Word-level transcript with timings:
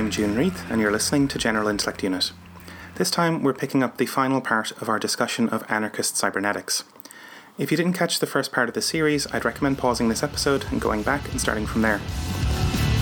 I'm 0.00 0.10
June 0.10 0.34
Reith, 0.34 0.64
and 0.70 0.80
you're 0.80 0.90
listening 0.90 1.28
to 1.28 1.36
General 1.36 1.68
Intellect 1.68 2.02
Unit. 2.02 2.32
This 2.94 3.10
time, 3.10 3.42
we're 3.42 3.52
picking 3.52 3.82
up 3.82 3.98
the 3.98 4.06
final 4.06 4.40
part 4.40 4.72
of 4.80 4.88
our 4.88 4.98
discussion 4.98 5.50
of 5.50 5.62
anarchist 5.70 6.16
cybernetics. 6.16 6.84
If 7.58 7.70
you 7.70 7.76
didn't 7.76 7.92
catch 7.92 8.18
the 8.18 8.26
first 8.26 8.50
part 8.50 8.70
of 8.70 8.74
the 8.74 8.80
series, 8.80 9.26
I'd 9.30 9.44
recommend 9.44 9.76
pausing 9.76 10.08
this 10.08 10.22
episode 10.22 10.64
and 10.70 10.80
going 10.80 11.02
back 11.02 11.30
and 11.30 11.38
starting 11.38 11.66
from 11.66 11.82
there. 11.82 12.00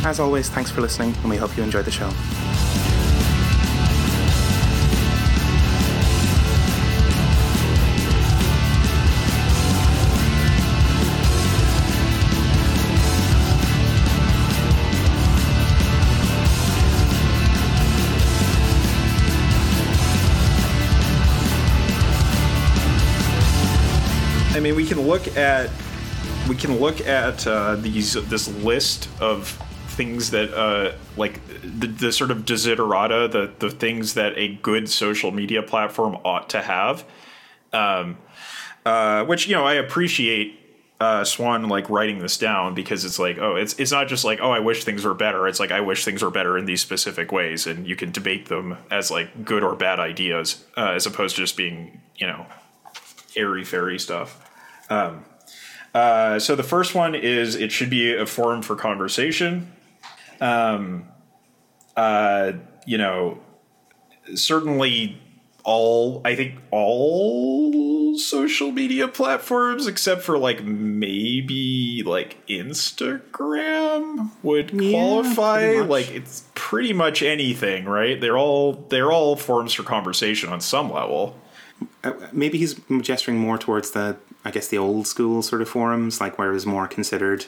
As 0.04 0.18
always, 0.18 0.50
thanks 0.50 0.72
for 0.72 0.80
listening, 0.80 1.14
and 1.20 1.30
we 1.30 1.36
hope 1.36 1.56
you 1.56 1.62
enjoy 1.62 1.82
the 1.82 1.92
show. 1.92 2.10
Look 25.08 25.38
at 25.38 25.70
we 26.50 26.54
can 26.54 26.78
look 26.78 27.00
at 27.00 27.46
uh, 27.46 27.76
these 27.76 28.12
this 28.28 28.46
list 28.62 29.08
of 29.20 29.48
things 29.88 30.32
that 30.32 30.52
uh, 30.52 30.92
like 31.16 31.40
the, 31.62 31.86
the 31.86 32.12
sort 32.12 32.30
of 32.30 32.44
desiderata, 32.44 33.32
the 33.32 33.50
the 33.58 33.70
things 33.70 34.12
that 34.14 34.36
a 34.36 34.56
good 34.56 34.86
social 34.90 35.32
media 35.32 35.62
platform 35.62 36.18
ought 36.26 36.50
to 36.50 36.60
have. 36.60 37.06
Um, 37.72 38.18
uh, 38.84 39.24
which 39.24 39.48
you 39.48 39.54
know 39.54 39.64
I 39.64 39.74
appreciate 39.74 40.60
uh, 41.00 41.24
Swann 41.24 41.70
like 41.70 41.88
writing 41.88 42.18
this 42.18 42.36
down 42.36 42.74
because 42.74 43.06
it's 43.06 43.18
like 43.18 43.38
oh 43.38 43.56
it's 43.56 43.78
it's 43.78 43.90
not 43.90 44.08
just 44.08 44.26
like 44.26 44.40
oh 44.42 44.50
I 44.50 44.58
wish 44.58 44.84
things 44.84 45.06
were 45.06 45.14
better. 45.14 45.48
It's 45.48 45.58
like 45.58 45.72
I 45.72 45.80
wish 45.80 46.04
things 46.04 46.22
were 46.22 46.30
better 46.30 46.58
in 46.58 46.66
these 46.66 46.82
specific 46.82 47.32
ways, 47.32 47.66
and 47.66 47.86
you 47.86 47.96
can 47.96 48.12
debate 48.12 48.48
them 48.48 48.76
as 48.90 49.10
like 49.10 49.42
good 49.42 49.64
or 49.64 49.74
bad 49.74 50.00
ideas 50.00 50.66
uh, 50.76 50.90
as 50.90 51.06
opposed 51.06 51.36
to 51.36 51.42
just 51.42 51.56
being 51.56 52.02
you 52.14 52.26
know 52.26 52.44
airy 53.36 53.64
fairy 53.64 53.98
stuff. 53.98 54.44
Um, 54.90 55.24
uh, 55.94 56.38
so 56.38 56.54
the 56.54 56.62
first 56.62 56.94
one 56.94 57.14
is 57.14 57.54
it 57.54 57.72
should 57.72 57.90
be 57.90 58.14
a 58.14 58.26
forum 58.26 58.62
for 58.62 58.76
conversation. 58.76 59.72
Um, 60.40 61.06
uh, 61.96 62.52
you 62.86 62.98
know, 62.98 63.38
certainly 64.34 65.20
all 65.64 66.22
I 66.24 66.34
think 66.34 66.54
all 66.70 68.16
social 68.18 68.72
media 68.72 69.06
platforms 69.06 69.86
except 69.86 70.22
for 70.22 70.38
like 70.38 70.64
maybe 70.64 72.02
like 72.06 72.44
Instagram 72.46 74.30
would 74.42 74.70
qualify. 74.70 75.74
much. 75.76 75.88
like 75.88 76.10
it's 76.10 76.44
pretty 76.54 76.92
much 76.92 77.22
anything, 77.22 77.84
right? 77.84 78.20
They're 78.20 78.38
all 78.38 78.84
they're 78.88 79.12
all 79.12 79.36
forums 79.36 79.74
for 79.74 79.82
conversation 79.82 80.48
on 80.50 80.60
some 80.60 80.92
level. 80.92 81.38
Uh, 82.02 82.12
maybe 82.32 82.58
he's 82.58 82.74
gesturing 83.02 83.38
more 83.38 83.58
towards 83.58 83.92
the, 83.92 84.16
I 84.44 84.50
guess, 84.50 84.68
the 84.68 84.78
old 84.78 85.06
school 85.06 85.42
sort 85.42 85.62
of 85.62 85.68
forums, 85.68 86.20
like 86.20 86.38
where 86.38 86.50
it 86.50 86.54
was 86.54 86.66
more 86.66 86.86
considered 86.88 87.46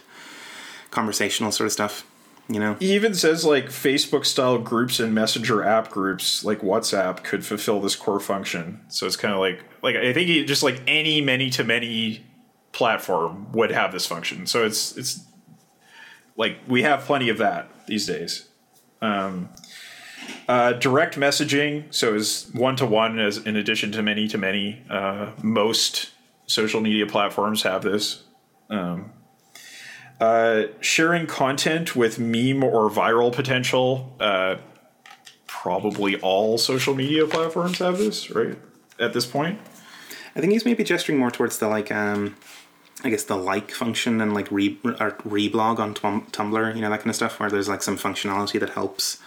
conversational 0.91 1.53
sort 1.53 1.67
of 1.67 1.73
stuff. 1.73 2.07
You 2.49 2.59
know, 2.59 2.75
He 2.81 2.95
even 2.95 3.15
says 3.15 3.45
like 3.45 3.67
Facebook 3.67 4.27
style 4.27 4.59
groups 4.59 4.99
and 4.99 5.15
messenger 5.15 5.63
app 5.63 5.89
groups 5.91 6.45
like 6.45 6.63
WhatsApp 6.63 7.23
could 7.23 7.47
fulfill 7.47 7.81
this 7.81 7.95
core 7.95 8.19
function. 8.19 8.81
So 8.89 9.07
it's 9.07 9.17
kind 9.17 9.33
of 9.33 9.39
like 9.39 9.65
like 9.83 9.95
I 9.95 10.13
think 10.13 10.29
he, 10.29 10.45
just 10.45 10.65
like 10.65 10.83
any 10.89 11.21
many 11.21 11.51
to 11.51 11.63
many 11.63 12.27
platform 12.73 13.53
would 13.53 13.71
have 13.71 13.93
this 13.93 14.05
function. 14.05 14.47
So 14.47 14.65
it's 14.65 14.97
it's 14.97 15.25
like 16.37 16.59
we 16.67 16.83
have 16.83 17.03
plenty 17.03 17.29
of 17.29 17.39
that 17.39 17.87
these 17.87 18.07
days. 18.07 18.49
Um, 19.01 19.51
uh, 20.49 20.73
direct 20.73 21.17
messaging, 21.17 21.93
so 21.95 22.15
is 22.15 22.51
one 22.53 22.77
to 22.77 22.87
one 22.87 23.19
as 23.19 23.39
in 23.39 23.57
addition 23.57 23.93
to 23.93 24.03
many 24.03 24.27
to 24.29 24.39
many. 24.39 24.83
Uh, 24.91 25.31
most 25.43 26.11
social 26.51 26.81
media 26.81 27.07
platforms 27.07 27.63
have 27.63 27.83
this. 27.83 28.25
Um, 28.69 29.13
uh, 30.21 30.65
sharing 30.81 31.27
content 31.27 31.95
with 31.95 32.19
meme 32.19 32.65
or 32.65 32.91
viral 32.91 33.33
potential. 33.33 34.15
Uh, 34.19 34.57
probably 35.47 36.21
all 36.21 36.59
social 36.59 36.95
media 36.95 37.27
platforms 37.27 37.79
have 37.79 37.99
this, 37.99 38.31
right? 38.31 38.59
At 38.99 39.13
this 39.13 39.27
point, 39.27 39.61
I 40.35 40.41
think 40.41 40.53
he's 40.53 40.65
maybe 40.65 40.85
gesturing 40.85 41.19
more 41.19 41.31
towards 41.31 41.59
the 41.59 41.69
like, 41.69 41.93
um, 41.93 42.37
I 43.05 43.11
guess 43.11 43.25
the 43.25 43.37
like 43.37 43.71
function 43.71 44.21
and 44.21 44.35
like 44.35 44.51
re 44.51 44.79
or 44.85 45.13
reblog 45.23 45.79
on 45.79 45.95
Tum- 45.95 46.27
Tumblr, 46.33 46.75
you 46.75 46.83
know, 46.83 46.91
that 46.91 46.99
kind 46.99 47.11
of 47.11 47.17
stuff, 47.17 47.39
where 47.39 47.49
there's 47.49 47.69
like 47.69 47.83
some 47.83 47.97
functionality 47.97 48.59
that 48.59 48.71
helps 48.71 49.19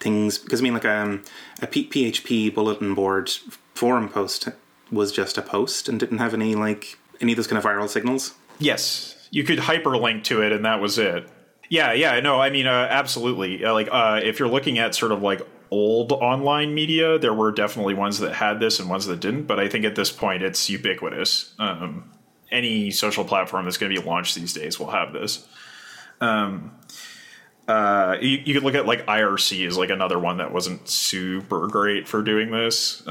things. 0.00 0.38
Because 0.38 0.60
I 0.60 0.62
mean, 0.62 0.74
like 0.74 0.86
um, 0.86 1.22
a 1.60 1.66
PHP 1.66 2.54
bulletin 2.54 2.94
board 2.94 3.30
forum 3.74 4.08
post 4.08 4.48
was 4.94 5.12
just 5.12 5.36
a 5.38 5.42
post 5.42 5.88
and 5.88 5.98
didn't 6.00 6.18
have 6.18 6.34
any 6.34 6.54
like 6.54 6.98
any 7.20 7.32
of 7.32 7.36
those 7.36 7.46
kind 7.46 7.58
of 7.58 7.64
viral 7.64 7.88
signals. 7.88 8.34
yes, 8.58 9.14
you 9.30 9.42
could 9.42 9.58
hyperlink 9.58 10.22
to 10.24 10.42
it, 10.42 10.52
and 10.52 10.64
that 10.64 10.80
was 10.80 10.96
it. 10.96 11.28
Yeah, 11.68 11.92
yeah, 11.92 12.20
no, 12.20 12.40
I 12.40 12.50
mean, 12.50 12.66
uh, 12.66 12.86
absolutely. 12.88 13.64
Uh, 13.64 13.72
like, 13.72 13.88
uh, 13.90 14.20
if 14.22 14.38
you're 14.38 14.48
looking 14.48 14.78
at 14.78 14.94
sort 14.94 15.10
of 15.10 15.22
like 15.22 15.40
old 15.72 16.12
online 16.12 16.72
media, 16.72 17.18
there 17.18 17.34
were 17.34 17.50
definitely 17.50 17.94
ones 17.94 18.20
that 18.20 18.34
had 18.34 18.60
this 18.60 18.78
and 18.78 18.88
ones 18.88 19.06
that 19.06 19.18
didn't. 19.18 19.46
But 19.46 19.58
I 19.58 19.68
think 19.68 19.84
at 19.84 19.96
this 19.96 20.12
point, 20.12 20.44
it's 20.44 20.70
ubiquitous. 20.70 21.52
Um, 21.58 22.12
any 22.52 22.92
social 22.92 23.24
platform 23.24 23.64
that's 23.64 23.76
going 23.76 23.92
to 23.92 24.00
be 24.00 24.06
launched 24.06 24.36
these 24.36 24.52
days 24.52 24.78
will 24.78 24.90
have 24.90 25.12
this. 25.12 25.46
Um, 26.20 26.70
uh, 27.66 28.18
you, 28.20 28.40
you 28.44 28.54
could 28.54 28.62
look 28.62 28.74
at 28.74 28.86
like 28.86 29.06
IRC 29.06 29.66
is 29.66 29.76
like 29.76 29.90
another 29.90 30.18
one 30.18 30.36
that 30.36 30.52
wasn't 30.52 30.88
super 30.88 31.66
great 31.66 32.06
for 32.06 32.22
doing 32.22 32.52
this. 32.52 33.02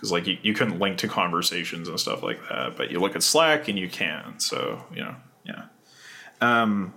Because 0.00 0.10
like 0.10 0.26
you, 0.26 0.38
you 0.40 0.54
couldn't 0.54 0.78
link 0.78 0.96
to 0.96 1.06
conversations 1.08 1.86
and 1.86 2.00
stuff 2.00 2.22
like 2.22 2.40
that, 2.48 2.74
but 2.74 2.90
you 2.90 2.98
look 2.98 3.14
at 3.14 3.22
Slack 3.22 3.68
and 3.68 3.78
you 3.78 3.86
can. 3.86 4.40
So 4.40 4.82
you 4.94 5.02
know, 5.02 5.14
yeah. 5.44 5.64
Um, 6.40 6.94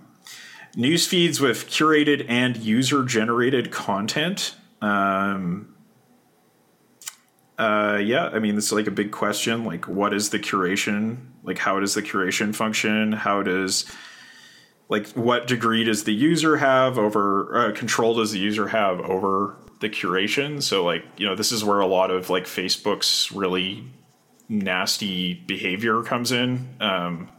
news 0.74 1.06
feeds 1.06 1.38
with 1.38 1.68
curated 1.68 2.24
and 2.30 2.56
user 2.56 3.04
generated 3.04 3.70
content. 3.70 4.54
Um, 4.80 5.74
uh, 7.58 8.00
yeah, 8.02 8.28
I 8.28 8.38
mean, 8.38 8.56
it's 8.56 8.72
like 8.72 8.86
a 8.86 8.90
big 8.90 9.10
question. 9.10 9.64
Like, 9.64 9.86
what 9.86 10.14
is 10.14 10.30
the 10.30 10.38
curation? 10.38 11.26
Like, 11.42 11.58
how 11.58 11.78
does 11.80 11.92
the 11.92 12.02
curation 12.02 12.54
function? 12.54 13.12
How 13.12 13.42
does 13.42 13.84
like 14.88 15.08
what 15.10 15.46
degree 15.46 15.84
does 15.84 16.04
the 16.04 16.14
user 16.14 16.56
have 16.56 16.98
over 16.98 17.68
uh, 17.68 17.72
control 17.72 18.14
does 18.14 18.32
the 18.32 18.38
user 18.38 18.68
have 18.68 19.00
over 19.00 19.56
the 19.84 19.90
curation 19.90 20.62
so 20.62 20.82
like 20.82 21.04
you 21.18 21.26
know 21.26 21.34
this 21.34 21.52
is 21.52 21.62
where 21.62 21.80
a 21.80 21.86
lot 21.86 22.10
of 22.10 22.30
like 22.30 22.44
facebook's 22.44 23.30
really 23.30 23.84
nasty 24.48 25.34
behavior 25.34 26.02
comes 26.02 26.32
in 26.32 26.74
um, 26.80 27.30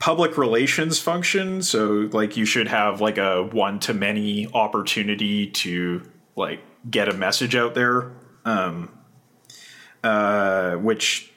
public 0.00 0.36
relations 0.36 0.98
function 0.98 1.62
so 1.62 2.08
like 2.12 2.36
you 2.36 2.44
should 2.44 2.66
have 2.66 3.00
like 3.00 3.16
a 3.16 3.44
one 3.44 3.78
to 3.78 3.94
many 3.94 4.48
opportunity 4.52 5.46
to 5.46 6.02
like 6.34 6.60
get 6.90 7.08
a 7.08 7.14
message 7.14 7.54
out 7.54 7.74
there 7.74 8.10
um, 8.44 8.90
uh, 10.02 10.74
which 10.74 11.32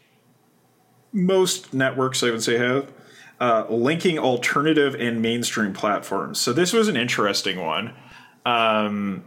most 1.13 1.71
networks 1.71 2.23
i 2.23 2.31
would 2.31 2.41
say 2.41 2.57
have 2.57 2.91
uh, 3.39 3.65
linking 3.69 4.17
alternative 4.17 4.95
and 4.95 5.21
mainstream 5.21 5.73
platforms. 5.73 6.39
So 6.39 6.53
this 6.53 6.71
was 6.71 6.87
an 6.87 6.95
interesting 6.95 7.59
one. 7.59 7.93
Um, 8.45 9.25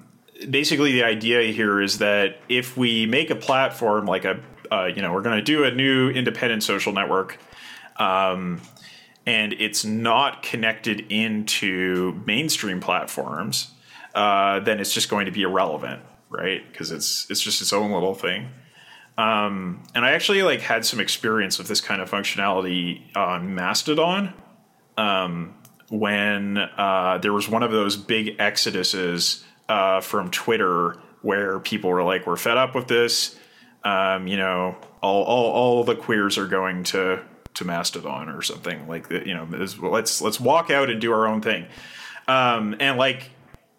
basically, 0.50 0.92
the 0.92 1.04
idea 1.04 1.52
here 1.52 1.80
is 1.80 1.98
that 1.98 2.38
if 2.48 2.76
we 2.76 3.06
make 3.06 3.30
a 3.30 3.36
platform 3.36 4.06
like 4.06 4.24
a, 4.24 4.40
uh, 4.70 4.86
you 4.86 5.02
know, 5.02 5.12
we're 5.12 5.22
going 5.22 5.36
to 5.36 5.42
do 5.42 5.64
a 5.64 5.70
new 5.70 6.10
independent 6.10 6.62
social 6.62 6.92
network, 6.92 7.38
um, 7.96 8.60
and 9.26 9.52
it's 9.54 9.84
not 9.84 10.42
connected 10.42 11.00
into 11.10 12.20
mainstream 12.26 12.80
platforms, 12.80 13.72
uh, 14.14 14.60
then 14.60 14.80
it's 14.80 14.92
just 14.92 15.08
going 15.08 15.26
to 15.26 15.32
be 15.32 15.42
irrelevant, 15.42 16.02
right? 16.30 16.70
Because 16.70 16.90
it's 16.92 17.28
it's 17.30 17.40
just 17.40 17.60
its 17.60 17.72
own 17.72 17.92
little 17.92 18.14
thing. 18.14 18.48
Um, 19.18 19.82
and 19.96 20.04
I 20.04 20.12
actually 20.12 20.42
like 20.44 20.60
had 20.60 20.84
some 20.86 21.00
experience 21.00 21.58
with 21.58 21.66
this 21.66 21.80
kind 21.80 22.00
of 22.00 22.08
functionality 22.08 23.14
on 23.16 23.54
Mastodon 23.54 24.32
um, 24.96 25.56
when 25.90 26.56
uh, 26.56 27.18
there 27.20 27.32
was 27.32 27.48
one 27.48 27.64
of 27.64 27.72
those 27.72 27.96
big 27.96 28.38
exoduses 28.38 29.42
uh, 29.68 30.00
from 30.00 30.30
Twitter 30.30 30.96
where 31.22 31.58
people 31.58 31.90
were 31.90 32.02
like, 32.02 32.26
"We're 32.26 32.36
fed 32.36 32.56
up 32.56 32.74
with 32.74 32.88
this." 32.88 33.36
Um, 33.84 34.26
you 34.26 34.36
know, 34.36 34.76
all, 35.02 35.22
all 35.24 35.50
all 35.52 35.84
the 35.84 35.94
queers 35.96 36.36
are 36.38 36.46
going 36.46 36.84
to 36.84 37.22
to 37.54 37.64
Mastodon 37.64 38.28
or 38.28 38.42
something 38.42 38.86
like 38.88 39.08
that. 39.08 39.26
You 39.26 39.34
know, 39.34 39.48
is- 39.54 39.78
let's 39.78 40.20
let's 40.20 40.40
walk 40.40 40.70
out 40.70 40.90
and 40.90 41.00
do 41.00 41.12
our 41.12 41.26
own 41.26 41.40
thing. 41.40 41.66
Um, 42.26 42.76
and 42.80 42.98
like, 42.98 43.30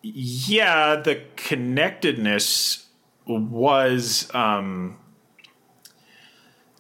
yeah, 0.02 0.96
the 0.96 1.22
connectedness 1.36 2.88
was 3.28 4.30
um, 4.34 4.98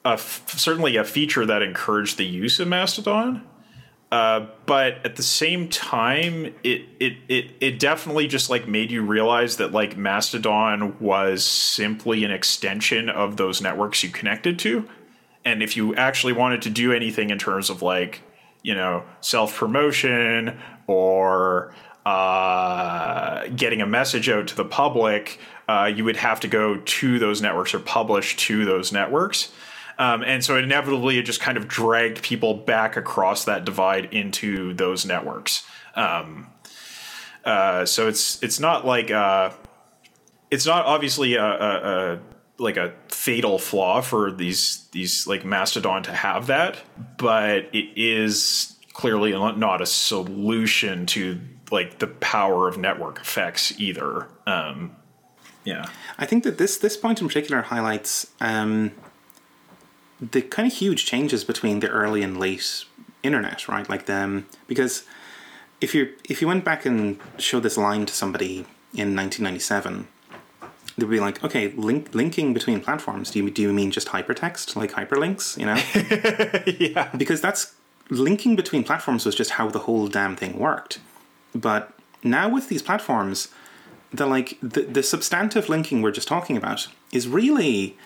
a 0.04 0.14
f- 0.14 0.50
certainly 0.58 0.96
a 0.96 1.04
feature 1.04 1.46
that 1.46 1.62
encouraged 1.62 2.18
the 2.18 2.26
use 2.26 2.60
of 2.60 2.68
Mastodon. 2.68 3.44
Uh, 4.12 4.48
but 4.66 5.06
at 5.06 5.16
the 5.18 5.24
same 5.24 5.70
time, 5.70 6.46
it, 6.64 6.82
it 7.00 7.14
it 7.28 7.52
it 7.60 7.80
definitely 7.80 8.28
just 8.28 8.50
like 8.50 8.68
made 8.68 8.90
you 8.90 9.04
realize 9.04 9.58
that 9.58 9.72
like 9.72 9.96
Mastodon 9.98 10.98
was 11.00 11.44
simply 11.46 12.24
an 12.24 12.32
extension 12.32 13.08
of 13.08 13.38
those 13.38 13.62
networks 13.62 14.04
you 14.04 14.10
connected 14.10 14.58
to, 14.60 14.90
and 15.46 15.62
if 15.62 15.78
you 15.78 15.94
actually 15.94 16.34
wanted 16.34 16.64
to 16.64 16.72
do 16.72 16.92
anything 16.92 17.30
in 17.30 17.38
terms 17.38 17.70
of 17.70 17.84
like 17.84 18.22
you 18.64 18.74
know 18.74 19.04
self 19.22 19.56
promotion 19.56 20.60
or 20.88 21.72
uh, 22.04 23.46
getting 23.56 23.82
a 23.82 23.86
message 23.86 24.28
out 24.28 24.48
to 24.48 24.56
the 24.56 24.66
public, 24.66 25.40
uh, 25.68 25.92
you 25.94 26.04
would 26.04 26.18
have 26.18 26.40
to 26.40 26.48
go 26.48 26.78
to 26.78 27.20
those 27.20 27.44
networks 27.44 27.76
or 27.76 27.80
publish 27.80 28.36
to 28.38 28.66
those 28.66 28.92
networks. 28.92 29.52
Um, 30.00 30.24
and 30.24 30.44
so 30.44 30.56
inevitably, 30.56 31.20
it 31.20 31.24
just 31.24 31.42
kind 31.42 31.58
of 31.58 31.68
dragged 31.68 32.24
people 32.24 32.54
back 32.54 32.96
across 32.96 33.44
that 33.46 33.66
divide 33.66 34.14
into 34.14 34.74
those 34.74 35.06
networks. 35.06 35.68
Um, 35.94 36.48
uh, 37.44 37.86
so 37.86 38.08
it's 38.08 38.42
it's 38.42 38.62
not 38.62 38.86
like 38.86 39.12
uh, 39.12 39.52
it's 40.50 40.66
not 40.66 40.86
obviously 40.86 41.36
a, 41.36 41.44
a, 41.44 42.14
a, 42.14 42.20
like 42.58 42.78
a 42.78 42.94
fatal 43.10 43.60
flaw 43.60 44.00
for 44.00 44.32
these 44.32 44.88
these 44.92 45.28
like 45.28 45.44
Mastodon 45.44 46.04
to 46.04 46.14
have 46.14 46.48
that, 46.48 46.78
but 47.18 47.70
it 47.74 47.90
is 47.98 48.78
clearly 48.94 49.32
not 49.32 49.82
a 49.82 49.86
solution 49.86 51.06
to 51.08 51.42
like 51.72 52.00
the 52.00 52.08
power 52.08 52.70
of 52.70 52.78
network 52.78 53.20
effects 53.20 53.78
either. 53.78 54.30
Um, 54.48 54.96
yeah, 55.66 55.88
I 56.18 56.26
think 56.26 56.46
that 56.46 56.58
this 56.58 56.78
this 56.78 56.96
point 56.96 57.20
in 57.20 57.28
particular 57.28 57.64
highlights. 57.64 58.28
Um, 58.40 58.94
the 60.22 60.42
kind 60.42 60.68
of 60.72 60.78
huge 60.78 61.06
changes 61.06 61.44
between 61.44 61.80
the 61.80 61.90
early 61.90 62.22
and 62.22 62.40
late 62.40 62.86
internet, 63.24 63.68
right? 63.68 63.88
Like 63.90 64.06
them 64.06 64.48
because 64.68 65.04
if 65.82 65.96
you 65.96 66.14
if 66.30 66.42
you 66.42 66.48
went 66.48 66.66
back 66.66 66.86
and 66.86 67.20
showed 67.38 67.64
this 67.64 67.78
line 67.78 68.06
to 68.06 68.14
somebody 68.14 68.66
in 68.94 69.16
1997, 69.16 70.08
they'd 70.98 71.10
be 71.10 71.20
like, 71.20 71.44
okay, 71.44 71.70
link, 71.74 72.14
linking 72.14 72.54
between 72.54 72.82
platforms. 72.82 73.32
Do 73.32 73.40
you 73.40 73.50
do 73.50 73.62
you 73.62 73.74
mean 73.74 73.92
just 73.92 74.10
hypertext, 74.10 74.76
like 74.76 74.92
hyperlinks? 74.92 75.58
You 75.58 75.66
know? 75.68 76.74
yeah. 76.80 77.10
Because 77.16 77.42
that's 77.42 77.74
linking 78.10 78.56
between 78.56 78.84
platforms 78.84 79.26
was 79.26 79.36
just 79.36 79.52
how 79.52 79.70
the 79.70 79.80
whole 79.80 80.08
damn 80.08 80.36
thing 80.36 80.58
worked. 80.58 81.00
But 81.54 81.94
now 82.24 82.50
with 82.50 82.68
these 82.68 82.82
platforms, 82.82 83.50
the 84.12 84.26
like 84.26 84.58
the, 84.62 84.82
the 84.82 85.04
substantive 85.04 85.70
linking 85.70 86.02
we're 86.02 86.12
just 86.12 86.28
talking 86.28 86.58
about 86.58 86.88
is 87.12 87.28
really 87.28 87.98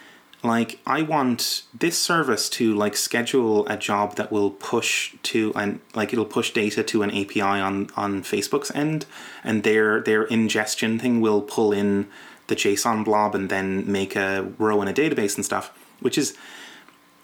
like 0.44 0.80
i 0.86 1.02
want 1.02 1.64
this 1.78 1.98
service 1.98 2.50
to 2.50 2.74
like 2.76 2.96
schedule 2.96 3.66
a 3.68 3.78
job 3.78 4.16
that 4.16 4.32
will 4.32 4.52
push 4.52 5.16
to 5.24 5.54
and 5.56 5.80
like 5.96 6.12
it'll 6.12 6.26
push 6.26 6.52
data 6.52 6.84
to 6.84 7.02
an 7.02 7.10
api 7.10 7.42
on 7.42 7.90
on 7.96 8.22
facebook's 8.22 8.72
end 8.72 9.06
and 9.44 9.64
their 9.64 10.02
their 10.02 10.24
ingestion 10.24 11.00
thing 11.00 11.22
will 11.22 11.42
pull 11.42 11.72
in 11.72 12.08
the 12.48 12.56
json 12.56 13.06
blob 13.06 13.34
and 13.34 13.50
then 13.50 13.90
make 13.90 14.16
a 14.16 14.52
row 14.58 14.82
in 14.82 14.88
a 14.88 14.94
database 14.94 15.36
and 15.36 15.46
stuff 15.46 15.72
which 16.02 16.18
is 16.18 16.36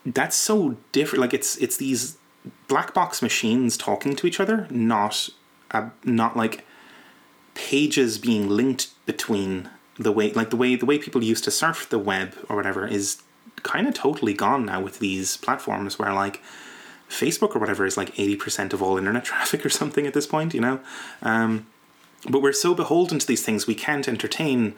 that's 0.06 0.36
so 0.36 0.77
different 0.92 1.22
like 1.22 1.33
it's 1.33 1.57
it's 1.57 1.77
these 1.77 2.18
black 2.68 2.94
box 2.94 3.22
machines 3.22 3.75
talking 3.75 4.15
to 4.15 4.25
each 4.25 4.39
other 4.39 4.65
not 4.69 5.30
uh, 5.72 5.89
not 6.04 6.38
like 6.38 6.65
pages 7.54 8.18
being 8.18 8.48
linked 8.48 8.89
between 9.06 9.69
the 10.00 10.12
way 10.12 10.31
like 10.31 10.50
the 10.50 10.56
way 10.56 10.75
the 10.75 10.86
way 10.86 10.98
people 10.98 11.24
used 11.24 11.44
to 11.44 11.51
surf 11.51 11.88
the 11.90 12.00
web 12.00 12.34
or 12.48 12.56
whatever 12.56 12.88
is 12.88 13.22
kind 13.63 13.88
of 13.88 13.94
totally 13.94 14.34
gone 14.34 14.66
now 14.66 14.81
with 14.81 15.00
these 15.00 15.38
platforms 15.38 16.00
where 16.00 16.13
like 16.13 16.42
Facebook 17.10 17.56
or 17.56 17.60
whatever 17.60 17.86
is 17.86 17.98
like 17.98 18.16
80% 18.16 18.72
of 18.72 18.81
all 18.81 18.98
internet 18.98 19.25
traffic 19.31 19.66
or 19.66 19.69
something 19.69 20.06
at 20.07 20.13
this 20.13 20.28
point, 20.28 20.54
you 20.54 20.62
know? 20.62 20.80
Um, 21.22 21.68
but 22.30 22.42
we're 22.42 22.54
so 22.54 22.75
beholden 22.75 23.19
to 23.19 23.28
these 23.28 23.44
things 23.44 23.68
we 23.68 23.75
can't 23.75 24.07
entertain 24.07 24.75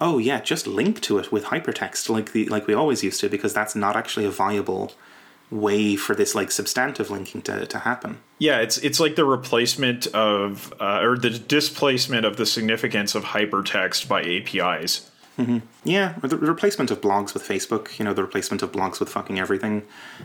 oh 0.00 0.16
yeah, 0.16 0.40
just 0.40 0.66
link 0.66 1.00
to 1.02 1.18
it 1.18 1.30
with 1.30 1.44
hypertext 1.44 2.08
like 2.08 2.32
the 2.32 2.46
like 2.46 2.66
we 2.66 2.74
always 2.74 3.04
used 3.04 3.20
to 3.20 3.28
because 3.28 3.52
that's 3.52 3.76
not 3.76 3.96
actually 3.96 4.24
a 4.24 4.30
viable 4.30 4.92
way 5.50 5.96
for 5.96 6.14
this 6.14 6.34
like 6.34 6.50
substantive 6.50 7.10
linking 7.10 7.42
to, 7.42 7.66
to 7.66 7.78
happen. 7.80 8.18
Yeah, 8.38 8.60
it's 8.60 8.78
it's 8.78 9.00
like 9.00 9.16
the 9.16 9.24
replacement 9.24 10.06
of 10.08 10.72
uh, 10.80 11.00
or 11.02 11.18
the 11.18 11.30
displacement 11.30 12.24
of 12.24 12.36
the 12.36 12.46
significance 12.46 13.14
of 13.14 13.24
hypertext 13.24 14.08
by 14.08 14.22
APIs. 14.22 15.10
Mm-hmm. 15.38 15.58
Yeah, 15.84 16.16
or 16.22 16.28
the 16.28 16.36
replacement 16.36 16.90
of 16.90 17.00
blogs 17.00 17.34
with 17.34 17.42
Facebook. 17.42 17.98
You 17.98 18.04
know, 18.04 18.14
the 18.14 18.22
replacement 18.22 18.62
of 18.62 18.72
blogs 18.72 19.00
with 19.00 19.08
fucking 19.08 19.38
everything. 19.38 19.82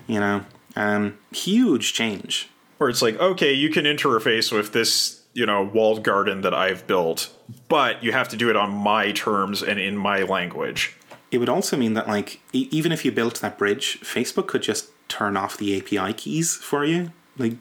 You 0.08 0.20
know, 0.20 0.46
um, 0.76 1.18
huge 1.32 1.94
change. 1.94 2.50
Where 2.78 2.90
it's 2.90 3.02
like, 3.02 3.18
okay, 3.20 3.54
you 3.54 3.70
can 3.70 3.86
interface 3.86 4.52
with 4.52 4.74
this, 4.74 5.22
you 5.34 5.46
know, 5.46 5.64
walled 5.64 6.04
garden 6.04 6.42
that 6.42 6.54
I've 6.54 6.86
built, 6.88 7.34
but 7.70 8.04
you 8.04 8.12
have 8.12 8.28
to 8.30 8.38
do 8.38 8.50
it 8.50 8.58
on 8.58 8.72
my 8.72 9.14
terms 9.14 9.64
and 9.64 9.80
in 9.80 9.96
my 9.96 10.24
language. 10.24 10.98
It 11.32 11.38
would 11.38 11.48
also 11.48 11.78
mean 11.78 11.94
that, 11.94 12.08
like, 12.08 12.42
e- 12.52 12.68
even 12.72 12.92
if 12.92 13.06
you 13.06 13.14
built 13.14 13.40
that 13.40 13.58
bridge, 13.58 14.02
Facebook 14.02 14.48
could 14.48 14.62
just 14.62 14.90
turn 15.08 15.38
off 15.38 15.58
the 15.58 15.78
API 15.78 16.14
keys 16.14 16.56
for 16.56 16.86
you, 16.86 17.12
like, 17.38 17.54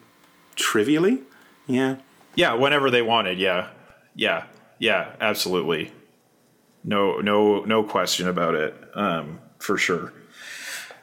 trivially. 0.57 1.21
Yeah. 1.67 1.97
Yeah, 2.35 2.55
whenever 2.55 2.91
they 2.91 3.03
wanted. 3.03 3.39
Yeah. 3.39 3.69
Yeah. 4.15 4.45
Yeah, 4.79 5.13
absolutely. 5.21 5.93
No, 6.83 7.21
no, 7.21 7.61
no 7.65 7.83
question 7.85 8.29
about 8.29 8.55
it. 8.55 8.75
Um, 8.95 9.41
for 9.59 9.79
sure. 9.79 10.13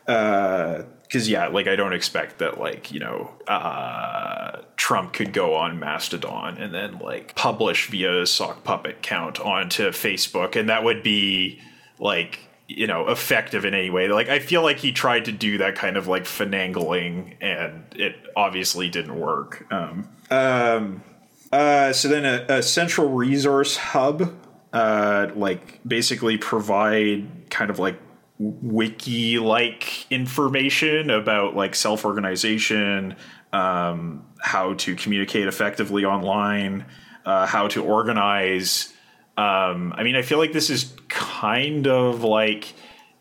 Uh, 0.07 0.83
because 1.11 1.27
yeah, 1.27 1.47
like 1.47 1.67
I 1.67 1.75
don't 1.75 1.91
expect 1.91 2.37
that 2.39 2.57
like 2.57 2.93
you 2.93 3.01
know 3.01 3.33
uh, 3.45 4.61
Trump 4.77 5.11
could 5.11 5.33
go 5.33 5.55
on 5.55 5.77
Mastodon 5.77 6.57
and 6.57 6.73
then 6.73 6.99
like 6.99 7.35
publish 7.35 7.89
via 7.89 8.25
sock 8.25 8.63
puppet 8.63 9.01
count 9.01 9.37
onto 9.41 9.89
Facebook, 9.89 10.55
and 10.55 10.69
that 10.69 10.85
would 10.85 11.03
be 11.03 11.59
like 11.99 12.39
you 12.77 12.87
know 12.87 13.09
effective 13.09 13.65
in 13.65 13.73
any 13.73 13.89
way. 13.89 14.07
Like 14.07 14.29
I 14.29 14.39
feel 14.39 14.61
like 14.61 14.77
he 14.79 14.91
tried 14.91 15.25
to 15.25 15.31
do 15.31 15.57
that 15.59 15.75
kind 15.75 15.97
of 15.97 16.07
like 16.07 16.23
finagling, 16.23 17.35
and 17.41 17.83
it 17.95 18.15
obviously 18.35 18.89
didn't 18.89 19.19
work. 19.19 19.65
Um, 19.71 20.09
um, 20.29 21.03
uh, 21.51 21.93
so 21.93 22.07
then 22.07 22.25
a, 22.25 22.57
a 22.57 22.63
central 22.63 23.09
resource 23.09 23.75
hub, 23.75 24.33
uh, 24.73 25.27
like 25.35 25.79
basically 25.85 26.37
provide 26.37 27.49
kind 27.49 27.69
of 27.69 27.79
like 27.79 27.99
wiki 28.39 29.37
like 29.37 30.11
information 30.11 31.09
about 31.09 31.55
like 31.55 31.75
self 31.75 32.05
organization, 32.05 33.15
um, 33.53 34.25
how 34.39 34.73
to 34.75 34.95
communicate 34.95 35.47
effectively 35.47 36.05
online, 36.05 36.85
uh, 37.25 37.45
how 37.45 37.67
to 37.67 37.83
organize. 37.83 38.93
Um, 39.37 39.93
I 39.95 40.03
mean, 40.03 40.15
I 40.15 40.21
feel 40.21 40.37
like 40.37 40.53
this 40.53 40.69
is 40.69 40.93
kind 41.07 41.87
of 41.87 42.23
like 42.23 42.73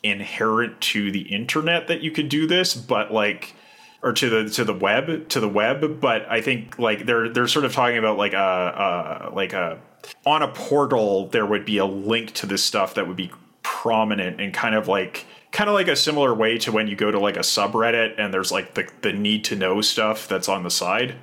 inherent 0.02 0.80
to 0.80 1.10
the 1.12 1.20
internet 1.20 1.88
that 1.88 2.00
you 2.02 2.10
could 2.10 2.28
do 2.28 2.46
this, 2.46 2.74
but 2.74 3.12
like 3.12 3.54
or 4.02 4.12
to 4.12 4.30
the 4.30 4.50
to 4.50 4.64
the 4.64 4.72
web 4.72 5.28
to 5.28 5.40
the 5.40 5.48
web 5.48 6.00
but 6.00 6.24
i 6.30 6.40
think 6.40 6.78
like 6.78 7.04
they're 7.04 7.28
they're 7.28 7.46
sort 7.46 7.66
of 7.66 7.74
talking 7.74 7.98
about 7.98 8.16
like 8.16 8.32
a, 8.32 9.28
a 9.28 9.34
like 9.34 9.52
a 9.52 9.78
on 10.24 10.42
a 10.42 10.48
portal 10.48 11.26
there 11.26 11.44
would 11.44 11.66
be 11.66 11.76
a 11.76 11.84
link 11.84 12.32
to 12.32 12.46
this 12.46 12.64
stuff 12.64 12.94
that 12.94 13.06
would 13.06 13.16
be 13.18 13.30
prominent 13.62 14.40
and 14.40 14.54
kind 14.54 14.74
of 14.74 14.88
like 14.88 15.26
kind 15.52 15.68
of 15.68 15.74
like 15.74 15.88
a 15.88 15.96
similar 15.96 16.34
way 16.34 16.58
to 16.58 16.72
when 16.72 16.88
you 16.88 16.96
go 16.96 17.10
to 17.10 17.18
like 17.18 17.36
a 17.36 17.40
subreddit 17.40 18.14
and 18.18 18.32
there's 18.32 18.52
like 18.52 18.74
the, 18.74 18.88
the 19.02 19.12
need 19.12 19.44
to 19.44 19.56
know 19.56 19.80
stuff 19.80 20.28
that's 20.28 20.48
on 20.48 20.62
the 20.62 20.70
side. 20.70 21.14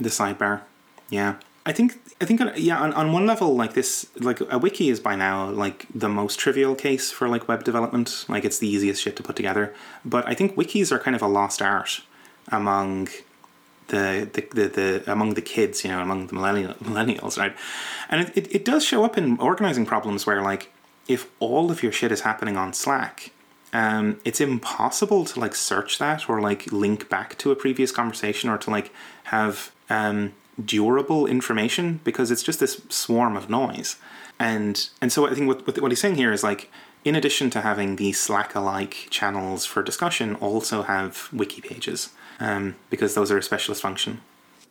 The 0.00 0.08
sidebar. 0.08 0.62
Yeah. 1.08 1.36
I 1.64 1.72
think 1.72 1.98
i 2.20 2.24
think 2.24 2.40
yeah 2.56 2.78
on, 2.78 2.92
on 2.94 3.12
one 3.12 3.26
level 3.26 3.56
like 3.56 3.74
this 3.74 4.06
like 4.16 4.40
a 4.50 4.58
wiki 4.58 4.88
is 4.88 5.00
by 5.00 5.16
now 5.16 5.48
like 5.48 5.86
the 5.94 6.08
most 6.08 6.38
trivial 6.38 6.74
case 6.74 7.10
for 7.10 7.28
like 7.28 7.48
web 7.48 7.64
development 7.64 8.24
like 8.28 8.44
it's 8.44 8.58
the 8.58 8.68
easiest 8.68 9.02
shit 9.02 9.16
to 9.16 9.22
put 9.22 9.36
together 9.36 9.74
but 10.04 10.26
i 10.26 10.34
think 10.34 10.54
wikis 10.56 10.92
are 10.92 10.98
kind 10.98 11.16
of 11.16 11.22
a 11.22 11.28
lost 11.28 11.62
art 11.62 12.02
among 12.48 13.08
the, 13.90 14.28
the, 14.32 14.46
the, 14.54 14.68
the, 14.68 15.12
among 15.12 15.34
the 15.34 15.42
kids, 15.42 15.84
you 15.84 15.90
know, 15.90 16.00
among 16.00 16.28
the 16.28 16.34
millennial, 16.34 16.74
millennials, 16.84 17.36
right? 17.36 17.54
And 18.08 18.22
it, 18.22 18.36
it, 18.36 18.54
it 18.54 18.64
does 18.64 18.84
show 18.84 19.04
up 19.04 19.18
in 19.18 19.38
organizing 19.38 19.84
problems 19.84 20.26
where, 20.26 20.42
like, 20.42 20.72
if 21.08 21.28
all 21.40 21.70
of 21.70 21.82
your 21.82 21.92
shit 21.92 22.12
is 22.12 22.20
happening 22.20 22.56
on 22.56 22.72
Slack, 22.72 23.32
um, 23.72 24.20
it's 24.24 24.40
impossible 24.40 25.24
to 25.26 25.38
like 25.40 25.54
search 25.54 25.98
that 25.98 26.28
or 26.28 26.40
like 26.40 26.72
link 26.72 27.08
back 27.08 27.38
to 27.38 27.52
a 27.52 27.56
previous 27.56 27.92
conversation 27.92 28.50
or 28.50 28.58
to 28.58 28.70
like 28.70 28.92
have 29.24 29.70
um, 29.88 30.32
durable 30.64 31.26
information 31.26 32.00
because 32.04 32.30
it's 32.30 32.42
just 32.42 32.60
this 32.60 32.82
swarm 32.88 33.36
of 33.36 33.50
noise. 33.50 33.96
And 34.38 34.88
and 35.00 35.12
so 35.12 35.26
I 35.26 35.34
think 35.34 35.48
what 35.48 35.80
what 35.80 35.90
he's 35.90 36.00
saying 36.00 36.16
here 36.16 36.32
is 36.32 36.42
like 36.42 36.70
in 37.04 37.14
addition 37.14 37.50
to 37.50 37.60
having 37.60 37.96
the 37.96 38.12
Slack 38.12 38.54
alike 38.54 39.08
channels 39.10 39.64
for 39.64 39.82
discussion, 39.82 40.34
also 40.36 40.82
have 40.82 41.28
wiki 41.32 41.60
pages 41.60 42.10
um, 42.38 42.76
because 42.90 43.14
those 43.14 43.30
are 43.30 43.38
a 43.38 43.42
specialist 43.42 43.80
function. 43.80 44.20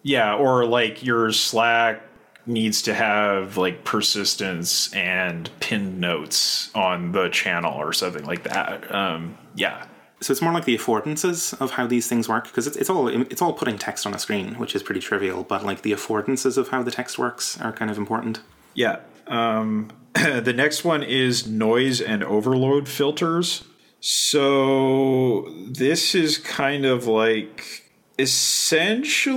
Yeah, 0.04 0.36
or 0.36 0.66
like 0.66 1.04
your 1.04 1.32
Slack 1.32 2.02
needs 2.46 2.82
to 2.84 2.94
have 2.94 3.58
like 3.58 3.84
persistence 3.84 4.94
and 4.94 5.50
pinned 5.60 6.00
notes 6.00 6.74
on 6.74 7.12
the 7.12 7.30
channel 7.30 7.74
or 7.74 7.94
something 7.94 8.26
like 8.26 8.44
that. 8.44 8.94
Um, 8.94 9.38
yeah. 9.56 9.86
So 10.22 10.32
it's 10.32 10.42
more 10.42 10.54
like 10.54 10.66
the 10.66 10.78
affordances 10.78 11.60
of 11.62 11.72
how 11.72 11.88
these 11.88 12.08
things 12.08 12.28
work 12.28 12.46
because 12.46 12.68
it's, 12.68 12.76
it's 12.78 12.90
all 12.90 13.08
it's 13.08 13.42
all 13.42 13.54
putting 13.54 13.78
text 13.78 14.06
on 14.06 14.14
a 14.14 14.20
screen 14.20 14.56
which 14.56 14.76
is 14.76 14.84
pretty 14.84 15.02
trivial 15.02 15.44
but 15.44 15.66
like 15.66 15.82
the 15.82 15.92
affordances 15.92 16.58
of 16.58 16.70
how 16.70 16.84
the 16.84 16.92
text 16.92 17.18
works 17.18 17.60
are 17.62 17.72
kind 17.72 17.90
of 17.90 17.98
important 17.98 18.42
Yeah. 18.74 19.00
Um, 19.28 19.90
the 20.14 20.54
next 20.54 20.86
one 20.86 21.04
is 21.04 21.46
noise 21.48 22.02
and 22.02 22.24
overload 22.24 22.88
filters. 22.88 23.66
So 24.00 25.54
this 25.68 26.16
is 26.16 26.38
kind 26.38 26.86
of 26.86 27.06
like 27.06 27.84
essentially 28.18 29.36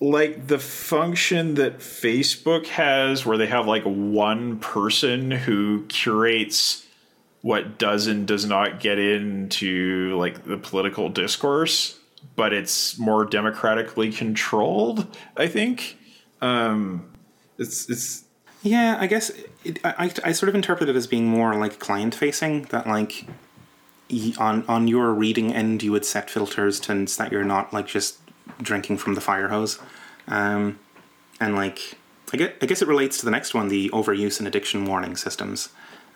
like 0.00 0.46
the 0.46 0.58
function 0.58 1.54
that 1.54 1.78
Facebook 1.78 2.66
has 2.66 3.24
where 3.24 3.38
they 3.38 3.46
have 3.46 3.66
like 3.66 3.84
one 3.84 4.58
person 4.58 5.30
who 5.30 5.86
curates 5.86 6.86
what 7.42 7.78
does 7.78 8.06
and 8.06 8.26
does 8.26 8.44
not 8.44 8.80
get 8.80 8.98
into 8.98 10.16
like 10.16 10.44
the 10.44 10.58
political 10.58 11.08
discourse, 11.08 11.98
but 12.36 12.52
it's 12.52 12.98
more 12.98 13.24
democratically 13.24 14.12
controlled, 14.12 15.06
I 15.36 15.46
think. 15.46 15.98
Um 16.40 17.10
it's 17.60 17.88
it's 17.88 18.24
yeah 18.62 18.96
i 18.98 19.06
guess 19.06 19.30
it, 19.62 19.78
I, 19.84 20.12
I 20.24 20.32
sort 20.32 20.48
of 20.48 20.54
interpret 20.54 20.88
it 20.88 20.96
as 20.96 21.06
being 21.06 21.26
more 21.26 21.54
like 21.54 21.78
client 21.78 22.14
facing 22.14 22.62
that 22.64 22.86
like 22.88 23.26
on 24.38 24.64
on 24.66 24.88
your 24.88 25.12
reading 25.12 25.52
end 25.52 25.82
you 25.82 25.92
would 25.92 26.04
set 26.04 26.30
filters 26.30 26.80
to 26.80 27.06
so 27.06 27.22
that 27.22 27.30
you're 27.30 27.44
not 27.44 27.72
like 27.72 27.86
just 27.86 28.18
drinking 28.60 28.96
from 28.96 29.14
the 29.14 29.20
fire 29.20 29.48
hose 29.48 29.78
um 30.26 30.80
and 31.38 31.54
like 31.54 31.96
I 32.32 32.36
guess, 32.36 32.52
I 32.62 32.66
guess 32.66 32.80
it 32.80 32.86
relates 32.86 33.18
to 33.18 33.24
the 33.24 33.30
next 33.30 33.54
one 33.54 33.68
the 33.68 33.90
overuse 33.90 34.38
and 34.38 34.48
addiction 34.48 34.86
warning 34.86 35.16
systems 35.16 35.68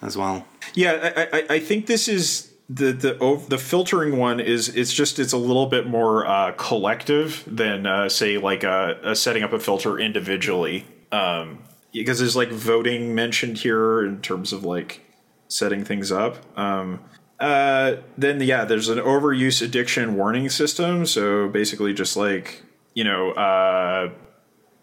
as 0.03 0.17
well 0.17 0.47
Yeah, 0.75 1.13
I, 1.17 1.39
I, 1.39 1.45
I 1.55 1.59
think 1.59 1.87
this 1.87 2.09
is 2.09 2.55
the 2.69 2.93
the 2.93 3.45
the 3.49 3.59
filtering 3.59 4.17
one 4.17 4.41
is 4.41 4.69
it's 4.71 4.93
just 4.93 5.19
it's 5.19 5.33
a 5.33 5.39
little 5.39 5.67
bit 5.67 5.87
more 5.87 6.27
uh, 6.27 6.53
collective 6.53 7.45
than 7.47 7.87
uh, 7.87 8.09
say 8.09 8.39
like 8.39 8.65
a, 8.65 8.99
uh, 9.03 9.15
setting 9.15 9.43
up 9.43 9.53
a 9.53 9.61
filter 9.61 9.99
individually. 9.99 10.87
Um, 11.13 11.61
because 11.93 12.19
there's 12.19 12.35
like 12.35 12.51
voting 12.51 13.15
mentioned 13.15 13.59
here 13.59 14.05
in 14.05 14.21
terms 14.21 14.53
of 14.53 14.65
like 14.65 15.03
setting 15.47 15.85
things 15.85 16.11
up. 16.11 16.39
Um, 16.59 17.01
uh, 17.39 17.97
then 18.19 18.41
yeah, 18.41 18.65
there's 18.65 18.89
an 18.89 18.99
overuse 18.99 19.63
addiction 19.63 20.17
warning 20.17 20.49
system. 20.49 21.07
So 21.07 21.49
basically, 21.49 21.93
just 21.93 22.17
like 22.17 22.63
you 22.95 23.05
know, 23.05 23.33
uh, 23.33 24.11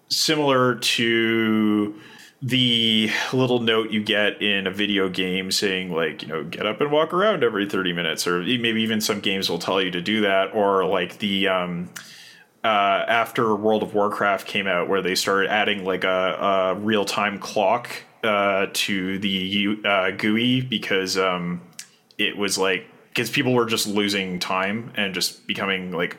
similar 0.10 0.76
to 0.76 2.00
the 2.42 3.12
little 3.34 3.60
note 3.60 3.92
you 3.92 4.04
get 4.04 4.42
in 4.42 4.66
a 4.66 4.72
video 4.72 5.08
game 5.08 5.52
saying 5.52 5.92
like 5.92 6.24
you 6.24 6.28
know 6.28 6.44
get 6.44 6.66
up 6.66 6.82
and 6.82 6.92
walk 6.92 7.14
around 7.14 7.44
every 7.44 7.70
30 7.70 7.94
minutes 7.94 8.26
or 8.26 8.42
maybe 8.42 8.82
even 8.82 9.00
some 9.00 9.20
games 9.20 9.48
will 9.48 9.60
tell 9.60 9.80
you 9.80 9.92
to 9.92 10.02
do 10.02 10.22
that 10.22 10.56
or 10.56 10.84
like 10.86 11.20
the 11.20 11.48
um 11.48 11.88
uh, 12.64 13.06
after 13.08 13.56
World 13.56 13.82
of 13.84 13.94
Warcraft 13.94 14.46
came 14.48 14.68
out, 14.68 14.88
where 14.88 15.02
they 15.02 15.16
started 15.16 15.50
adding 15.50 15.84
like 15.84 16.04
a, 16.04 16.10
a 16.10 16.76
real 16.76 17.06
time 17.06 17.40
clock 17.40 17.90
uh, 18.24 18.68
to 18.74 19.18
the 19.20 19.80
uh, 19.84 20.12
GUI 20.12 20.62
because 20.62 21.18
um, 21.18 21.62
it 22.18 22.38
was 22.38 22.58
like 22.58 22.88
because 23.10 23.30
people 23.30 23.54
were 23.54 23.66
just 23.66 23.88
losing 23.88 24.40
time 24.40 24.94
and 24.96 25.14
just 25.14 25.46
becoming 25.48 25.92
like 25.92 26.18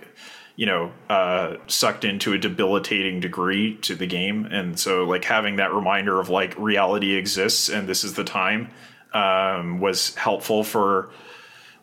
you 0.56 0.66
know 0.66 0.92
uh, 1.08 1.56
sucked 1.66 2.04
into 2.04 2.32
a 2.32 2.38
debilitating 2.38 3.20
degree 3.20 3.76
to 3.78 3.94
the 3.94 4.06
game, 4.06 4.46
and 4.46 4.78
so 4.78 5.04
like 5.04 5.24
having 5.24 5.56
that 5.56 5.72
reminder 5.72 6.20
of 6.20 6.28
like 6.28 6.58
reality 6.58 7.14
exists 7.14 7.68
and 7.68 7.88
this 7.88 8.04
is 8.04 8.14
the 8.14 8.24
time 8.24 8.70
um, 9.14 9.80
was 9.80 10.14
helpful 10.14 10.64
for 10.64 11.10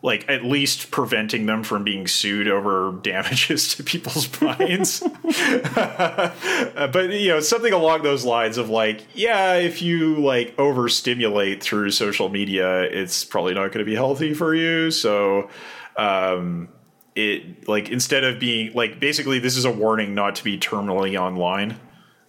like 0.02 0.26
at 0.30 0.44
least 0.44 0.90
preventing 0.90 1.44
them 1.44 1.62
from 1.62 1.84
being 1.84 2.06
sued 2.06 2.48
over 2.48 2.92
damages 3.02 3.74
to 3.74 3.84
people's 3.84 4.40
minds. 4.40 5.00
but 5.74 7.10
you 7.10 7.28
know, 7.28 7.40
something 7.40 7.72
along 7.72 8.02
those 8.02 8.24
lines 8.24 8.56
of 8.56 8.70
like, 8.70 9.06
yeah, 9.14 9.54
if 9.54 9.82
you 9.82 10.16
like 10.16 10.58
overstimulate 10.58 11.62
through 11.62 11.90
social 11.90 12.28
media, 12.28 12.82
it's 12.82 13.24
probably 13.24 13.54
not 13.54 13.72
going 13.72 13.84
to 13.84 13.84
be 13.84 13.94
healthy 13.94 14.34
for 14.34 14.54
you. 14.54 14.90
So, 14.90 15.50
um, 15.96 16.68
it 17.14 17.68
like 17.68 17.88
instead 17.88 18.24
of 18.24 18.38
being 18.38 18.72
like 18.74 19.00
basically 19.00 19.38
this 19.38 19.56
is 19.56 19.64
a 19.64 19.70
warning 19.70 20.14
not 20.14 20.36
to 20.36 20.44
be 20.44 20.58
terminally 20.58 21.18
online. 21.18 21.78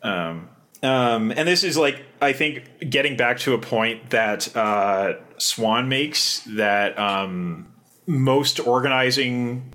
Um, 0.01 0.49
um, 0.83 1.31
and 1.31 1.47
this 1.47 1.63
is 1.63 1.77
like 1.77 2.03
I 2.21 2.33
think 2.33 2.89
getting 2.89 3.15
back 3.15 3.39
to 3.39 3.53
a 3.53 3.59
point 3.59 4.09
that 4.09 4.55
uh, 4.55 5.13
Swann 5.37 5.89
makes 5.89 6.41
that 6.55 6.97
um, 6.97 7.71
most 8.07 8.59
organizing 8.59 9.73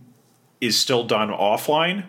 is 0.61 0.79
still 0.79 1.05
done 1.05 1.29
offline, 1.29 2.07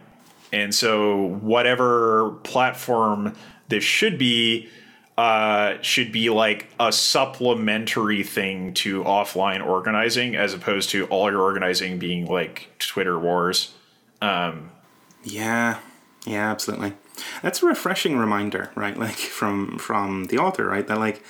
and 0.52 0.74
so 0.74 1.16
whatever 1.42 2.32
platform 2.44 3.36
this 3.70 3.84
should 3.84 4.18
be 4.18 4.70
uh, 5.18 5.82
should 5.82 6.12
be 6.12 6.30
like 6.30 6.68
a 6.80 6.92
supplementary 6.92 8.24
thing 8.24 8.74
to 8.76 9.04
offline 9.04 9.66
organizing, 9.66 10.36
as 10.36 10.54
opposed 10.54 10.90
to 10.92 11.06
all 11.08 11.32
your 11.32 11.42
organizing 11.42 11.98
being 11.98 12.28
like 12.28 12.70
Twitter 12.78 13.18
wars. 13.18 13.74
Um, 14.22 14.72
Yeah, 15.24 15.80
yeah, 16.26 16.52
absolutely. 16.52 16.94
That's 17.42 17.64
a 17.64 17.66
refreshing 17.66 18.18
reminder, 18.18 18.70
right? 18.76 18.98
Like 18.98 19.16
from 19.18 19.80
from 19.80 20.26
the 20.26 20.38
author, 20.38 20.68
right? 20.68 20.86
That 20.86 21.00
like 21.00 21.24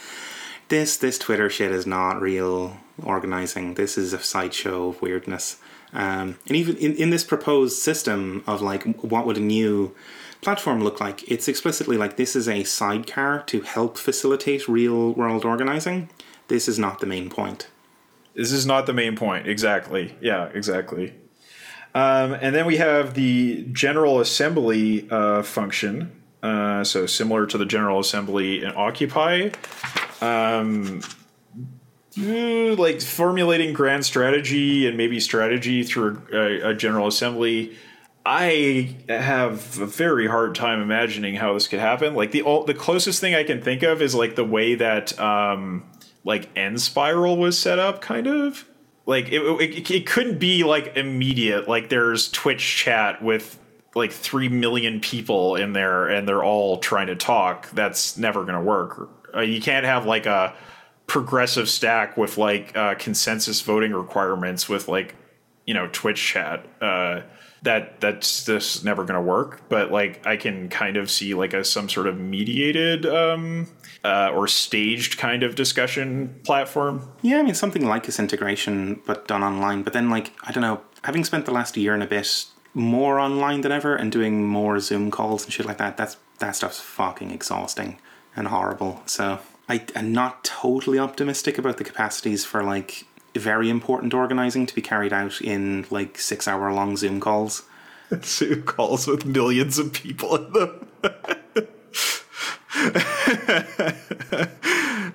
this 0.67 0.97
this 0.97 1.17
Twitter 1.17 1.49
shit 1.49 1.71
is 1.71 1.87
not 1.87 2.21
real 2.21 2.77
organizing. 3.03 3.75
This 3.75 3.97
is 3.97 4.13
a 4.13 4.19
sideshow 4.19 4.89
of 4.89 5.01
weirdness. 5.01 5.57
Um, 5.93 6.37
and 6.47 6.55
even 6.55 6.75
in, 6.77 6.95
in 6.95 7.09
this 7.09 7.23
proposed 7.23 7.77
system 7.77 8.43
of 8.45 8.61
like 8.61 8.83
what 9.01 9.25
would 9.25 9.37
a 9.37 9.41
new 9.41 9.95
platform 10.41 10.83
look 10.83 10.99
like, 10.99 11.29
it's 11.29 11.47
explicitly 11.47 11.97
like 11.97 12.17
this 12.17 12.35
is 12.35 12.47
a 12.47 12.63
sidecar 12.63 13.43
to 13.43 13.61
help 13.61 13.97
facilitate 13.97 14.67
real 14.67 15.13
world 15.13 15.45
organizing. 15.45 16.09
This 16.47 16.67
is 16.67 16.77
not 16.77 16.99
the 16.99 17.05
main 17.05 17.29
point. 17.29 17.67
This 18.35 18.51
is 18.51 18.65
not 18.65 18.85
the 18.85 18.93
main 18.93 19.15
point. 19.15 19.47
Exactly. 19.47 20.15
Yeah, 20.21 20.45
exactly. 20.53 21.13
Um, 21.95 22.33
and 22.33 22.53
then 22.53 22.65
we 22.67 22.77
have 22.77 23.15
the 23.15 23.63
General 23.71 24.19
Assembly 24.19 25.09
uh, 25.09 25.41
function. 25.41 26.11
Uh, 26.43 26.83
so 26.83 27.07
similar 27.07 27.47
to 27.47 27.57
the 27.57 27.65
General 27.65 27.99
Assembly 27.99 28.63
in 28.63 28.71
Occupy. 28.75 29.49
Um, 30.21 31.01
like 32.17 33.01
formulating 33.01 33.73
grand 33.73 34.05
strategy 34.05 34.87
and 34.87 34.97
maybe 34.97 35.19
strategy 35.19 35.83
through 35.83 36.21
a, 36.33 36.69
a 36.69 36.73
General 36.73 37.07
Assembly. 37.07 37.77
I 38.25 38.97
have 39.07 39.79
a 39.79 39.85
very 39.85 40.27
hard 40.27 40.53
time 40.55 40.81
imagining 40.81 41.35
how 41.35 41.53
this 41.53 41.67
could 41.67 41.79
happen. 41.79 42.13
Like 42.13 42.31
the 42.31 42.43
the 42.65 42.73
closest 42.73 43.21
thing 43.21 43.35
I 43.35 43.43
can 43.43 43.61
think 43.61 43.83
of 43.83 44.01
is 44.01 44.13
like 44.13 44.35
the 44.35 44.43
way 44.43 44.75
that 44.75 45.17
um, 45.19 45.85
like 46.23 46.53
Enspiral 46.55 47.37
was 47.37 47.57
set 47.57 47.79
up, 47.79 48.01
kind 48.01 48.27
of 48.27 48.65
like 49.05 49.31
it, 49.31 49.41
it, 49.41 49.89
it 49.89 50.05
couldn't 50.05 50.39
be 50.39 50.65
like 50.65 50.97
immediate. 50.97 51.69
Like 51.69 51.87
there's 51.87 52.29
Twitch 52.29 52.75
chat 52.75 53.23
with 53.23 53.57
like 53.95 54.11
three 54.11 54.49
million 54.49 54.99
people 54.99 55.55
in 55.55 55.71
there, 55.71 56.07
and 56.07 56.27
they're 56.27 56.43
all 56.43 56.79
trying 56.79 57.07
to 57.07 57.15
talk. 57.15 57.69
That's 57.71 58.17
never 58.17 58.43
to 58.55 58.61
work. 58.61 59.09
Uh, 59.33 59.41
you 59.41 59.61
can't 59.61 59.85
have 59.85 60.05
like 60.05 60.25
a 60.25 60.53
progressive 61.07 61.69
stack 61.69 62.17
with 62.17 62.37
like 62.37 62.75
uh, 62.75 62.95
consensus 62.95 63.61
voting 63.61 63.93
requirements 63.93 64.69
with 64.69 64.87
like 64.87 65.15
you 65.65 65.73
know 65.73 65.87
Twitch 65.91 66.21
chat. 66.21 66.65
Uh, 66.81 67.21
that 67.63 67.99
that's 67.99 68.45
just 68.45 68.85
never 68.85 69.03
going 69.03 69.15
to 69.15 69.21
work. 69.21 69.61
But 69.69 69.91
like 69.91 70.25
I 70.25 70.37
can 70.37 70.69
kind 70.69 70.97
of 70.97 71.09
see 71.09 71.33
like 71.33 71.53
a 71.53 71.63
some 71.63 71.89
sort 71.89 72.07
of 72.07 72.17
mediated 72.17 73.05
um, 73.05 73.67
uh, 74.03 74.31
or 74.33 74.47
staged 74.47 75.17
kind 75.17 75.43
of 75.43 75.55
discussion 75.55 76.39
platform. 76.43 77.09
Yeah, 77.21 77.39
I 77.39 77.43
mean 77.43 77.55
something 77.55 77.85
like 77.85 78.05
this 78.05 78.19
integration, 78.19 79.01
but 79.05 79.27
done 79.27 79.43
online. 79.43 79.83
But 79.83 79.93
then, 79.93 80.09
like 80.09 80.33
I 80.43 80.51
don't 80.51 80.61
know, 80.61 80.81
having 81.03 81.23
spent 81.23 81.45
the 81.45 81.51
last 81.51 81.77
year 81.77 81.93
and 81.93 82.03
a 82.03 82.07
bit 82.07 82.45
more 82.73 83.19
online 83.19 83.61
than 83.61 83.71
ever 83.71 83.95
and 83.95 84.11
doing 84.11 84.45
more 84.45 84.79
Zoom 84.79 85.09
calls 85.09 85.43
and 85.43 85.51
shit 85.51 85.65
like 85.65 85.77
that, 85.77 85.97
that's 85.97 86.17
that 86.39 86.55
stuff's 86.55 86.79
fucking 86.79 87.31
exhausting 87.31 87.99
and 88.35 88.47
horrible. 88.47 89.01
So 89.07 89.39
I 89.69 89.85
am 89.95 90.13
not 90.13 90.43
totally 90.43 90.99
optimistic 90.99 91.57
about 91.57 91.77
the 91.77 91.83
capacities 91.83 92.45
for 92.45 92.63
like 92.63 93.05
very 93.35 93.69
important 93.69 94.13
organizing 94.13 94.65
to 94.65 94.73
be 94.73 94.81
carried 94.81 95.13
out 95.13 95.41
in 95.41 95.85
like 95.89 96.17
six 96.17 96.47
hour 96.47 96.71
long 96.73 96.97
Zoom 96.97 97.19
calls. 97.19 97.63
Zoom 98.23 98.63
calls 98.63 99.07
with 99.07 99.25
millions 99.25 99.77
of 99.77 99.93
people 99.93 100.35
in 100.35 100.53
them. 100.53 100.87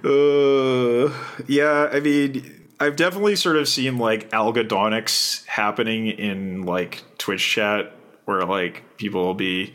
uh, 0.05 1.13
yeah, 1.47 1.89
I 1.93 2.01
mean, 2.01 2.69
I've 2.79 2.97
definitely 2.97 3.37
sort 3.37 3.57
of 3.57 3.69
seen 3.69 3.99
like 3.99 4.31
algedonics 4.31 5.47
happening 5.47 6.09
in 6.09 6.63
like 6.63 7.03
Twitch 7.19 7.47
chat 7.47 7.93
where 8.25 8.45
like 8.45 8.83
people 8.99 9.25
will 9.25 9.35
be 9.35 9.73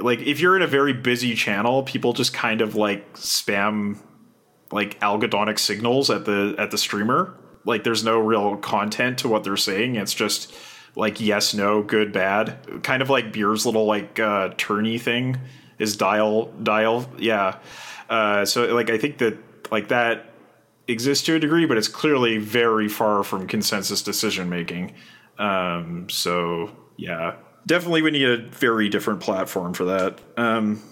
like 0.00 0.20
if 0.20 0.40
you're 0.40 0.56
in 0.56 0.62
a 0.62 0.66
very 0.66 0.92
busy 0.92 1.34
channel, 1.34 1.82
people 1.82 2.12
just 2.12 2.32
kind 2.32 2.60
of 2.60 2.74
like 2.74 3.14
spam 3.14 3.98
like 4.72 4.98
algedonic 5.00 5.58
signals 5.58 6.10
at 6.10 6.24
the 6.24 6.54
at 6.58 6.70
the 6.70 6.78
streamer 6.78 7.38
like 7.66 7.84
there's 7.84 8.04
no 8.04 8.18
real 8.18 8.56
content 8.56 9.18
to 9.18 9.28
what 9.28 9.44
they're 9.44 9.56
saying. 9.56 9.96
It's 9.96 10.14
just 10.14 10.54
like 10.94 11.20
yes, 11.20 11.52
no, 11.52 11.82
good, 11.82 12.12
bad. 12.12 12.82
Kind 12.82 13.02
of 13.02 13.10
like 13.10 13.32
Beer's 13.32 13.66
little 13.66 13.84
like 13.84 14.18
uh, 14.18 14.50
tourney 14.56 14.98
thing 14.98 15.38
is 15.78 15.96
dial 15.96 16.46
dial. 16.62 17.10
Yeah. 17.18 17.58
Uh, 18.08 18.44
so 18.44 18.72
like 18.74 18.88
I 18.88 18.96
think 18.96 19.18
that 19.18 19.36
like 19.70 19.88
that 19.88 20.30
exists 20.88 21.26
to 21.26 21.34
a 21.34 21.38
degree, 21.38 21.66
but 21.66 21.76
it's 21.76 21.88
clearly 21.88 22.38
very 22.38 22.88
far 22.88 23.24
from 23.24 23.48
consensus 23.48 24.00
decision 24.00 24.48
making. 24.48 24.94
Um, 25.38 26.08
so 26.08 26.70
yeah, 26.96 27.34
definitely 27.66 28.02
we 28.02 28.12
need 28.12 28.26
a 28.26 28.38
very 28.38 28.88
different 28.88 29.20
platform 29.20 29.74
for 29.74 29.84
that. 29.84 30.20
Um, 30.36 30.82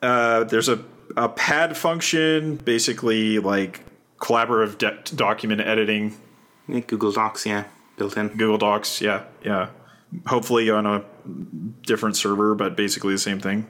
uh, 0.00 0.44
there's 0.44 0.68
a, 0.68 0.82
a 1.16 1.28
pad 1.28 1.76
function, 1.76 2.56
basically 2.56 3.38
like 3.38 3.80
collaborative 4.18 4.78
de- 4.78 5.16
document 5.16 5.60
editing. 5.60 6.16
Google 6.68 7.12
Docs, 7.12 7.44
yeah, 7.44 7.64
built 7.96 8.16
in. 8.16 8.28
Google 8.28 8.58
Docs, 8.58 9.00
yeah, 9.00 9.24
yeah. 9.44 9.70
Hopefully 10.26 10.70
on 10.70 10.86
a 10.86 11.04
different 11.82 12.16
server, 12.16 12.54
but 12.54 12.76
basically 12.76 13.12
the 13.14 13.18
same 13.18 13.40
thing. 13.40 13.66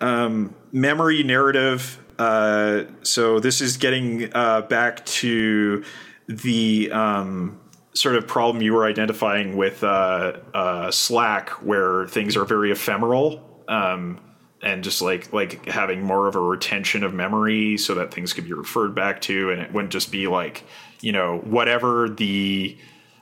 Um, 0.00 0.54
memory 0.72 1.22
narrative. 1.22 1.98
Uh, 2.18 2.84
so 3.02 3.40
this 3.40 3.60
is 3.60 3.76
getting 3.76 4.32
uh, 4.34 4.62
back 4.62 5.04
to 5.06 5.84
the 6.28 6.90
um, 6.92 7.58
sort 7.94 8.16
of 8.16 8.26
problem 8.26 8.62
you 8.62 8.72
were 8.72 8.86
identifying 8.86 9.56
with 9.56 9.82
uh, 9.82 10.38
uh, 10.54 10.90
Slack, 10.90 11.50
where 11.62 12.06
things 12.06 12.36
are 12.36 12.44
very 12.44 12.70
ephemeral. 12.70 13.44
Um, 13.68 14.20
and 14.62 14.82
just 14.82 15.00
like 15.00 15.32
like 15.32 15.66
having 15.66 16.02
more 16.02 16.26
of 16.26 16.34
a 16.34 16.40
retention 16.40 17.04
of 17.04 17.14
memory 17.14 17.76
so 17.76 17.94
that 17.94 18.12
things 18.12 18.32
could 18.32 18.44
be 18.44 18.52
referred 18.52 18.94
back 18.94 19.20
to 19.20 19.50
and 19.50 19.60
it 19.60 19.72
wouldn't 19.72 19.92
just 19.92 20.10
be 20.10 20.26
like 20.26 20.64
you 21.00 21.12
know 21.12 21.38
whatever 21.44 22.08
the 22.08 22.76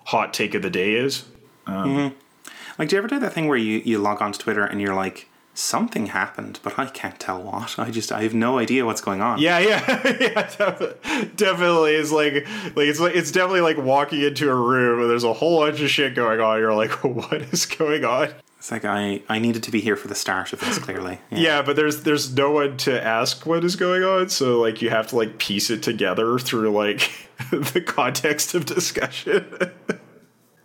hot 0.04 0.32
take 0.32 0.54
of 0.54 0.62
the 0.62 0.70
day 0.70 0.94
is 0.94 1.24
um, 1.66 1.88
mm-hmm. 1.88 2.50
like 2.78 2.88
do 2.88 2.96
you 2.96 2.98
ever 2.98 3.08
do 3.08 3.18
that 3.18 3.32
thing 3.32 3.48
where 3.48 3.58
you, 3.58 3.82
you 3.84 3.98
log 3.98 4.22
on 4.22 4.32
to 4.32 4.38
twitter 4.38 4.64
and 4.64 4.80
you're 4.80 4.94
like 4.94 5.28
something 5.58 6.06
happened 6.06 6.60
but 6.62 6.78
i 6.78 6.84
can't 6.86 7.18
tell 7.18 7.42
what 7.42 7.78
i 7.78 7.90
just 7.90 8.12
i 8.12 8.22
have 8.22 8.34
no 8.34 8.58
idea 8.58 8.84
what's 8.84 9.00
going 9.00 9.22
on 9.22 9.38
yeah 9.38 9.58
yeah 9.58 9.80
yeah 10.20 10.92
definitely 11.34 11.94
it's 11.94 12.12
like 12.12 12.34
like 12.76 12.86
it's 12.86 13.00
like 13.00 13.16
it's 13.16 13.32
definitely 13.32 13.62
like 13.62 13.78
walking 13.78 14.20
into 14.20 14.50
a 14.50 14.54
room 14.54 15.00
and 15.00 15.10
there's 15.10 15.24
a 15.24 15.32
whole 15.32 15.60
bunch 15.60 15.80
of 15.80 15.88
shit 15.88 16.14
going 16.14 16.40
on 16.40 16.58
you're 16.58 16.74
like 16.74 16.90
what 17.04 17.40
is 17.52 17.64
going 17.64 18.04
on 18.04 18.28
it's 18.58 18.72
like 18.72 18.84
I, 18.84 19.22
I 19.28 19.38
needed 19.38 19.62
to 19.62 19.70
be 19.70 19.80
here 19.80 19.94
for 19.94 20.08
the 20.08 20.16
start 20.16 20.52
of 20.52 20.58
this 20.58 20.78
clearly. 20.78 21.20
Yeah. 21.30 21.38
yeah. 21.38 21.62
but 21.62 21.76
there's 21.76 22.02
there's 22.02 22.34
no 22.34 22.50
one 22.50 22.76
to 22.78 23.00
ask 23.00 23.46
what 23.46 23.62
is 23.64 23.76
going 23.76 24.02
on, 24.02 24.28
so 24.28 24.60
like 24.60 24.82
you 24.82 24.90
have 24.90 25.06
to 25.08 25.16
like 25.16 25.38
piece 25.38 25.70
it 25.70 25.84
together 25.84 26.36
through 26.38 26.70
like 26.70 27.28
the 27.50 27.80
context 27.80 28.54
of 28.54 28.64
discussion. 28.64 29.46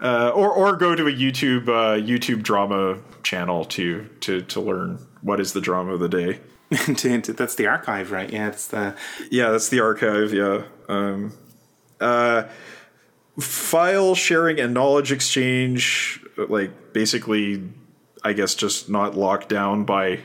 Uh, 0.02 0.32
or 0.34 0.52
or 0.52 0.76
go 0.76 0.96
to 0.96 1.08
a 1.08 1.12
YouTube 1.12 1.70
uh, 1.70 2.02
YouTube 2.02 2.44
drama 2.44 3.00
channel 3.24 3.66
to 3.66 4.10
to 4.22 4.42
to 4.42 4.60
learn 4.60 5.00
what 5.22 5.40
is 5.40 5.54
the 5.54 5.62
drama 5.62 5.94
of 5.94 6.00
the 6.00 6.10
day. 6.10 6.40
that's 6.70 7.56
the 7.56 7.68
archive, 7.68 8.12
right? 8.12 8.32
Yeah, 8.32 8.48
it's 8.48 8.68
the 8.68 8.96
yeah, 9.30 9.52
that's 9.52 9.70
the 9.70 9.82
archive. 9.82 10.34
Yeah. 10.34 10.64
Um, 10.88 11.34
uh, 12.00 12.44
file 13.40 14.16
sharing 14.16 14.60
and 14.60 14.74
knowledge 14.74 15.12
exchange, 15.12 16.24
like 16.38 16.94
basically 16.94 17.64
I 18.24 18.34
guess 18.34 18.56
just 18.56 18.90
not 18.90 19.16
locked 19.16 19.50
down 19.50 19.84
by 19.84 20.20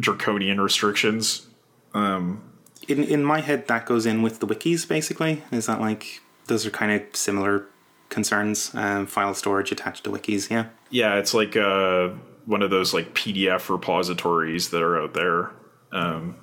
draconian 0.00 0.60
restrictions. 0.60 1.46
Um, 1.92 2.42
in 2.88 3.04
in 3.04 3.24
my 3.24 3.40
head, 3.40 3.68
that 3.68 3.86
goes 3.86 4.06
in 4.06 4.22
with 4.22 4.40
the 4.40 4.46
wikis. 4.46 4.88
Basically, 4.88 5.42
is 5.52 5.66
that 5.66 5.80
like 5.80 6.20
those 6.46 6.66
are 6.66 6.70
kind 6.70 6.90
of 6.90 7.14
similar 7.14 7.66
concerns? 8.14 8.74
Um, 8.74 9.06
file 9.06 9.34
storage 9.34 9.72
attached 9.72 10.04
to 10.04 10.10
wikis. 10.10 10.50
Yeah. 10.50 10.66
Yeah, 10.90 11.16
it's 11.16 11.34
like 11.34 11.56
uh, 11.56 12.10
one 12.46 12.62
of 12.62 12.70
those 12.70 12.94
like 12.94 13.14
PDF 13.14 13.68
repositories 13.68 14.70
that 14.70 14.82
are 14.82 15.00
out 15.00 15.12
there. 15.12 15.50
Um, 15.92 16.36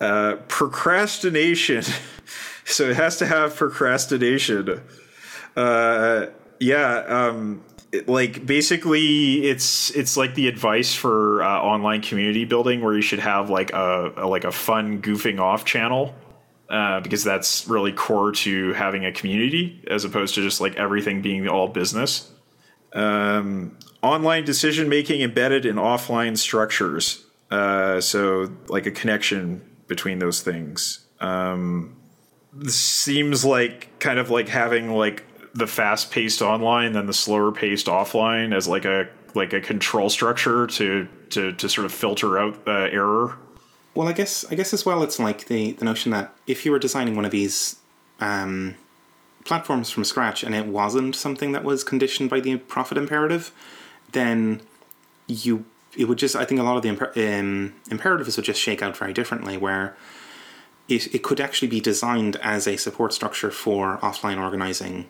uh, 0.00 0.36
procrastination. 0.48 1.82
so 2.64 2.90
it 2.90 2.96
has 2.96 3.16
to 3.18 3.26
have 3.26 3.56
procrastination. 3.56 4.82
Uh, 5.56 6.26
yeah. 6.60 6.96
Um, 7.06 7.64
like 8.06 8.44
basically 8.44 9.46
it's 9.46 9.90
it's 9.90 10.16
like 10.16 10.34
the 10.34 10.48
advice 10.48 10.94
for 10.94 11.42
uh, 11.42 11.60
online 11.60 12.02
community 12.02 12.44
building 12.44 12.80
where 12.82 12.94
you 12.94 13.02
should 13.02 13.20
have 13.20 13.50
like 13.50 13.72
a, 13.72 14.12
a 14.16 14.26
like 14.26 14.44
a 14.44 14.52
fun 14.52 15.00
goofing 15.00 15.38
off 15.38 15.64
channel 15.64 16.14
uh, 16.68 17.00
because 17.00 17.24
that's 17.24 17.68
really 17.68 17.92
core 17.92 18.32
to 18.32 18.72
having 18.72 19.04
a 19.04 19.12
community 19.12 19.82
as 19.88 20.04
opposed 20.04 20.34
to 20.34 20.42
just 20.42 20.60
like 20.60 20.74
everything 20.76 21.22
being 21.22 21.46
all 21.48 21.68
business 21.68 22.30
um, 22.94 23.76
online 24.02 24.44
decision 24.44 24.88
making 24.88 25.20
embedded 25.20 25.66
in 25.66 25.76
offline 25.76 26.36
structures 26.36 27.24
uh, 27.50 28.00
so 28.00 28.50
like 28.68 28.86
a 28.86 28.90
connection 28.90 29.62
between 29.86 30.18
those 30.18 30.40
things 30.40 31.06
um, 31.20 31.96
seems 32.66 33.44
like 33.44 33.98
kind 33.98 34.18
of 34.18 34.30
like 34.30 34.48
having 34.48 34.90
like 34.90 35.24
the 35.54 35.66
fast 35.66 36.10
paced 36.10 36.42
online 36.42 36.92
than 36.92 37.06
the 37.06 37.12
slower 37.14 37.52
paced 37.52 37.86
offline 37.86 38.54
as 38.54 38.66
like 38.66 38.84
a 38.84 39.08
like 39.34 39.52
a 39.52 39.60
control 39.60 40.10
structure 40.10 40.66
to 40.66 41.08
to 41.30 41.52
to 41.52 41.68
sort 41.68 41.84
of 41.84 41.92
filter 41.92 42.38
out 42.38 42.56
uh, 42.66 42.88
error. 42.90 43.36
Well, 43.94 44.08
I 44.08 44.12
guess 44.12 44.44
I 44.50 44.54
guess 44.54 44.72
as 44.72 44.84
well, 44.84 45.02
it's 45.02 45.18
like 45.18 45.46
the 45.46 45.72
the 45.72 45.84
notion 45.84 46.10
that 46.12 46.34
if 46.46 46.64
you 46.64 46.72
were 46.72 46.78
designing 46.78 47.14
one 47.14 47.24
of 47.24 47.30
these 47.30 47.76
um, 48.20 48.74
platforms 49.44 49.90
from 49.90 50.04
scratch 50.04 50.42
and 50.42 50.54
it 50.54 50.66
wasn't 50.66 51.14
something 51.14 51.52
that 51.52 51.64
was 51.64 51.84
conditioned 51.84 52.30
by 52.30 52.40
the 52.40 52.56
profit 52.56 52.98
imperative, 52.98 53.52
then 54.12 54.60
you 55.28 55.64
it 55.96 56.06
would 56.06 56.18
just 56.18 56.34
I 56.34 56.44
think 56.44 56.60
a 56.60 56.64
lot 56.64 56.76
of 56.76 56.82
the 56.82 56.88
imper- 56.88 57.40
um, 57.40 57.74
imperatives 57.90 58.36
would 58.36 58.46
just 58.46 58.60
shake 58.60 58.82
out 58.82 58.96
very 58.96 59.12
differently. 59.12 59.56
Where 59.56 59.96
it, 60.88 61.14
it 61.14 61.22
could 61.22 61.40
actually 61.40 61.68
be 61.68 61.80
designed 61.80 62.36
as 62.42 62.66
a 62.66 62.76
support 62.76 63.12
structure 63.12 63.50
for 63.50 63.98
offline 63.98 64.40
organizing 64.40 65.06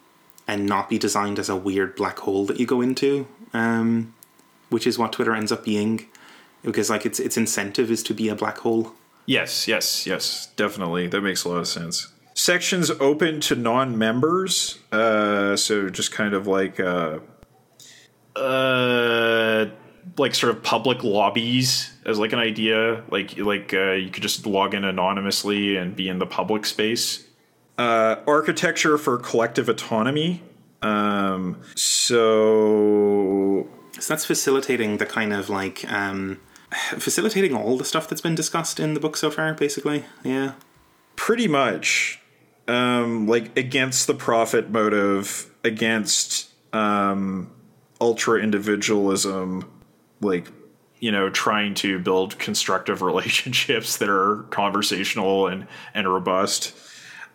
and 0.47 0.67
not 0.67 0.89
be 0.89 0.99
designed 0.99 1.39
as 1.39 1.49
a 1.49 1.57
weird 1.57 1.97
black 1.97 2.19
hole 2.21 2.45
that 2.47 2.61
you 2.61 2.67
go 2.67 2.81
into, 2.81 3.27
um, 3.55 4.15
which 4.69 4.87
is 4.87 4.99
what 4.99 5.13
Twitter 5.13 5.35
ends 5.35 5.51
up 5.51 5.65
being, 5.65 6.07
because 6.65 6.91
like 6.91 7.07
its 7.07 7.21
its 7.21 7.37
incentive 7.37 7.91
is 7.91 8.03
to 8.05 8.15
be 8.15 8.29
a 8.29 8.35
black 8.35 8.59
hole. 8.59 8.93
Yes, 9.27 9.69
yes, 9.69 10.07
yes, 10.07 10.49
definitely. 10.57 11.07
That 11.07 11.23
makes 11.23 11.45
a 11.45 11.49
lot 11.49 11.59
of 11.59 11.69
sense. 11.69 12.09
Sections 12.35 12.91
open 12.91 13.41
to 13.43 13.55
non-members, 13.55 14.79
uh, 14.91 15.57
so 15.57 15.89
just 15.89 16.11
kind 16.11 16.35
of 16.35 16.47
like 16.47 16.81
uh, 16.81 17.21
uh, 18.35 19.67
like 20.19 20.35
sort 20.35 20.55
of 20.55 20.63
public 20.63 21.05
lobbies 21.05 21.93
as 22.05 22.19
like 22.19 22.33
an 22.33 22.41
idea. 22.41 23.05
Like 23.11 23.39
like 23.39 23.73
uh, 23.73 23.93
you 23.93 24.11
could 24.11 24.23
just 24.23 24.47
log 24.47 24.75
in 24.75 24.85
anonymously 24.85 25.77
and 25.77 25.95
be 25.95 26.09
in 26.09 26.19
the 26.19 26.27
public 26.27 26.67
space 26.67 27.25
uh, 27.79 28.17
architecture 28.27 28.99
for 28.99 29.19
collective 29.19 29.69
autonomy. 29.69 30.43
Um, 30.83 31.61
so, 31.75 33.67
so 33.99 34.15
that's 34.15 34.25
facilitating 34.27 34.99
the 34.99 35.07
kind 35.07 35.33
of 35.33 35.49
like 35.49 35.91
um, 35.91 36.41
facilitating 36.73 37.55
all 37.55 37.77
the 37.77 37.85
stuff 37.85 38.09
that's 38.09 38.21
been 38.21 38.35
discussed 38.35 38.81
in 38.81 38.95
the 38.95 39.01
book 39.01 39.17
so 39.17 39.31
far. 39.31 39.53
Basically, 39.55 40.05
yeah, 40.23 40.53
pretty 41.17 41.49
much. 41.49 42.21
Um, 42.67 43.27
like 43.27 43.57
against 43.59 44.07
the 44.07 44.15
profit 44.15 44.71
motive, 44.71 45.51
against 45.65 46.51
um, 46.73 47.51
ultra 48.01 48.41
individualism, 48.41 49.71
like 50.21 50.49
you 51.01 51.13
know 51.13 51.29
trying 51.29 51.75
to 51.75 51.99
build 51.99 52.39
constructive 52.39 53.03
relationships 53.11 53.99
that 53.99 54.09
are 54.09 54.45
conversational 54.51 55.47
and 55.47 55.67
and 55.93 56.13
robust 56.13 56.75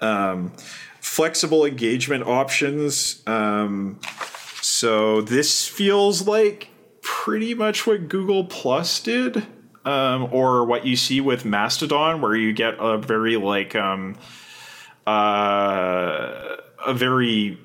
um, 0.01 0.51
flexible 0.99 1.65
engagement 1.65 2.25
options. 2.25 3.21
Um, 3.27 3.99
so 4.61 5.21
this 5.21 5.67
feels 5.67 6.27
like 6.27 6.68
pretty 7.09 7.55
much 7.55 7.87
what 7.87 8.07
Google 8.07 8.45
Plus 8.45 8.99
did, 8.99 9.45
um, 9.83 10.29
or 10.31 10.63
what 10.63 10.85
you 10.85 10.95
see 10.95 11.19
with 11.19 11.43
Mastodon, 11.43 12.21
where 12.21 12.35
you 12.35 12.53
get 12.53 12.75
a 12.79 12.99
very 12.99 13.35
like 13.35 13.75
um, 13.75 14.15
uh, 15.07 16.57
a 16.85 16.93
very 16.93 17.57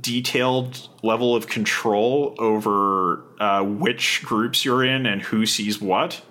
detailed 0.00 0.88
level 1.02 1.34
of 1.34 1.48
control 1.48 2.36
over 2.38 3.24
uh, 3.40 3.64
which 3.64 4.22
groups 4.24 4.64
you're 4.64 4.84
in 4.84 5.04
and 5.04 5.20
who 5.20 5.44
sees 5.44 5.80
what. 5.80 6.22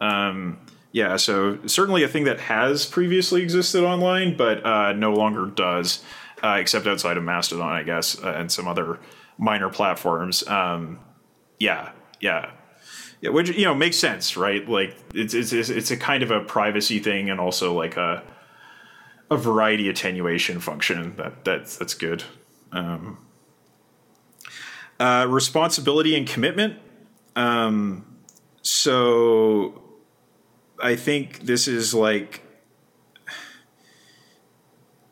Um, 0.00 0.58
yeah, 0.92 1.16
so 1.16 1.58
certainly 1.66 2.04
a 2.04 2.08
thing 2.08 2.24
that 2.24 2.40
has 2.40 2.86
previously 2.86 3.42
existed 3.42 3.82
online, 3.82 4.36
but 4.36 4.64
uh, 4.64 4.92
no 4.92 5.12
longer 5.12 5.46
does, 5.46 6.02
uh, 6.44 6.58
except 6.60 6.86
outside 6.86 7.16
of 7.16 7.24
Mastodon, 7.24 7.68
I 7.68 7.82
guess, 7.82 8.22
uh, 8.22 8.34
and 8.36 8.52
some 8.52 8.68
other 8.68 9.00
minor 9.36 9.68
platforms. 9.68 10.46
Um, 10.46 11.00
yeah, 11.58 11.92
yeah, 12.20 12.50
yeah, 13.20 13.30
which 13.30 13.50
you 13.50 13.64
know 13.64 13.74
makes 13.74 13.96
sense, 13.96 14.36
right? 14.36 14.68
Like 14.68 14.96
it's 15.14 15.34
it's 15.34 15.52
it's 15.52 15.90
a 15.90 15.96
kind 15.96 16.22
of 16.22 16.30
a 16.30 16.40
privacy 16.40 16.98
thing, 16.98 17.30
and 17.30 17.40
also 17.40 17.72
like 17.72 17.96
a 17.96 18.22
a 19.30 19.36
variety 19.36 19.88
attenuation 19.88 20.60
function. 20.60 21.16
That 21.16 21.44
that's 21.44 21.76
that's 21.76 21.94
good. 21.94 22.24
Um, 22.72 23.18
uh, 24.98 25.26
responsibility 25.28 26.16
and 26.16 26.26
commitment. 26.26 26.78
Um, 27.34 28.16
so 28.62 29.82
I 30.82 30.96
think 30.96 31.40
this 31.40 31.68
is 31.68 31.94
like 31.94 32.42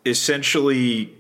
essentially 0.07 1.14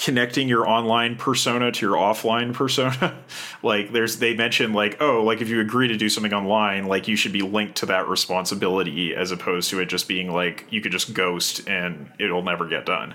connecting 0.00 0.48
your 0.48 0.66
online 0.66 1.14
persona 1.14 1.70
to 1.70 1.86
your 1.86 1.96
offline 1.96 2.52
persona? 2.54 3.18
Like 3.62 3.92
there's 3.92 4.18
they 4.18 4.34
mentioned 4.34 4.74
like 4.74 4.96
oh 5.02 5.22
like 5.22 5.42
if 5.42 5.50
you 5.50 5.60
agree 5.60 5.88
to 5.88 5.96
do 5.96 6.08
something 6.08 6.32
online 6.32 6.86
like 6.86 7.06
you 7.08 7.14
should 7.14 7.32
be 7.32 7.42
linked 7.42 7.76
to 7.76 7.86
that 7.86 8.08
responsibility 8.08 9.14
as 9.14 9.30
opposed 9.32 9.68
to 9.68 9.80
it 9.80 9.86
just 9.90 10.08
being 10.08 10.32
like 10.32 10.66
you 10.70 10.80
could 10.80 10.92
just 10.92 11.12
ghost 11.12 11.68
and 11.68 12.10
it'll 12.18 12.42
never 12.42 12.66
get 12.66 12.86
done. 12.86 13.14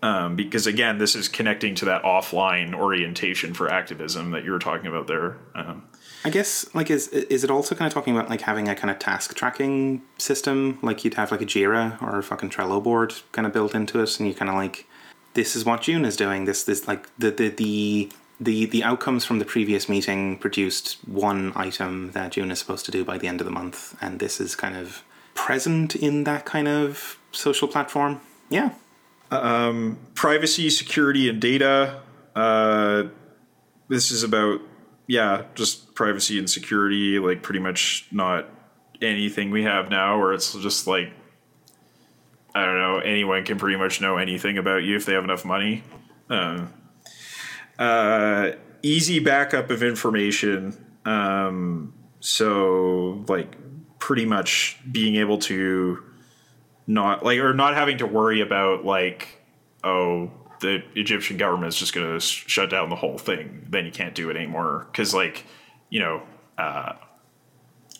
Um, 0.00 0.36
because 0.36 0.68
again 0.68 0.98
this 0.98 1.16
is 1.16 1.26
connecting 1.26 1.74
to 1.76 1.86
that 1.86 2.04
offline 2.04 2.72
orientation 2.72 3.52
for 3.52 3.68
activism 3.68 4.30
that 4.30 4.44
you 4.44 4.52
were 4.52 4.60
talking 4.60 4.86
about 4.86 5.08
there. 5.08 5.38
Um, 5.56 5.88
I 6.24 6.30
guess 6.30 6.72
like 6.72 6.88
is 6.88 7.08
is 7.08 7.42
it 7.42 7.50
also 7.50 7.74
kind 7.74 7.88
of 7.88 7.92
talking 7.92 8.16
about 8.16 8.30
like 8.30 8.42
having 8.42 8.68
a 8.68 8.76
kind 8.76 8.92
of 8.92 9.00
task 9.00 9.34
tracking 9.34 10.02
system? 10.18 10.78
Like 10.82 11.04
you'd 11.04 11.14
have 11.14 11.32
like 11.32 11.42
a 11.42 11.46
Jira 11.46 12.00
or 12.00 12.18
a 12.18 12.22
fucking 12.22 12.50
Trello 12.50 12.80
board 12.80 13.14
kind 13.32 13.44
of 13.44 13.52
built 13.52 13.74
into 13.74 14.00
it 14.00 14.20
and 14.20 14.28
you 14.28 14.34
kind 14.34 14.48
of 14.48 14.54
like 14.54 14.86
this 15.34 15.54
is 15.54 15.64
what 15.64 15.82
June 15.82 16.04
is 16.04 16.16
doing. 16.16 16.44
This 16.44 16.64
this 16.64 16.88
like 16.88 17.08
the 17.18 17.30
the 17.30 17.48
the 17.48 18.12
the 18.40 18.66
the 18.66 18.82
outcomes 18.82 19.24
from 19.24 19.38
the 19.38 19.44
previous 19.44 19.88
meeting 19.88 20.38
produced 20.38 20.98
one 21.06 21.52
item 21.54 22.12
that 22.12 22.32
June 22.32 22.50
is 22.50 22.58
supposed 22.58 22.84
to 22.86 22.90
do 22.90 23.04
by 23.04 23.18
the 23.18 23.28
end 23.28 23.40
of 23.40 23.44
the 23.44 23.50
month, 23.50 23.96
and 24.00 24.18
this 24.18 24.40
is 24.40 24.56
kind 24.56 24.76
of 24.76 25.02
present 25.34 25.94
in 25.94 26.24
that 26.24 26.44
kind 26.44 26.68
of 26.68 27.18
social 27.32 27.68
platform. 27.68 28.20
Yeah. 28.48 28.70
Um, 29.30 29.98
privacy, 30.14 30.70
security, 30.70 31.28
and 31.28 31.40
data. 31.40 32.00
Uh, 32.34 33.04
this 33.88 34.10
is 34.10 34.22
about 34.22 34.60
yeah, 35.06 35.42
just 35.54 35.94
privacy 35.94 36.38
and 36.38 36.48
security. 36.48 37.18
Like 37.18 37.42
pretty 37.42 37.60
much 37.60 38.06
not 38.10 38.48
anything 39.02 39.50
we 39.50 39.64
have 39.64 39.90
now, 39.90 40.18
where 40.18 40.32
it's 40.32 40.54
just 40.54 40.86
like 40.86 41.12
I 42.54 42.64
don't 42.64 42.78
know, 42.78 42.98
anyone 42.98 43.44
can 43.44 43.58
pretty 43.58 43.76
much 43.76 44.00
know 44.00 44.16
anything 44.16 44.58
about 44.58 44.84
you 44.84 44.96
if 44.96 45.06
they 45.06 45.14
have 45.14 45.24
enough 45.24 45.44
money. 45.44 45.82
Um, 46.30 46.72
uh, 47.78 48.52
easy 48.82 49.18
backup 49.18 49.70
of 49.70 49.82
information. 49.82 50.76
Um, 51.04 51.94
so, 52.20 53.24
like, 53.28 53.56
pretty 53.98 54.24
much 54.24 54.78
being 54.90 55.16
able 55.16 55.38
to 55.38 56.02
not, 56.86 57.24
like, 57.24 57.40
or 57.40 57.52
not 57.54 57.74
having 57.74 57.98
to 57.98 58.06
worry 58.06 58.40
about, 58.40 58.84
like, 58.84 59.42
oh, 59.82 60.30
the 60.60 60.82
Egyptian 60.94 61.36
government 61.36 61.72
is 61.72 61.76
just 61.76 61.92
going 61.92 62.06
to 62.06 62.20
shut 62.20 62.70
down 62.70 62.88
the 62.88 62.96
whole 62.96 63.18
thing. 63.18 63.66
Then 63.68 63.84
you 63.84 63.90
can't 63.90 64.14
do 64.14 64.30
it 64.30 64.36
anymore. 64.36 64.86
Because, 64.92 65.12
like, 65.12 65.44
you 65.90 66.00
know, 66.00 66.22
uh, 66.56 66.92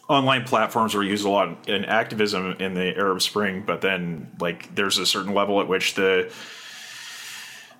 online 0.08 0.44
platforms 0.44 0.94
were 0.94 1.02
used 1.02 1.24
a 1.24 1.30
lot 1.30 1.68
in 1.68 1.84
activism 1.84 2.56
in 2.58 2.74
the 2.74 2.96
Arab 2.96 3.22
Spring, 3.22 3.62
but 3.66 3.80
then 3.80 4.30
like 4.40 4.74
there's 4.74 4.98
a 4.98 5.06
certain 5.06 5.34
level 5.34 5.60
at 5.60 5.68
which 5.68 5.94
the 5.94 6.32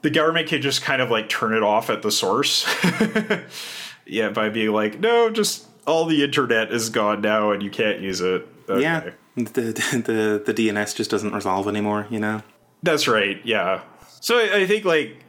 the 0.03 0.11
government 0.11 0.49
can 0.49 0.63
just 0.63 0.83
kind 0.83 1.01
of 1.03 1.11
like 1.11 1.29
turn 1.29 1.55
it 1.55 1.63
off 1.63 1.91
at 1.91 2.03
the 2.03 2.11
source. 2.11 2.67
yeah, 4.07 4.31
by 4.31 4.49
being 4.49 4.73
like, 4.73 5.01
no, 5.01 5.31
just 5.31 5.67
all 5.87 6.07
the 6.07 6.23
internet 6.25 6.73
is 6.73 6.91
gone 6.91 7.21
now 7.21 7.51
and 7.53 7.63
you 7.63 7.71
can't 7.71 8.01
use 8.01 8.21
it. 8.21 8.47
Okay. 8.69 8.81
Yeah, 8.81 9.11
the, 9.37 9.43
the 9.43 10.43
the 10.45 10.55
DNS 10.55 10.95
just 10.95 11.11
doesn't 11.11 11.33
resolve 11.33 11.69
anymore. 11.69 12.07
You 12.11 12.21
know. 12.21 12.43
That's 12.83 13.09
right. 13.09 13.41
Yeah. 13.45 13.83
So 14.21 14.39
I, 14.39 14.61
I 14.61 14.67
think 14.67 14.85
like 14.85 15.23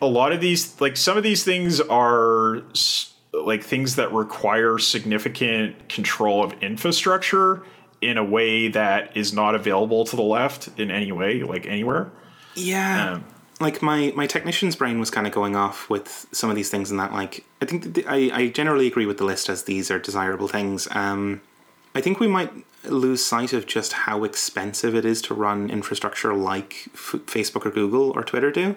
a 0.00 0.06
lot 0.06 0.32
of 0.32 0.40
these, 0.40 0.80
like 0.80 0.96
some 0.96 1.16
of 1.16 1.22
these 1.22 1.44
things 1.44 1.80
are. 1.80 2.62
St- 2.72 3.13
like 3.42 3.62
things 3.62 3.96
that 3.96 4.12
require 4.12 4.78
significant 4.78 5.88
control 5.88 6.44
of 6.44 6.52
infrastructure 6.62 7.62
in 8.00 8.18
a 8.18 8.24
way 8.24 8.68
that 8.68 9.16
is 9.16 9.32
not 9.32 9.54
available 9.54 10.04
to 10.04 10.16
the 10.16 10.22
left 10.22 10.68
in 10.78 10.90
any 10.90 11.10
way, 11.10 11.42
like 11.42 11.66
anywhere. 11.66 12.10
Yeah. 12.54 13.14
Um, 13.14 13.24
like 13.60 13.82
my 13.82 14.12
my 14.16 14.26
technician's 14.26 14.76
brain 14.76 14.98
was 14.98 15.10
kind 15.10 15.26
of 15.26 15.32
going 15.32 15.56
off 15.56 15.88
with 15.88 16.26
some 16.32 16.50
of 16.50 16.56
these 16.56 16.70
things 16.70 16.90
and 16.90 16.98
that 16.98 17.12
like 17.12 17.44
I 17.62 17.66
think 17.66 17.94
the, 17.94 18.04
I 18.06 18.30
I 18.32 18.48
generally 18.48 18.86
agree 18.86 19.06
with 19.06 19.18
the 19.18 19.24
list 19.24 19.48
as 19.48 19.64
these 19.64 19.90
are 19.90 19.98
desirable 19.98 20.48
things. 20.48 20.88
Um, 20.90 21.40
I 21.94 22.00
think 22.00 22.18
we 22.18 22.26
might 22.26 22.52
lose 22.84 23.24
sight 23.24 23.52
of 23.52 23.66
just 23.66 23.92
how 23.92 24.24
expensive 24.24 24.94
it 24.94 25.04
is 25.04 25.22
to 25.22 25.34
run 25.34 25.70
infrastructure 25.70 26.34
like 26.34 26.88
F- 26.94 27.20
Facebook 27.26 27.64
or 27.64 27.70
Google 27.70 28.10
or 28.10 28.22
Twitter 28.22 28.50
do. 28.50 28.76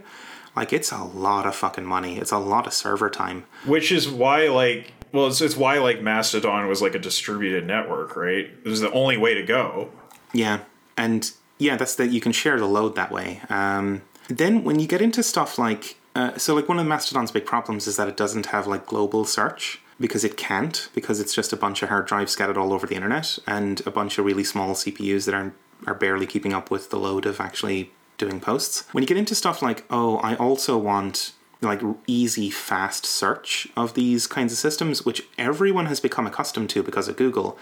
Like 0.57 0.73
it's 0.73 0.91
a 0.91 1.03
lot 1.03 1.45
of 1.45 1.55
fucking 1.55 1.85
money. 1.85 2.17
It's 2.17 2.31
a 2.31 2.39
lot 2.39 2.65
of 2.65 2.73
server 2.73 3.11
time. 3.11 3.45
Which 3.67 3.91
is 3.91 4.09
why 4.09 4.47
like 4.47 4.91
well 5.13 5.27
it's, 5.27 5.39
it's 5.39 5.55
why 5.55 5.77
like 5.77 6.01
Mastodon 6.01 6.67
was 6.67 6.81
like 6.81 6.95
a 6.95 6.99
distributed 6.99 7.67
network, 7.67 8.15
right? 8.15 8.45
It 8.45 8.67
was 8.67 8.81
the 8.81 8.91
only 8.91 9.17
way 9.17 9.35
to 9.35 9.43
go. 9.43 9.91
Yeah. 10.33 10.61
And 10.97 11.31
yeah, 11.59 11.77
that's 11.77 11.93
that 11.95 12.07
you 12.07 12.19
can 12.19 12.31
share 12.31 12.57
the 12.57 12.65
load 12.65 12.95
that 12.95 13.11
way. 13.11 13.41
Um, 13.49 14.01
then 14.29 14.63
when 14.63 14.79
you 14.79 14.87
get 14.87 14.99
into 14.99 15.21
stuff 15.21 15.59
like 15.59 15.95
uh, 16.15 16.35
so 16.39 16.55
like 16.55 16.67
one 16.67 16.79
of 16.79 16.87
Mastodon's 16.87 17.31
big 17.31 17.45
problems 17.45 17.85
is 17.85 17.95
that 17.97 18.07
it 18.07 18.17
doesn't 18.17 18.47
have 18.47 18.65
like 18.65 18.87
global 18.87 19.25
search 19.25 19.79
because 19.99 20.23
it 20.23 20.37
can't 20.37 20.89
because 20.95 21.19
it's 21.19 21.35
just 21.35 21.53
a 21.53 21.55
bunch 21.55 21.83
of 21.83 21.89
hard 21.89 22.07
drives 22.07 22.31
scattered 22.31 22.57
all 22.57 22.73
over 22.73 22.87
the 22.87 22.95
internet 22.95 23.37
and 23.45 23.85
a 23.85 23.91
bunch 23.91 24.17
of 24.17 24.25
really 24.25 24.43
small 24.43 24.73
CPUs 24.73 25.25
that 25.25 25.35
are 25.35 25.53
are 25.85 25.93
barely 25.93 26.25
keeping 26.25 26.53
up 26.53 26.71
with 26.71 26.89
the 26.89 26.97
load 26.97 27.27
of 27.27 27.39
actually 27.39 27.91
doing 28.17 28.39
posts. 28.39 28.85
When 28.91 29.01
you 29.01 29.07
get 29.07 29.17
into 29.17 29.35
stuff 29.35 29.61
like, 29.61 29.83
oh, 29.89 30.17
I 30.17 30.35
also 30.35 30.77
want 30.77 31.33
like 31.61 31.81
easy, 32.05 32.49
fast 32.49 33.05
search 33.05 33.67
of 33.75 33.93
these 33.93 34.27
kinds 34.27 34.51
of 34.51 34.59
systems, 34.59 35.05
which 35.05 35.23
everyone 35.37 35.87
has 35.87 35.99
become 35.99 36.27
accustomed 36.27 36.69
to 36.71 36.83
because 36.83 37.07
of 37.07 37.17
Google, 37.17 37.57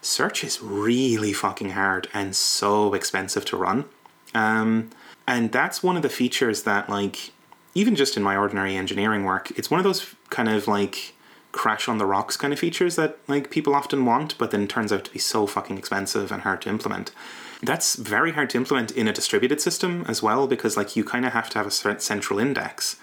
search 0.00 0.44
is 0.44 0.62
really 0.62 1.32
fucking 1.32 1.70
hard 1.70 2.08
and 2.14 2.36
so 2.36 2.94
expensive 2.94 3.44
to 3.46 3.56
run. 3.56 3.84
Um, 4.34 4.90
and 5.26 5.52
that's 5.52 5.82
one 5.82 5.96
of 5.96 6.02
the 6.02 6.08
features 6.08 6.62
that, 6.62 6.88
like, 6.88 7.32
even 7.74 7.96
just 7.96 8.16
in 8.16 8.22
my 8.22 8.36
ordinary 8.36 8.76
engineering 8.76 9.24
work, 9.24 9.50
it's 9.56 9.70
one 9.70 9.80
of 9.80 9.84
those 9.84 10.14
kind 10.30 10.48
of 10.48 10.68
like 10.68 11.14
crash 11.52 11.88
on 11.88 11.98
the 11.98 12.06
rocks 12.06 12.36
kind 12.36 12.52
of 12.52 12.58
features 12.58 12.96
that 12.96 13.18
like 13.28 13.50
people 13.50 13.74
often 13.74 14.04
want, 14.04 14.36
but 14.38 14.50
then 14.50 14.66
turns 14.66 14.92
out 14.92 15.04
to 15.04 15.12
be 15.12 15.18
so 15.18 15.46
fucking 15.46 15.78
expensive 15.78 16.32
and 16.32 16.42
hard 16.42 16.62
to 16.62 16.68
implement. 16.68 17.12
That's 17.62 17.94
very 17.94 18.32
hard 18.32 18.50
to 18.50 18.58
implement 18.58 18.90
in 18.90 19.06
a 19.06 19.12
distributed 19.12 19.60
system 19.60 20.04
as 20.08 20.22
well 20.22 20.46
because 20.46 20.76
like 20.76 20.96
you 20.96 21.04
kind 21.04 21.24
of 21.24 21.32
have 21.32 21.48
to 21.50 21.58
have 21.58 21.66
a 21.66 22.00
central 22.00 22.38
index. 22.38 22.96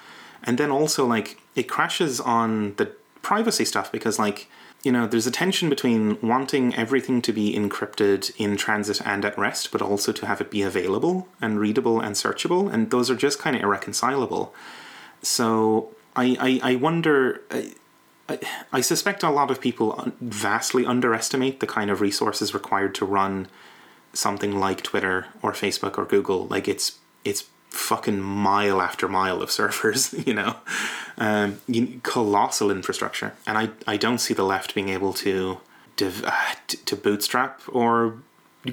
And 0.44 0.58
then 0.58 0.70
also 0.70 1.06
like 1.06 1.42
it 1.56 1.64
crashes 1.64 2.20
on 2.20 2.76
the 2.76 2.92
privacy 3.22 3.66
stuff 3.66 3.92
because 3.92 4.20
like 4.20 4.48
you 4.84 4.92
know 4.92 5.06
there's 5.06 5.28
a 5.28 5.32
tension 5.32 5.70
between 5.70 6.18
wanting 6.22 6.74
everything 6.76 7.22
to 7.22 7.34
be 7.34 7.54
encrypted 7.54 8.32
in 8.38 8.56
transit 8.56 9.06
and 9.06 9.26
at 9.26 9.38
rest 9.38 9.72
but 9.72 9.82
also 9.82 10.12
to 10.12 10.26
have 10.26 10.40
it 10.40 10.50
be 10.50 10.62
available 10.62 11.28
and 11.42 11.60
readable 11.60 12.00
and 12.00 12.16
searchable 12.16 12.72
and 12.72 12.92
those 12.92 13.10
are 13.10 13.16
just 13.16 13.40
kind 13.40 13.56
of 13.56 13.62
irreconcilable 13.62 14.54
so 15.22 15.94
i 16.16 16.60
i, 16.64 16.72
I 16.72 16.76
wonder 16.76 17.42
I, 17.52 17.74
I, 18.30 18.40
I 18.72 18.82
suspect 18.82 19.24
a 19.24 19.30
lot 19.30 19.52
of 19.52 19.60
people 19.60 20.12
vastly 20.22 20.86
underestimate 20.86 21.60
the 21.60 21.68
kind 21.68 21.90
of 21.90 22.00
resources 22.00 22.54
required 22.54 22.96
to 22.96 23.06
run 23.06 23.48
something 24.14 24.60
like 24.60 24.82
Twitter 24.82 25.28
or 25.42 25.52
Facebook 25.52 25.98
or 25.98 26.06
Google, 26.06 26.48
like 26.48 26.68
it's 26.68 27.00
it's 27.24 27.46
fucking 27.70 28.20
mile 28.20 28.82
after 28.82 29.08
mile 29.08 29.42
of 29.42 29.52
servers, 29.60 30.14
you 30.26 30.34
know, 30.34 30.56
um, 31.18 31.62
you, 31.68 32.00
colossal 32.04 32.72
infrastructure, 32.72 33.34
and 33.46 33.58
I 33.58 33.70
I 33.88 33.98
don't 33.98 34.20
see 34.20 34.34
the 34.34 34.44
left 34.44 34.76
being 34.76 34.90
able 34.90 35.14
to 35.14 35.60
div- 35.96 36.26
uh, 36.26 36.56
to 36.68 36.96
bootstrap 36.96 37.62
or 37.68 38.20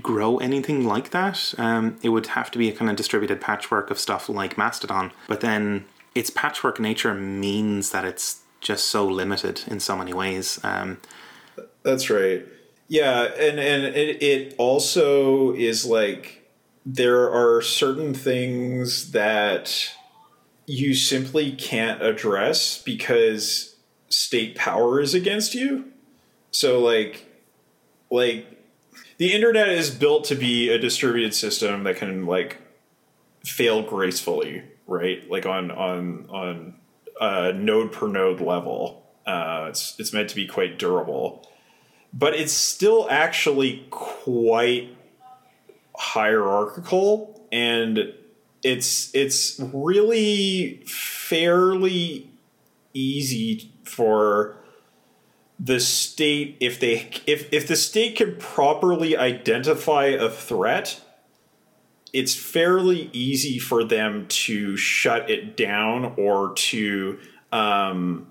grow 0.03 0.39
anything 0.39 0.85
like 0.85 1.11
that. 1.11 1.55
Um, 1.59 1.97
it 2.03 2.09
would 2.09 2.29
have 2.29 2.51
to 2.53 2.59
be 2.59 2.69
a 2.69 2.73
kind 2.73 2.91
of 2.91 2.97
distributed 2.97 3.41
patchwork 3.41 3.91
of 3.91 3.99
stuff 3.99 4.29
like 4.29 4.59
Mastodon, 4.59 5.13
but 5.29 5.41
then 5.41 5.85
its 6.15 6.31
patchwork 6.31 6.81
nature 6.81 7.15
means 7.15 7.91
that 7.91 8.05
it's 8.05 8.41
just 8.61 8.87
so 8.87 9.07
limited 9.07 9.63
in 9.69 9.79
so 9.79 9.97
many 9.97 10.13
ways. 10.13 10.59
Um, 10.65 10.99
That's 11.83 12.11
right. 12.11 12.45
Yeah, 12.89 13.25
and 13.25 13.59
and 13.59 13.85
it, 13.85 14.23
it 14.23 14.55
also 14.59 15.53
is 15.55 15.85
like 15.85 16.49
there 16.85 17.31
are 17.31 17.61
certain 17.61 18.15
things 18.15 19.11
that 19.11 19.93
you 20.67 20.95
simply 20.95 21.53
can't 21.53 22.03
address 22.03 22.81
because 22.83 23.75
state 24.09 24.55
power 24.55 25.01
is 25.01 25.15
against 25.15 25.55
you. 25.55 25.87
So 26.53 26.81
like 26.81 27.27
like 28.11 28.47
the 29.19 29.33
internet 29.33 29.69
is 29.69 29.91
built 29.91 30.25
to 30.27 30.37
be 30.37 30.69
a 30.69 30.79
distributed 30.79 31.35
system 31.35 31.85
that 31.85 31.97
can 31.97 32.25
like 32.25 32.59
fail 33.45 33.83
gracefully, 33.83 34.63
right? 34.87 35.29
Like 35.29 35.45
on 35.45 35.73
on 35.73 36.27
on 36.31 36.75
a 37.21 37.53
node 37.53 37.91
per 37.91 38.07
node 38.07 38.41
level. 38.41 39.03
Uh, 39.27 39.67
it's 39.71 39.99
it's 39.99 40.13
meant 40.13 40.31
to 40.31 40.37
be 40.37 40.47
quite 40.47 40.79
durable 40.79 41.45
but 42.19 42.35
it's 42.35 42.53
still 42.53 43.07
actually 43.11 43.87
quite 43.91 44.97
hierarchical 45.97 47.47
and 47.53 48.13
it's 48.63 49.15
it's 49.15 49.61
really 49.73 50.83
fairly 50.87 52.31
easy 52.95 53.71
for 53.85 54.57
the 55.59 55.79
state 55.79 56.57
if 56.61 56.81
they 56.81 57.09
if 57.27 57.53
if 57.53 57.69
the 57.69 57.77
state 57.77 58.17
can 58.17 58.37
properly 58.37 59.17
identify 59.17 60.07
a 60.07 60.29
threat 60.29 61.01
it's 62.13 62.35
fairly 62.35 63.11
easy 63.13 63.59
for 63.59 63.85
them 63.85 64.27
to 64.29 64.77
shut 64.77 65.29
it 65.31 65.57
down 65.57 66.15
or 66.17 66.55
to 66.55 67.19
um, 67.53 68.27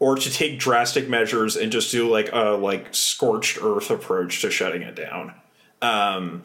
or 0.00 0.16
to 0.16 0.30
take 0.30 0.58
drastic 0.58 1.08
measures 1.08 1.56
and 1.56 1.72
just 1.72 1.90
do 1.90 2.08
like 2.08 2.30
a 2.32 2.50
like 2.50 2.94
scorched 2.94 3.58
earth 3.62 3.90
approach 3.90 4.42
to 4.42 4.50
shutting 4.50 4.82
it 4.82 4.94
down. 4.94 5.34
Um, 5.82 6.42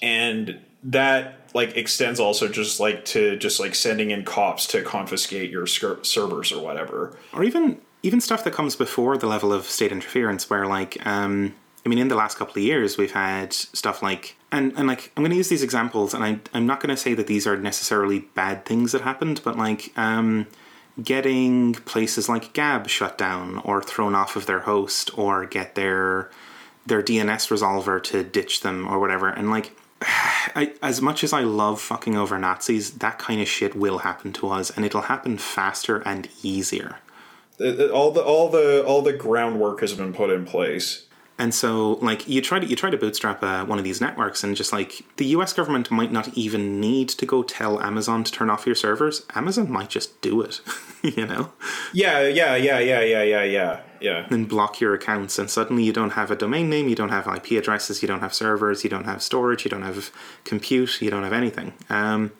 and 0.00 0.60
that 0.84 1.50
like 1.54 1.76
extends 1.76 2.20
also 2.20 2.48
just 2.48 2.80
like 2.80 3.04
to 3.06 3.36
just 3.36 3.60
like 3.60 3.74
sending 3.74 4.10
in 4.10 4.24
cops 4.24 4.66
to 4.68 4.82
confiscate 4.82 5.50
your 5.50 5.66
servers 5.66 6.52
or 6.52 6.62
whatever. 6.62 7.16
Or 7.32 7.44
even 7.44 7.80
even 8.02 8.20
stuff 8.20 8.44
that 8.44 8.52
comes 8.52 8.76
before 8.76 9.16
the 9.16 9.26
level 9.26 9.52
of 9.52 9.64
state 9.64 9.92
interference 9.92 10.48
where 10.48 10.66
like 10.66 11.04
um 11.06 11.54
i 11.84 11.88
mean 11.88 11.98
in 11.98 12.08
the 12.08 12.14
last 12.14 12.36
couple 12.36 12.52
of 12.52 12.62
years 12.62 12.96
we've 12.96 13.12
had 13.12 13.52
stuff 13.52 14.02
like 14.02 14.36
and 14.52 14.72
and 14.76 14.86
like 14.86 15.12
i'm 15.16 15.22
going 15.22 15.30
to 15.30 15.36
use 15.36 15.48
these 15.48 15.62
examples 15.62 16.14
and 16.14 16.24
I, 16.24 16.38
i'm 16.54 16.66
not 16.66 16.80
going 16.80 16.94
to 16.94 16.96
say 16.96 17.14
that 17.14 17.26
these 17.26 17.46
are 17.46 17.56
necessarily 17.56 18.20
bad 18.20 18.64
things 18.64 18.92
that 18.92 19.02
happened 19.02 19.40
but 19.44 19.56
like 19.56 19.92
um 19.96 20.46
getting 21.02 21.74
places 21.74 22.28
like 22.28 22.52
gab 22.52 22.88
shut 22.88 23.16
down 23.16 23.58
or 23.64 23.82
thrown 23.82 24.14
off 24.14 24.36
of 24.36 24.46
their 24.46 24.60
host 24.60 25.16
or 25.16 25.44
get 25.44 25.74
their 25.74 26.30
their 26.86 27.02
dns 27.02 27.48
resolver 27.50 28.02
to 28.02 28.24
ditch 28.24 28.62
them 28.62 28.86
or 28.88 28.98
whatever 28.98 29.28
and 29.28 29.50
like 29.50 29.76
I, 30.02 30.74
as 30.82 31.02
much 31.02 31.24
as 31.24 31.32
I 31.32 31.40
love 31.40 31.80
fucking 31.80 32.16
over 32.16 32.38
Nazis, 32.38 32.92
that 32.98 33.18
kind 33.18 33.40
of 33.40 33.48
shit 33.48 33.74
will 33.74 33.98
happen 33.98 34.32
to 34.34 34.48
us, 34.48 34.70
and 34.70 34.84
it'll 34.84 35.02
happen 35.02 35.38
faster 35.38 35.98
and 35.98 36.28
easier. 36.42 36.98
All 37.60 38.12
the 38.12 38.22
all 38.22 38.48
the 38.48 38.84
all 38.84 39.02
the 39.02 39.12
groundwork 39.12 39.80
has 39.80 39.92
been 39.92 40.14
put 40.14 40.30
in 40.30 40.44
place. 40.44 41.07
And 41.38 41.54
so, 41.54 41.92
like, 42.02 42.26
you 42.26 42.42
try 42.42 42.58
to 42.58 42.66
you 42.66 42.74
try 42.74 42.90
to 42.90 42.96
bootstrap 42.96 43.44
uh, 43.44 43.64
one 43.64 43.78
of 43.78 43.84
these 43.84 44.00
networks, 44.00 44.42
and 44.42 44.56
just 44.56 44.72
like 44.72 45.04
the 45.18 45.26
U.S. 45.26 45.52
government 45.52 45.88
might 45.88 46.10
not 46.10 46.36
even 46.36 46.80
need 46.80 47.08
to 47.10 47.24
go 47.24 47.44
tell 47.44 47.80
Amazon 47.80 48.24
to 48.24 48.32
turn 48.32 48.50
off 48.50 48.66
your 48.66 48.74
servers. 48.74 49.24
Amazon 49.36 49.70
might 49.70 49.88
just 49.88 50.20
do 50.20 50.40
it, 50.40 50.60
you 51.02 51.26
know? 51.26 51.52
Yeah, 51.92 52.26
yeah, 52.26 52.56
yeah, 52.56 52.80
yeah, 52.80 53.00
yeah, 53.00 53.22
yeah, 53.22 53.44
yeah, 53.44 53.80
yeah. 54.00 54.26
And 54.30 54.48
block 54.48 54.80
your 54.80 54.94
accounts, 54.94 55.38
and 55.38 55.48
suddenly 55.48 55.84
you 55.84 55.92
don't 55.92 56.10
have 56.10 56.32
a 56.32 56.36
domain 56.36 56.68
name, 56.68 56.88
you 56.88 56.96
don't 56.96 57.10
have 57.10 57.28
IP 57.28 57.52
addresses, 57.52 58.02
you 58.02 58.08
don't 58.08 58.20
have 58.20 58.34
servers, 58.34 58.82
you 58.82 58.90
don't 58.90 59.04
have 59.04 59.22
storage, 59.22 59.64
you 59.64 59.70
don't 59.70 59.82
have 59.82 60.10
compute, 60.42 61.00
you 61.00 61.08
don't 61.08 61.22
have 61.22 61.32
anything. 61.32 61.72
Um, 61.88 62.32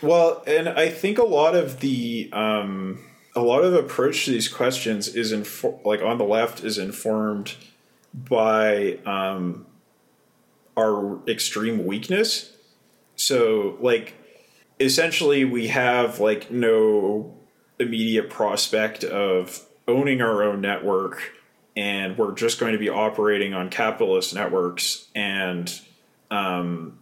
well, 0.00 0.42
and 0.46 0.66
I 0.66 0.88
think 0.88 1.18
a 1.18 1.24
lot 1.24 1.54
of 1.54 1.80
the 1.80 2.30
um, 2.32 3.04
a 3.34 3.42
lot 3.42 3.64
of 3.64 3.74
approach 3.74 4.24
to 4.24 4.30
these 4.30 4.48
questions 4.48 5.08
is 5.08 5.30
in 5.30 5.44
like 5.84 6.00
on 6.00 6.16
the 6.16 6.24
left 6.24 6.64
is 6.64 6.78
informed 6.78 7.54
by 8.16 8.98
um, 9.04 9.66
our 10.76 11.20
extreme 11.28 11.86
weakness. 11.86 12.52
So, 13.14 13.76
like, 13.80 14.14
essentially, 14.80 15.44
we 15.44 15.68
have 15.68 16.20
like 16.20 16.50
no 16.50 17.34
immediate 17.78 18.30
prospect 18.30 19.04
of 19.04 19.66
owning 19.86 20.20
our 20.22 20.42
own 20.42 20.60
network, 20.60 21.32
and 21.76 22.16
we're 22.16 22.32
just 22.32 22.58
going 22.58 22.72
to 22.72 22.78
be 22.78 22.88
operating 22.88 23.54
on 23.54 23.68
capitalist 23.70 24.34
networks, 24.34 25.08
and 25.14 25.80
um, 26.30 26.98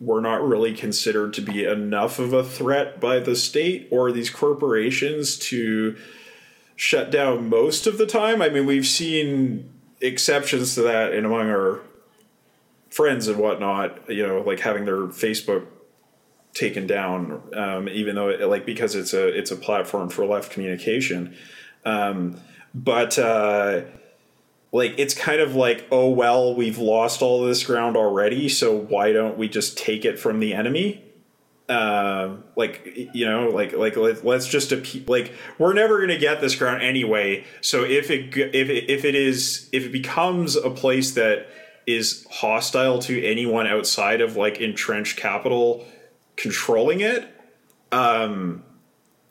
we're 0.00 0.20
not 0.20 0.46
really 0.46 0.74
considered 0.74 1.32
to 1.34 1.40
be 1.40 1.64
enough 1.64 2.18
of 2.18 2.32
a 2.32 2.42
threat 2.42 3.00
by 3.00 3.18
the 3.18 3.36
state 3.36 3.88
or 3.90 4.10
these 4.10 4.30
corporations 4.30 5.38
to 5.38 5.96
shut 6.74 7.10
down 7.10 7.48
most 7.48 7.86
of 7.86 7.98
the 7.98 8.06
time. 8.06 8.42
I 8.42 8.48
mean, 8.48 8.66
we've 8.66 8.86
seen 8.86 9.71
exceptions 10.02 10.74
to 10.74 10.82
that 10.82 11.12
and 11.12 11.24
among 11.24 11.48
our 11.48 11.80
friends 12.90 13.28
and 13.28 13.38
whatnot, 13.38 14.10
you 14.10 14.26
know, 14.26 14.40
like 14.42 14.60
having 14.60 14.84
their 14.84 15.06
Facebook 15.06 15.66
taken 16.54 16.86
down, 16.86 17.42
um, 17.54 17.88
even 17.88 18.14
though 18.14 18.28
it, 18.28 18.40
like 18.42 18.66
because 18.66 18.94
it's 18.94 19.14
a 19.14 19.26
it's 19.26 19.50
a 19.50 19.56
platform 19.56 20.08
for 20.10 20.26
left 20.26 20.52
communication. 20.52 21.34
Um, 21.84 22.38
but 22.74 23.18
uh, 23.18 23.82
like 24.72 24.94
it's 24.98 25.14
kind 25.14 25.40
of 25.40 25.54
like, 25.54 25.86
oh 25.90 26.10
well, 26.10 26.54
we've 26.54 26.78
lost 26.78 27.22
all 27.22 27.44
this 27.44 27.64
ground 27.64 27.96
already, 27.96 28.48
so 28.48 28.76
why 28.76 29.12
don't 29.12 29.38
we 29.38 29.48
just 29.48 29.78
take 29.78 30.04
it 30.04 30.18
from 30.18 30.40
the 30.40 30.52
enemy? 30.52 31.04
Uh, 31.72 32.36
like 32.56 33.10
you 33.14 33.26
know 33.26 33.48
like 33.48 33.72
like 33.72 33.96
let's 33.96 34.46
just 34.48 34.72
like 35.08 35.32
we're 35.58 35.72
never 35.72 35.98
going 35.98 36.10
to 36.10 36.18
get 36.18 36.40
this 36.40 36.54
ground 36.54 36.82
anyway. 36.82 37.44
So 37.60 37.84
if 37.84 38.10
it 38.10 38.36
if 38.36 38.68
it, 38.68 38.90
if 38.90 39.04
it 39.04 39.14
is 39.14 39.68
if 39.72 39.84
it 39.86 39.92
becomes 39.92 40.56
a 40.56 40.70
place 40.70 41.12
that 41.12 41.46
is 41.86 42.26
hostile 42.30 43.00
to 43.00 43.24
anyone 43.24 43.66
outside 43.66 44.20
of 44.20 44.36
like 44.36 44.60
entrenched 44.60 45.16
capital 45.16 45.84
controlling 46.36 47.00
it 47.00 47.28
um 47.90 48.62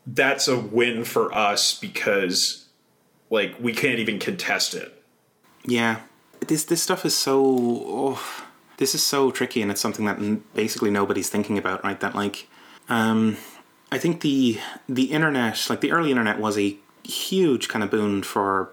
that's 0.05 0.47
a 0.47 0.57
win 0.57 1.03
for 1.03 1.33
us 1.33 1.75
because 1.79 2.67
like 3.29 3.55
we 3.59 3.73
can't 3.73 3.99
even 3.99 4.19
contest 4.19 4.73
it. 4.73 5.03
Yeah. 5.65 6.01
This 6.47 6.65
this 6.65 6.81
stuff 6.81 7.05
is 7.05 7.15
so 7.15 7.43
oh 7.45 8.40
this 8.81 8.95
is 8.95 9.03
so 9.03 9.29
tricky, 9.29 9.61
and 9.61 9.69
it's 9.69 9.79
something 9.79 10.05
that 10.05 10.17
basically 10.55 10.89
nobody's 10.89 11.29
thinking 11.29 11.57
about, 11.59 11.83
right? 11.83 11.99
That 11.99 12.15
like, 12.15 12.49
um, 12.89 13.37
I 13.91 13.99
think 13.99 14.21
the 14.21 14.59
the 14.89 15.07
internet, 15.17 15.67
like 15.69 15.81
the 15.81 15.91
early 15.91 16.09
internet, 16.09 16.39
was 16.39 16.57
a 16.57 16.75
huge 17.03 17.69
kind 17.69 17.83
of 17.83 17.91
boon 17.91 18.23
for, 18.23 18.69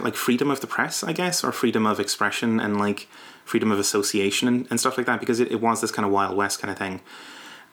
like 0.00 0.16
freedom 0.16 0.50
of 0.50 0.60
the 0.60 0.66
press, 0.66 1.02
I 1.02 1.12
guess, 1.12 1.44
or 1.44 1.50
freedom 1.52 1.86
of 1.86 1.98
expression 1.98 2.60
and 2.60 2.78
like 2.78 3.08
freedom 3.44 3.70
of 3.72 3.78
association 3.78 4.48
and, 4.48 4.66
and 4.70 4.78
stuff 4.78 4.96
like 4.98 5.06
that, 5.06 5.20
because 5.20 5.40
it, 5.40 5.50
it 5.50 5.60
was 5.60 5.80
this 5.80 5.90
kind 5.90 6.04
of 6.04 6.12
wild 6.12 6.36
west 6.36 6.60
kind 6.60 6.70
of 6.70 6.78
thing. 6.78 7.00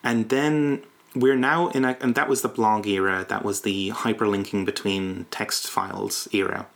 And 0.02 0.30
then 0.30 0.84
we're 1.14 1.36
now 1.36 1.70
in 1.70 1.84
a, 1.84 1.98
and 2.00 2.16
that 2.16 2.30
was 2.30 2.42
the 2.42 2.48
blog 2.60 2.88
era, 2.88 3.26
that 3.28 3.44
was 3.44 3.62
the 3.62 3.90
hyperlinking 3.90 4.66
between 4.66 5.26
text 5.30 5.68
files 5.68 6.28
era. 6.32 6.68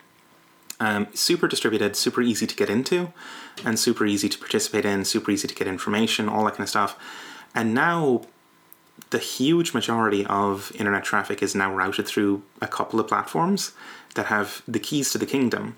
Um, 0.80 1.08
super 1.14 1.48
distributed, 1.48 1.96
super 1.96 2.22
easy 2.22 2.48
to 2.48 2.56
get 2.56 2.70
into, 2.70 3.14
and 3.64 3.80
super 3.80 4.06
easy 4.06 4.28
to 4.28 4.38
participate 4.38 4.86
in, 4.86 5.06
super 5.06 5.32
easy 5.32 5.48
to 5.48 5.56
get 5.56 5.68
information, 5.68 6.28
all 6.28 6.44
that 6.46 6.52
kind 6.52 6.62
of 6.62 6.70
stuff. 6.70 6.98
And 7.56 7.74
now, 7.74 8.24
the 9.12 9.20
huge 9.20 9.74
majority 9.74 10.26
of 10.26 10.72
internet 10.76 11.04
traffic 11.04 11.42
is 11.44 11.56
now 11.56 11.74
routed 11.74 12.08
through 12.08 12.44
a 12.62 12.68
couple 12.68 13.00
of 13.00 13.08
platforms 13.08 13.74
that 14.16 14.28
have 14.28 14.62
the 14.68 14.80
keys 14.80 15.12
to 15.12 15.18
the 15.18 15.26
kingdom, 15.26 15.76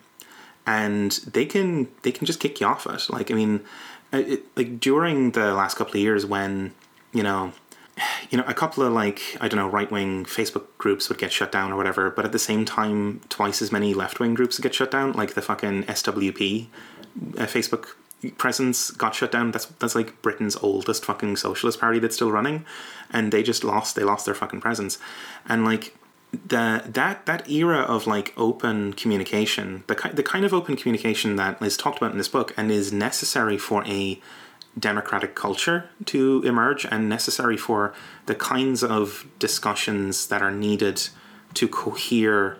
and 0.65 1.11
they 1.31 1.45
can 1.45 1.89
they 2.03 2.11
can 2.11 2.25
just 2.25 2.39
kick 2.39 2.59
you 2.59 2.67
off 2.67 2.87
it. 2.87 3.09
Like 3.09 3.31
I 3.31 3.33
mean, 3.33 3.61
it, 4.11 4.43
like 4.55 4.79
during 4.79 5.31
the 5.31 5.53
last 5.53 5.75
couple 5.77 5.93
of 5.93 6.01
years 6.01 6.25
when 6.25 6.73
you 7.13 7.23
know 7.23 7.53
you 8.29 8.37
know, 8.37 8.43
a 8.47 8.53
couple 8.53 8.83
of 8.83 8.93
like 8.93 9.37
I 9.39 9.47
don't 9.47 9.57
know 9.57 9.69
right 9.69 9.89
wing 9.89 10.25
Facebook 10.25 10.65
groups 10.77 11.09
would 11.09 11.17
get 11.17 11.31
shut 11.31 11.51
down 11.51 11.71
or 11.71 11.77
whatever, 11.77 12.09
but 12.09 12.25
at 12.25 12.31
the 12.31 12.39
same 12.39 12.65
time, 12.65 13.21
twice 13.29 13.61
as 13.61 13.71
many 13.71 13.93
left 13.93 14.19
wing 14.19 14.33
groups 14.33 14.59
get 14.59 14.73
shut 14.73 14.91
down, 14.91 15.13
like 15.13 15.33
the 15.33 15.41
fucking 15.41 15.83
SWP 15.83 16.67
uh, 17.37 17.45
Facebook 17.45 17.95
presence 18.37 18.91
got 18.91 19.15
shut 19.15 19.31
down. 19.31 19.51
That's 19.51 19.65
that's 19.65 19.95
like 19.95 20.21
Britain's 20.21 20.55
oldest 20.57 21.05
fucking 21.05 21.37
socialist 21.37 21.79
party 21.79 21.99
that's 21.99 22.15
still 22.15 22.31
running, 22.31 22.65
and 23.11 23.31
they 23.31 23.43
just 23.43 23.63
lost. 23.63 23.95
They 23.95 24.03
lost 24.03 24.25
their 24.25 24.35
fucking 24.35 24.61
presence, 24.61 24.97
and 25.47 25.63
like 25.63 25.95
the 26.31 26.83
that 26.85 27.25
that 27.25 27.49
era 27.49 27.79
of 27.79 28.07
like 28.07 28.33
open 28.37 28.93
communication, 28.93 29.83
the 29.87 30.11
the 30.13 30.23
kind 30.23 30.45
of 30.45 30.53
open 30.53 30.75
communication 30.75 31.35
that 31.37 31.61
is 31.61 31.77
talked 31.77 31.97
about 31.97 32.11
in 32.11 32.17
this 32.17 32.27
book 32.27 32.53
and 32.57 32.71
is 32.71 32.91
necessary 32.91 33.57
for 33.57 33.85
a 33.85 34.19
democratic 34.77 35.35
culture 35.35 35.89
to 36.05 36.41
emerge 36.43 36.85
and 36.85 37.07
necessary 37.07 37.57
for 37.57 37.93
the 38.25 38.35
kinds 38.35 38.83
of 38.83 39.25
discussions 39.39 40.27
that 40.27 40.41
are 40.41 40.51
needed 40.51 41.09
to 41.53 41.67
cohere 41.67 42.57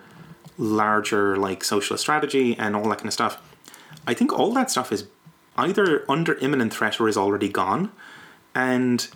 larger 0.58 1.36
like 1.36 1.63
socialist 1.63 2.01
strategy 2.04 2.56
and 2.58 2.75
all 2.75 2.88
that 2.89 2.97
kind 2.97 3.08
of 3.08 3.13
stuff. 3.13 3.41
I 4.08 4.13
think 4.13 4.32
all 4.32 4.54
that 4.54 4.71
stuff 4.71 4.91
is 4.91 5.08
either 5.58 6.10
under 6.10 6.38
imminent 6.38 6.73
threat 6.73 6.99
or 6.99 7.08
is 7.08 7.17
already 7.17 7.49
gone. 7.49 7.91
And 8.54 9.08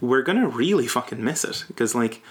we're 0.00 0.22
gonna 0.22 0.48
really 0.48 0.86
fucking 0.86 1.22
miss 1.22 1.44
it. 1.44 1.64
Because 1.66 1.94
like 1.94 2.22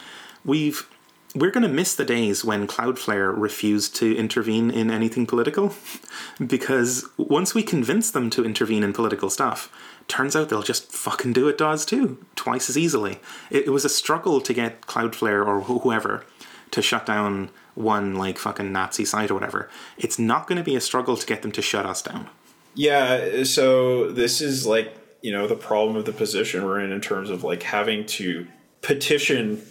we've 0.46 0.88
we're 1.36 1.52
to 1.52 1.68
miss 1.68 1.96
the 1.96 2.06
days 2.06 2.46
when 2.46 2.68
Cloudflare 2.68 3.34
refused 3.36 3.96
to 3.96 4.16
intervene 4.16 4.70
in 4.70 4.92
anything 4.92 5.26
political 5.26 5.74
because 6.46 7.08
once 7.18 7.56
we 7.56 7.64
convince 7.64 8.12
them 8.12 8.30
to 8.30 8.46
intervene 8.46 8.84
in 8.84 8.94
political 8.94 9.30
stuff, 9.30 9.72
turns 10.08 10.36
out 10.36 10.50
they'll 10.50 10.62
just 10.62 10.92
fucking 10.92 11.34
do 11.34 11.48
it 11.48 11.58
does 11.58 11.86
too, 11.86 12.24
twice 12.36 12.70
as 12.70 12.78
easily. 12.78 13.20
It, 13.50 13.68
it 13.68 13.70
was 13.70 13.86
a 13.86 13.89
struggle 13.89 14.42
to 14.42 14.54
get 14.54 14.82
Cloudflare 14.82 15.46
or 15.46 15.62
wh- 15.62 15.82
whoever 15.82 16.26
to 16.72 16.82
shut 16.82 17.06
down 17.06 17.50
one 17.76 18.16
like 18.16 18.38
fucking 18.38 18.72
Nazi 18.72 19.06
site 19.06 19.32
or 19.32 19.34
whatever. 19.36 19.70
It's 19.98 20.20
not 20.20 20.48
going 20.48 20.58
to 20.58 20.63
be 20.63 20.76
a 20.76 20.82
struggle 20.82 21.18
to 21.18 21.26
get 21.26 21.42
them 21.42 21.52
to 21.54 21.62
shut 21.62 21.86
us 21.86 22.02
down. 22.02 22.30
Yeah, 22.76 23.44
so 23.44 24.12
this 24.12 24.42
is 24.42 24.66
like 24.66 24.96
you 25.22 25.32
know 25.32 25.48
the 25.48 25.56
problem 25.56 25.96
of 25.96 26.06
the 26.06 26.12
position 26.12 26.66
we're 26.66 26.80
in 26.80 26.92
in 26.92 27.02
terms 27.02 27.30
of 27.30 27.44
like 27.44 27.63
having 27.63 28.06
to 28.06 28.48
petition 28.82 29.62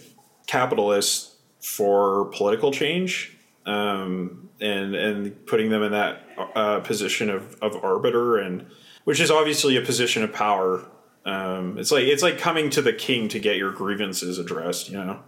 capitalists 0.47 1.35
for 1.61 2.25
political 2.25 2.71
change 2.71 3.37
um, 3.65 4.49
and 4.59 4.95
and 4.95 5.45
putting 5.45 5.69
them 5.69 5.83
in 5.83 5.91
that 5.91 6.27
uh, 6.55 6.79
position 6.79 7.29
of, 7.29 7.55
of 7.61 7.81
arbiter 7.83 8.37
and 8.37 8.65
which 9.03 9.19
is 9.19 9.31
obviously 9.31 9.77
a 9.77 9.81
position 9.81 10.23
of 10.23 10.33
power. 10.33 10.85
Um, 11.25 11.77
it's 11.77 11.91
like 11.91 12.03
it's 12.03 12.23
like 12.23 12.37
coming 12.37 12.69
to 12.71 12.81
the 12.81 12.93
king 12.93 13.29
to 13.29 13.39
get 13.39 13.55
your 13.55 13.71
grievances 13.71 14.37
addressed 14.37 14.89
you 14.89 14.97
know? 14.97 15.23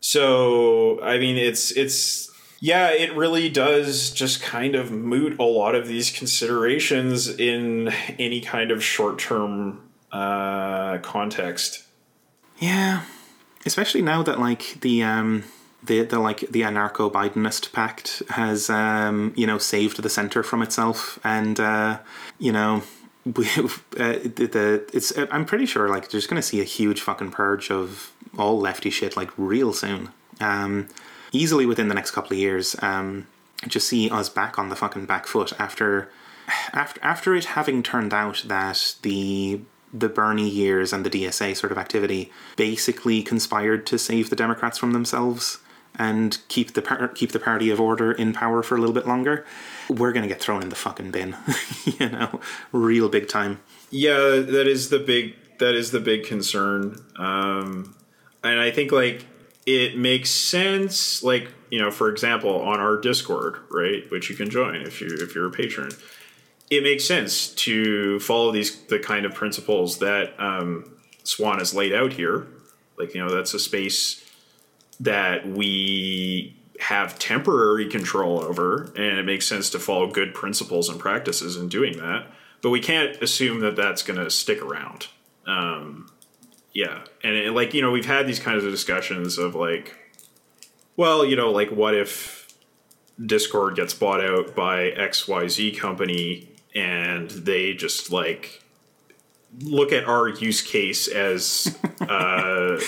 So 0.00 1.02
i 1.02 1.18
mean 1.18 1.36
it's 1.36 1.72
it's 1.72 2.30
yeah 2.60 2.90
it 2.90 3.12
really 3.16 3.48
does 3.48 4.12
just 4.12 4.40
kind 4.40 4.76
of 4.76 4.92
moot 4.92 5.40
a 5.40 5.42
lot 5.42 5.74
of 5.74 5.88
these 5.88 6.10
considerations 6.12 7.28
in 7.28 7.88
any 8.18 8.40
kind 8.40 8.70
of 8.70 8.84
short-term 8.84 9.90
uh, 10.12 10.98
context. 10.98 11.84
Yeah, 12.58 13.04
especially 13.64 14.02
now 14.02 14.22
that 14.22 14.38
like 14.38 14.80
the 14.80 15.02
um 15.02 15.44
the 15.82 16.02
the 16.02 16.18
like 16.18 16.40
the 16.40 16.62
anarcho 16.62 17.10
Bidenist 17.10 17.72
pact 17.72 18.22
has 18.30 18.68
um 18.68 19.32
you 19.36 19.46
know 19.46 19.58
saved 19.58 20.02
the 20.02 20.10
center 20.10 20.42
from 20.42 20.62
itself, 20.62 21.18
and 21.24 21.58
uh, 21.58 21.98
you 22.38 22.52
know. 22.52 22.82
We, 23.36 23.46
uh, 23.56 24.18
the, 24.24 24.48
the 24.50 24.90
it's 24.92 25.12
I'm 25.30 25.44
pretty 25.44 25.66
sure 25.66 25.88
like 25.88 26.10
there's 26.10 26.26
gonna 26.26 26.42
see 26.42 26.60
a 26.60 26.64
huge 26.64 27.00
fucking 27.00 27.30
purge 27.30 27.70
of 27.70 28.12
all 28.38 28.58
lefty 28.58 28.90
shit 28.90 29.16
like 29.16 29.30
real 29.36 29.72
soon, 29.72 30.10
um, 30.40 30.88
easily 31.32 31.66
within 31.66 31.88
the 31.88 31.94
next 31.94 32.12
couple 32.12 32.32
of 32.32 32.38
years. 32.38 32.76
Um, 32.80 33.26
just 33.66 33.88
see 33.88 34.08
us 34.08 34.28
back 34.28 34.58
on 34.58 34.68
the 34.68 34.76
fucking 34.76 35.06
back 35.06 35.26
foot 35.26 35.52
after 35.58 36.10
after 36.72 37.00
after 37.02 37.34
it 37.34 37.44
having 37.46 37.82
turned 37.82 38.14
out 38.14 38.44
that 38.46 38.96
the 39.02 39.60
the 39.92 40.08
Bernie 40.08 40.48
years 40.48 40.92
and 40.92 41.04
the 41.04 41.10
DSA 41.10 41.56
sort 41.56 41.72
of 41.72 41.78
activity 41.78 42.30
basically 42.56 43.22
conspired 43.22 43.86
to 43.86 43.98
save 43.98 44.30
the 44.30 44.36
Democrats 44.36 44.78
from 44.78 44.92
themselves 44.92 45.58
and 45.96 46.38
keep 46.48 46.74
the 46.74 46.82
par- 46.82 47.08
keep 47.08 47.32
the 47.32 47.40
party 47.40 47.70
of 47.70 47.80
order 47.80 48.12
in 48.12 48.32
power 48.32 48.62
for 48.62 48.76
a 48.76 48.78
little 48.78 48.94
bit 48.94 49.06
longer. 49.06 49.44
We're 49.90 50.12
gonna 50.12 50.28
get 50.28 50.40
thrown 50.40 50.62
in 50.62 50.68
the 50.68 50.76
fucking 50.76 51.10
bin, 51.10 51.36
you 51.84 52.08
know, 52.08 52.40
real 52.72 53.08
big 53.08 53.28
time. 53.28 53.60
Yeah, 53.90 54.36
that 54.36 54.66
is 54.66 54.88
the 54.88 54.98
big 54.98 55.34
that 55.58 55.74
is 55.74 55.90
the 55.90 56.00
big 56.00 56.24
concern. 56.24 56.96
Um, 57.16 57.94
and 58.42 58.58
I 58.58 58.70
think 58.70 58.92
like 58.92 59.26
it 59.66 59.96
makes 59.96 60.30
sense 60.30 61.22
like, 61.22 61.48
you 61.70 61.78
know, 61.78 61.90
for 61.90 62.08
example, 62.08 62.60
on 62.62 62.80
our 62.80 62.96
Discord, 62.96 63.58
right, 63.70 64.10
which 64.10 64.30
you 64.30 64.36
can 64.36 64.50
join 64.50 64.76
if 64.76 65.00
you 65.00 65.08
if 65.10 65.34
you're 65.34 65.46
a 65.46 65.50
patron. 65.50 65.90
It 66.70 66.82
makes 66.82 67.04
sense 67.04 67.48
to 67.48 68.20
follow 68.20 68.52
these 68.52 68.80
the 68.86 68.98
kind 68.98 69.26
of 69.26 69.34
principles 69.34 69.98
that 69.98 70.34
um, 70.38 70.92
Swann 71.24 71.58
has 71.58 71.74
laid 71.74 71.92
out 71.92 72.12
here. 72.12 72.46
Like, 72.96 73.14
you 73.14 73.24
know, 73.24 73.34
that's 73.34 73.54
a 73.54 73.58
space 73.58 74.24
that 75.00 75.48
we 75.48 76.56
have 76.80 77.18
temporary 77.18 77.86
control 77.88 78.42
over, 78.42 78.92
and 78.96 79.18
it 79.18 79.24
makes 79.24 79.46
sense 79.46 79.70
to 79.70 79.78
follow 79.78 80.10
good 80.10 80.34
principles 80.34 80.88
and 80.88 80.98
practices 80.98 81.56
in 81.56 81.68
doing 81.68 81.96
that. 81.98 82.26
But 82.62 82.70
we 82.70 82.80
can't 82.80 83.20
assume 83.22 83.60
that 83.60 83.76
that's 83.76 84.02
going 84.02 84.18
to 84.18 84.30
stick 84.30 84.62
around. 84.62 85.08
Um, 85.46 86.10
yeah, 86.72 87.02
and 87.22 87.34
it, 87.34 87.52
like 87.52 87.74
you 87.74 87.82
know, 87.82 87.90
we've 87.90 88.06
had 88.06 88.26
these 88.26 88.38
kinds 88.38 88.64
of 88.64 88.70
discussions 88.70 89.38
of 89.38 89.54
like, 89.54 89.96
well, 90.96 91.24
you 91.24 91.36
know, 91.36 91.50
like 91.50 91.70
what 91.70 91.94
if 91.94 92.48
Discord 93.24 93.76
gets 93.76 93.94
bought 93.94 94.24
out 94.24 94.54
by 94.54 94.84
X 94.88 95.28
Y 95.28 95.48
Z 95.48 95.72
company, 95.72 96.48
and 96.74 97.30
they 97.30 97.74
just 97.74 98.10
like 98.10 98.62
look 99.60 99.92
at 99.92 100.04
our 100.04 100.28
use 100.28 100.62
case 100.62 101.08
as 101.08 101.76
uh, 102.00 102.80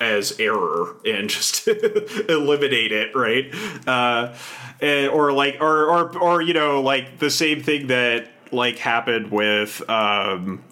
as 0.00 0.38
error 0.38 0.96
and 1.04 1.28
just 1.28 1.66
eliminate 2.28 2.92
it, 2.92 3.14
right? 3.14 3.52
Uh, 3.86 4.34
and, 4.80 5.08
or 5.10 5.32
like, 5.32 5.58
or, 5.60 5.86
or 5.86 6.18
or 6.18 6.42
you 6.42 6.54
know, 6.54 6.80
like 6.80 7.18
the 7.18 7.30
same 7.30 7.62
thing 7.62 7.88
that 7.88 8.28
like 8.52 8.78
happened 8.78 9.30
with 9.30 9.88
um, 9.90 10.62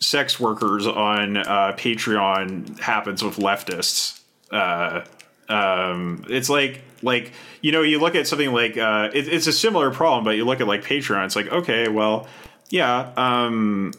sex 0.00 0.38
workers 0.38 0.86
on 0.86 1.36
uh, 1.36 1.72
Patreon 1.76 2.78
happens 2.78 3.22
with 3.22 3.36
leftists. 3.36 4.20
Uh, 4.50 5.04
um, 5.48 6.24
it's 6.28 6.48
like 6.48 6.82
like 7.02 7.32
you 7.60 7.72
know 7.72 7.82
you 7.82 8.00
look 8.00 8.14
at 8.14 8.26
something 8.26 8.52
like 8.52 8.76
uh, 8.76 9.10
it, 9.12 9.28
it's 9.28 9.46
a 9.46 9.52
similar 9.52 9.90
problem, 9.90 10.24
but 10.24 10.36
you 10.36 10.44
look 10.44 10.60
at 10.60 10.66
like 10.66 10.84
Patreon. 10.84 11.24
It's 11.26 11.36
like 11.36 11.50
okay, 11.50 11.88
well, 11.88 12.28
yeah. 12.70 13.12
Um, 13.16 13.92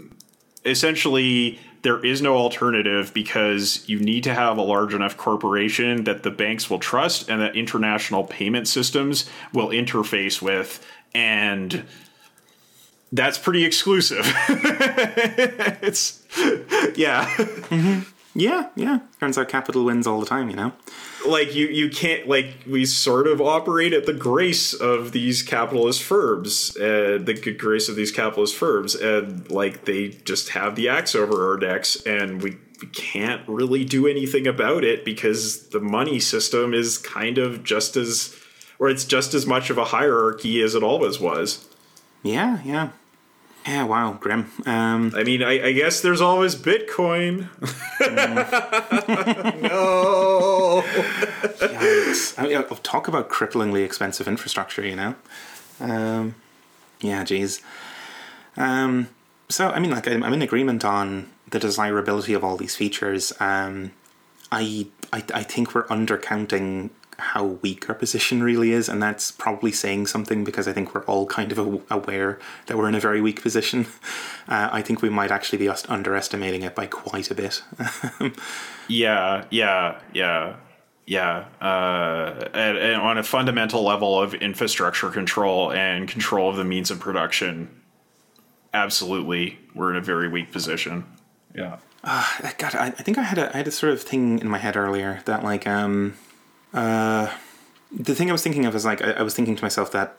essentially 0.66 1.60
there 1.86 2.04
is 2.04 2.20
no 2.20 2.36
alternative 2.36 3.14
because 3.14 3.88
you 3.88 4.00
need 4.00 4.24
to 4.24 4.34
have 4.34 4.58
a 4.58 4.62
large 4.62 4.92
enough 4.94 5.16
corporation 5.18 6.06
that 6.06 6.24
the 6.24 6.32
banks 6.32 6.68
will 6.68 6.80
trust 6.80 7.30
and 7.30 7.40
that 7.40 7.56
international 7.56 8.24
payment 8.24 8.68
systems 8.68 9.30
will 9.54 9.68
interface 9.70 10.42
with 10.42 10.84
and 11.14 11.86
that's 13.12 13.38
pretty 13.38 13.64
exclusive 13.64 14.26
it's 15.84 16.24
yeah 16.96 17.26
mm-hmm. 17.28 18.02
Yeah, 18.36 18.70
yeah. 18.76 19.00
Turns 19.22 19.38
out 19.38 19.48
capital 19.48 19.86
wins 19.86 20.06
all 20.06 20.20
the 20.20 20.26
time, 20.26 20.50
you 20.50 20.58
know. 20.58 20.74
Like 21.28 21.54
you 21.56 21.68
you 21.68 21.90
can't 21.90 22.28
like 22.28 22.56
we 22.68 22.86
sort 22.86 23.28
of 23.28 23.42
operate 23.42 23.94
at 23.94 24.06
the 24.06 24.14
grace 24.14 24.74
of 24.74 25.12
these 25.12 25.42
capitalist 25.42 26.02
firms 26.04 26.76
uh, 26.78 27.20
the 27.22 27.56
grace 27.58 27.90
of 27.90 27.96
these 27.96 28.12
capitalist 28.12 28.56
firms 28.56 28.96
and 28.96 29.50
like 29.50 29.86
they 29.86 30.10
just 30.10 30.50
have 30.50 30.76
the 30.76 30.90
axe 30.90 31.16
over 31.16 31.52
our 31.52 31.58
necks 31.58 31.96
and 32.06 32.42
we, 32.42 32.58
we 32.82 32.88
can't 32.88 33.42
really 33.48 33.86
do 33.86 34.08
anything 34.08 34.48
about 34.48 34.84
it 34.84 35.06
because 35.06 35.70
the 35.70 35.80
money 35.80 36.20
system 36.20 36.74
is 36.74 36.98
kind 36.98 37.38
of 37.38 37.64
just 37.64 37.96
as 37.96 38.36
or 38.80 38.90
it's 38.90 39.06
just 39.06 39.34
as 39.34 39.46
much 39.46 39.70
of 39.70 39.78
a 39.78 39.86
hierarchy 39.86 40.62
as 40.62 40.76
it 40.76 40.84
always 40.84 41.20
was 41.20 41.68
Yeah, 42.24 42.60
yeah. 42.64 42.90
Yeah, 43.66 43.84
wow, 43.84 44.18
grim. 44.20 44.52
Um, 44.66 45.14
i 45.16 45.24
mean 45.24 45.42
i, 45.42 45.68
I 45.68 45.72
guess 45.72 46.02
there's 46.02 46.22
always 46.22 46.56
bitcoin 46.56 47.48
no 49.62 50.84
yikes. 51.60 52.38
I 52.38 52.48
mean, 52.48 52.58
I'll 52.58 52.64
talk 52.78 53.08
about 53.08 53.30
cripplingly 53.30 53.84
expensive 53.84 54.28
infrastructure, 54.28 54.86
you 54.86 54.96
know. 54.96 55.16
Um, 55.80 56.36
yeah, 57.02 57.24
geez. 57.24 57.62
Um, 58.58 59.10
so, 59.50 59.70
I 59.70 59.80
mean, 59.80 59.92
like, 59.92 60.08
I'm, 60.08 60.24
I'm 60.24 60.34
in 60.34 60.42
agreement 60.42 60.86
on 60.86 61.30
the 61.50 61.60
desirability 61.60 62.34
of 62.34 62.44
all 62.44 62.58
these 62.58 62.76
features. 62.76 63.34
Um, 63.40 63.92
I, 64.52 64.88
I, 65.14 65.24
I 65.34 65.44
think 65.44 65.76
we're 65.76 65.88
undercounting 65.88 66.90
how 67.18 67.44
weak 67.44 67.88
our 67.90 67.96
position 67.96 68.44
really 68.44 68.72
is, 68.72 68.90
and 68.90 69.02
that's 69.02 69.32
probably 69.32 69.72
saying 69.72 70.08
something 70.08 70.44
because 70.44 70.68
I 70.68 70.74
think 70.74 70.94
we're 70.94 71.06
all 71.06 71.26
kind 71.26 71.52
of 71.52 71.58
aware 71.90 72.40
that 72.68 72.78
we're 72.78 72.90
in 72.90 72.96
a 72.96 73.00
very 73.00 73.22
weak 73.22 73.42
position. 73.42 73.88
Uh, 74.48 74.70
I 74.72 74.84
think 74.84 75.02
we 75.02 75.10
might 75.10 75.32
actually 75.32 75.58
be 75.58 75.66
just 75.66 75.90
underestimating 75.90 76.62
it 76.62 76.76
by 76.76 76.86
quite 76.86 77.32
a 77.32 77.34
bit. 77.34 77.64
Yeah, 78.88 79.46
yeah, 79.50 80.00
yeah, 80.14 80.58
yeah. 81.06 81.46
Uh, 81.62 82.48
and, 82.54 82.78
and 82.78 83.02
on 83.02 83.18
a 83.18 83.24
fundamental 83.24 83.84
level 83.84 84.20
of 84.20 84.34
infrastructure 84.36 85.10
control 85.10 85.72
and 85.72 86.08
control 86.08 86.50
of 86.50 86.58
the 86.58 86.64
means 86.64 86.92
of 86.92 87.00
production, 87.00 87.82
absolutely, 88.74 89.60
we're 89.74 89.92
in 89.92 89.98
a 89.98 90.02
very 90.02 90.28
weak 90.28 90.52
position. 90.52 91.06
Yeah. 91.56 91.78
God, 92.04 92.76
I, 92.76 92.88
I 92.88 92.92
think 92.92 93.18
I 93.18 93.24
had 93.24 93.40
a 93.40 93.52
I 93.52 93.58
had 93.58 93.68
a 93.68 93.72
sort 93.72 93.92
of 93.92 94.04
thing 94.04 94.38
in 94.38 94.48
my 94.48 94.60
head 94.60 94.76
earlier 94.76 95.22
that 95.26 95.44
like 95.44 95.66
um 95.66 96.14
uh 96.76 97.32
the 97.92 98.14
thing 98.14 98.30
I 98.30 98.32
was 98.32 98.44
thinking 98.44 98.66
of 98.66 98.76
is 98.76 98.86
like 98.86 99.02
I, 99.02 99.12
I 99.12 99.22
was 99.24 99.34
thinking 99.34 99.56
to 99.56 99.64
myself 99.64 99.92
that 99.94 100.18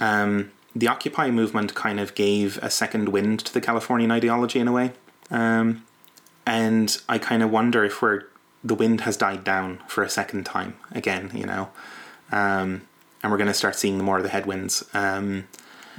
um 0.00 0.52
the 0.76 0.88
Occupy 0.88 1.30
movement 1.30 1.74
kind 1.74 1.98
of 1.98 2.14
gave 2.14 2.58
a 2.62 2.70
second 2.70 3.08
wind 3.08 3.40
to 3.40 3.52
the 3.52 3.60
Californian 3.60 4.10
ideology 4.10 4.60
in 4.60 4.68
a 4.68 4.72
way, 4.72 4.92
um, 5.30 5.84
and 6.46 6.96
I 7.08 7.18
kind 7.18 7.42
of 7.42 7.50
wonder 7.50 7.84
if 7.84 8.00
we're 8.00 8.24
the 8.62 8.74
wind 8.74 9.02
has 9.02 9.16
died 9.16 9.44
down 9.44 9.80
for 9.88 10.02
a 10.02 10.08
second 10.08 10.44
time 10.44 10.76
again, 10.92 11.30
you 11.34 11.46
know, 11.46 11.70
um, 12.32 12.82
and 13.22 13.30
we're 13.30 13.38
going 13.38 13.48
to 13.48 13.54
start 13.54 13.76
seeing 13.76 13.98
more 13.98 14.18
of 14.18 14.22
the 14.22 14.28
headwinds. 14.28 14.84
Um, 14.94 15.48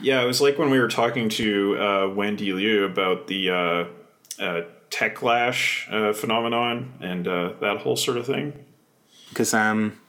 Yeah, 0.02 0.22
it 0.22 0.26
was 0.26 0.40
like 0.40 0.58
when 0.58 0.70
we 0.70 0.80
were 0.80 0.88
talking 0.88 1.30
to 1.30 1.78
uh, 1.78 2.10
Wendy 2.10 2.54
Liu 2.54 2.86
about 2.86 3.28
the 3.28 3.50
uh, 3.50 3.86
uh, 4.42 4.62
techlash 4.90 5.92
uh, 5.92 6.14
phenomenon 6.14 6.94
and 7.02 7.26
that 7.26 7.78
whole 7.82 7.96
sort 7.96 8.18
of 8.18 8.26
thing. 8.26 8.54
Because 9.30 9.54
um 9.54 10.00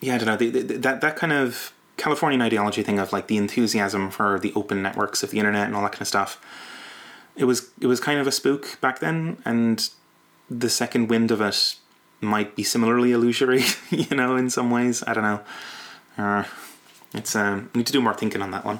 yeah 0.00 0.14
i 0.14 0.18
don't 0.18 0.26
know 0.26 0.36
the, 0.36 0.50
the, 0.50 0.78
that 0.78 1.00
that 1.00 1.16
kind 1.16 1.32
of 1.32 1.72
californian 1.96 2.40
ideology 2.40 2.82
thing 2.82 2.98
of 2.98 3.12
like 3.12 3.26
the 3.26 3.36
enthusiasm 3.36 4.10
for 4.10 4.38
the 4.38 4.52
open 4.54 4.82
networks 4.82 5.22
of 5.22 5.30
the 5.30 5.38
internet 5.38 5.66
and 5.66 5.76
all 5.76 5.82
that 5.82 5.92
kind 5.92 6.02
of 6.02 6.08
stuff 6.08 6.40
it 7.36 7.44
was 7.44 7.70
it 7.80 7.86
was 7.86 8.00
kind 8.00 8.18
of 8.18 8.26
a 8.26 8.32
spook 8.32 8.80
back 8.80 9.00
then 9.00 9.36
and 9.44 9.90
the 10.48 10.70
second 10.70 11.08
wind 11.08 11.30
of 11.30 11.40
it 11.40 11.76
might 12.20 12.56
be 12.56 12.62
similarly 12.62 13.12
illusory 13.12 13.62
you 13.90 14.16
know 14.16 14.36
in 14.36 14.48
some 14.50 14.70
ways 14.70 15.02
i 15.06 15.12
don't 15.14 15.24
know 15.24 15.40
uh, 16.18 16.44
it's 17.14 17.34
um 17.36 17.70
need 17.74 17.86
to 17.86 17.92
do 17.92 18.00
more 18.00 18.14
thinking 18.14 18.42
on 18.42 18.50
that 18.50 18.64
one 18.64 18.78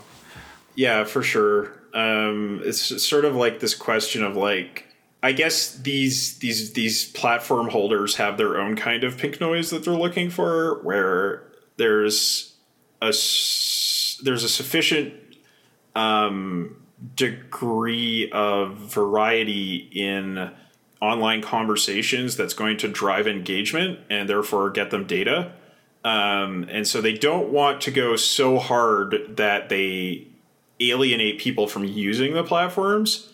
Yeah, 0.75 1.05
for 1.05 1.23
sure. 1.23 1.73
Um, 1.93 2.63
it's 2.65 3.07
sort 3.07 3.25
of 3.25 3.35
like 3.35 3.61
this 3.61 3.75
question 3.75 4.23
of 4.23 4.37
like 4.37 4.87
I 5.23 5.33
guess 5.33 5.75
these 5.77 6.39
these 6.39 6.73
these 6.73 7.11
platform 7.13 7.69
holders 7.69 8.17
have 8.17 8.39
their 8.39 8.59
own 8.59 8.75
kind 8.77 9.05
of 9.05 9.19
pink 9.19 9.41
noise 9.41 9.71
that 9.71 9.85
they're 9.85 9.95
looking 9.95 10.31
for, 10.31 10.83
where 10.83 11.43
there's 11.77 12.55
a 13.03 13.13
there's 14.23 14.45
a 14.45 14.49
sufficient 14.49 15.15
um, 15.95 16.77
degree 17.17 18.31
of 18.33 18.77
variety 18.77 19.91
in 19.93 20.51
online 21.01 21.43
conversations 21.43 22.37
that's 22.37 22.55
going 22.55 22.77
to 22.79 22.89
drive 22.89 23.27
engagement 23.27 23.99
and 24.11 24.29
therefore 24.29 24.71
get 24.71 24.91
them 24.91 25.07
data. 25.07 25.53
Um, 26.05 26.67
and 26.71 26.87
so 26.87 27.01
they 27.01 27.15
don't 27.15 27.51
want 27.51 27.83
to 27.83 27.91
go 27.91 28.17
so 28.17 28.59
hard 28.59 29.37
that 29.37 29.69
they 29.69 30.29
alienate 30.79 31.39
people 31.39 31.67
from 31.67 31.85
using 31.85 32.35
the 32.35 32.45
platforms. 32.45 33.30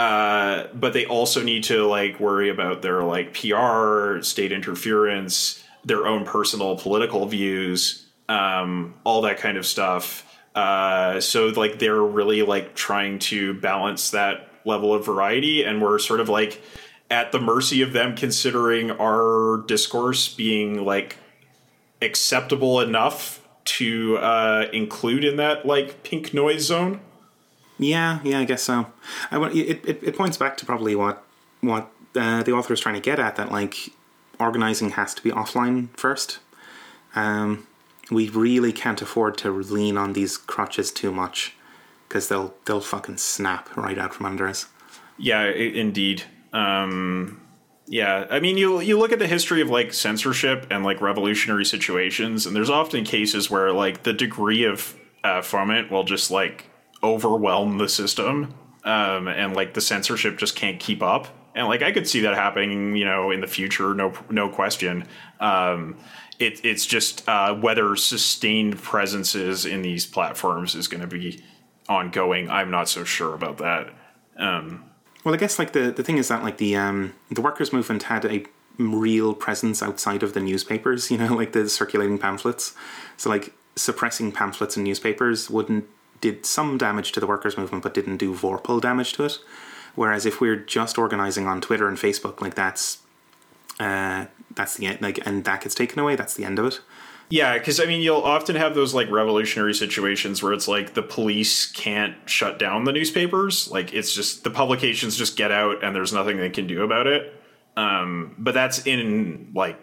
Uh, 0.00 0.66
but 0.72 0.94
they 0.94 1.04
also 1.04 1.42
need 1.42 1.62
to 1.62 1.86
like 1.86 2.18
worry 2.18 2.48
about 2.48 2.80
their 2.80 3.02
like 3.02 3.34
PR, 3.34 4.22
state 4.22 4.50
interference, 4.50 5.62
their 5.84 6.06
own 6.06 6.24
personal 6.24 6.74
political 6.74 7.26
views, 7.26 8.06
um, 8.26 8.94
all 9.04 9.20
that 9.20 9.36
kind 9.36 9.58
of 9.58 9.66
stuff. 9.66 10.24
Uh, 10.54 11.20
so 11.20 11.48
like 11.48 11.78
they're 11.78 12.02
really 12.02 12.40
like 12.40 12.74
trying 12.74 13.18
to 13.18 13.52
balance 13.60 14.12
that 14.12 14.48
level 14.64 14.94
of 14.94 15.04
variety, 15.04 15.64
and 15.64 15.82
we're 15.82 15.98
sort 15.98 16.20
of 16.20 16.30
like 16.30 16.62
at 17.10 17.30
the 17.30 17.38
mercy 17.38 17.82
of 17.82 17.92
them 17.92 18.16
considering 18.16 18.90
our 18.92 19.62
discourse 19.66 20.32
being 20.32 20.82
like 20.82 21.18
acceptable 22.00 22.80
enough 22.80 23.46
to 23.66 24.16
uh, 24.16 24.66
include 24.72 25.24
in 25.24 25.36
that 25.36 25.66
like 25.66 26.02
pink 26.04 26.32
noise 26.32 26.62
zone. 26.62 27.02
Yeah, 27.80 28.20
yeah, 28.22 28.40
I 28.40 28.44
guess 28.44 28.62
so. 28.62 28.86
I 29.30 29.42
it, 29.48 29.80
it, 29.86 30.02
it 30.02 30.16
points 30.16 30.36
back 30.36 30.56
to 30.58 30.66
probably 30.66 30.94
what 30.94 31.24
what 31.62 31.90
uh, 32.14 32.42
the 32.42 32.52
author 32.52 32.74
is 32.74 32.80
trying 32.80 32.94
to 32.96 33.00
get 33.00 33.18
at 33.18 33.36
that 33.36 33.50
like 33.50 33.90
organizing 34.38 34.90
has 34.90 35.14
to 35.14 35.22
be 35.22 35.30
offline 35.30 35.88
first. 35.96 36.40
Um, 37.14 37.66
we 38.10 38.28
really 38.28 38.72
can't 38.72 39.00
afford 39.00 39.38
to 39.38 39.50
lean 39.50 39.96
on 39.96 40.12
these 40.12 40.36
crutches 40.36 40.92
too 40.92 41.10
much 41.10 41.54
because 42.06 42.28
they'll 42.28 42.54
they'll 42.66 42.82
fucking 42.82 43.16
snap 43.16 43.74
right 43.76 43.96
out 43.96 44.12
from 44.14 44.26
under 44.26 44.46
us. 44.46 44.66
Yeah, 45.16 45.40
I- 45.40 45.52
indeed. 45.52 46.24
Um, 46.52 47.40
yeah, 47.86 48.26
I 48.30 48.40
mean, 48.40 48.58
you 48.58 48.80
you 48.80 48.98
look 48.98 49.12
at 49.12 49.18
the 49.18 49.26
history 49.26 49.62
of 49.62 49.70
like 49.70 49.94
censorship 49.94 50.66
and 50.70 50.84
like 50.84 51.00
revolutionary 51.00 51.64
situations, 51.64 52.44
and 52.44 52.54
there's 52.54 52.70
often 52.70 53.04
cases 53.04 53.50
where 53.50 53.72
like 53.72 54.02
the 54.02 54.12
degree 54.12 54.64
of 54.64 54.94
uh, 55.24 55.40
foment 55.40 55.90
will 55.90 56.04
just 56.04 56.30
like 56.30 56.66
overwhelm 57.02 57.78
the 57.78 57.88
system, 57.88 58.54
um, 58.84 59.28
and 59.28 59.54
like 59.54 59.74
the 59.74 59.80
censorship 59.80 60.38
just 60.38 60.56
can't 60.56 60.80
keep 60.80 61.02
up. 61.02 61.28
And 61.54 61.66
like 61.66 61.82
I 61.82 61.92
could 61.92 62.08
see 62.08 62.20
that 62.20 62.34
happening, 62.34 62.96
you 62.96 63.04
know, 63.04 63.30
in 63.30 63.40
the 63.40 63.46
future, 63.46 63.94
no 63.94 64.12
no 64.30 64.48
question. 64.48 65.06
Um, 65.40 65.96
it, 66.38 66.64
it's 66.64 66.86
just 66.86 67.28
uh, 67.28 67.54
whether 67.54 67.94
sustained 67.96 68.78
presences 68.82 69.66
in 69.66 69.82
these 69.82 70.06
platforms 70.06 70.74
is 70.74 70.88
going 70.88 71.02
to 71.02 71.06
be 71.06 71.42
ongoing. 71.88 72.48
I'm 72.48 72.70
not 72.70 72.88
so 72.88 73.04
sure 73.04 73.34
about 73.34 73.58
that. 73.58 73.90
Um, 74.38 74.84
Well, 75.22 75.34
I 75.34 75.36
guess 75.36 75.58
like 75.58 75.72
the, 75.72 75.90
the 75.90 76.02
thing 76.02 76.16
is 76.16 76.28
that 76.28 76.42
like 76.42 76.56
the 76.56 76.76
um, 76.76 77.14
the 77.30 77.42
workers' 77.42 77.72
movement 77.72 78.04
had 78.04 78.24
a 78.24 78.44
real 78.78 79.34
presence 79.34 79.82
outside 79.82 80.22
of 80.22 80.32
the 80.32 80.40
newspapers. 80.40 81.10
You 81.10 81.18
know, 81.18 81.34
like 81.36 81.52
the 81.52 81.68
circulating 81.68 82.16
pamphlets. 82.18 82.74
So 83.18 83.28
like 83.28 83.52
suppressing 83.76 84.32
pamphlets 84.32 84.76
and 84.76 84.84
newspapers 84.84 85.50
wouldn't 85.50 85.86
did 86.20 86.46
some 86.46 86.78
damage 86.78 87.12
to 87.12 87.20
the 87.20 87.26
workers' 87.26 87.56
movement, 87.56 87.82
but 87.82 87.94
didn't 87.94 88.18
do 88.18 88.34
vorpal 88.34 88.80
damage 88.80 89.12
to 89.14 89.24
it. 89.24 89.38
Whereas 89.94 90.26
if 90.26 90.40
we're 90.40 90.56
just 90.56 90.98
organizing 90.98 91.46
on 91.46 91.60
Twitter 91.60 91.88
and 91.88 91.96
Facebook, 91.96 92.40
like 92.40 92.54
that's 92.54 92.98
uh, 93.78 94.26
that's 94.54 94.76
the 94.76 94.86
end. 94.86 95.02
Like, 95.02 95.24
and 95.26 95.44
that 95.44 95.62
gets 95.62 95.74
taken 95.74 95.98
away. 95.98 96.16
That's 96.16 96.34
the 96.34 96.44
end 96.44 96.58
of 96.58 96.66
it. 96.66 96.80
Yeah, 97.30 97.56
because 97.56 97.78
I 97.78 97.86
mean, 97.86 98.00
you'll 98.00 98.22
often 98.22 98.56
have 98.56 98.74
those 98.74 98.92
like 98.92 99.08
revolutionary 99.08 99.74
situations 99.74 100.42
where 100.42 100.52
it's 100.52 100.66
like 100.66 100.94
the 100.94 101.02
police 101.02 101.70
can't 101.70 102.16
shut 102.28 102.58
down 102.58 102.84
the 102.84 102.92
newspapers. 102.92 103.70
Like 103.70 103.94
it's 103.94 104.12
just 104.12 104.42
the 104.42 104.50
publications 104.50 105.16
just 105.16 105.36
get 105.36 105.52
out 105.52 105.84
and 105.84 105.94
there's 105.94 106.12
nothing 106.12 106.38
they 106.38 106.50
can 106.50 106.66
do 106.66 106.82
about 106.82 107.06
it. 107.06 107.32
Um, 107.76 108.34
but 108.36 108.52
that's 108.52 108.84
in 108.84 109.52
like 109.54 109.80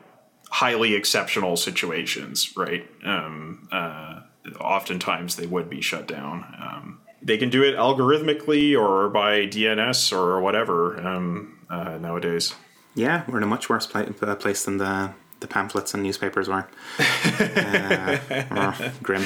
highly 0.49 0.93
exceptional 0.93 1.55
situations, 1.55 2.55
right? 2.57 2.85
Um, 3.05 3.69
uh, 3.71 4.21
oftentimes 4.59 5.35
they 5.35 5.47
would 5.47 5.69
be 5.69 5.81
shut 5.81 6.07
down. 6.07 6.45
Um, 6.59 6.99
they 7.21 7.37
can 7.37 7.49
do 7.49 7.63
it 7.63 7.75
algorithmically 7.75 8.79
or 8.79 9.09
by 9.09 9.47
DNS 9.47 10.11
or 10.11 10.39
whatever 10.39 10.99
um, 11.05 11.59
uh, 11.69 11.97
nowadays. 11.97 12.55
Yeah, 12.95 13.23
we're 13.27 13.37
in 13.37 13.43
a 13.43 13.47
much 13.47 13.69
worse 13.69 13.85
pla- 13.85 14.07
uh, 14.21 14.35
place 14.35 14.65
than 14.65 14.77
the 14.77 15.13
the 15.39 15.47
pamphlets 15.47 15.93
and 15.93 16.01
newspapers 16.01 16.47
were. 16.47 16.67
uh, 16.99 18.91
grim. 19.03 19.23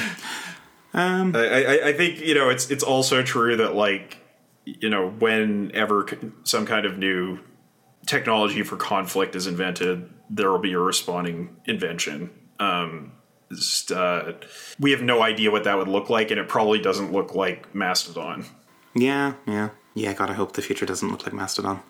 I, 1.34 1.64
I, 1.64 1.88
I 1.88 1.92
think 1.94 2.20
you 2.20 2.34
know 2.34 2.50
it's 2.50 2.70
it's 2.70 2.84
also 2.84 3.22
true 3.22 3.56
that 3.56 3.74
like 3.74 4.18
you 4.64 4.90
know 4.90 5.08
whenever 5.08 6.06
some 6.44 6.66
kind 6.66 6.84
of 6.84 6.98
new 6.98 7.38
technology 8.06 8.62
for 8.62 8.76
conflict 8.76 9.34
is 9.34 9.46
invented, 9.46 10.10
there 10.28 10.50
will 10.50 10.58
be 10.58 10.72
a 10.72 10.78
responding 10.78 11.56
invention. 11.64 12.30
Um, 12.58 13.12
uh, 13.90 14.32
we 14.78 14.90
have 14.90 15.02
no 15.02 15.22
idea 15.22 15.50
what 15.50 15.64
that 15.64 15.76
would 15.76 15.88
look 15.88 16.10
like, 16.10 16.30
and 16.30 16.40
it 16.40 16.48
probably 16.48 16.80
doesn't 16.80 17.12
look 17.12 17.34
like 17.34 17.74
Mastodon. 17.74 18.46
Yeah, 18.94 19.34
yeah, 19.46 19.70
yeah. 19.94 20.12
God, 20.12 20.30
I 20.30 20.34
hope 20.34 20.52
the 20.52 20.62
future 20.62 20.86
doesn't 20.86 21.08
look 21.08 21.24
like 21.24 21.32
Mastodon. 21.32 21.82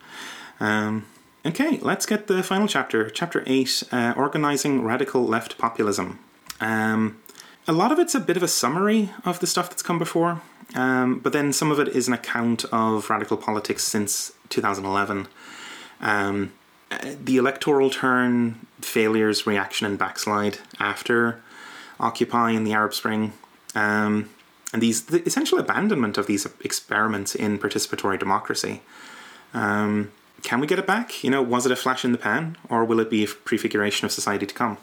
Um, 0.61 1.07
okay, 1.45 1.79
let's 1.79 2.07
get 2.07 2.27
the 2.27 2.43
final 2.43 2.69
chapter, 2.69 3.11
chapter 3.11 3.43
eight, 3.47 3.83
uh, 3.93 4.15
organizing 4.17 4.83
radical 4.83 5.25
left 5.25 5.59
populism. 5.59 6.19
Um, 6.61 7.21
a 7.67 7.73
lot 7.73 7.93
of 7.93 7.99
it's 7.99 8.15
a 8.15 8.21
bit 8.21 8.37
of 8.37 8.43
a 8.43 8.49
summary 8.49 9.11
of 9.25 9.41
the 9.41 9.47
stuff 9.47 9.71
that's 9.71 9.83
come 9.83 9.99
before, 9.99 10.43
um, 10.75 11.19
but 11.21 11.33
then 11.33 11.53
some 11.53 11.71
of 11.71 11.79
it 11.79 11.89
is 11.89 12.09
an 12.09 12.15
account 12.15 12.65
of 12.73 13.09
radical 13.11 13.37
politics 13.37 13.85
since 13.85 14.33
2011. 14.49 15.29
Um, 16.01 16.53
uh, 16.91 17.15
the 17.25 17.37
electoral 17.37 17.89
turn, 17.89 18.67
failures, 18.81 19.47
reaction, 19.47 19.87
and 19.87 19.99
backslide 19.99 20.59
after 20.79 21.41
Occupy 22.01 22.51
and 22.53 22.67
the 22.67 22.73
Arab 22.73 22.95
Spring, 22.95 23.33
um, 23.75 24.31
and 24.73 24.83
these 24.83 25.07
the 25.07 25.23
essential 25.25 25.59
abandonment 25.59 26.19
of 26.19 26.27
these 26.27 26.47
experiments 26.65 27.35
in 27.35 27.59
participatory 27.59 28.19
democracy. 28.19 28.83
Um, 29.55 30.13
can 30.43 30.61
we 30.61 30.67
get 30.67 30.79
it 30.79 30.87
back? 30.87 31.23
You 31.23 31.31
know, 31.31 31.43
was 31.43 31.67
it 31.67 31.73
a 31.73 31.77
flash 31.77 32.05
in 32.05 32.13
the 32.13 32.19
pan, 32.19 32.57
or 32.69 32.85
will 32.85 33.01
it 33.01 33.11
be 33.11 33.25
a 33.25 33.29
prefiguration 33.29 34.05
of 34.07 34.13
society 34.13 34.47
to 34.47 34.55
come? 34.55 34.79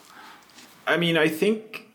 I 0.88 0.98
mean, 0.98 1.18
I 1.18 1.28
think 1.28 1.88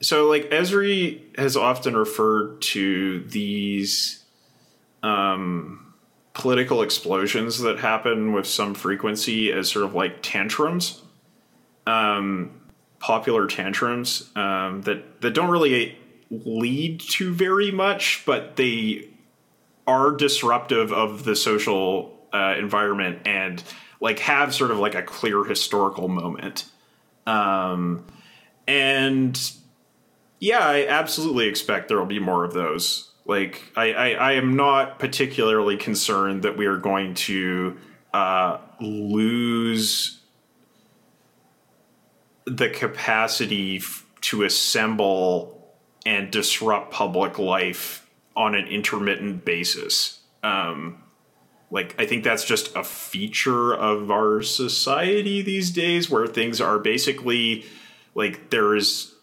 so. 0.00 0.28
Like 0.28 0.50
Esri 0.50 1.36
has 1.38 1.56
often 1.56 1.96
referred 1.96 2.60
to 2.62 3.24
these 3.24 4.24
um, 5.02 5.94
political 6.34 6.82
explosions 6.82 7.58
that 7.60 7.78
happen 7.78 8.32
with 8.32 8.46
some 8.46 8.74
frequency 8.74 9.52
as 9.52 9.70
sort 9.70 9.84
of 9.84 9.94
like 9.94 10.18
tantrums, 10.22 11.02
um, 11.86 12.59
popular 13.00 13.46
tantrums 13.46 14.30
um, 14.36 14.82
that 14.82 15.20
that 15.22 15.34
don't 15.34 15.50
really 15.50 15.98
lead 16.30 17.00
to 17.00 17.34
very 17.34 17.72
much, 17.72 18.22
but 18.24 18.56
they 18.56 19.08
are 19.86 20.12
disruptive 20.12 20.92
of 20.92 21.24
the 21.24 21.34
social 21.34 22.16
uh, 22.32 22.54
environment 22.56 23.18
and 23.24 23.64
like 24.00 24.20
have 24.20 24.54
sort 24.54 24.70
of 24.70 24.78
like 24.78 24.94
a 24.94 25.02
clear 25.02 25.42
historical 25.42 26.06
moment. 26.06 26.66
Um, 27.26 28.06
and 28.68 29.38
yeah, 30.38 30.60
I 30.60 30.86
absolutely 30.86 31.48
expect 31.48 31.88
there 31.88 31.98
will 31.98 32.06
be 32.06 32.20
more 32.20 32.44
of 32.44 32.52
those. 32.52 33.10
Like, 33.26 33.62
I, 33.76 33.92
I, 33.92 34.08
I 34.10 34.32
am 34.32 34.56
not 34.56 34.98
particularly 34.98 35.76
concerned 35.76 36.42
that 36.42 36.56
we 36.56 36.66
are 36.66 36.78
going 36.78 37.14
to 37.14 37.76
uh, 38.14 38.58
lose 38.80 40.19
the 42.56 42.68
capacity 42.68 43.76
f- 43.76 44.04
to 44.22 44.42
assemble 44.42 45.60
and 46.04 46.30
disrupt 46.30 46.90
public 46.90 47.38
life 47.38 48.08
on 48.36 48.54
an 48.54 48.66
intermittent 48.66 49.44
basis. 49.44 50.20
Um, 50.42 51.02
like 51.70 51.94
I 51.98 52.06
think 52.06 52.24
that's 52.24 52.44
just 52.44 52.74
a 52.74 52.82
feature 52.82 53.74
of 53.74 54.10
our 54.10 54.42
society 54.42 55.42
these 55.42 55.70
days 55.70 56.10
where 56.10 56.26
things 56.26 56.60
are 56.60 56.78
basically 56.78 57.64
like 58.14 58.50
there's 58.50 59.14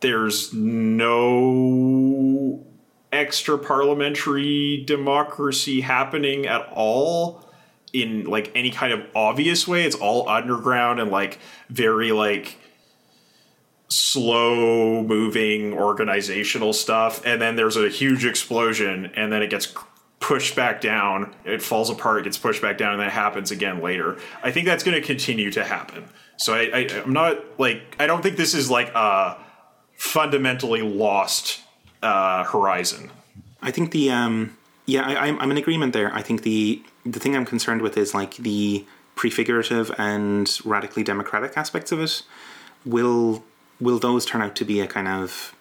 there's 0.00 0.52
no 0.52 2.64
extra 3.12 3.58
parliamentary 3.58 4.84
democracy 4.86 5.80
happening 5.80 6.46
at 6.46 6.68
all 6.72 7.45
in 8.02 8.24
like 8.24 8.50
any 8.54 8.70
kind 8.70 8.92
of 8.92 9.04
obvious 9.14 9.66
way 9.66 9.84
it's 9.84 9.96
all 9.96 10.28
underground 10.28 11.00
and 11.00 11.10
like 11.10 11.38
very 11.68 12.12
like 12.12 12.56
slow 13.88 15.02
moving 15.02 15.72
organizational 15.72 16.72
stuff 16.72 17.24
and 17.24 17.40
then 17.40 17.56
there's 17.56 17.76
a 17.76 17.88
huge 17.88 18.24
explosion 18.24 19.06
and 19.14 19.32
then 19.32 19.42
it 19.42 19.50
gets 19.50 19.72
pushed 20.18 20.56
back 20.56 20.80
down 20.80 21.34
it 21.44 21.62
falls 21.62 21.88
apart 21.88 22.20
it 22.20 22.24
gets 22.24 22.38
pushed 22.38 22.60
back 22.60 22.76
down 22.78 22.92
and 22.92 23.00
then 23.00 23.08
it 23.08 23.12
happens 23.12 23.50
again 23.50 23.80
later. 23.80 24.18
I 24.42 24.50
think 24.50 24.66
that's 24.66 24.82
going 24.82 25.00
to 25.00 25.06
continue 25.06 25.50
to 25.52 25.62
happen. 25.62 26.04
So 26.38 26.54
I, 26.54 26.70
I 26.74 27.02
i'm 27.02 27.14
not 27.14 27.38
like 27.58 27.96
i 27.98 28.06
don't 28.06 28.22
think 28.22 28.36
this 28.36 28.52
is 28.52 28.70
like 28.70 28.88
a 28.94 29.38
fundamentally 29.96 30.82
lost 30.82 31.60
uh, 32.02 32.44
horizon. 32.44 33.10
I 33.62 33.70
think 33.70 33.90
the 33.90 34.10
um, 34.10 34.56
yeah, 34.86 35.02
I, 35.02 35.26
I'm 35.26 35.38
I'm 35.40 35.50
in 35.50 35.56
agreement 35.56 35.92
there. 35.92 36.14
I 36.14 36.22
think 36.22 36.42
the 36.42 36.82
the 37.06 37.20
thing 37.20 37.36
I'm 37.36 37.46
concerned 37.46 37.82
with 37.82 37.96
is 37.96 38.14
like 38.14 38.36
the 38.36 38.84
prefigurative 39.14 39.90
and 39.98 40.58
radically 40.64 41.02
democratic 41.02 41.56
aspects 41.56 41.92
of 41.92 42.00
it. 42.00 42.22
Will 42.84 43.44
will 43.80 43.98
those 43.98 44.24
turn 44.24 44.42
out 44.42 44.56
to 44.56 44.64
be 44.64 44.80
a 44.80 44.86
kind 44.86 45.08
of 45.08 45.54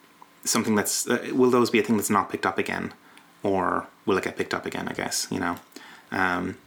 something 0.43 0.75
that's 0.75 1.07
uh, 1.07 1.29
will 1.33 1.51
those 1.51 1.69
be 1.69 1.79
a 1.79 1.83
thing 1.83 1.97
that's 1.97 2.09
not 2.09 2.29
picked 2.29 2.45
up 2.45 2.57
again, 2.57 2.93
or 3.43 3.87
will 4.05 4.17
it 4.17 4.23
get 4.23 4.37
picked 4.37 4.53
up 4.53 4.65
again? 4.65 4.87
I 4.87 4.93
guess 4.93 5.27
you 5.31 5.39
know. 5.39 5.55
Um, 6.11 6.57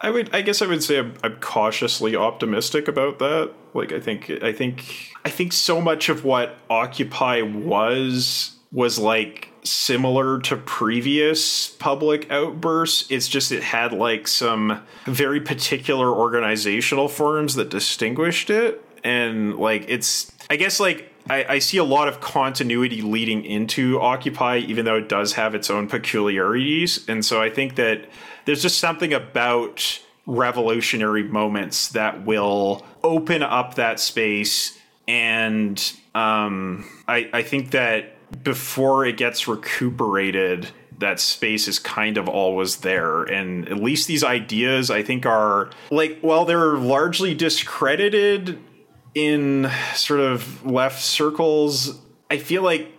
I 0.00 0.10
would, 0.10 0.32
I 0.32 0.42
guess, 0.42 0.62
I 0.62 0.66
would 0.66 0.82
say 0.82 0.98
I'm, 0.98 1.14
I'm, 1.24 1.36
cautiously 1.36 2.14
optimistic 2.14 2.86
about 2.86 3.18
that. 3.18 3.52
Like, 3.74 3.92
I 3.92 3.98
think, 3.98 4.30
I 4.42 4.52
think, 4.52 5.12
I 5.24 5.30
think 5.30 5.52
so 5.52 5.80
much 5.80 6.08
of 6.08 6.24
what 6.24 6.56
Occupy 6.70 7.42
was 7.42 8.56
was 8.70 8.98
like 8.98 9.48
similar 9.68 10.40
to 10.40 10.56
previous 10.56 11.68
public 11.68 12.30
outbursts. 12.30 13.10
It's 13.10 13.28
just 13.28 13.52
it 13.52 13.62
had 13.62 13.92
like 13.92 14.26
some 14.28 14.82
very 15.04 15.40
particular 15.40 16.10
organizational 16.10 17.08
forms 17.08 17.54
that 17.54 17.70
distinguished 17.70 18.50
it. 18.50 18.84
And 19.04 19.56
like 19.56 19.84
it's 19.88 20.32
I 20.50 20.56
guess 20.56 20.80
like 20.80 21.12
I, 21.30 21.44
I, 21.48 21.58
see 21.58 21.76
a 21.76 21.84
lot 21.84 22.08
of 22.08 22.20
continuity 22.20 23.02
leading 23.02 23.44
into 23.44 24.00
Occupy, 24.00 24.58
even 24.58 24.84
though 24.84 24.96
it 24.96 25.08
does 25.08 25.34
have 25.34 25.54
its 25.54 25.68
own 25.68 25.86
peculiarities. 25.86 27.06
And 27.08 27.24
so 27.24 27.40
I 27.40 27.50
think 27.50 27.76
that 27.76 28.08
there's 28.44 28.62
just 28.62 28.80
something 28.80 29.12
about 29.12 30.00
revolutionary 30.26 31.22
moments 31.22 31.88
that 31.90 32.24
will 32.24 32.84
open 33.02 33.42
up 33.42 33.74
that 33.74 34.00
space. 34.00 34.78
And 35.06 35.78
um, 36.14 36.88
I, 37.06 37.28
I 37.32 37.42
think 37.42 37.72
that 37.72 38.17
before 38.42 39.06
it 39.06 39.16
gets 39.16 39.48
recuperated, 39.48 40.68
that 40.98 41.20
space 41.20 41.68
is 41.68 41.78
kind 41.78 42.16
of 42.16 42.28
always 42.28 42.78
there. 42.78 43.22
And 43.22 43.68
at 43.68 43.76
least 43.76 44.08
these 44.08 44.24
ideas, 44.24 44.90
I 44.90 45.02
think, 45.02 45.26
are 45.26 45.70
like, 45.90 46.18
while 46.20 46.44
they're 46.44 46.76
largely 46.76 47.34
discredited 47.34 48.58
in 49.14 49.70
sort 49.94 50.20
of 50.20 50.64
left 50.66 51.02
circles, 51.02 51.98
I 52.30 52.38
feel 52.38 52.62
like 52.62 52.92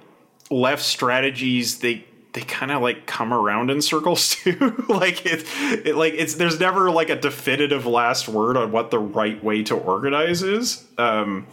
left 0.50 0.84
strategies, 0.84 1.80
they 1.80 2.06
they 2.34 2.42
kind 2.42 2.72
of 2.72 2.82
like 2.82 3.08
come 3.08 3.34
around 3.34 3.72
in 3.72 3.82
circles 3.82 4.30
too. 4.36 4.86
like 4.88 5.26
it, 5.26 5.46
it, 5.86 5.96
like 5.96 6.14
it's 6.14 6.36
there's 6.36 6.60
never 6.60 6.92
like 6.92 7.10
a 7.10 7.16
definitive 7.16 7.86
last 7.86 8.28
word 8.28 8.56
on 8.56 8.72
what 8.72 8.92
the 8.92 9.00
right 9.00 9.44
way 9.44 9.64
to 9.64 9.76
organize 9.76 10.44
is. 10.44 10.86
Um, 10.98 11.48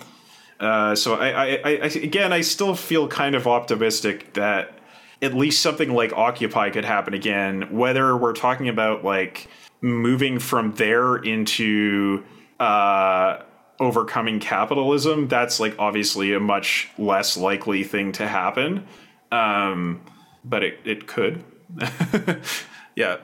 uh, 0.61 0.95
so 0.95 1.15
I, 1.15 1.29
I, 1.29 1.47
I, 1.65 1.87
again, 1.87 2.33
I 2.33 2.41
still 2.41 2.75
feel 2.75 3.09
kind 3.09 3.35
of 3.35 3.47
optimistic 3.47 4.33
that 4.35 4.73
at 5.23 5.35
least 5.35 5.63
something 5.63 5.93
like 5.93 6.13
Occupy 6.13 6.71
could 6.71 6.85
happen 6.85 7.15
again. 7.15 7.75
Whether 7.77 8.17
we're 8.17 8.33
talking 8.33 8.69
about 8.69 9.05
like 9.05 9.49
moving 9.81 10.39
from 10.39 10.75
there 10.75 11.17
into 11.17 12.25
uh, 12.61 13.43
overcoming 13.81 14.41
capitalism, 14.41 15.29
that's 15.29 15.61
like 15.61 15.75
obviously 15.79 16.33
a 16.33 16.41
much 16.41 16.89
less 16.99 17.37
likely 17.37 17.85
thing 17.85 18.13
to 18.13 18.27
happen. 18.27 18.87
Um, 19.33 20.03
but 20.45 20.63
it, 20.63 20.79
it 20.85 21.07
could. 21.07 21.45
yeah. 22.97 23.19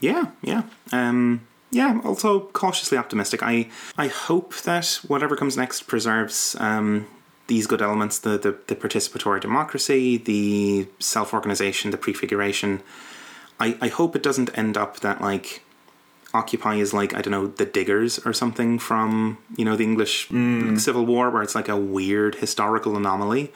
Yeah, 0.00 0.26
yeah. 0.42 0.62
Um, 0.92 1.46
yeah, 1.74 1.88
I'm 1.88 2.00
also 2.06 2.40
cautiously 2.52 2.96
optimistic. 2.96 3.42
I 3.42 3.68
I 3.98 4.06
hope 4.06 4.54
that 4.62 5.00
whatever 5.06 5.36
comes 5.36 5.56
next 5.56 5.82
preserves 5.82 6.56
um, 6.60 7.06
these 7.48 7.66
good 7.66 7.82
elements: 7.82 8.18
the, 8.18 8.38
the 8.38 8.56
the 8.66 8.76
participatory 8.76 9.40
democracy, 9.40 10.16
the 10.16 10.86
self 11.00 11.34
organization, 11.34 11.90
the 11.90 11.98
prefiguration. 11.98 12.82
I 13.58 13.76
I 13.80 13.88
hope 13.88 14.14
it 14.14 14.22
doesn't 14.22 14.56
end 14.56 14.76
up 14.76 15.00
that 15.00 15.20
like 15.20 15.62
Occupy 16.32 16.76
is 16.76 16.94
like 16.94 17.14
I 17.14 17.20
don't 17.22 17.32
know 17.32 17.48
the 17.48 17.66
Diggers 17.66 18.18
or 18.24 18.32
something 18.32 18.78
from 18.78 19.38
you 19.56 19.64
know 19.64 19.76
the 19.76 19.84
English 19.84 20.28
mm. 20.28 20.78
Civil 20.78 21.06
War, 21.06 21.30
where 21.30 21.42
it's 21.42 21.54
like 21.54 21.68
a 21.68 21.76
weird 21.76 22.36
historical 22.36 22.96
anomaly 22.96 23.52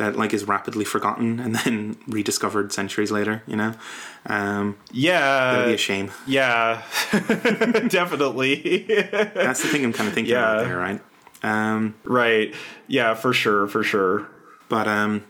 that 0.00 0.16
like 0.16 0.32
is 0.32 0.44
rapidly 0.44 0.84
forgotten 0.84 1.38
and 1.38 1.54
then 1.54 1.96
rediscovered 2.08 2.72
centuries 2.72 3.12
later. 3.12 3.42
You 3.46 3.56
know, 3.56 3.74
um, 4.26 4.76
yeah, 4.90 5.52
that'd 5.52 5.68
be 5.68 5.74
a 5.74 5.78
shame. 5.78 6.10
Yeah, 6.26 6.82
definitely. 7.88 8.84
That's 9.12 9.62
the 9.62 9.68
thing 9.68 9.84
I'm 9.84 9.92
kind 9.92 10.08
of 10.08 10.14
thinking 10.14 10.32
yeah. 10.32 10.52
about 10.52 10.64
there, 10.64 10.76
right? 10.76 11.00
Um, 11.42 11.94
right. 12.04 12.54
Yeah, 12.88 13.14
for 13.14 13.32
sure, 13.32 13.66
for 13.68 13.82
sure. 13.82 14.26
But 14.68 14.88
um, 14.88 15.24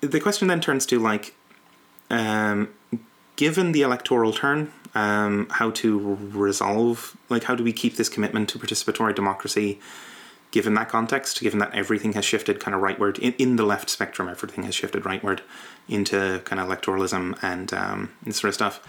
the 0.00 0.20
question 0.20 0.48
then 0.48 0.60
turns 0.60 0.86
to 0.86 0.98
like, 0.98 1.34
um, 2.10 2.70
given 3.36 3.72
the 3.72 3.82
electoral 3.82 4.32
turn, 4.32 4.72
um, 4.94 5.46
how 5.50 5.70
to 5.72 6.16
resolve 6.32 7.16
like 7.28 7.44
how 7.44 7.54
do 7.54 7.62
we 7.62 7.72
keep 7.72 7.96
this 7.96 8.08
commitment 8.08 8.48
to 8.48 8.58
participatory 8.58 9.14
democracy 9.14 9.78
given 10.50 10.74
that 10.74 10.88
context, 10.88 11.40
given 11.40 11.58
that 11.58 11.74
everything 11.74 12.12
has 12.14 12.24
shifted 12.24 12.60
kind 12.60 12.74
of 12.74 12.80
rightward 12.80 13.18
in, 13.18 13.32
in 13.34 13.56
the 13.56 13.64
left 13.64 13.90
spectrum, 13.90 14.28
everything 14.28 14.64
has 14.64 14.74
shifted 14.74 15.02
rightward 15.02 15.40
into 15.88 16.40
kind 16.44 16.60
of 16.60 16.68
electoralism 16.68 17.38
and 17.42 17.72
um, 17.72 18.12
this 18.22 18.38
sort 18.38 18.48
of 18.48 18.54
stuff. 18.54 18.80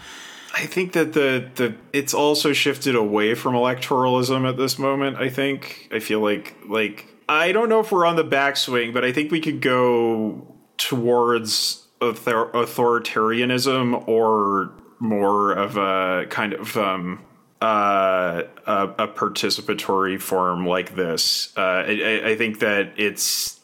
I 0.54 0.66
think 0.66 0.92
that 0.92 1.12
the 1.12 1.48
the 1.56 1.74
it's 1.92 2.14
also 2.14 2.52
shifted 2.52 2.94
away 2.94 3.34
from 3.34 3.54
electoralism 3.54 4.48
at 4.48 4.56
this 4.56 4.78
moment. 4.78 5.16
I 5.16 5.28
think 5.28 5.88
I 5.92 5.98
feel 5.98 6.20
like 6.20 6.56
like 6.66 7.06
I 7.28 7.52
don't 7.52 7.68
know 7.68 7.80
if 7.80 7.92
we're 7.92 8.06
on 8.06 8.16
the 8.16 8.24
backswing, 8.24 8.94
but 8.94 9.04
I 9.04 9.12
think 9.12 9.30
we 9.30 9.40
could 9.40 9.60
go 9.60 10.54
towards 10.78 11.86
author- 12.00 12.50
authoritarianism 12.52 14.08
or 14.08 14.72
more 14.98 15.52
of 15.52 15.76
a 15.76 16.26
kind 16.30 16.54
of 16.54 16.76
um, 16.76 17.20
uh, 17.60 18.42
a, 18.66 18.82
a, 18.98 19.08
participatory 19.08 20.20
form 20.20 20.64
like 20.64 20.94
this. 20.94 21.52
Uh, 21.56 21.84
I, 21.86 22.22
I, 22.24 22.36
think 22.36 22.60
that 22.60 22.92
it's. 22.96 23.58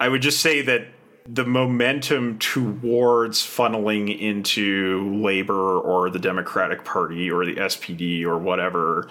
I 0.00 0.08
would 0.08 0.20
just 0.20 0.40
say 0.40 0.62
that 0.62 0.88
the 1.26 1.44
momentum 1.44 2.40
towards 2.40 3.40
funneling 3.40 4.18
into 4.18 5.14
Labor 5.22 5.78
or 5.78 6.10
the 6.10 6.18
Democratic 6.18 6.84
Party 6.84 7.30
or 7.30 7.44
the 7.44 7.54
SPD 7.54 8.24
or 8.24 8.36
whatever 8.36 9.08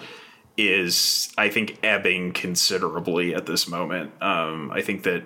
is, 0.58 1.32
I 1.38 1.48
think, 1.48 1.78
ebbing 1.82 2.32
considerably 2.32 3.34
at 3.34 3.46
this 3.46 3.66
moment. 3.68 4.12
Um, 4.22 4.70
I 4.70 4.82
think 4.82 5.04
that 5.04 5.22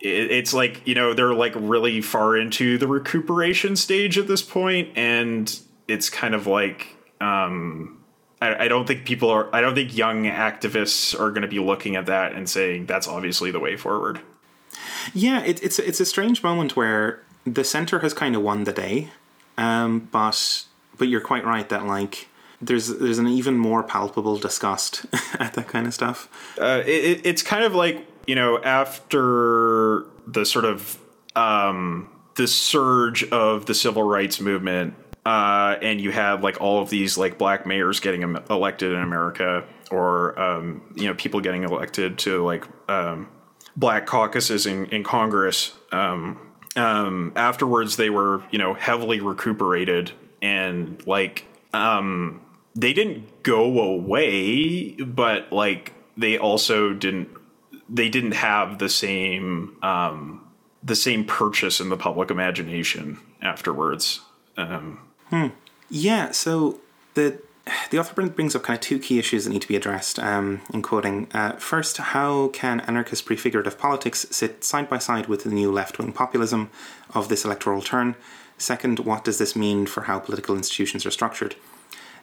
it's 0.00 0.54
like 0.54 0.84
you 0.86 0.94
know 0.94 1.14
they're 1.14 1.34
like 1.34 1.52
really 1.56 2.00
far 2.00 2.36
into 2.36 2.78
the 2.78 2.88
recuperation 2.88 3.76
stage 3.76 4.18
at 4.18 4.26
this 4.26 4.42
point, 4.42 4.96
and 4.96 5.56
it's 5.86 6.10
kind 6.10 6.34
of 6.34 6.48
like. 6.48 6.96
Um, 7.20 7.97
I, 8.40 8.64
I 8.64 8.68
don't 8.68 8.86
think 8.86 9.04
people 9.04 9.30
are. 9.30 9.54
I 9.54 9.60
don't 9.60 9.74
think 9.74 9.96
young 9.96 10.24
activists 10.24 11.18
are 11.18 11.30
going 11.30 11.42
to 11.42 11.48
be 11.48 11.58
looking 11.58 11.96
at 11.96 12.06
that 12.06 12.32
and 12.32 12.48
saying 12.48 12.86
that's 12.86 13.08
obviously 13.08 13.50
the 13.50 13.60
way 13.60 13.76
forward. 13.76 14.20
Yeah, 15.14 15.42
it, 15.42 15.62
it's 15.62 15.78
it's 15.78 16.00
a 16.00 16.06
strange 16.06 16.42
moment 16.42 16.76
where 16.76 17.22
the 17.44 17.64
center 17.64 18.00
has 18.00 18.14
kind 18.14 18.36
of 18.36 18.42
won 18.42 18.64
the 18.64 18.72
day, 18.72 19.08
um, 19.56 20.08
but 20.12 20.64
but 20.96 21.08
you're 21.08 21.20
quite 21.20 21.44
right 21.44 21.68
that 21.68 21.86
like 21.86 22.28
there's 22.60 22.88
there's 22.98 23.18
an 23.18 23.28
even 23.28 23.56
more 23.56 23.82
palpable 23.82 24.38
disgust 24.38 25.06
at 25.38 25.54
that 25.54 25.68
kind 25.68 25.86
of 25.86 25.94
stuff. 25.94 26.28
Uh, 26.60 26.82
it, 26.86 27.24
it's 27.24 27.42
kind 27.42 27.64
of 27.64 27.74
like 27.74 28.06
you 28.26 28.34
know 28.34 28.62
after 28.62 30.04
the 30.26 30.44
sort 30.44 30.64
of 30.64 30.98
um, 31.34 32.08
the 32.36 32.46
surge 32.46 33.24
of 33.30 33.66
the 33.66 33.74
civil 33.74 34.02
rights 34.02 34.40
movement 34.40 34.94
uh, 35.24 35.76
and 35.82 36.00
you 36.00 36.10
had 36.10 36.42
like 36.42 36.60
all 36.60 36.80
of 36.82 36.90
these 36.90 37.18
like 37.18 37.38
black 37.38 37.66
mayors 37.66 38.00
getting 38.00 38.22
elected 38.50 38.92
in 38.92 39.00
America, 39.00 39.64
or 39.90 40.38
um, 40.38 40.82
you 40.96 41.06
know 41.06 41.14
people 41.14 41.40
getting 41.40 41.64
elected 41.64 42.18
to 42.18 42.44
like 42.44 42.64
um, 42.88 43.28
black 43.76 44.06
caucuses 44.06 44.66
in, 44.66 44.86
in 44.86 45.04
Congress. 45.04 45.72
Um, 45.92 46.38
um 46.76 47.32
afterwards, 47.36 47.96
they 47.96 48.10
were 48.10 48.42
you 48.50 48.58
know 48.58 48.74
heavily 48.74 49.20
recuperated, 49.20 50.12
and 50.40 51.04
like 51.06 51.44
um, 51.72 52.40
they 52.74 52.92
didn't 52.92 53.42
go 53.42 53.80
away, 53.80 54.92
but 54.92 55.52
like 55.52 55.92
they 56.16 56.38
also 56.38 56.92
didn't 56.92 57.28
they 57.88 58.08
didn't 58.08 58.32
have 58.32 58.78
the 58.78 58.88
same 58.88 59.76
the 60.82 60.96
same 60.96 61.24
purchase 61.24 61.80
in 61.80 61.88
the 61.88 61.96
public 61.96 62.30
imagination 62.30 63.18
afterwards. 63.42 64.20
Um, 64.56 65.07
Hmm. 65.30 65.48
Yeah. 65.90 66.30
So 66.32 66.80
the 67.14 67.40
the 67.90 67.98
author 67.98 68.26
brings 68.28 68.54
up 68.56 68.62
kind 68.62 68.76
of 68.76 68.80
two 68.80 68.98
key 68.98 69.18
issues 69.18 69.44
that 69.44 69.50
need 69.50 69.62
to 69.62 69.68
be 69.68 69.76
addressed. 69.76 70.18
Um, 70.18 70.62
in 70.72 70.82
quoting, 70.82 71.28
uh, 71.34 71.52
first, 71.52 71.98
how 71.98 72.48
can 72.48 72.80
anarchist 72.80 73.26
prefigurative 73.26 73.78
politics 73.78 74.26
sit 74.30 74.64
side 74.64 74.88
by 74.88 74.98
side 74.98 75.26
with 75.26 75.44
the 75.44 75.50
new 75.50 75.70
left 75.70 75.98
wing 75.98 76.12
populism 76.12 76.70
of 77.14 77.28
this 77.28 77.44
electoral 77.44 77.82
turn? 77.82 78.14
Second, 78.56 79.00
what 79.00 79.24
does 79.24 79.38
this 79.38 79.54
mean 79.54 79.86
for 79.86 80.02
how 80.02 80.18
political 80.18 80.56
institutions 80.56 81.04
are 81.06 81.10
structured? 81.10 81.54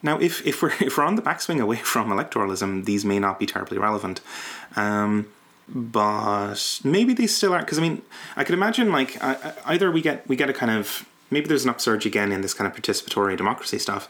Now, 0.01 0.19
if, 0.19 0.45
if 0.45 0.61
we're 0.61 0.73
if 0.81 0.97
we're 0.97 1.03
on 1.03 1.15
the 1.15 1.21
backswing 1.21 1.61
away 1.61 1.77
from 1.93 2.09
electoralism, 2.09 2.85
these 2.85 3.05
may 3.05 3.19
not 3.19 3.39
be 3.39 3.45
terribly 3.45 3.77
relevant. 3.77 4.21
Um, 4.75 5.27
but 5.67 6.79
maybe 6.83 7.13
these 7.13 7.35
still 7.35 7.53
are 7.53 7.59
because 7.59 7.79
I 7.79 7.81
mean 7.81 8.03
I 8.35 8.43
could 8.43 8.53
imagine 8.53 8.91
like 8.91 9.17
uh, 9.23 9.53
either 9.65 9.89
we 9.91 10.01
get 10.01 10.27
we 10.27 10.35
get 10.35 10.47
a 10.49 10.53
kind 10.53 10.71
of 10.71 11.07
maybe 11.35 11.47
there's 11.47 11.65
an 11.65 11.69
upsurge 11.69 12.05
again 12.05 12.31
in 12.31 12.39
this 12.39 12.53
kind 12.53 12.65
of 12.65 12.75
participatory 12.81 13.35
democracy 13.35 13.77
stuff, 13.77 14.07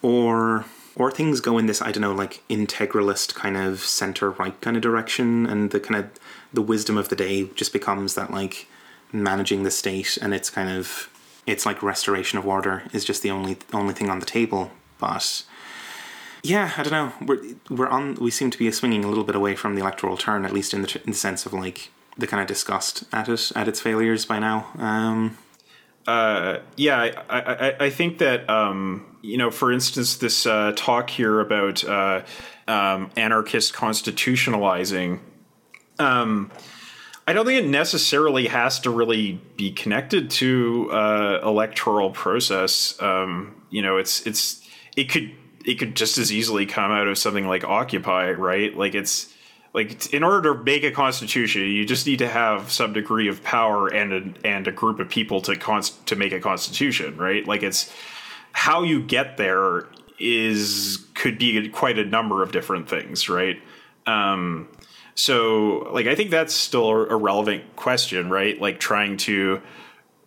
or 0.00 0.64
or 0.94 1.10
things 1.10 1.40
go 1.40 1.58
in 1.58 1.66
this 1.66 1.82
I 1.82 1.90
don't 1.90 2.02
know 2.02 2.14
like 2.14 2.42
integralist 2.48 3.34
kind 3.34 3.56
of 3.56 3.80
center 3.80 4.30
right 4.30 4.58
kind 4.60 4.76
of 4.76 4.82
direction, 4.82 5.46
and 5.46 5.72
the 5.72 5.80
kind 5.80 5.98
of 6.04 6.10
the 6.52 6.62
wisdom 6.62 6.96
of 6.96 7.08
the 7.08 7.16
day 7.16 7.48
just 7.56 7.72
becomes 7.72 8.14
that 8.14 8.30
like 8.30 8.68
managing 9.12 9.64
the 9.64 9.70
state 9.70 10.16
and 10.22 10.32
it's 10.32 10.50
kind 10.50 10.70
of 10.70 11.10
it's 11.46 11.66
like 11.66 11.82
restoration 11.82 12.38
of 12.38 12.46
order 12.46 12.84
is 12.92 13.04
just 13.04 13.22
the 13.22 13.30
only 13.30 13.56
only 13.72 13.92
thing 13.92 14.08
on 14.08 14.20
the 14.20 14.26
table, 14.26 14.70
but 14.98 15.44
yeah, 16.44 16.72
I 16.76 16.82
don't 16.84 16.92
know. 16.92 17.12
We're 17.26 17.42
we're 17.70 17.88
on. 17.88 18.14
We 18.16 18.30
seem 18.30 18.50
to 18.50 18.58
be 18.58 18.70
swinging 18.70 19.04
a 19.04 19.08
little 19.08 19.24
bit 19.24 19.36
away 19.36 19.56
from 19.56 19.74
the 19.74 19.80
electoral 19.80 20.16
turn, 20.16 20.44
at 20.44 20.52
least 20.52 20.72
in 20.74 20.82
the 20.82 21.00
in 21.04 21.10
the 21.12 21.18
sense 21.26 21.44
of 21.44 21.52
like 21.52 21.90
the 22.16 22.26
kind 22.26 22.40
of 22.40 22.46
disgust 22.46 23.04
at 23.12 23.28
it 23.28 23.52
at 23.56 23.68
its 23.68 23.80
failures 23.80 24.24
by 24.26 24.38
now. 24.38 24.68
Um, 24.78 25.38
uh, 26.06 26.58
yeah, 26.76 27.22
I, 27.28 27.40
I, 27.40 27.76
I 27.86 27.90
think 27.90 28.18
that 28.18 28.48
um, 28.50 29.16
you 29.22 29.36
know, 29.36 29.50
for 29.50 29.72
instance, 29.72 30.16
this 30.16 30.46
uh, 30.46 30.72
talk 30.74 31.10
here 31.10 31.40
about 31.40 31.84
uh, 31.84 32.22
um, 32.66 33.10
anarchist 33.16 33.72
constitutionalizing. 33.72 35.20
Um, 35.98 36.50
I 37.26 37.32
don't 37.32 37.46
think 37.46 37.64
it 37.64 37.68
necessarily 37.68 38.48
has 38.48 38.80
to 38.80 38.90
really 38.90 39.40
be 39.56 39.70
connected 39.70 40.30
to 40.32 40.90
uh, 40.90 41.40
electoral 41.44 42.10
process. 42.10 43.00
Um, 43.00 43.62
you 43.70 43.82
know, 43.82 43.98
it's 43.98 44.26
it's 44.26 44.66
it 44.96 45.04
could 45.04 45.30
it 45.64 45.78
could 45.78 45.94
just 45.94 46.18
as 46.18 46.32
easily 46.32 46.66
come 46.66 46.90
out 46.90 47.06
of 47.06 47.16
something 47.16 47.46
like 47.46 47.62
Occupy, 47.62 48.32
right? 48.32 48.76
Like 48.76 48.96
it's 48.96 49.31
like 49.74 50.12
in 50.12 50.22
order 50.22 50.54
to 50.54 50.62
make 50.62 50.84
a 50.84 50.90
constitution, 50.90 51.62
you 51.62 51.84
just 51.86 52.06
need 52.06 52.18
to 52.18 52.28
have 52.28 52.70
some 52.70 52.92
degree 52.92 53.28
of 53.28 53.42
power 53.42 53.88
and 53.88 54.12
a, 54.12 54.46
and 54.46 54.68
a 54.68 54.72
group 54.72 55.00
of 55.00 55.08
people 55.08 55.40
to 55.42 55.56
const, 55.56 56.06
to 56.06 56.16
make 56.16 56.32
a 56.32 56.40
constitution, 56.40 57.16
right? 57.16 57.46
Like 57.46 57.62
it's 57.62 57.92
how 58.52 58.82
you 58.82 59.02
get 59.02 59.38
there 59.38 59.88
is 60.18 61.06
could 61.14 61.38
be 61.38 61.68
quite 61.70 61.98
a 61.98 62.04
number 62.04 62.42
of 62.42 62.52
different 62.52 62.88
things, 62.88 63.28
right? 63.28 63.60
Um, 64.06 64.68
so 65.14 65.90
like 65.92 66.06
I 66.06 66.14
think 66.14 66.30
that's 66.30 66.52
still 66.52 66.90
a 66.90 67.16
relevant 67.16 67.76
question, 67.76 68.28
right? 68.28 68.60
Like 68.60 68.78
trying 68.78 69.16
to 69.18 69.62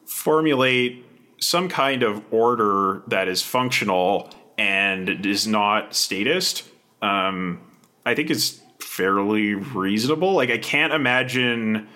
formulate 0.05 1.05
some 1.39 1.69
kind 1.69 2.01
of 2.01 2.23
order 2.33 3.03
that 3.07 3.27
is 3.27 3.43
functional 3.43 4.31
and 4.57 5.25
is 5.25 5.45
not 5.45 5.95
statist, 5.95 6.63
um, 7.01 7.61
I 8.05 8.15
think 8.15 8.29
is 8.31 8.61
fairly 8.95 9.53
reasonable. 9.53 10.33
Like 10.33 10.49
I 10.49 10.57
can't 10.57 10.93
imagine, 10.93 11.87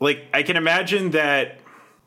like 0.00 0.24
I 0.34 0.42
can 0.42 0.56
imagine 0.56 1.10
that 1.12 1.60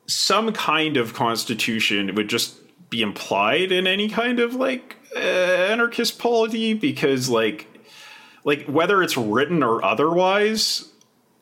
some 0.05 0.51
kind 0.51 0.97
of 0.97 1.13
constitution 1.13 2.13
would 2.15 2.27
just 2.27 2.55
be 2.89 3.01
implied 3.01 3.71
in 3.71 3.87
any 3.87 4.09
kind 4.09 4.39
of 4.39 4.53
like 4.55 4.97
uh, 5.15 5.19
anarchist 5.19 6.19
polity 6.19 6.73
because 6.73 7.29
like 7.29 7.67
like 8.43 8.65
whether 8.65 9.01
it's 9.01 9.15
written 9.15 9.63
or 9.63 9.83
otherwise 9.83 10.89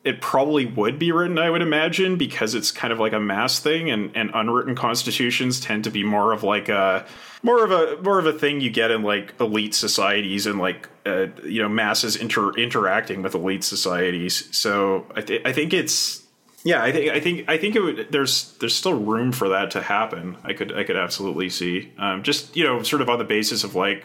it 0.04 0.20
probably 0.20 0.66
would 0.66 0.98
be 0.98 1.12
written, 1.12 1.38
I 1.38 1.48
would 1.48 1.62
imagine, 1.62 2.16
because 2.16 2.56
it's 2.56 2.72
kind 2.72 2.92
of 2.92 2.98
like 2.98 3.12
a 3.12 3.20
mass 3.20 3.60
thing, 3.60 3.88
and, 3.88 4.10
and 4.16 4.32
unwritten 4.34 4.74
constitutions 4.74 5.60
tend 5.60 5.84
to 5.84 5.90
be 5.90 6.02
more 6.02 6.32
of 6.32 6.42
like 6.42 6.68
a 6.68 7.06
more 7.42 7.64
of 7.64 7.70
a 7.70 8.00
more 8.02 8.18
of 8.18 8.26
a 8.26 8.32
thing 8.32 8.60
you 8.60 8.70
get 8.70 8.90
in 8.90 9.02
like 9.02 9.34
elite 9.40 9.74
societies 9.74 10.46
and 10.46 10.58
like 10.58 10.88
uh, 11.04 11.26
you 11.44 11.60
know 11.60 11.68
masses 11.68 12.16
inter- 12.16 12.52
interacting 12.52 13.22
with 13.22 13.34
elite 13.34 13.64
societies. 13.64 14.48
So 14.56 15.06
I, 15.14 15.20
th- 15.20 15.42
I 15.44 15.52
think 15.52 15.72
it's 15.72 16.22
yeah 16.64 16.82
I 16.82 16.92
think 16.92 17.10
I 17.10 17.20
think 17.20 17.48
I 17.48 17.58
think 17.58 17.76
it 17.76 17.80
would, 17.80 18.06
there's 18.12 18.56
there's 18.58 18.74
still 18.74 18.94
room 18.94 19.32
for 19.32 19.48
that 19.48 19.70
to 19.72 19.82
happen. 19.82 20.36
I 20.44 20.52
could 20.52 20.72
I 20.76 20.84
could 20.84 20.96
absolutely 20.96 21.50
see 21.50 21.92
um, 21.98 22.22
just 22.22 22.56
you 22.56 22.64
know 22.64 22.82
sort 22.82 23.02
of 23.02 23.08
on 23.08 23.18
the 23.18 23.24
basis 23.24 23.64
of 23.64 23.74
like 23.74 24.04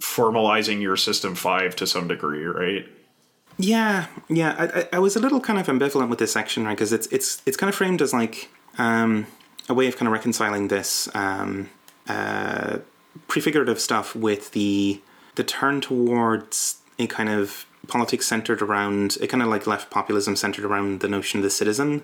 formalizing 0.00 0.80
your 0.80 0.96
system 0.96 1.34
five 1.34 1.74
to 1.76 1.86
some 1.86 2.06
degree, 2.06 2.44
right? 2.44 2.86
Yeah, 3.60 4.06
yeah. 4.28 4.84
I, 4.92 4.96
I, 4.96 4.98
was 5.00 5.16
a 5.16 5.18
little 5.18 5.40
kind 5.40 5.58
of 5.58 5.66
ambivalent 5.66 6.08
with 6.10 6.20
this 6.20 6.32
section, 6.32 6.64
right? 6.64 6.76
Because 6.76 6.92
it's 6.92 7.08
it's 7.08 7.42
it's 7.44 7.56
kind 7.56 7.68
of 7.68 7.74
framed 7.74 8.00
as 8.00 8.12
like 8.12 8.48
um, 8.76 9.26
a 9.68 9.74
way 9.74 9.88
of 9.88 9.96
kind 9.96 10.06
of 10.06 10.12
reconciling 10.12 10.68
this 10.68 11.08
um, 11.14 11.68
uh, 12.08 12.78
prefigurative 13.26 13.80
stuff 13.80 14.14
with 14.14 14.52
the 14.52 15.00
the 15.34 15.44
turn 15.44 15.80
towards 15.80 16.78
a 16.98 17.06
kind 17.06 17.28
of 17.28 17.66
politics 17.86 18.26
centered 18.26 18.60
around 18.60 19.16
a 19.20 19.26
kind 19.26 19.42
of 19.42 19.48
like 19.48 19.66
left 19.66 19.90
populism 19.90 20.36
centered 20.36 20.64
around 20.64 21.00
the 21.00 21.08
notion 21.08 21.38
of 21.38 21.44
the 21.44 21.50
citizen 21.50 22.02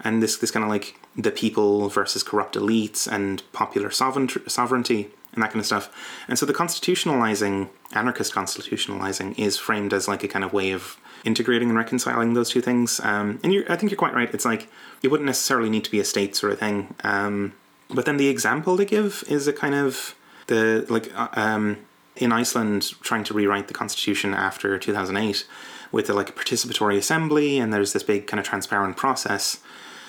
and 0.00 0.22
this 0.22 0.36
this 0.36 0.50
kind 0.50 0.64
of 0.64 0.70
like 0.70 0.98
the 1.16 1.30
people 1.30 1.88
versus 1.88 2.22
corrupt 2.22 2.54
elites 2.54 3.10
and 3.10 3.42
popular 3.52 3.90
sovereignty 3.90 5.10
and 5.34 5.42
that 5.42 5.48
kind 5.50 5.60
of 5.60 5.66
stuff. 5.66 5.90
And 6.28 6.38
so 6.38 6.46
the 6.46 6.52
constitutionalizing, 6.52 7.68
anarchist 7.92 8.34
constitutionalizing, 8.34 9.38
is 9.38 9.58
framed 9.58 9.92
as 9.92 10.08
like 10.08 10.22
a 10.22 10.28
kind 10.28 10.44
of 10.44 10.52
way 10.52 10.72
of 10.72 10.98
integrating 11.24 11.68
and 11.68 11.78
reconciling 11.78 12.34
those 12.34 12.50
two 12.50 12.60
things. 12.60 13.00
Um, 13.00 13.40
and 13.42 13.64
I 13.68 13.76
think 13.76 13.90
you're 13.90 13.98
quite 13.98 14.14
right. 14.14 14.32
It's 14.34 14.44
like 14.44 14.68
it 15.02 15.08
wouldn't 15.08 15.26
necessarily 15.26 15.70
need 15.70 15.84
to 15.84 15.90
be 15.90 16.00
a 16.00 16.04
state 16.04 16.36
sort 16.36 16.52
of 16.52 16.58
thing. 16.58 16.94
Um, 17.04 17.54
but 17.92 18.04
then 18.04 18.16
the 18.16 18.28
example 18.28 18.76
they 18.76 18.84
give 18.84 19.24
is 19.28 19.46
a 19.46 19.52
kind 19.52 19.74
of 19.74 20.14
the 20.46 20.86
like 20.88 21.12
uh, 21.16 21.28
um, 21.34 21.78
in 22.16 22.32
Iceland 22.32 22.94
trying 23.02 23.24
to 23.24 23.34
rewrite 23.34 23.68
the 23.68 23.74
constitution 23.74 24.34
after 24.34 24.78
2008 24.78 25.46
with 25.90 26.08
a, 26.08 26.14
like 26.14 26.30
a 26.30 26.32
participatory 26.32 26.96
assembly 26.96 27.58
and 27.58 27.72
there's 27.72 27.92
this 27.92 28.02
big 28.02 28.26
kind 28.26 28.40
of 28.40 28.46
transparent 28.46 28.96
process. 28.96 29.60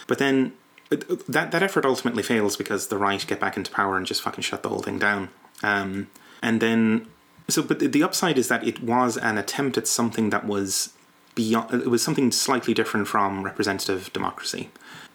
But 0.08 0.18
then 0.18 0.54
that 0.90 1.52
that 1.52 1.64
effort 1.64 1.86
ultimately 1.86 2.24
fails 2.24 2.56
because 2.56 2.88
the 2.88 2.98
right 2.98 3.26
get 3.26 3.40
back 3.40 3.58
into 3.58 3.72
power 3.72 3.98
and 3.98 4.06
just 4.06 4.22
fucking 4.22 4.44
shut 4.44 4.64
the 4.64 4.70
whole 4.70 4.82
thing 4.82 5.00
down. 5.00 5.30
Um, 5.62 6.10
and 6.42 6.62
then, 6.62 7.08
so 7.48 7.64
but 7.64 7.80
the, 7.80 7.88
the 7.88 8.04
upside 8.04 8.38
is 8.38 8.48
that 8.50 8.68
it 8.68 8.84
was 8.84 9.18
an 9.18 9.38
attempt 9.38 9.78
at 9.78 9.88
something 9.88 10.30
that 10.30 10.46
was 10.46 10.94
beyond. 11.36 11.74
It 11.74 11.90
was 11.90 12.04
something 12.04 12.32
slightly 12.32 12.74
different 12.74 13.08
from 13.08 13.44
representative 13.44 14.12
democracy. 14.14 14.70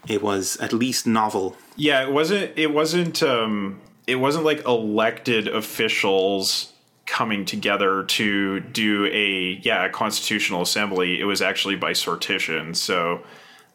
It 0.07 0.23
was 0.23 0.57
at 0.59 0.73
least 0.73 1.07
novel. 1.07 1.57
Yeah, 1.77 2.03
it 2.03 2.13
wasn't. 2.13 2.57
It 2.57 2.73
wasn't. 2.73 3.23
Um, 3.23 3.81
it 4.07 4.17
wasn't 4.17 4.45
like 4.45 4.65
elected 4.65 5.49
officials 5.49 6.73
coming 7.07 7.45
together 7.45 8.05
to 8.05 8.61
do 8.61 9.07
a 9.07 9.61
yeah 9.63 9.87
a 9.87 9.91
constitutional 9.91 10.63
assembly. 10.63 11.21
It 11.21 11.25
was 11.25 11.43
actually 11.43 11.77
by 11.77 11.93
sortition. 11.93 12.77
So 12.77 13.23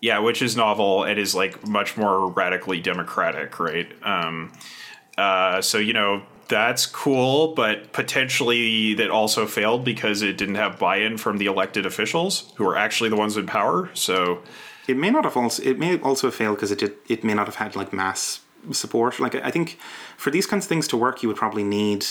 yeah, 0.01 0.19
which 0.19 0.41
is 0.41 0.55
novel 0.57 1.03
and 1.03 1.19
is 1.19 1.34
like 1.34 1.67
much 1.67 1.95
more 1.97 2.28
radically 2.28 2.80
democratic, 2.80 3.59
right? 3.59 3.88
Um, 4.03 4.51
uh, 5.17 5.61
so 5.61 5.78
you 5.78 5.93
know 5.93 6.24
that's 6.47 6.86
cool, 6.86 7.53
but 7.55 7.93
potentially 7.93 8.93
that 8.95 9.09
also 9.09 9.45
failed 9.45 9.86
because 9.86 10.21
it 10.21 10.38
didn't 10.38 10.55
have 10.55 10.78
buy-in 10.78 11.17
from 11.17 11.38
the 11.38 11.45
elected 11.45 11.86
officials 11.86 12.51
who 12.57 12.67
are 12.67 12.76
actually 12.78 13.09
the 13.09 13.15
ones 13.15 13.38
in 13.38 13.45
power. 13.45 13.89
So 13.93 14.43
it 14.88 14.98
may 14.98 15.10
not 15.10 15.24
have 15.24 15.38
also 15.38 15.64
it 15.64 15.80
may 15.80 16.00
also 16.00 16.28
have 16.28 16.36
failed 16.36 16.58
because 16.58 16.72
it 16.72 16.80
did 16.80 16.96
it 17.08 17.24
may 17.24 17.34
not 17.34 17.46
have 17.46 17.56
had 17.56 17.76
like 17.76 17.94
mass 17.94 18.42
support. 18.72 19.20
Like 19.20 19.36
I 19.36 19.52
think 19.52 19.78
for 20.18 20.32
these 20.32 20.46
kinds 20.46 20.66
of 20.66 20.70
things 20.70 20.88
to 20.90 20.98
work, 20.98 21.22
you 21.22 21.30
would 21.30 21.38
probably 21.38 21.64
need 21.64 22.06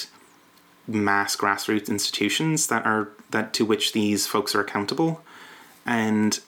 mass 0.87 1.37
grassroots 1.37 1.89
institutions 1.89 2.67
that 2.67 2.85
are 2.87 3.11
that 3.31 3.53
to 3.55 3.65
which 3.65 3.93
these 3.93 4.27
folks 4.27 4.55
are 4.55 4.61
accountable, 4.61 5.23
and 5.87 6.41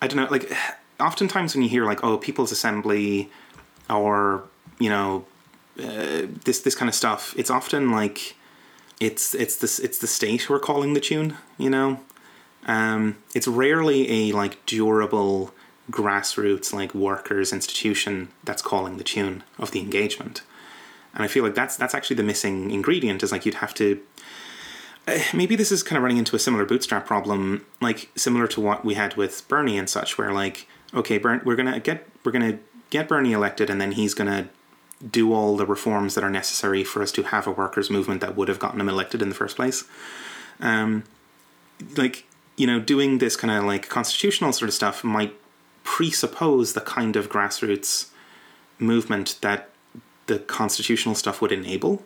I 0.00 0.06
don't 0.06 0.16
know, 0.16 0.28
like 0.30 0.52
oftentimes 1.00 1.54
when 1.54 1.62
you 1.62 1.68
hear 1.68 1.84
like 1.84 2.02
oh 2.04 2.18
People's 2.18 2.52
Assembly 2.52 3.30
or 3.90 4.44
you 4.78 4.90
know 4.90 5.24
uh, 5.78 6.26
this 6.44 6.60
this 6.60 6.74
kind 6.74 6.88
of 6.88 6.94
stuff, 6.94 7.34
it's 7.36 7.50
often 7.50 7.90
like 7.90 8.36
it's 9.00 9.34
it's 9.34 9.56
this 9.56 9.78
it's 9.78 9.98
the 9.98 10.06
state 10.06 10.42
who 10.42 10.54
are 10.54 10.60
calling 10.60 10.94
the 10.94 11.00
tune, 11.00 11.36
you 11.58 11.70
know. 11.70 12.00
Um, 12.66 13.16
it's 13.34 13.46
rarely 13.46 14.30
a 14.30 14.32
like 14.32 14.64
durable 14.66 15.52
grassroots 15.90 16.72
like 16.72 16.94
workers 16.94 17.52
institution 17.52 18.28
that's 18.42 18.60
calling 18.60 18.96
the 18.96 19.04
tune 19.04 19.44
of 19.56 19.70
the 19.70 19.78
engagement 19.78 20.42
and 21.14 21.22
i 21.22 21.28
feel 21.28 21.44
like 21.44 21.54
that's 21.54 21.76
that's 21.76 21.94
actually 21.94 22.16
the 22.16 22.24
missing 22.24 22.72
ingredient 22.72 23.22
is 23.22 23.30
like 23.30 23.46
you'd 23.46 23.54
have 23.54 23.72
to 23.72 24.00
uh, 25.06 25.18
maybe 25.32 25.54
this 25.54 25.70
is 25.70 25.82
kind 25.82 25.96
of 25.96 26.02
running 26.02 26.18
into 26.18 26.34
a 26.34 26.38
similar 26.38 26.64
bootstrap 26.64 27.06
problem, 27.06 27.64
like 27.80 28.10
similar 28.16 28.46
to 28.48 28.60
what 28.60 28.84
we 28.84 28.94
had 28.94 29.14
with 29.14 29.46
Bernie 29.48 29.78
and 29.78 29.88
such, 29.88 30.18
where 30.18 30.32
like, 30.32 30.66
okay, 30.92 31.18
Bern, 31.18 31.42
we're 31.44 31.56
gonna 31.56 31.78
get 31.80 32.06
we're 32.24 32.32
gonna 32.32 32.58
get 32.90 33.08
Bernie 33.08 33.32
elected, 33.32 33.70
and 33.70 33.80
then 33.80 33.92
he's 33.92 34.14
gonna 34.14 34.48
do 35.08 35.32
all 35.32 35.56
the 35.56 35.66
reforms 35.66 36.14
that 36.14 36.24
are 36.24 36.30
necessary 36.30 36.82
for 36.82 37.02
us 37.02 37.12
to 37.12 37.22
have 37.24 37.46
a 37.46 37.52
workers' 37.52 37.90
movement 37.90 38.20
that 38.20 38.34
would 38.34 38.48
have 38.48 38.58
gotten 38.58 38.80
him 38.80 38.88
elected 38.88 39.22
in 39.22 39.28
the 39.28 39.34
first 39.34 39.56
place. 39.56 39.84
Um, 40.60 41.04
like 41.96 42.25
you 42.56 42.66
know, 42.66 42.80
doing 42.80 43.18
this 43.18 43.36
kind 43.36 43.50
of 43.50 43.64
like 43.64 43.88
constitutional 43.88 44.52
sort 44.52 44.68
of 44.68 44.74
stuff 44.74 45.04
might 45.04 45.34
presuppose 45.84 46.72
the 46.72 46.80
kind 46.80 47.16
of 47.16 47.28
grassroots 47.28 48.08
movement 48.78 49.38
that 49.42 49.70
the 50.26 50.38
constitutional 50.40 51.14
stuff 51.14 51.40
would 51.40 51.52
enable. 51.52 52.04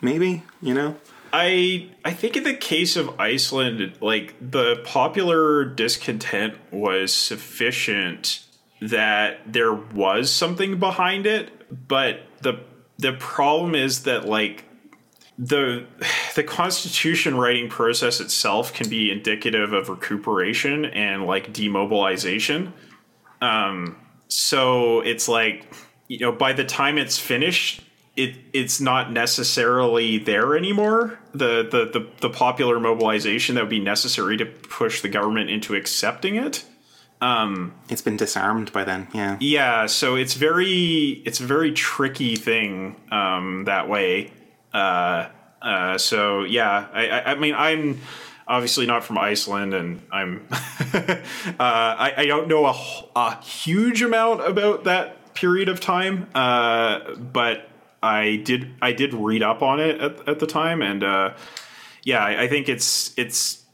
Maybe 0.00 0.42
you 0.60 0.74
know. 0.74 0.96
I 1.32 1.90
I 2.04 2.12
think 2.12 2.36
in 2.36 2.42
the 2.42 2.54
case 2.54 2.96
of 2.96 3.20
Iceland, 3.20 3.98
like 4.00 4.34
the 4.40 4.82
popular 4.84 5.64
discontent 5.64 6.54
was 6.72 7.12
sufficient 7.12 8.44
that 8.80 9.40
there 9.46 9.72
was 9.72 10.32
something 10.32 10.78
behind 10.78 11.26
it, 11.26 11.88
but 11.88 12.20
the 12.42 12.60
the 12.98 13.12
problem 13.12 13.74
is 13.74 14.02
that 14.04 14.26
like 14.26 14.64
the 15.40 15.86
the 16.36 16.44
constitution 16.44 17.34
writing 17.34 17.70
process 17.70 18.20
itself 18.20 18.74
can 18.74 18.90
be 18.90 19.10
indicative 19.10 19.72
of 19.72 19.88
recuperation 19.88 20.84
and 20.84 21.24
like 21.24 21.50
demobilization. 21.50 22.74
Um, 23.40 23.96
so 24.28 25.00
it's 25.00 25.28
like 25.28 25.72
you 26.08 26.18
know 26.18 26.30
by 26.30 26.52
the 26.52 26.64
time 26.64 26.98
it's 26.98 27.18
finished, 27.18 27.82
it 28.16 28.36
it's 28.52 28.82
not 28.82 29.12
necessarily 29.12 30.18
there 30.18 30.58
anymore. 30.58 31.18
The, 31.32 31.62
the 31.62 32.00
the 32.00 32.06
the 32.20 32.30
popular 32.30 32.78
mobilization 32.78 33.54
that 33.54 33.62
would 33.62 33.70
be 33.70 33.80
necessary 33.80 34.36
to 34.36 34.44
push 34.44 35.00
the 35.00 35.08
government 35.08 35.48
into 35.48 35.74
accepting 35.74 36.36
it. 36.36 36.66
Um, 37.22 37.74
it's 37.88 38.02
been 38.02 38.18
disarmed 38.18 38.72
by 38.72 38.84
then. 38.84 39.08
Yeah. 39.14 39.38
Yeah. 39.40 39.86
So 39.86 40.16
it's 40.16 40.34
very 40.34 41.22
it's 41.24 41.40
a 41.40 41.44
very 41.44 41.72
tricky 41.72 42.36
thing 42.36 42.96
um, 43.10 43.64
that 43.64 43.88
way. 43.88 44.32
Uh, 44.72 45.28
uh, 45.62 45.98
so 45.98 46.44
yeah, 46.44 46.88
I, 46.92 47.08
I, 47.08 47.32
I, 47.32 47.34
mean, 47.34 47.54
I'm 47.54 48.00
obviously 48.46 48.86
not 48.86 49.04
from 49.04 49.18
Iceland, 49.18 49.74
and 49.74 50.02
I'm 50.10 50.46
uh, 50.50 51.16
I, 51.58 52.14
I, 52.16 52.26
don't 52.26 52.48
know 52.48 52.66
a, 52.66 52.74
a, 53.16 53.42
huge 53.42 54.02
amount 54.02 54.46
about 54.46 54.84
that 54.84 55.34
period 55.34 55.68
of 55.68 55.80
time, 55.80 56.28
uh, 56.34 57.14
but 57.14 57.68
I 58.02 58.36
did 58.44 58.74
I 58.80 58.92
did 58.92 59.12
read 59.12 59.42
up 59.42 59.62
on 59.62 59.80
it 59.80 60.00
at, 60.00 60.28
at 60.28 60.38
the 60.38 60.46
time, 60.46 60.82
and 60.82 61.04
uh, 61.04 61.34
yeah, 62.04 62.24
I, 62.24 62.42
I 62.42 62.48
think 62.48 62.68
it's 62.68 63.12
it's 63.18 63.64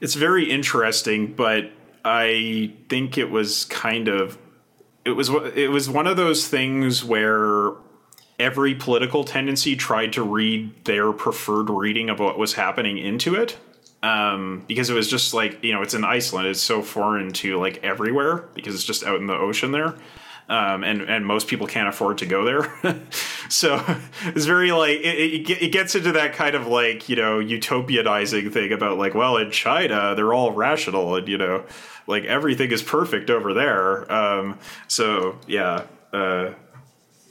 it's 0.00 0.14
very 0.14 0.50
interesting, 0.50 1.34
but 1.34 1.70
I 2.04 2.72
think 2.88 3.18
it 3.18 3.30
was 3.30 3.66
kind 3.66 4.08
of 4.08 4.38
it 5.04 5.12
was 5.12 5.28
it 5.54 5.70
was 5.70 5.88
one 5.88 6.06
of 6.06 6.16
those 6.16 6.48
things 6.48 7.04
where 7.04 7.72
every 8.40 8.74
political 8.74 9.24
tendency 9.24 9.76
tried 9.76 10.12
to 10.14 10.22
read 10.22 10.84
their 10.84 11.12
preferred 11.12 11.70
reading 11.70 12.10
of 12.10 12.18
what 12.18 12.38
was 12.38 12.54
happening 12.54 12.98
into 12.98 13.34
it 13.34 13.56
um, 14.02 14.64
because 14.66 14.90
it 14.90 14.94
was 14.94 15.08
just 15.08 15.34
like 15.34 15.62
you 15.62 15.72
know 15.72 15.82
it's 15.82 15.94
in 15.94 16.04
Iceland 16.04 16.48
it's 16.48 16.60
so 16.60 16.82
foreign 16.82 17.32
to 17.34 17.58
like 17.58 17.82
everywhere 17.84 18.48
because 18.54 18.74
it's 18.74 18.84
just 18.84 19.04
out 19.04 19.20
in 19.20 19.26
the 19.26 19.34
ocean 19.34 19.72
there 19.72 19.94
um, 20.50 20.82
and 20.82 21.02
and 21.02 21.24
most 21.24 21.46
people 21.46 21.68
can't 21.68 21.88
afford 21.88 22.18
to 22.18 22.26
go 22.26 22.44
there. 22.44 22.96
So 23.48 23.84
it's 24.26 24.44
very 24.44 24.70
like 24.70 25.00
it, 25.00 25.50
it, 25.50 25.72
gets 25.72 25.96
into 25.96 26.12
that 26.12 26.34
kind 26.34 26.54
of 26.54 26.68
like 26.68 27.08
you 27.08 27.16
know 27.16 27.40
utopianizing 27.40 28.52
thing 28.52 28.72
about 28.72 28.96
like 28.96 29.12
well 29.12 29.38
in 29.38 29.50
China 29.50 30.14
they're 30.14 30.32
all 30.32 30.52
rational 30.52 31.16
and 31.16 31.26
you 31.26 31.36
know 31.36 31.64
like 32.06 32.24
everything 32.26 32.70
is 32.70 32.80
perfect 32.80 33.28
over 33.28 33.52
there. 33.52 34.10
Um, 34.12 34.60
so 34.86 35.36
yeah 35.48 35.86
uh, 36.12 36.52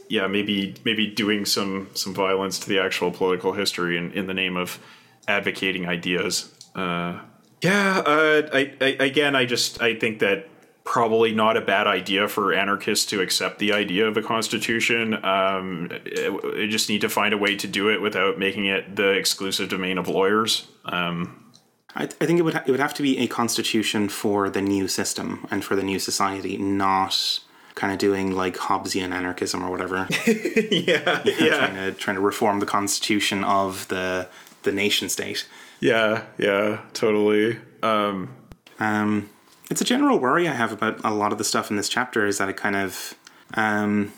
yeah, 0.10 0.28
maybe 0.28 0.76
maybe 0.84 1.08
doing 1.08 1.46
some 1.46 1.90
some 1.94 2.14
violence 2.14 2.60
to 2.60 2.68
the 2.68 2.80
actual 2.80 3.12
political 3.12 3.54
history 3.54 3.96
in, 3.96 4.12
in 4.12 4.28
the 4.28 4.34
name 4.34 4.58
of 4.58 4.80
advocating 5.28 5.88
ideas. 5.88 6.54
Uh, 6.76 7.22
yeah, 7.62 8.00
uh, 8.06 8.50
I, 8.52 8.74
I, 8.82 8.86
again, 9.00 9.36
I 9.36 9.46
just 9.46 9.82
I 9.82 9.96
think 9.96 10.20
that 10.20 10.50
probably 10.84 11.34
not 11.36 11.56
a 11.56 11.62
bad 11.62 11.86
idea 11.86 12.28
for 12.28 12.52
anarchists 12.52 13.06
to 13.06 13.22
accept 13.22 13.60
the 13.60 13.72
idea 13.72 14.08
of 14.08 14.18
a 14.18 14.24
constitution. 14.24 15.24
Um, 15.24 15.90
it, 15.92 16.68
just 16.70 16.90
need 16.90 17.02
to 17.02 17.10
find 17.10 17.32
a 17.32 17.38
way 17.38 17.56
to 17.58 17.68
do 17.68 17.90
it 17.90 18.02
without 18.02 18.40
making 18.40 18.66
it 18.66 18.96
the 18.96 19.12
exclusive 19.12 19.70
domain 19.70 20.00
of 20.00 20.08
lawyers. 20.08 20.68
Um, 20.86 21.52
I, 21.96 22.04
I, 22.04 22.26
think 22.26 22.40
it 22.40 22.42
would 22.42 22.56
ha- 22.56 22.64
it 22.66 22.72
would 22.72 22.80
have 22.80 22.96
to 22.96 23.04
be 23.04 23.20
a 23.20 23.28
constitution 23.28 24.10
for 24.10 24.50
the 24.50 24.62
new 24.62 24.88
system 24.88 25.46
and 25.52 25.64
for 25.64 25.76
the 25.76 25.84
new 25.84 26.00
society, 26.00 26.58
not 26.58 27.42
kind 27.80 27.94
of 27.94 27.98
doing 28.00 28.36
like 28.36 28.58
Hobbesian 28.58 29.12
anarchism 29.14 29.64
or 29.64 29.72
whatever. 29.72 30.06
yeah, 30.28 31.24
yeah. 31.24 31.58
Trying 31.58 31.76
to 31.76 31.92
trying 31.94 32.16
to 32.16 32.22
reform 32.22 32.60
the 32.60 32.66
constitution 32.66 33.44
of 33.46 33.88
the 33.88 34.28
the 34.64 34.72
nation 34.74 35.08
state. 35.08 35.48
Yeah, 35.80 36.24
yeah, 36.38 36.82
totally. 36.94 37.58
Um, 37.82 38.36
um, 38.80 39.30
it's 39.72 39.80
a 39.80 39.86
general 39.86 40.20
worry 40.20 40.48
I 40.48 40.52
have 40.52 40.74
about 40.74 41.00
a 41.06 41.14
lot 41.14 41.32
of 41.32 41.38
the 41.38 41.46
stuff 41.46 41.72
in 41.72 41.78
this 41.78 41.88
chapter 41.88 42.26
is 42.26 42.38
that 42.38 42.50
it 42.50 42.58
kind 42.58 42.76
of 42.76 43.16
um, 43.54 44.12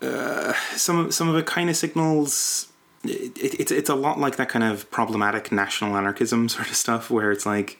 uh, 0.00 0.52
some 0.76 1.10
some 1.10 1.28
of 1.28 1.36
it 1.36 1.46
kind 1.46 1.68
of 1.68 1.76
signals. 1.76 2.68
It, 3.02 3.36
it, 3.36 3.60
it's 3.60 3.72
it's 3.72 3.90
a 3.90 3.96
lot 3.96 4.20
like 4.20 4.36
that 4.36 4.48
kind 4.48 4.64
of 4.64 4.88
problematic 4.92 5.50
national 5.50 5.96
anarchism 5.96 6.48
sort 6.56 6.68
of 6.68 6.76
stuff 6.76 7.10
where 7.10 7.32
it's 7.32 7.44
like 7.44 7.76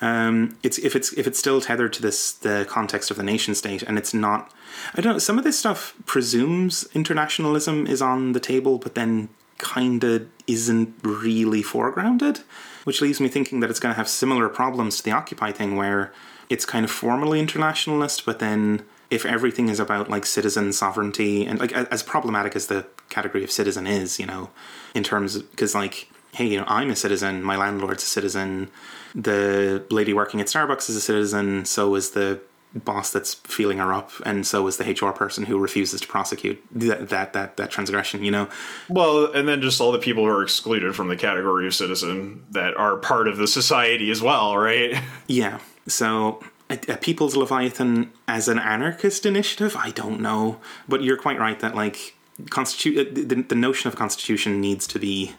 um, 0.00 0.56
it's 0.62 0.78
if 0.78 0.96
it's 0.96 1.12
if 1.14 1.26
it's 1.26 1.38
still 1.38 1.60
tethered 1.60 1.92
to 1.94 2.02
this 2.02 2.32
the 2.32 2.66
context 2.68 3.10
of 3.10 3.16
the 3.16 3.22
nation 3.22 3.54
state, 3.54 3.82
and 3.82 3.98
it's 3.98 4.14
not. 4.14 4.52
I 4.94 5.00
don't 5.00 5.14
know. 5.14 5.18
Some 5.18 5.38
of 5.38 5.44
this 5.44 5.58
stuff 5.58 5.94
presumes 6.06 6.88
internationalism 6.94 7.86
is 7.86 8.00
on 8.00 8.32
the 8.32 8.40
table, 8.40 8.78
but 8.78 8.94
then 8.94 9.28
kind 9.58 10.02
of 10.04 10.26
isn't 10.46 10.94
really 11.02 11.62
foregrounded, 11.62 12.42
which 12.84 13.02
leaves 13.02 13.20
me 13.20 13.28
thinking 13.28 13.60
that 13.60 13.68
it's 13.68 13.80
going 13.80 13.92
to 13.92 13.96
have 13.96 14.08
similar 14.08 14.48
problems 14.48 14.96
to 14.96 15.02
the 15.02 15.10
Occupy 15.10 15.52
thing, 15.52 15.76
where 15.76 16.12
it's 16.48 16.64
kind 16.64 16.84
of 16.84 16.90
formally 16.90 17.38
internationalist, 17.38 18.24
but 18.24 18.38
then 18.38 18.82
if 19.10 19.26
everything 19.26 19.68
is 19.68 19.80
about 19.80 20.08
like 20.08 20.24
citizen 20.24 20.72
sovereignty 20.72 21.44
and 21.44 21.58
like 21.58 21.72
as 21.72 22.02
problematic 22.02 22.54
as 22.54 22.68
the 22.68 22.86
category 23.08 23.44
of 23.44 23.50
citizen 23.50 23.86
is, 23.86 24.18
you 24.18 24.26
know, 24.26 24.50
in 24.94 25.02
terms 25.02 25.38
because 25.38 25.74
like 25.74 26.08
hey, 26.34 26.46
you 26.46 26.58
know, 26.58 26.64
I'm 26.66 26.90
a 26.90 26.96
citizen, 26.96 27.42
my 27.42 27.56
landlord's 27.56 28.02
a 28.02 28.06
citizen, 28.06 28.70
the 29.14 29.84
lady 29.90 30.12
working 30.12 30.40
at 30.40 30.46
Starbucks 30.46 30.88
is 30.88 30.96
a 30.96 31.00
citizen, 31.00 31.64
so 31.64 31.94
is 31.94 32.10
the 32.10 32.40
boss 32.74 33.10
that's 33.12 33.34
feeling 33.34 33.78
her 33.78 33.92
up, 33.92 34.12
and 34.24 34.46
so 34.46 34.66
is 34.66 34.76
the 34.76 34.84
HR 34.84 35.10
person 35.10 35.44
who 35.44 35.58
refuses 35.58 36.00
to 36.00 36.06
prosecute 36.06 36.62
that 36.70 37.08
that 37.08 37.32
that, 37.32 37.56
that 37.56 37.70
transgression. 37.70 38.22
You 38.24 38.30
know. 38.30 38.48
Well, 38.88 39.32
and 39.32 39.48
then 39.48 39.60
just 39.60 39.80
all 39.80 39.92
the 39.92 39.98
people 39.98 40.24
who 40.24 40.30
are 40.30 40.42
excluded 40.42 40.94
from 40.94 41.08
the 41.08 41.16
category 41.16 41.66
of 41.66 41.74
citizen 41.74 42.44
that 42.50 42.76
are 42.76 42.96
part 42.96 43.28
of 43.28 43.36
the 43.36 43.48
society 43.48 44.10
as 44.10 44.22
well, 44.22 44.56
right? 44.56 45.00
Yeah. 45.26 45.60
So 45.86 46.42
a, 46.68 46.78
a, 46.88 46.96
People's 46.96 47.36
Leviathan 47.36 48.10
as 48.26 48.48
an 48.48 48.58
anarchist 48.58 49.24
initiative, 49.24 49.76
I 49.76 49.90
don't 49.90 50.20
know, 50.20 50.60
but 50.88 51.02
you're 51.02 51.16
quite 51.16 51.38
right 51.38 51.58
that 51.60 51.74
like 51.74 52.16
constitute 52.48 52.98
uh, 52.98 53.10
the, 53.12 53.42
the 53.42 53.54
notion 53.54 53.88
of 53.88 53.96
constitution 53.96 54.60
needs 54.60 54.86
to 54.88 54.98
be 54.98 55.34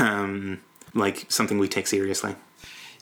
um, 0.00 0.60
like 0.94 1.30
something 1.30 1.58
we 1.58 1.68
take 1.68 1.86
seriously. 1.86 2.34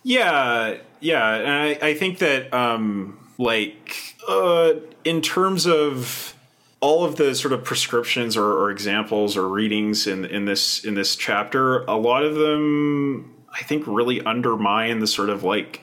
Yeah, 0.02 0.78
yeah, 1.00 1.34
and 1.34 1.50
I, 1.50 1.88
I 1.88 1.94
think 1.94 2.18
that 2.18 2.52
um, 2.52 3.18
like 3.38 4.16
uh, 4.28 4.74
in 5.04 5.22
terms 5.22 5.66
of 5.66 6.36
all 6.80 7.04
of 7.04 7.16
the 7.16 7.34
sort 7.34 7.52
of 7.54 7.64
prescriptions 7.64 8.36
or, 8.36 8.44
or, 8.44 8.70
examples 8.70 9.38
or 9.38 9.48
readings 9.48 10.06
in 10.06 10.26
in 10.26 10.44
this 10.44 10.84
in 10.84 10.94
this 10.94 11.16
chapter, 11.16 11.82
a 11.84 11.96
lot 11.96 12.24
of 12.24 12.34
them 12.34 13.34
I 13.50 13.62
think 13.62 13.86
really 13.86 14.20
undermine 14.20 14.98
the 14.98 15.06
sort 15.06 15.30
of 15.30 15.42
like 15.42 15.80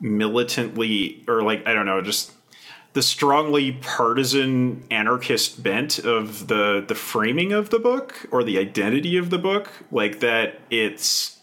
militantly 0.00 1.22
or 1.28 1.42
like 1.42 1.66
I 1.66 1.74
don't 1.74 1.86
know, 1.86 2.00
just 2.00 2.32
the 2.92 3.02
strongly 3.02 3.72
partisan 3.72 4.84
anarchist 4.90 5.62
bent 5.62 5.98
of 5.98 6.48
the 6.48 6.84
the 6.86 6.94
framing 6.94 7.52
of 7.52 7.70
the 7.70 7.78
book 7.78 8.26
or 8.30 8.44
the 8.44 8.58
identity 8.58 9.16
of 9.16 9.30
the 9.30 9.38
book 9.38 9.70
like 9.90 10.20
that 10.20 10.60
it's 10.70 11.38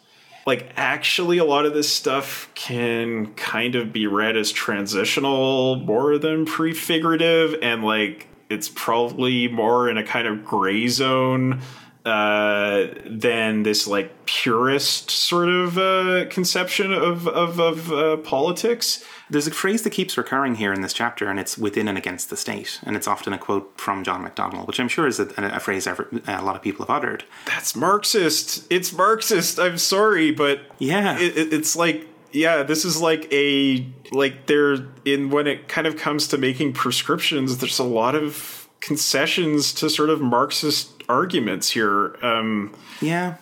like 0.45 0.71
actually 0.77 1.37
a 1.37 1.43
lot 1.43 1.65
of 1.65 1.73
this 1.73 1.91
stuff 1.91 2.49
can 2.55 3.33
kind 3.33 3.75
of 3.75 3.91
be 3.91 4.07
read 4.07 4.37
as 4.37 4.51
transitional 4.51 5.75
more 5.77 6.17
than 6.17 6.45
prefigurative 6.45 7.55
and 7.61 7.83
like 7.83 8.27
it's 8.49 8.69
probably 8.69 9.47
more 9.47 9.89
in 9.89 9.97
a 9.97 10.03
kind 10.03 10.27
of 10.27 10.43
gray 10.43 10.87
zone 10.87 11.61
uh, 12.05 12.87
than 13.05 13.63
this 13.63 13.85
like 13.85 14.25
purist 14.25 15.11
sort 15.11 15.49
of 15.49 15.77
uh, 15.77 16.25
conception 16.29 16.93
of 16.93 17.27
of, 17.27 17.59
of 17.59 17.91
uh, 17.91 18.17
politics 18.17 19.03
there's 19.29 19.47
a 19.47 19.51
phrase 19.51 19.83
that 19.83 19.91
keeps 19.91 20.17
recurring 20.17 20.55
here 20.55 20.73
in 20.73 20.81
this 20.81 20.93
chapter, 20.93 21.29
and 21.29 21.39
it's 21.39 21.57
within 21.57 21.87
and 21.87 21.97
against 21.97 22.29
the 22.29 22.37
state. 22.37 22.79
And 22.83 22.95
it's 22.95 23.07
often 23.07 23.33
a 23.33 23.37
quote 23.37 23.73
from 23.77 24.03
John 24.03 24.27
McDonnell, 24.27 24.65
which 24.67 24.79
I'm 24.79 24.87
sure 24.87 25.07
is 25.07 25.19
a, 25.19 25.27
a 25.37 25.59
phrase 25.59 25.87
ever, 25.87 26.09
a 26.27 26.43
lot 26.43 26.55
of 26.55 26.61
people 26.61 26.85
have 26.85 26.95
uttered. 26.95 27.23
That's 27.45 27.75
Marxist. 27.75 28.65
It's 28.69 28.91
Marxist. 28.91 29.59
I'm 29.59 29.77
sorry, 29.77 30.31
but 30.31 30.61
yeah, 30.79 31.19
it, 31.19 31.53
it's 31.53 31.75
like 31.75 32.07
yeah, 32.31 32.63
this 32.63 32.85
is 32.85 33.01
like 33.01 33.31
a 33.31 33.85
like 34.11 34.45
there 34.45 34.77
in 35.05 35.29
when 35.29 35.47
it 35.47 35.67
kind 35.67 35.87
of 35.87 35.97
comes 35.97 36.27
to 36.29 36.37
making 36.37 36.73
prescriptions. 36.73 37.57
There's 37.57 37.79
a 37.79 37.83
lot 37.83 38.15
of 38.15 38.67
concessions 38.81 39.73
to 39.73 39.89
sort 39.89 40.09
of 40.09 40.21
Marxist 40.21 40.91
arguments 41.09 41.71
here. 41.71 42.15
Um, 42.21 42.73
Yeah. 43.01 43.35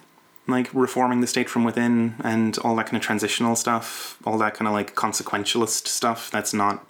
Like 0.48 0.74
reforming 0.74 1.22
the 1.22 1.28
state 1.28 1.50
from 1.50 1.64
within 1.64 2.16
and 2.24 2.58
all 2.60 2.76
that 2.78 2.86
kind 2.86 2.98
of 2.98 3.04
transitional 3.04 3.56
stuff, 3.56 4.18
all 4.26 4.38
that 4.38 4.54
kind 4.54 4.68
of 4.68 4.74
like 4.74 4.95
consequentialist 4.95 5.88
stuff 5.88 6.32
that's 6.32 6.54
not 6.54 6.86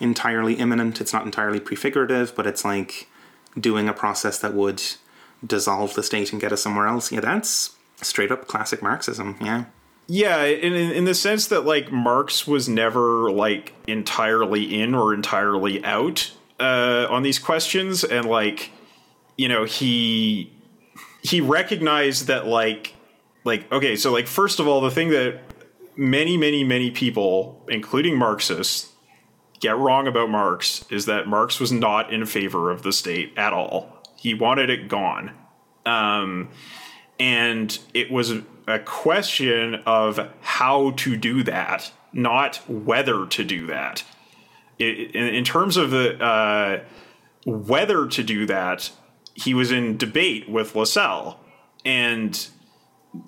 entirely 0.00 0.54
imminent, 0.54 1.00
it's 1.00 1.12
not 1.12 1.24
entirely 1.24 1.60
prefigurative, 1.60 2.34
but 2.34 2.46
it's 2.46 2.64
like 2.64 3.08
doing 3.58 3.88
a 3.88 3.92
process 3.92 4.38
that 4.40 4.54
would 4.54 4.82
dissolve 5.46 5.94
the 5.94 6.02
state 6.02 6.32
and 6.32 6.40
get 6.40 6.52
us 6.52 6.62
somewhere 6.62 6.86
else. 6.86 7.12
Yeah, 7.12 7.20
that's 7.20 7.76
straight 8.02 8.30
up 8.30 8.46
classic 8.46 8.82
Marxism. 8.82 9.36
Yeah. 9.40 9.64
Yeah, 10.10 10.44
in 10.44 10.72
in 10.72 11.04
the 11.04 11.14
sense 11.14 11.48
that 11.48 11.66
like 11.66 11.92
Marx 11.92 12.46
was 12.46 12.66
never 12.66 13.30
like 13.30 13.74
entirely 13.86 14.80
in 14.80 14.94
or 14.94 15.12
entirely 15.12 15.84
out 15.84 16.32
uh, 16.58 17.06
on 17.10 17.22
these 17.22 17.38
questions, 17.38 18.04
and 18.04 18.24
like 18.24 18.70
you 19.36 19.48
know 19.48 19.64
he 19.64 20.50
he 21.22 21.40
recognized 21.40 22.26
that 22.26 22.46
like 22.46 22.94
like 23.44 23.70
okay, 23.72 23.96
so 23.96 24.12
like 24.12 24.26
first 24.26 24.60
of 24.60 24.68
all, 24.68 24.80
the 24.80 24.90
thing 24.90 25.10
that 25.10 25.40
many 25.96 26.36
many 26.36 26.64
many 26.64 26.90
people, 26.90 27.64
including 27.68 28.16
Marxists, 28.16 28.92
get 29.60 29.76
wrong 29.76 30.06
about 30.06 30.30
Marx 30.30 30.84
is 30.90 31.06
that 31.06 31.26
Marx 31.26 31.60
was 31.60 31.72
not 31.72 32.12
in 32.12 32.26
favor 32.26 32.70
of 32.70 32.82
the 32.82 32.92
state 32.92 33.32
at 33.36 33.52
all. 33.52 34.02
He 34.16 34.34
wanted 34.34 34.70
it 34.70 34.88
gone. 34.88 35.32
Um, 35.86 36.50
and 37.18 37.76
it 37.94 38.10
was 38.10 38.32
a 38.66 38.78
question 38.78 39.76
of 39.86 40.28
how 40.40 40.90
to 40.92 41.16
do 41.16 41.42
that, 41.44 41.90
not 42.12 42.56
whether 42.68 43.26
to 43.26 43.44
do 43.44 43.66
that. 43.66 44.04
It, 44.78 45.14
in, 45.16 45.34
in, 45.34 45.44
terms 45.44 45.76
of 45.76 45.90
the 45.90 46.22
uh, 46.22 46.80
whether 47.44 48.06
to 48.06 48.22
do 48.22 48.46
that, 48.46 48.90
he 49.38 49.54
was 49.54 49.70
in 49.70 49.96
debate 49.96 50.48
with 50.48 50.74
Lassalle, 50.74 51.38
and 51.84 52.48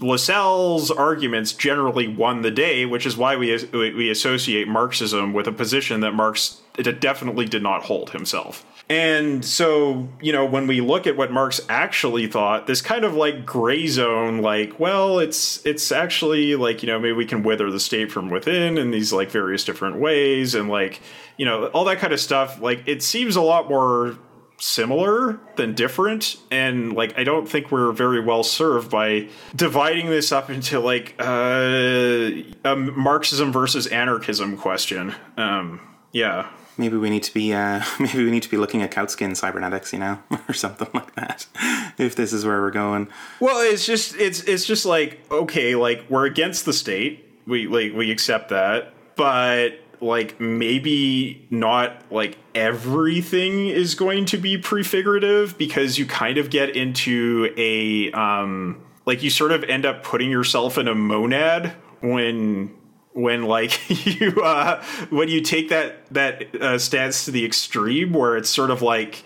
Lassalle's 0.00 0.90
arguments 0.90 1.52
generally 1.52 2.06
won 2.06 2.42
the 2.42 2.50
day, 2.50 2.84
which 2.84 3.06
is 3.06 3.16
why 3.16 3.36
we 3.36 3.56
we 3.72 4.11
associate 4.11 4.68
Marxism 4.68 5.32
with 5.32 5.46
a 5.46 5.52
position 5.52 6.00
that 6.00 6.12
Marx 6.12 6.61
definitely 7.00 7.46
did 7.46 7.62
not 7.62 7.84
hold 7.84 8.11
himself. 8.11 8.64
And 8.90 9.44
so, 9.44 10.08
you 10.20 10.32
know, 10.32 10.44
when 10.44 10.66
we 10.66 10.80
look 10.80 11.06
at 11.06 11.16
what 11.16 11.30
Marx 11.30 11.61
actually 11.68 12.26
thought, 12.26 12.66
this 12.66 12.82
kind 12.82 13.04
of 13.04 13.14
like 13.14 13.46
gray 13.46 13.86
zone, 13.86 14.42
like, 14.42 14.80
well, 14.80 15.20
it's 15.20 15.64
it's 15.64 15.92
actually 15.92 16.56
like, 16.56 16.82
you 16.82 16.88
know, 16.88 16.98
maybe 16.98 17.12
we 17.12 17.24
can 17.24 17.44
wither 17.44 17.70
the 17.70 17.78
state 17.78 18.11
from 18.11 18.30
within 18.30 18.78
in 18.78 18.90
these 18.90 19.12
like 19.12 19.30
various 19.30 19.64
different 19.64 20.00
ways, 20.00 20.56
and 20.56 20.68
like, 20.68 21.00
you 21.36 21.46
know, 21.46 21.66
all 21.66 21.84
that 21.84 21.98
kind 21.98 22.12
of 22.12 22.20
stuff. 22.20 22.61
Like, 22.61 22.82
it 22.86 23.02
seems 23.02 23.36
a 23.36 23.42
lot 23.42 23.68
more 23.68 24.18
similar 24.61 25.40
than 25.56 25.74
different 25.74 26.36
and 26.50 26.92
like 26.92 27.18
i 27.18 27.24
don't 27.24 27.48
think 27.48 27.72
we're 27.72 27.92
very 27.92 28.20
well 28.20 28.42
served 28.42 28.90
by 28.90 29.26
dividing 29.56 30.11
this 30.11 30.32
up 30.32 30.50
into 30.50 30.78
like 30.78 31.14
uh, 31.18 32.30
a 32.64 32.76
marxism 32.76 33.50
versus 33.50 33.86
anarchism 33.86 34.56
question 34.56 35.14
um 35.38 35.80
yeah 36.12 36.46
maybe 36.80 36.96
we 36.96 37.11
need 37.11 37.22
to 37.22 37.32
be 37.32 37.52
uh, 37.52 37.84
maybe 38.00 38.24
we 38.24 38.30
need 38.30 38.42
to 38.42 38.48
be 38.48 38.56
looking 38.56 38.82
at 38.82 38.90
Kautsky 38.90 39.36
cybernetics, 39.36 39.92
you 39.92 39.98
know, 39.98 40.18
or 40.48 40.54
something 40.54 40.88
like 40.94 41.14
that. 41.14 41.46
If 41.98 42.16
this 42.16 42.32
is 42.32 42.46
where 42.46 42.62
we're 42.62 42.70
going. 42.70 43.08
Well, 43.40 43.61
it's 43.61 43.84
just 43.84 44.16
it's 44.16 44.42
it's 44.44 44.64
just 44.64 44.86
like 44.86 45.20
okay, 45.30 45.74
like 45.74 46.06
we're 46.08 46.24
against 46.24 46.64
the 46.64 46.72
state. 46.72 47.42
We 47.46 47.66
like 47.66 47.92
we 47.92 48.11
accept 48.11 48.48
that, 48.48 48.94
but 49.16 49.80
like 50.01 50.40
maybe 50.40 51.46
not 51.51 52.03
like 52.11 52.38
everything 52.55 53.68
is 53.68 53.94
going 53.94 54.24
to 54.26 54.38
be 54.38 54.57
prefigurative 54.57 55.57
because 55.59 55.98
you 55.98 56.07
kind 56.07 56.38
of 56.38 56.51
get 56.51 56.74
into 56.76 57.53
a 57.57 58.11
um 58.12 58.82
like 59.07 59.22
you 59.22 59.30
sort 59.30 59.53
of 59.53 59.64
end 59.64 59.84
up 59.84 60.03
putting 60.03 60.30
yourself 60.30 60.78
in 60.78 60.88
a 60.88 60.94
monad 60.94 61.74
when 62.01 62.74
when 63.12 63.44
like 63.44 63.78
you 64.07 64.42
uh 64.42 64.82
when 65.11 65.28
you 65.28 65.40
take 65.40 65.68
that 65.68 66.07
that 66.12 66.55
uh, 66.57 66.78
stance 66.78 67.24
to 67.24 67.30
the 67.30 67.44
extreme 67.44 68.12
where 68.12 68.36
it's 68.36 68.51
sort 68.51 68.70
of 68.70 68.82
like 68.82 69.22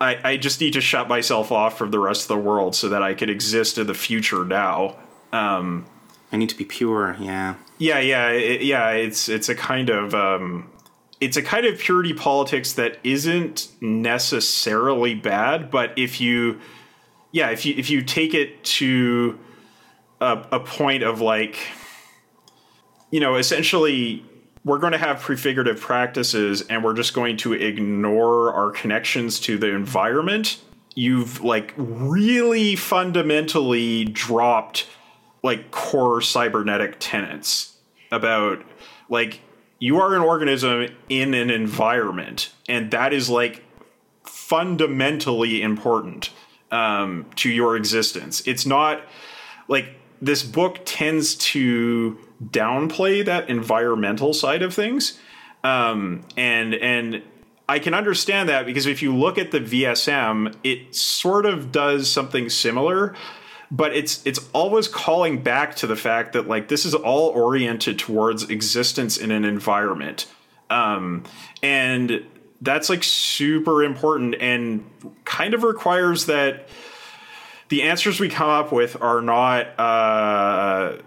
I, 0.00 0.30
I 0.30 0.36
just 0.38 0.60
need 0.60 0.72
to 0.72 0.80
shut 0.80 1.08
myself 1.08 1.52
off 1.52 1.76
from 1.76 1.90
the 1.90 1.98
rest 1.98 2.22
of 2.22 2.28
the 2.28 2.38
world 2.38 2.74
so 2.74 2.88
that 2.88 3.02
I 3.02 3.12
can 3.12 3.28
exist 3.28 3.76
in 3.76 3.86
the 3.86 3.94
future 3.94 4.46
now. 4.46 4.96
Um, 5.30 5.84
I 6.32 6.38
need 6.38 6.48
to 6.48 6.56
be 6.56 6.64
pure. 6.64 7.16
Yeah. 7.20 7.56
Yeah, 7.80 7.98
yeah, 7.98 8.28
it, 8.28 8.62
yeah. 8.62 8.90
It's 8.90 9.30
it's 9.30 9.48
a 9.48 9.54
kind 9.54 9.88
of 9.88 10.14
um, 10.14 10.70
it's 11.18 11.38
a 11.38 11.42
kind 11.42 11.64
of 11.64 11.78
purity 11.78 12.12
politics 12.12 12.74
that 12.74 12.98
isn't 13.02 13.68
necessarily 13.80 15.14
bad, 15.14 15.70
but 15.70 15.98
if 15.98 16.20
you, 16.20 16.60
yeah, 17.32 17.48
if 17.48 17.64
you 17.64 17.74
if 17.78 17.88
you 17.88 18.02
take 18.02 18.34
it 18.34 18.62
to 18.64 19.38
a, 20.20 20.46
a 20.52 20.60
point 20.60 21.02
of 21.02 21.22
like 21.22 21.56
you 23.10 23.18
know, 23.18 23.36
essentially 23.36 24.24
we're 24.62 24.78
going 24.78 24.92
to 24.92 24.98
have 24.98 25.20
prefigurative 25.20 25.80
practices 25.80 26.60
and 26.62 26.84
we're 26.84 26.94
just 26.94 27.14
going 27.14 27.38
to 27.38 27.54
ignore 27.54 28.52
our 28.52 28.70
connections 28.70 29.40
to 29.40 29.56
the 29.56 29.68
environment. 29.68 30.60
You've 30.94 31.42
like 31.42 31.72
really 31.78 32.76
fundamentally 32.76 34.04
dropped 34.04 34.86
like 35.42 35.70
core 35.70 36.20
cybernetic 36.20 36.96
tenets 36.98 37.76
about 38.10 38.62
like 39.08 39.40
you 39.78 39.98
are 39.98 40.14
an 40.14 40.22
organism 40.22 40.88
in 41.08 41.34
an 41.34 41.50
environment 41.50 42.52
and 42.68 42.90
that 42.90 43.12
is 43.12 43.30
like 43.30 43.64
fundamentally 44.24 45.62
important 45.62 46.30
um, 46.70 47.26
to 47.36 47.50
your 47.50 47.76
existence. 47.76 48.46
It's 48.46 48.66
not 48.66 49.00
like 49.68 49.94
this 50.20 50.42
book 50.42 50.80
tends 50.84 51.34
to 51.36 52.18
downplay 52.44 53.24
that 53.24 53.48
environmental 53.48 54.34
side 54.34 54.62
of 54.62 54.74
things. 54.74 55.18
Um, 55.62 56.22
and 56.36 56.74
and 56.74 57.22
I 57.68 57.78
can 57.78 57.94
understand 57.94 58.48
that 58.48 58.66
because 58.66 58.86
if 58.86 59.02
you 59.02 59.14
look 59.14 59.38
at 59.38 59.52
the 59.52 59.60
VSM, 59.60 60.54
it 60.64 60.94
sort 60.94 61.46
of 61.46 61.70
does 61.70 62.10
something 62.10 62.48
similar, 62.48 63.14
but 63.70 63.94
it's 63.94 64.24
it's 64.26 64.40
always 64.52 64.88
calling 64.88 65.42
back 65.42 65.76
to 65.76 65.86
the 65.86 65.96
fact 65.96 66.32
that 66.32 66.48
like 66.48 66.68
this 66.68 66.84
is 66.84 66.94
all 66.94 67.28
oriented 67.28 67.98
towards 67.98 68.50
existence 68.50 69.16
in 69.16 69.30
an 69.30 69.44
environment. 69.44 70.26
Um, 70.70 71.24
and 71.62 72.24
that's 72.60 72.88
like 72.88 73.02
super 73.02 73.82
important 73.82 74.36
and 74.40 74.84
kind 75.24 75.54
of 75.54 75.62
requires 75.62 76.26
that 76.26 76.68
the 77.68 77.82
answers 77.82 78.20
we 78.20 78.28
come 78.28 78.48
up 78.48 78.72
with 78.72 79.00
are 79.00 79.22
not 79.22 79.78
uh, 79.78 80.98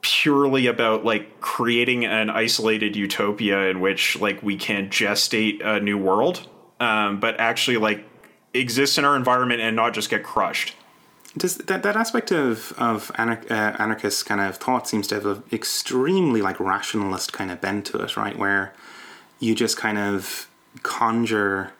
purely 0.00 0.66
about 0.66 1.04
like 1.04 1.40
creating 1.40 2.04
an 2.04 2.30
isolated 2.30 2.96
utopia 2.96 3.68
in 3.68 3.80
which 3.80 4.18
like 4.20 4.42
we 4.42 4.56
can 4.56 4.88
gestate 4.88 5.64
a 5.64 5.80
new 5.80 5.98
world, 5.98 6.48
um, 6.78 7.18
but 7.18 7.38
actually 7.40 7.76
like 7.76 8.06
exist 8.54 8.98
in 8.98 9.04
our 9.04 9.16
environment 9.16 9.60
and 9.60 9.74
not 9.74 9.92
just 9.92 10.08
get 10.08 10.22
crushed. 10.22 10.74
Does 11.36 11.58
that, 11.58 11.82
that 11.84 11.96
aspect 11.96 12.32
of 12.32 12.72
of 12.76 13.12
anarch, 13.16 13.48
uh, 13.50 13.76
anarchist 13.78 14.26
kind 14.26 14.40
of 14.40 14.56
thought 14.56 14.88
seems 14.88 15.06
to 15.08 15.14
have 15.14 15.26
an 15.26 15.42
extremely 15.52 16.42
like 16.42 16.58
rationalist 16.58 17.32
kind 17.32 17.50
of 17.50 17.60
bent 17.60 17.86
to 17.86 17.98
it, 17.98 18.16
right? 18.16 18.36
Where 18.36 18.74
you 19.38 19.54
just 19.54 19.76
kind 19.76 19.98
of 19.98 20.48
conjure 20.82 21.72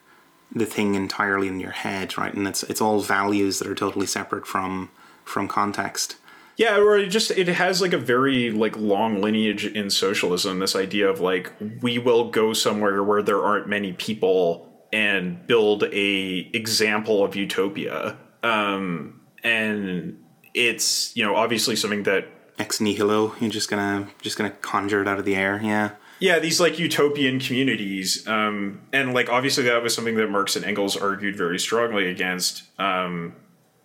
the 0.53 0.67
thing 0.67 0.95
entirely 0.95 1.49
in 1.49 1.61
your 1.61 1.71
head, 1.73 2.17
right? 2.17 2.33
And 2.33 2.47
it's 2.47 2.63
it's 2.65 2.81
all 2.81 3.01
values 3.01 3.59
that 3.59 3.69
are 3.69 3.75
totally 3.75 4.07
separate 4.07 4.47
from 4.47 4.91
from 5.25 5.49
context. 5.49 6.17
Yeah, 6.57 6.77
or 6.77 6.99
it 6.99 7.09
just 7.09 7.31
it 7.33 7.49
has 7.49 7.81
like 7.81 7.93
a 7.93 7.99
very 7.99 8.51
like 8.51 8.77
long 8.77 9.21
lineage 9.21 9.67
in 9.67 9.91
socialism. 9.91 10.59
This 10.59 10.77
idea 10.77 11.09
of 11.09 11.21
like 11.21 11.53
we 11.81 11.99
will 11.99 12.31
go 12.31 12.53
somewhere 12.53 13.03
where 13.03 13.23
there 13.23 13.43
aren't 13.43 13.69
many 13.69 13.95
people 13.95 14.69
and 14.93 15.47
build 15.47 15.85
a 15.85 16.51
example 16.53 17.25
of 17.25 17.35
utopia. 17.35 18.17
Um, 18.43 19.20
and 19.43 20.23
it's 20.55 21.17
you 21.17 21.25
know 21.25 21.37
obviously 21.37 21.77
something 21.77 22.03
that 22.05 22.27
ex 22.59 22.81
nihilo. 22.81 23.35
You're 23.41 23.51
just 23.51 23.71
gonna 23.71 24.09
just 24.23 24.37
gonna 24.37 24.51
conjure 24.51 25.03
it 25.03 25.09
out 25.09 25.19
of 25.19 25.25
the 25.25 25.37
air. 25.37 25.61
Yeah. 25.63 25.93
Yeah, 26.23 26.39
these 26.39 26.61
like 26.61 26.79
utopian 26.79 27.41
communities, 27.41 28.29
um, 28.29 28.83
and 28.93 29.15
like 29.15 29.31
obviously 29.31 29.65
that 29.65 29.83
was 29.83 29.95
something 29.95 30.17
that 30.17 30.29
Marx 30.29 30.55
and 30.55 30.67
Engels 30.67 30.95
argued 30.95 31.35
very 31.35 31.59
strongly 31.59 32.11
against. 32.11 32.65
Um, 32.79 33.37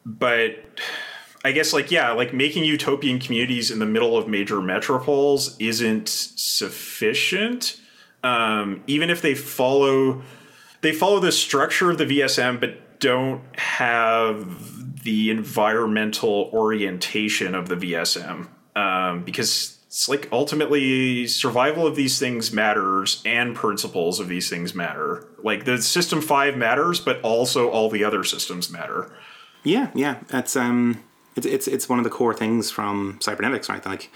but 0.06 0.58
I 1.45 1.53
guess 1.53 1.72
like 1.72 1.91
yeah, 1.91 2.12
like 2.12 2.34
making 2.34 2.66
utopian 2.66 3.20
communities 3.20 3.72
in 3.72 3.80
the 3.80 3.86
middle 3.86 4.18
of 4.18 4.28
major 4.28 4.58
metropoles 4.58 5.56
isn't 5.60 6.10
sufficient. 6.10 7.80
Um, 8.22 8.84
even 8.86 9.10
if 9.10 9.22
they 9.22 9.34
follow 9.34 10.22
they 10.82 10.91
follow 10.91 11.20
the 11.22 11.32
structure 11.32 11.89
of 11.89 11.97
the 11.97 12.06
VSM, 12.06 12.60
but 12.60 12.99
don't 12.99 13.43
have 13.58 14.74
the 15.06 15.30
environmental 15.30 16.49
orientation 16.51 17.53
of 17.53 17.70
the 17.70 17.76
VSM, 17.76 18.47
um, 18.76 19.24
because 19.24 19.78
it's 19.86 20.10
like 20.10 20.28
ultimately 20.32 21.28
survival 21.28 21.86
of 21.86 21.95
these 21.95 22.18
things 22.18 22.51
matters 22.51 23.22
and 23.24 23.56
principles 23.56 24.20
of 24.20 24.28
these 24.28 24.49
things 24.49 24.74
matter. 24.74 25.28
Like 25.43 25.66
the 25.66 25.80
system 25.82 26.22
five 26.22 26.58
matters, 26.58 26.99
but 26.99 27.22
also 27.22 27.70
all 27.70 27.89
the 27.89 28.03
other 28.03 28.24
systems 28.24 28.70
matter. 28.72 29.16
Yeah, 29.64 29.91
yeah. 29.93 30.18
It's 30.32 30.56
um 30.56 31.03
it's 31.36 31.45
it's 31.45 31.68
it's 31.68 31.88
one 31.88 31.99
of 31.99 32.03
the 32.03 32.10
core 32.10 32.34
things 32.34 32.72
from 32.72 33.20
cybernetics, 33.22 33.70
right? 33.70 33.86
Like 33.86 34.12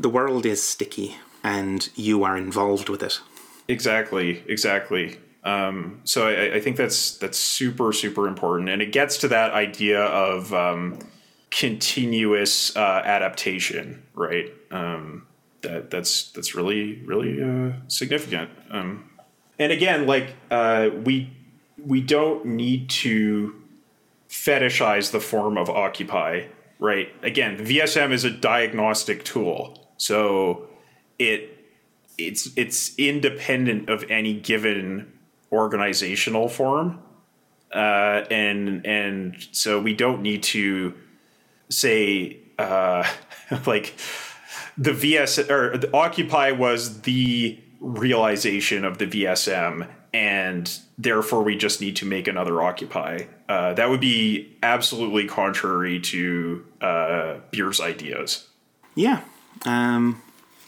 the 0.00 0.08
world 0.08 0.46
is 0.46 0.62
sticky 0.62 1.16
and 1.44 1.88
you 1.94 2.24
are 2.24 2.38
involved 2.38 2.88
with 2.88 3.02
it. 3.02 3.20
Exactly, 3.68 4.42
exactly. 4.48 5.18
Um, 5.46 6.00
so 6.02 6.26
I, 6.26 6.56
I, 6.56 6.60
think 6.60 6.76
that's 6.76 7.18
that's 7.18 7.38
super 7.38 7.92
super 7.92 8.26
important, 8.26 8.68
and 8.68 8.82
it 8.82 8.90
gets 8.90 9.16
to 9.18 9.28
that 9.28 9.52
idea 9.52 10.02
of 10.02 10.52
um, 10.52 10.98
continuous 11.52 12.74
uh, 12.74 13.02
adaptation, 13.04 14.02
right? 14.12 14.52
Um, 14.72 15.28
that 15.62 15.88
that's 15.92 16.32
that's 16.32 16.56
really 16.56 17.00
really 17.04 17.40
uh, 17.40 17.74
significant. 17.86 18.50
Um, 18.72 19.08
and 19.56 19.70
again, 19.70 20.08
like 20.08 20.34
uh, 20.50 20.90
we 21.04 21.30
we 21.78 22.00
don't 22.00 22.44
need 22.44 22.90
to 22.90 23.54
fetishize 24.28 25.12
the 25.12 25.20
form 25.20 25.56
of 25.56 25.70
occupy, 25.70 26.46
right? 26.80 27.08
Again, 27.22 27.56
VSM 27.58 28.10
is 28.10 28.24
a 28.24 28.32
diagnostic 28.32 29.22
tool, 29.22 29.92
so 29.96 30.66
it 31.20 31.56
it's 32.18 32.50
it's 32.56 32.98
independent 32.98 33.88
of 33.88 34.04
any 34.10 34.34
given 34.34 35.12
organizational 35.52 36.48
form, 36.48 37.00
uh, 37.72 38.24
and 38.30 38.86
and 38.86 39.36
so 39.52 39.80
we 39.80 39.94
don't 39.94 40.22
need 40.22 40.42
to 40.44 40.94
say 41.68 42.38
uh, 42.58 43.04
like 43.66 43.94
the 44.78 44.92
VS 44.92 45.38
or 45.50 45.76
the 45.78 45.94
Occupy 45.94 46.52
was 46.52 47.02
the 47.02 47.58
realization 47.80 48.84
of 48.84 48.98
the 48.98 49.06
VSM, 49.06 49.88
and 50.12 50.78
therefore 50.98 51.42
we 51.42 51.56
just 51.56 51.80
need 51.80 51.96
to 51.96 52.06
make 52.06 52.28
another 52.28 52.62
Occupy. 52.62 53.24
Uh, 53.48 53.74
that 53.74 53.88
would 53.88 54.00
be 54.00 54.56
absolutely 54.62 55.26
contrary 55.26 56.00
to 56.00 56.64
uh, 56.80 57.36
Beer's 57.50 57.80
ideas. 57.80 58.48
Yeah. 58.94 59.22
Um, 59.64 60.22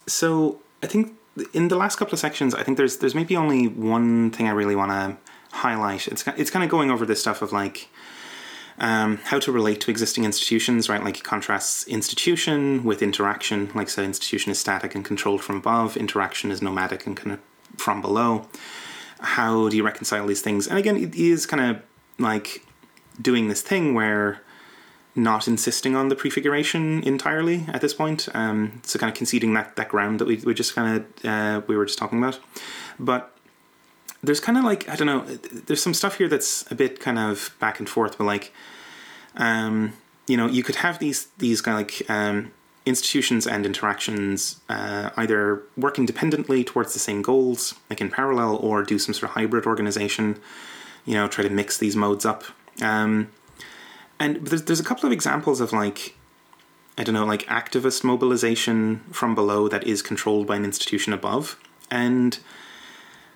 so 0.06 0.60
I 0.82 0.86
think 0.86 1.17
in 1.52 1.68
the 1.68 1.76
last 1.76 1.96
couple 1.96 2.14
of 2.14 2.18
sections, 2.18 2.54
I 2.54 2.62
think 2.62 2.76
there's 2.76 2.98
there's 2.98 3.14
maybe 3.14 3.36
only 3.36 3.66
one 3.66 4.30
thing 4.30 4.46
I 4.46 4.52
really 4.52 4.76
want 4.76 4.90
to 4.90 5.56
highlight. 5.56 6.08
It's 6.08 6.26
it's 6.36 6.50
kind 6.50 6.64
of 6.64 6.70
going 6.70 6.90
over 6.90 7.06
this 7.06 7.20
stuff 7.20 7.42
of 7.42 7.52
like 7.52 7.88
um, 8.78 9.18
how 9.24 9.38
to 9.40 9.50
relate 9.50 9.80
to 9.82 9.90
existing 9.90 10.24
institutions, 10.24 10.88
right? 10.88 11.02
Like 11.02 11.22
contrasts 11.22 11.86
institution 11.88 12.84
with 12.84 13.02
interaction. 13.02 13.70
Like 13.74 13.88
so, 13.88 14.02
institution 14.02 14.52
is 14.52 14.58
static 14.58 14.94
and 14.94 15.04
controlled 15.04 15.42
from 15.42 15.56
above. 15.56 15.96
Interaction 15.96 16.50
is 16.50 16.62
nomadic 16.62 17.06
and 17.06 17.16
kind 17.16 17.32
of 17.32 17.40
from 17.76 18.00
below. 18.00 18.46
How 19.20 19.68
do 19.68 19.76
you 19.76 19.84
reconcile 19.84 20.26
these 20.26 20.42
things? 20.42 20.68
And 20.68 20.78
again, 20.78 20.96
it 20.96 21.14
is 21.14 21.44
kind 21.44 21.76
of 21.76 21.82
like 22.18 22.64
doing 23.20 23.48
this 23.48 23.62
thing 23.62 23.94
where 23.94 24.40
not 25.18 25.48
insisting 25.48 25.96
on 25.96 26.08
the 26.08 26.14
prefiguration 26.14 27.02
entirely 27.02 27.66
at 27.68 27.80
this 27.80 27.92
point. 27.92 28.28
Um, 28.34 28.80
so 28.84 28.98
kind 28.98 29.10
of 29.10 29.16
conceding 29.16 29.52
that 29.54 29.76
that 29.76 29.88
ground 29.88 30.20
that 30.20 30.28
we, 30.28 30.36
we 30.36 30.54
just 30.54 30.74
kind 30.74 30.96
of 30.96 31.24
uh, 31.24 31.60
we 31.66 31.76
were 31.76 31.84
just 31.84 31.98
talking 31.98 32.18
about, 32.18 32.38
but 32.98 33.34
there's 34.22 34.40
kind 34.40 34.56
of 34.56 34.64
like 34.64 34.88
I 34.88 34.96
don't 34.96 35.06
know. 35.06 35.24
There's 35.66 35.82
some 35.82 35.94
stuff 35.94 36.18
here 36.18 36.28
that's 36.28 36.70
a 36.70 36.74
bit 36.74 37.00
kind 37.00 37.18
of 37.18 37.54
back 37.58 37.78
and 37.78 37.88
forth, 37.88 38.16
but 38.16 38.24
like, 38.24 38.52
um, 39.36 39.92
you 40.26 40.36
know, 40.36 40.46
you 40.46 40.62
could 40.62 40.76
have 40.76 40.98
these 40.98 41.26
these 41.38 41.60
kind 41.60 41.74
of 41.74 41.86
like 41.86 42.10
um, 42.10 42.52
institutions 42.86 43.46
and 43.46 43.66
interactions 43.66 44.60
uh, 44.68 45.10
either 45.16 45.62
work 45.76 45.98
independently 45.98 46.64
towards 46.64 46.92
the 46.92 47.00
same 47.00 47.22
goals, 47.22 47.74
like 47.90 48.00
in 48.00 48.10
parallel, 48.10 48.56
or 48.56 48.82
do 48.82 48.98
some 48.98 49.12
sort 49.12 49.30
of 49.30 49.34
hybrid 49.34 49.66
organization. 49.66 50.38
You 51.04 51.14
know, 51.14 51.28
try 51.28 51.42
to 51.42 51.50
mix 51.50 51.78
these 51.78 51.96
modes 51.96 52.24
up. 52.24 52.44
Um, 52.82 53.28
and 54.20 54.46
there's 54.46 54.62
there's 54.64 54.80
a 54.80 54.84
couple 54.84 55.06
of 55.06 55.12
examples 55.12 55.60
of 55.60 55.72
like 55.72 56.14
I 56.98 57.04
don't 57.04 57.14
know, 57.14 57.24
like 57.24 57.46
activist 57.46 58.02
mobilization 58.02 59.04
from 59.12 59.36
below 59.36 59.68
that 59.68 59.86
is 59.86 60.02
controlled 60.02 60.48
by 60.48 60.56
an 60.56 60.64
institution 60.64 61.12
above, 61.12 61.58
and 61.90 62.38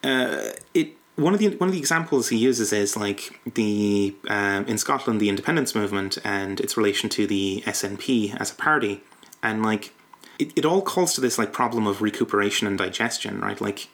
uh, 0.03 0.51
it 0.74 0.97
one 1.14 1.33
of 1.33 1.39
the 1.39 1.49
one 1.57 1.68
of 1.68 1.72
the 1.72 1.78
examples 1.78 2.28
he 2.30 2.37
uses 2.37 2.72
is 2.72 2.97
like 2.97 3.41
the 3.55 4.16
uh, 4.28 4.64
in 4.66 4.78
Scotland 4.78 5.20
the 5.20 5.28
independence 5.28 5.74
movement 5.74 6.18
and 6.24 6.59
its 6.59 6.76
relation 6.76 7.09
to 7.11 7.26
the 7.26 7.62
SNP 7.66 8.37
as 8.41 8.51
a 8.51 8.55
party, 8.55 9.03
and 9.43 9.62
like 9.62 9.95
it, 10.41 10.53
it 10.57 10.64
all 10.64 10.83
calls 10.83 11.14
to 11.14 11.20
this 11.20 11.39
like 11.39 11.53
problem 11.53 11.87
of 11.87 12.03
recuperation 12.03 12.66
and 12.66 12.78
digestion, 12.78 13.41
right? 13.41 13.61
Like 13.61 13.89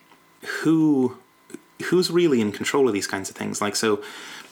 who 0.62 1.18
who's 1.84 2.11
really 2.11 2.41
in 2.41 2.53
control 2.53 2.89
of 2.89 2.95
these 2.95 3.07
kinds 3.07 3.28
of 3.28 3.36
things? 3.36 3.61
Like 3.61 3.76
so, 3.76 4.03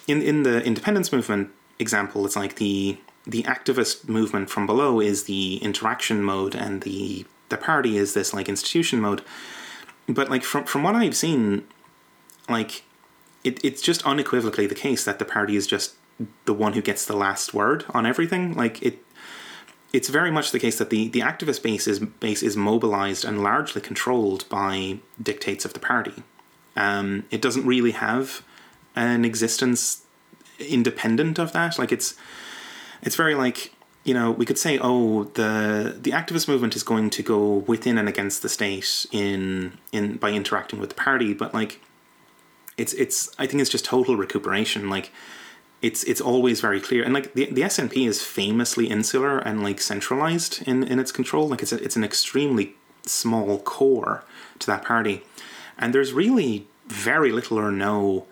in 0.07 0.21
in 0.21 0.43
the 0.43 0.63
independence 0.63 1.11
movement 1.11 1.51
example, 1.79 2.25
it's 2.27 2.37
like 2.37 2.57
the 2.57 2.99
the 3.27 3.43
activist 3.43 4.09
movement 4.09 4.51
from 4.51 4.67
below 4.67 5.01
is 5.01 5.25
the 5.25 5.57
interaction 5.57 6.23
mode, 6.23 6.55
and 6.55 6.83
the 6.83 7.27
the 7.49 7.57
party 7.57 7.97
is 7.97 8.15
this 8.15 8.35
like 8.35 8.49
institution 8.49 9.01
mode 9.01 9.23
but 10.09 10.31
like 10.31 10.43
from 10.43 10.65
from 10.65 10.83
what 10.83 10.95
I've 10.95 11.17
seen, 11.17 11.67
like 12.49 12.85
it, 13.45 13.63
it's 13.65 13.83
just 13.83 14.05
unequivocally 14.07 14.67
the 14.67 14.75
case 14.75 15.05
that 15.05 15.19
the 15.19 15.25
party 15.25 15.57
is 15.57 15.67
just 15.67 15.95
the 16.45 16.55
one 16.55 16.73
who 16.73 16.83
gets 16.83 17.05
the 17.05 17.17
last 17.17 17.53
word 17.53 17.85
on 17.91 18.07
everything. 18.07 18.55
Like 18.55 18.83
it, 18.83 18.99
it's 19.93 20.09
very 20.09 20.31
much 20.31 20.53
the 20.53 20.59
case 20.59 20.79
that 20.79 20.91
the 20.91 21.09
the 21.09 21.21
activist 21.21 21.63
base 21.63 21.87
is 21.87 21.99
base 21.99 22.43
is 22.43 22.57
mobilized 22.57 23.25
and 23.25 23.43
largely 23.43 23.81
controlled 23.81 24.49
by 24.49 24.99
dictates 25.21 25.65
of 25.65 25.73
the 25.73 25.81
party. 25.81 26.23
Um, 26.77 27.25
it 27.31 27.43
doesn't 27.43 27.67
really 27.67 27.93
have 27.93 28.45
an 28.95 29.25
existence 29.25 30.03
independent 30.59 31.39
of 31.39 31.53
that. 31.53 31.79
Like 31.79 31.93
it's 31.93 32.15
it's 33.03 33.17
very 33.17 33.35
like 33.35 33.73
you 34.07 34.15
know, 34.15 34.31
we 34.31 34.47
could 34.47 34.57
say, 34.57 34.79
oh, 34.81 35.25
the 35.35 35.97
the 36.01 36.13
activist 36.13 36.47
movement 36.47 36.77
is 36.77 36.85
going 36.85 37.11
to 37.11 37.25
go 37.25 37.65
within 37.67 37.99
and 37.99 38.09
against 38.09 38.41
the 38.41 38.49
state 38.49 39.05
in 39.11 39.79
in 39.91 40.17
by 40.17 40.31
interacting 40.31 40.79
with 40.79 40.91
the 40.91 40.95
party, 40.95 41.35
but 41.35 41.53
like, 41.53 41.81
it's 42.79 42.93
it's 42.93 43.35
I 43.37 43.49
think 43.49 43.61
it's 43.61 43.71
just 43.71 43.85
total 43.85 44.17
recuperation. 44.17 44.89
Like, 44.89 45.11
it's 45.83 46.05
it's 46.05 46.21
always 46.21 46.61
very 46.61 46.81
clear, 46.81 47.03
and 47.03 47.13
like 47.13 47.35
the 47.35 47.47
the 47.47 47.63
SNP 47.63 48.07
is 48.07 48.23
famously 48.23 48.87
insular 48.87 49.39
and 49.39 49.65
like 49.65 49.81
centralized 49.81 50.63
in 50.69 50.85
in 50.85 51.01
its 51.01 51.11
control. 51.11 51.49
Like, 51.49 51.63
it's 51.63 51.73
a, 51.73 51.83
it's 51.83 51.97
an 51.97 52.05
extremely 52.05 52.77
small 53.07 53.59
core 53.59 54.23
to 54.61 54.69
that 54.69 54.85
party, 54.85 55.25
and 55.77 55.93
there's 55.93 56.13
really 56.13 56.69
very 56.87 57.33
little 57.33 57.59
or 57.59 57.73
no 57.73 58.27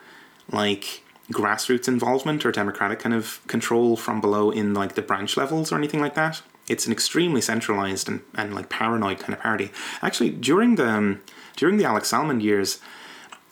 like 0.52 1.02
grassroots 1.32 1.88
involvement 1.88 2.44
or 2.44 2.52
democratic 2.52 2.98
kind 2.98 3.14
of 3.14 3.40
control 3.46 3.96
from 3.96 4.20
below 4.20 4.50
in 4.50 4.74
like 4.74 4.94
the 4.94 5.02
branch 5.02 5.36
levels 5.36 5.72
or 5.72 5.76
anything 5.76 6.00
like 6.00 6.14
that. 6.14 6.42
It's 6.68 6.86
an 6.86 6.92
extremely 6.92 7.40
centralized 7.40 8.08
and, 8.08 8.20
and 8.34 8.54
like 8.54 8.68
paranoid 8.68 9.18
kind 9.18 9.34
of 9.34 9.40
party. 9.40 9.70
Actually, 10.02 10.30
during 10.30 10.76
the 10.76 10.88
um, 10.88 11.22
during 11.56 11.76
the 11.76 11.84
Alex 11.84 12.10
Salmond 12.10 12.42
years, 12.42 12.80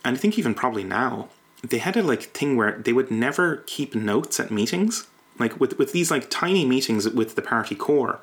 and 0.04 0.16
I 0.16 0.18
think 0.18 0.38
even 0.38 0.54
probably 0.54 0.84
now, 0.84 1.28
they 1.62 1.78
had 1.78 1.96
a 1.96 2.02
like 2.02 2.22
thing 2.22 2.56
where 2.56 2.72
they 2.72 2.92
would 2.92 3.10
never 3.10 3.58
keep 3.66 3.94
notes 3.94 4.40
at 4.40 4.50
meetings. 4.50 5.06
Like 5.38 5.58
with 5.60 5.78
with 5.78 5.92
these 5.92 6.10
like 6.10 6.30
tiny 6.30 6.64
meetings 6.66 7.08
with 7.08 7.34
the 7.36 7.42
party 7.42 7.74
core, 7.74 8.20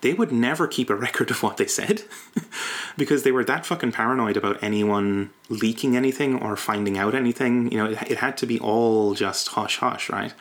they 0.00 0.14
would 0.14 0.32
never 0.32 0.66
keep 0.66 0.90
a 0.90 0.96
record 1.06 1.30
of 1.30 1.42
what 1.42 1.56
they 1.56 1.66
said 1.66 2.02
because 2.96 3.22
they 3.22 3.32
were 3.32 3.44
that 3.44 3.66
fucking 3.66 3.92
paranoid 3.92 4.36
about 4.36 4.62
anyone 4.62 5.30
leaking 5.48 5.96
anything 5.96 6.40
or 6.40 6.56
finding 6.56 6.98
out 6.98 7.14
anything. 7.14 7.70
You 7.70 7.78
know, 7.78 7.90
it, 7.90 8.10
it 8.10 8.18
had 8.18 8.36
to 8.38 8.46
be 8.46 8.58
all 8.58 9.14
just 9.14 9.48
hush 9.48 9.78
hush, 9.78 10.10
right? 10.10 10.34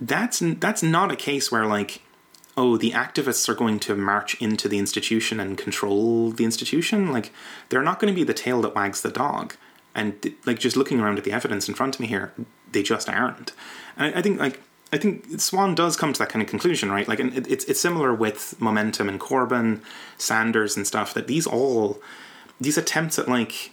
That's 0.00 0.40
that's 0.40 0.82
not 0.82 1.12
a 1.12 1.16
case 1.16 1.50
where 1.50 1.66
like 1.66 2.02
oh, 2.58 2.76
the 2.76 2.90
activists 2.90 3.48
are 3.48 3.54
going 3.54 3.78
to 3.78 3.94
march 3.94 4.34
into 4.42 4.68
the 4.68 4.80
institution 4.80 5.38
and 5.38 5.56
control 5.56 6.32
the 6.32 6.44
institution. 6.44 7.12
Like, 7.12 7.32
they're 7.68 7.84
not 7.84 8.00
going 8.00 8.12
to 8.12 8.18
be 8.18 8.24
the 8.24 8.34
tail 8.34 8.60
that 8.62 8.74
wags 8.74 9.00
the 9.00 9.12
dog. 9.12 9.54
And, 9.94 10.34
like, 10.44 10.58
just 10.58 10.76
looking 10.76 10.98
around 10.98 11.18
at 11.18 11.24
the 11.24 11.30
evidence 11.30 11.68
in 11.68 11.76
front 11.76 11.94
of 11.94 12.00
me 12.00 12.08
here, 12.08 12.32
they 12.72 12.82
just 12.82 13.08
aren't. 13.08 13.52
And 13.96 14.12
I, 14.12 14.18
I 14.18 14.22
think, 14.22 14.40
like, 14.40 14.60
I 14.92 14.96
think 14.96 15.40
Swann 15.40 15.74
does 15.74 15.96
come 15.96 16.12
to 16.14 16.18
that 16.18 16.30
kind 16.30 16.42
of 16.42 16.48
conclusion, 16.48 16.90
right? 16.90 17.06
Like, 17.06 17.20
and 17.20 17.46
it's 17.46 17.64
it's 17.66 17.80
similar 17.80 18.14
with 18.14 18.58
Momentum 18.58 19.08
and 19.08 19.20
Corbyn, 19.20 19.82
Sanders 20.16 20.76
and 20.76 20.86
stuff. 20.86 21.12
That 21.12 21.26
these 21.26 21.46
all 21.46 22.00
these 22.60 22.78
attempts 22.78 23.18
at 23.18 23.28
like 23.28 23.72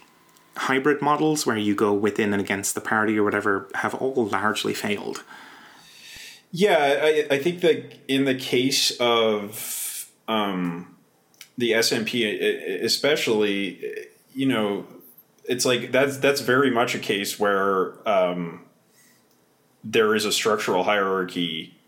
hybrid 0.56 1.00
models 1.00 1.46
where 1.46 1.56
you 1.56 1.74
go 1.74 1.92
within 1.92 2.32
and 2.32 2.40
against 2.40 2.74
the 2.74 2.80
party 2.80 3.18
or 3.18 3.24
whatever 3.24 3.68
have 3.74 3.94
all 3.94 4.26
largely 4.26 4.74
failed. 4.74 5.22
Yeah, 6.52 7.00
I, 7.02 7.26
I 7.30 7.38
think 7.38 7.60
that 7.60 7.98
in 8.08 8.24
the 8.24 8.34
case 8.34 8.90
of 9.00 10.10
um, 10.28 10.96
the 11.56 11.72
SNP, 11.72 12.82
especially, 12.82 14.08
you 14.34 14.46
know, 14.46 14.86
it's 15.44 15.64
like 15.64 15.92
that's 15.92 16.18
that's 16.18 16.42
very 16.42 16.70
much 16.70 16.94
a 16.94 16.98
case 16.98 17.38
where. 17.38 18.06
Um, 18.06 18.65
there 19.88 20.14
is 20.14 20.24
a 20.24 20.32
structural 20.32 20.82
hierarchy 20.82 21.78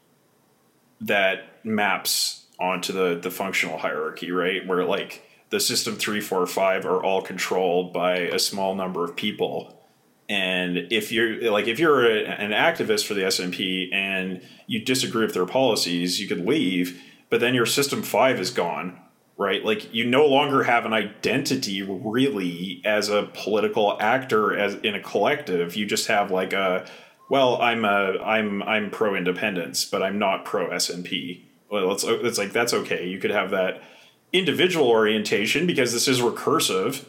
that 1.00 1.64
maps 1.64 2.46
onto 2.60 2.92
the 2.92 3.18
the 3.20 3.30
functional 3.30 3.78
hierarchy, 3.78 4.30
right? 4.30 4.66
Where 4.66 4.84
like 4.84 5.22
the 5.50 5.60
system 5.60 5.96
three, 5.96 6.20
four, 6.20 6.46
five 6.46 6.86
are 6.86 7.02
all 7.02 7.22
controlled 7.22 7.92
by 7.92 8.18
a 8.18 8.38
small 8.38 8.74
number 8.74 9.04
of 9.04 9.16
people. 9.16 9.74
And 10.28 10.92
if 10.92 11.10
you're 11.10 11.50
like 11.50 11.66
if 11.66 11.78
you're 11.78 12.06
a, 12.06 12.24
an 12.24 12.52
activist 12.52 13.06
for 13.06 13.14
the 13.14 13.22
SNP 13.22 13.92
and 13.92 14.42
you 14.66 14.84
disagree 14.84 15.24
with 15.24 15.34
their 15.34 15.46
policies, 15.46 16.20
you 16.20 16.28
could 16.28 16.46
leave, 16.46 17.02
but 17.30 17.40
then 17.40 17.54
your 17.54 17.66
system 17.66 18.02
five 18.02 18.38
is 18.38 18.50
gone, 18.50 19.00
right? 19.36 19.64
Like 19.64 19.92
you 19.92 20.04
no 20.04 20.26
longer 20.26 20.62
have 20.64 20.84
an 20.84 20.92
identity 20.92 21.82
really 21.82 22.80
as 22.84 23.08
a 23.08 23.28
political 23.34 23.96
actor 24.00 24.56
as 24.56 24.74
in 24.74 24.94
a 24.94 25.00
collective. 25.00 25.74
You 25.74 25.86
just 25.86 26.06
have 26.06 26.30
like 26.30 26.52
a 26.52 26.86
well, 27.28 27.60
I'm 27.60 27.84
a 27.84 28.18
I'm 28.22 28.62
I'm 28.62 28.90
pro 28.90 29.14
independence, 29.14 29.84
but 29.84 30.02
I'm 30.02 30.18
not 30.18 30.44
pro 30.44 30.70
SNP. 30.70 31.42
Well, 31.70 31.92
it's 31.92 32.04
it's 32.04 32.38
like 32.38 32.52
that's 32.52 32.72
okay. 32.72 33.06
You 33.06 33.18
could 33.18 33.30
have 33.30 33.50
that 33.50 33.82
individual 34.32 34.88
orientation 34.88 35.66
because 35.66 35.92
this 35.92 36.08
is 36.08 36.20
recursive, 36.20 37.04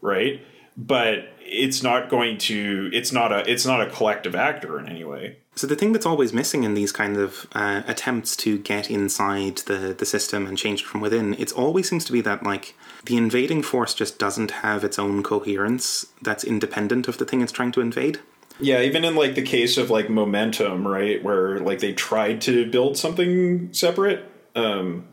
right? 0.00 0.40
But 0.76 1.30
it's 1.40 1.82
not 1.82 2.08
going 2.08 2.38
to 2.38 2.90
it's 2.92 3.12
not 3.12 3.32
a 3.32 3.50
it's 3.50 3.66
not 3.66 3.80
a 3.80 3.90
collective 3.90 4.34
actor 4.34 4.78
in 4.78 4.88
any 4.88 5.04
way. 5.04 5.36
So 5.54 5.66
the 5.66 5.74
thing 5.74 5.92
that's 5.92 6.06
always 6.06 6.32
missing 6.32 6.62
in 6.62 6.74
these 6.74 6.92
kind 6.92 7.16
of 7.16 7.48
uh, 7.52 7.82
attempts 7.88 8.36
to 8.36 8.58
get 8.58 8.90
inside 8.90 9.58
the 9.66 9.94
the 9.98 10.06
system 10.06 10.46
and 10.46 10.56
change 10.56 10.82
it 10.82 10.86
from 10.86 11.00
within, 11.00 11.34
it 11.34 11.52
always 11.52 11.88
seems 11.88 12.04
to 12.06 12.12
be 12.12 12.20
that 12.22 12.42
like 12.42 12.74
the 13.04 13.16
invading 13.16 13.62
force 13.62 13.92
just 13.92 14.18
doesn't 14.18 14.50
have 14.50 14.84
its 14.84 14.98
own 14.98 15.22
coherence 15.22 16.06
that's 16.22 16.44
independent 16.44 17.08
of 17.08 17.18
the 17.18 17.24
thing 17.24 17.42
it's 17.42 17.52
trying 17.52 17.72
to 17.72 17.80
invade. 17.80 18.20
Yeah, 18.60 18.80
even 18.80 19.04
in 19.04 19.14
like 19.14 19.34
the 19.34 19.42
case 19.42 19.76
of 19.76 19.90
like 19.90 20.10
momentum, 20.10 20.86
right, 20.86 21.22
where 21.22 21.60
like 21.60 21.78
they 21.78 21.92
tried 21.92 22.40
to 22.42 22.68
build 22.70 22.96
something 22.96 23.72
separate, 23.72 24.24
um, 24.56 25.06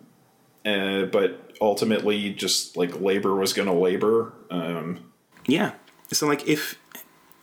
uh, 0.65 1.03
but 1.03 1.53
ultimately 1.61 2.31
just 2.31 2.75
like 2.75 2.99
labor 2.99 3.35
was 3.35 3.53
going 3.53 3.67
to 3.67 3.73
labor. 3.73 4.33
Um, 4.49 5.11
yeah, 5.45 5.73
so 6.11 6.27
like 6.27 6.47
if 6.47 6.79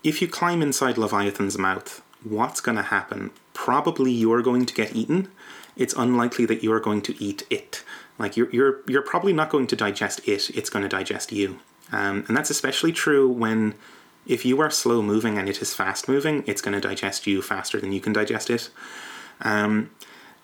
if 0.02 0.20
you 0.20 0.28
climb 0.28 0.62
inside 0.62 0.98
Leviathan's 0.98 1.56
mouth, 1.56 2.02
what's 2.24 2.60
going 2.60 2.76
to 2.76 2.82
happen? 2.82 3.30
Probably 3.54 4.10
you're 4.10 4.42
going 4.42 4.66
to 4.66 4.74
get 4.74 4.96
eaten. 4.96 5.28
It's 5.76 5.94
unlikely 5.94 6.46
that 6.46 6.62
you're 6.62 6.80
going 6.80 7.02
to 7.02 7.22
eat 7.22 7.46
it. 7.48 7.84
Like 8.18 8.36
you're 8.36 8.50
you're 8.50 8.80
you're 8.88 9.02
probably 9.02 9.32
not 9.32 9.50
going 9.50 9.66
to 9.68 9.76
digest 9.76 10.20
it. 10.26 10.50
It's 10.50 10.70
going 10.70 10.82
to 10.82 10.88
digest 10.88 11.32
you. 11.32 11.60
Um, 11.92 12.24
and 12.26 12.36
that's 12.36 12.50
especially 12.50 12.92
true 12.92 13.28
when 13.28 13.74
if 14.26 14.44
you 14.44 14.60
are 14.60 14.70
slow 14.70 15.02
moving 15.02 15.38
and 15.38 15.48
it 15.48 15.60
is 15.60 15.74
fast 15.74 16.08
moving, 16.08 16.44
it's 16.46 16.62
going 16.62 16.74
to 16.74 16.80
digest 16.80 17.26
you 17.26 17.42
faster 17.42 17.80
than 17.80 17.92
you 17.92 18.00
can 18.00 18.12
digest 18.12 18.50
it. 18.50 18.70
Um, 19.40 19.90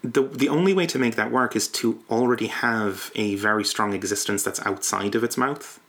the 0.02 0.22
the 0.22 0.48
only 0.48 0.74
way 0.74 0.86
to 0.86 0.98
make 0.98 1.16
that 1.16 1.30
work 1.30 1.56
is 1.56 1.68
to 1.68 2.02
already 2.10 2.46
have 2.46 3.10
a 3.14 3.34
very 3.36 3.64
strong 3.64 3.94
existence 3.94 4.42
that's 4.42 4.64
outside 4.64 5.14
of 5.14 5.24
its 5.24 5.36
mouth, 5.36 5.80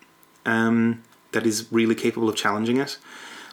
um, 0.46 1.04
that 1.32 1.46
is 1.46 1.72
really 1.72 1.96
capable 1.96 2.30
of 2.30 2.36
challenging 2.36 2.78
it. 2.78 2.98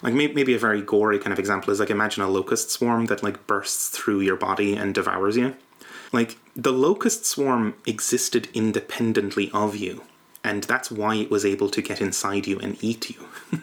Like 0.02 0.14
maybe, 0.14 0.34
maybe 0.34 0.54
a 0.54 0.58
very 0.58 0.82
gory 0.82 1.18
kind 1.18 1.32
of 1.32 1.38
example 1.38 1.72
is 1.72 1.80
like 1.80 1.90
imagine 1.90 2.22
a 2.22 2.28
locust 2.28 2.70
swarm 2.70 3.06
that 3.06 3.22
like 3.22 3.46
bursts 3.46 3.88
through 3.88 4.20
your 4.20 4.36
body 4.36 4.76
and 4.76 4.94
devours 4.94 5.36
you. 5.36 5.56
Like 6.12 6.38
the 6.54 6.72
locust 6.72 7.26
swarm 7.26 7.74
existed 7.86 8.48
independently 8.54 9.50
of 9.52 9.76
you, 9.76 10.04
and 10.44 10.64
that's 10.64 10.90
why 10.90 11.16
it 11.16 11.30
was 11.30 11.44
able 11.44 11.68
to 11.70 11.82
get 11.82 12.00
inside 12.00 12.46
you 12.46 12.58
and 12.60 12.82
eat 12.82 13.10
you. 13.10 13.26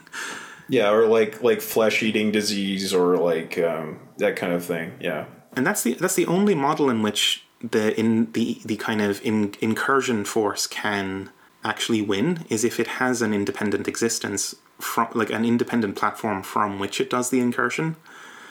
Yeah, 0.69 0.91
or 0.91 1.07
like 1.07 1.41
like 1.41 1.61
flesh 1.61 2.01
eating 2.03 2.31
disease 2.31 2.93
or 2.93 3.17
like 3.17 3.57
um, 3.57 3.99
that 4.17 4.35
kind 4.35 4.53
of 4.53 4.63
thing. 4.63 4.93
Yeah, 4.99 5.25
and 5.55 5.65
that's 5.65 5.83
the 5.83 5.93
that's 5.93 6.15
the 6.15 6.25
only 6.25 6.55
model 6.55 6.89
in 6.89 7.01
which 7.01 7.45
the 7.61 7.97
in 7.99 8.31
the 8.33 8.59
the 8.65 8.75
kind 8.77 9.01
of 9.01 9.23
in, 9.25 9.55
incursion 9.61 10.25
force 10.25 10.67
can 10.67 11.29
actually 11.63 12.01
win 12.01 12.45
is 12.49 12.63
if 12.63 12.79
it 12.79 12.87
has 12.87 13.21
an 13.21 13.33
independent 13.33 13.87
existence 13.87 14.55
from 14.79 15.07
like 15.13 15.29
an 15.29 15.45
independent 15.45 15.95
platform 15.95 16.43
from 16.43 16.77
which 16.79 16.99
it 16.99 17.09
does 17.09 17.29
the 17.29 17.39
incursion. 17.39 17.95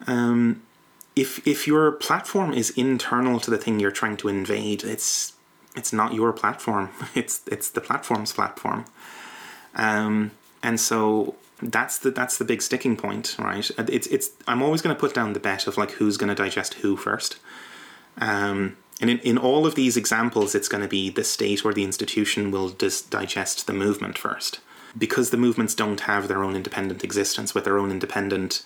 Um, 0.07 0.63
if 1.15 1.47
if 1.47 1.67
your 1.67 1.93
platform 1.93 2.53
is 2.53 2.71
internal 2.71 3.39
to 3.41 3.51
the 3.51 3.59
thing 3.59 3.79
you're 3.79 3.91
trying 3.91 4.17
to 4.19 4.29
invade, 4.29 4.83
it's 4.83 5.35
it's 5.77 5.93
not 5.93 6.15
your 6.15 6.33
platform. 6.33 6.91
It's 7.15 7.43
it's 7.47 7.69
the 7.69 7.81
platform's 7.81 8.33
platform. 8.33 8.87
Um, 9.75 10.33
and 10.63 10.81
so 10.81 11.35
that's 11.63 11.99
the 11.99 12.11
that's 12.11 12.39
the 12.39 12.45
big 12.45 12.61
sticking 12.61 12.97
point, 12.97 13.37
right? 13.39 13.71
It's 13.79 14.07
it's 14.09 14.31
I'm 14.47 14.63
always 14.63 14.83
going 14.83 14.95
to 14.95 15.01
put 15.01 15.15
down 15.15 15.33
the 15.33 15.41
bet 15.41 15.67
of 15.67 15.77
like 15.77 15.93
who's 15.93 16.17
going 16.17 16.29
to 16.29 16.35
digest 16.35 16.75
who 16.75 16.97
first. 16.97 17.39
Um, 18.19 18.77
and 19.01 19.11
in, 19.11 19.19
in 19.21 19.39
all 19.39 19.67
of 19.67 19.75
these 19.75 19.97
examples, 19.97 20.55
it's 20.55 20.69
going 20.69 20.83
to 20.83 20.89
be 20.89 21.11
the 21.11 21.25
state 21.25 21.65
or 21.65 21.73
the 21.73 21.85
institution 21.85 22.51
will 22.51 22.69
dis- 22.69 23.03
digest 23.03 23.67
the 23.67 23.73
movement 23.73 24.19
first. 24.19 24.61
Because 24.97 25.31
the 25.31 25.39
movements 25.39 25.75
don't 25.75 26.01
have 26.01 26.29
their 26.29 26.45
own 26.45 26.55
independent 26.55 27.03
existence 27.03 27.55
with 27.55 27.65
their 27.65 27.79
own 27.79 27.91
independent 27.91 28.63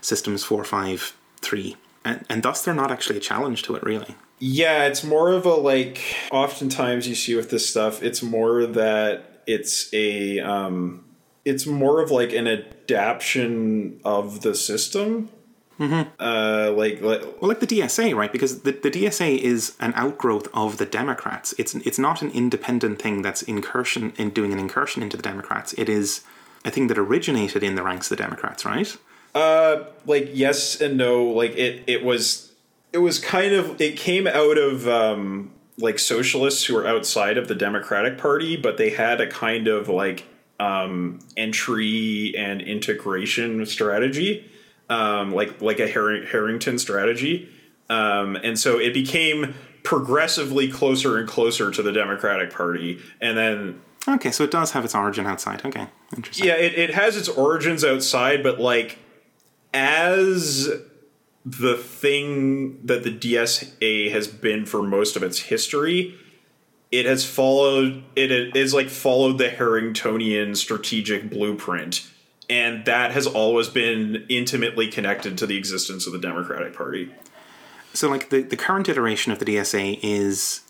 systems 0.00 0.42
four, 0.42 0.64
five, 0.64 1.16
three. 1.40 1.76
And, 2.04 2.24
and 2.28 2.42
thus 2.42 2.64
they're 2.64 2.74
not 2.74 2.90
actually 2.90 3.18
a 3.18 3.20
challenge 3.20 3.62
to 3.62 3.76
it, 3.76 3.82
really. 3.84 4.16
Yeah, 4.40 4.86
it's 4.86 5.04
more 5.04 5.32
of 5.32 5.46
a 5.46 5.54
like, 5.54 6.00
oftentimes 6.32 7.06
you 7.06 7.14
see 7.14 7.36
with 7.36 7.50
this 7.50 7.68
stuff, 7.68 8.02
it's 8.02 8.22
more 8.22 8.66
that 8.66 9.42
it's 9.46 9.92
a, 9.94 10.40
um, 10.40 11.04
it's 11.44 11.66
more 11.66 12.02
of 12.02 12.10
like 12.10 12.32
an 12.32 12.46
adaptation 12.46 14.00
of 14.04 14.42
the 14.42 14.54
system. 14.54 15.30
Mm-hmm. 15.78 16.10
Uh, 16.18 16.72
like, 16.72 17.00
like, 17.00 17.22
well, 17.40 17.48
like 17.48 17.60
the 17.60 17.66
DSA, 17.66 18.14
right? 18.14 18.32
Because 18.32 18.62
the, 18.62 18.72
the 18.72 18.90
DSA 18.90 19.38
is 19.38 19.76
an 19.78 19.92
outgrowth 19.94 20.48
of 20.52 20.78
the 20.78 20.86
Democrats. 20.86 21.54
It's 21.56 21.74
it's 21.76 22.00
not 22.00 22.20
an 22.20 22.32
independent 22.32 23.00
thing 23.00 23.22
that's 23.22 23.42
incursion 23.42 24.12
in 24.16 24.30
doing 24.30 24.52
an 24.52 24.58
incursion 24.58 25.04
into 25.04 25.16
the 25.16 25.22
Democrats. 25.22 25.74
It 25.74 25.88
is 25.88 26.22
a 26.64 26.70
thing 26.70 26.88
that 26.88 26.98
originated 26.98 27.62
in 27.62 27.76
the 27.76 27.82
ranks 27.82 28.10
of 28.10 28.16
the 28.16 28.22
Democrats, 28.22 28.64
right? 28.64 28.96
Uh, 29.34 29.84
like 30.06 30.30
yes 30.32 30.80
and 30.80 30.96
no. 30.96 31.24
Like 31.24 31.52
it, 31.52 31.84
it 31.86 32.04
was, 32.04 32.52
it 32.92 32.98
was 32.98 33.18
kind 33.18 33.52
of, 33.54 33.80
it 33.80 33.96
came 33.96 34.26
out 34.26 34.58
of 34.58 34.88
um, 34.88 35.52
like 35.78 35.98
socialists 35.98 36.64
who 36.64 36.74
were 36.74 36.86
outside 36.86 37.38
of 37.38 37.48
the 37.48 37.54
Democratic 37.54 38.18
Party, 38.18 38.56
but 38.56 38.76
they 38.76 38.90
had 38.90 39.20
a 39.20 39.28
kind 39.28 39.68
of 39.68 39.88
like 39.88 40.24
um, 40.60 41.20
entry 41.36 42.34
and 42.36 42.60
integration 42.60 43.64
strategy, 43.66 44.50
um, 44.88 45.34
like 45.34 45.60
like 45.60 45.80
a 45.80 45.88
Harrington 45.88 46.78
strategy, 46.78 47.48
um, 47.88 48.36
and 48.36 48.58
so 48.58 48.78
it 48.78 48.92
became 48.92 49.54
progressively 49.82 50.68
closer 50.68 51.16
and 51.18 51.28
closer 51.28 51.70
to 51.70 51.82
the 51.82 51.92
Democratic 51.92 52.52
Party, 52.52 53.00
and 53.20 53.36
then. 53.36 53.80
Okay, 54.06 54.30
so 54.30 54.42
it 54.44 54.50
does 54.50 54.72
have 54.72 54.84
its 54.84 54.94
origin 54.94 55.26
outside. 55.26 55.64
Okay, 55.66 55.86
interesting. 56.16 56.46
Yeah, 56.46 56.54
it, 56.54 56.78
it 56.78 56.94
has 56.94 57.16
its 57.16 57.28
origins 57.28 57.84
outside, 57.84 58.42
but 58.42 58.58
like 58.58 58.98
as 59.74 60.68
the 61.44 61.76
thing 61.76 62.84
that 62.86 63.04
the 63.04 63.10
DSA 63.10 64.10
has 64.10 64.28
been 64.28 64.66
for 64.66 64.82
most 64.82 65.16
of 65.16 65.22
its 65.22 65.38
history, 65.38 66.14
it 66.90 67.06
has 67.06 67.24
followed 67.24 68.02
it 68.16 68.56
is 68.56 68.74
like 68.74 68.88
followed 68.88 69.38
the 69.38 69.50
Harringtonian 69.50 70.54
strategic 70.54 71.30
blueprint 71.30 72.06
and 72.50 72.84
that 72.86 73.12
has 73.12 73.26
always 73.26 73.68
been 73.68 74.24
intimately 74.28 74.88
connected 74.88 75.36
to 75.38 75.46
the 75.46 75.56
existence 75.56 76.06
of 76.06 76.12
the 76.12 76.18
Democratic 76.18 76.74
Party. 76.74 77.12
So 77.92 78.08
like 78.08 78.30
the, 78.30 78.42
the 78.42 78.56
current 78.56 78.88
iteration 78.88 79.32
of 79.32 79.38
the 79.38 79.44
DSA 79.44 80.00
is 80.02 80.62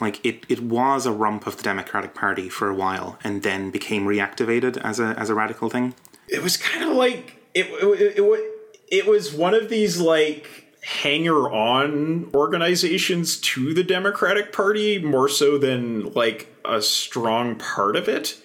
like 0.00 0.24
it, 0.24 0.44
it 0.48 0.62
was 0.62 1.06
a 1.06 1.12
rump 1.12 1.46
of 1.46 1.56
the 1.56 1.62
Democratic 1.62 2.14
Party 2.14 2.48
for 2.48 2.68
a 2.68 2.74
while 2.74 3.18
and 3.22 3.42
then 3.42 3.70
became 3.70 4.06
reactivated 4.06 4.76
as 4.78 4.98
a 4.98 5.14
as 5.18 5.30
a 5.30 5.34
radical 5.34 5.70
thing. 5.70 5.94
It 6.28 6.42
was 6.42 6.56
kind 6.56 6.88
of 6.88 6.96
like 6.96 7.42
it 7.54 7.66
it, 7.66 8.00
it, 8.00 8.18
it, 8.18 8.54
it 8.88 9.06
was 9.06 9.32
one 9.32 9.54
of 9.54 9.68
these 9.68 10.00
like 10.00 10.69
hanger 10.82 11.50
on 11.50 12.30
organizations 12.34 13.38
to 13.38 13.74
the 13.74 13.84
Democratic 13.84 14.52
Party 14.52 14.98
more 14.98 15.28
so 15.28 15.58
than 15.58 16.12
like 16.12 16.48
a 16.64 16.80
strong 16.80 17.56
part 17.56 17.96
of 17.96 18.08
it. 18.08 18.36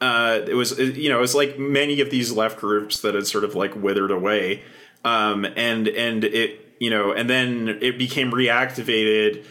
Uh, 0.00 0.40
it 0.46 0.54
was, 0.54 0.78
you 0.78 1.08
know, 1.08 1.18
it 1.18 1.20
was 1.20 1.34
like 1.34 1.58
many 1.58 2.00
of 2.00 2.10
these 2.10 2.32
left 2.32 2.58
groups 2.58 3.00
that 3.00 3.14
had 3.14 3.26
sort 3.26 3.44
of 3.44 3.54
like 3.54 3.74
withered 3.76 4.10
away. 4.10 4.62
Um, 5.04 5.44
and, 5.44 5.88
and 5.88 6.24
it, 6.24 6.74
you 6.80 6.90
know, 6.90 7.12
and 7.12 7.30
then 7.30 7.78
it 7.80 7.98
became 7.98 8.32
reactivated 8.32 9.44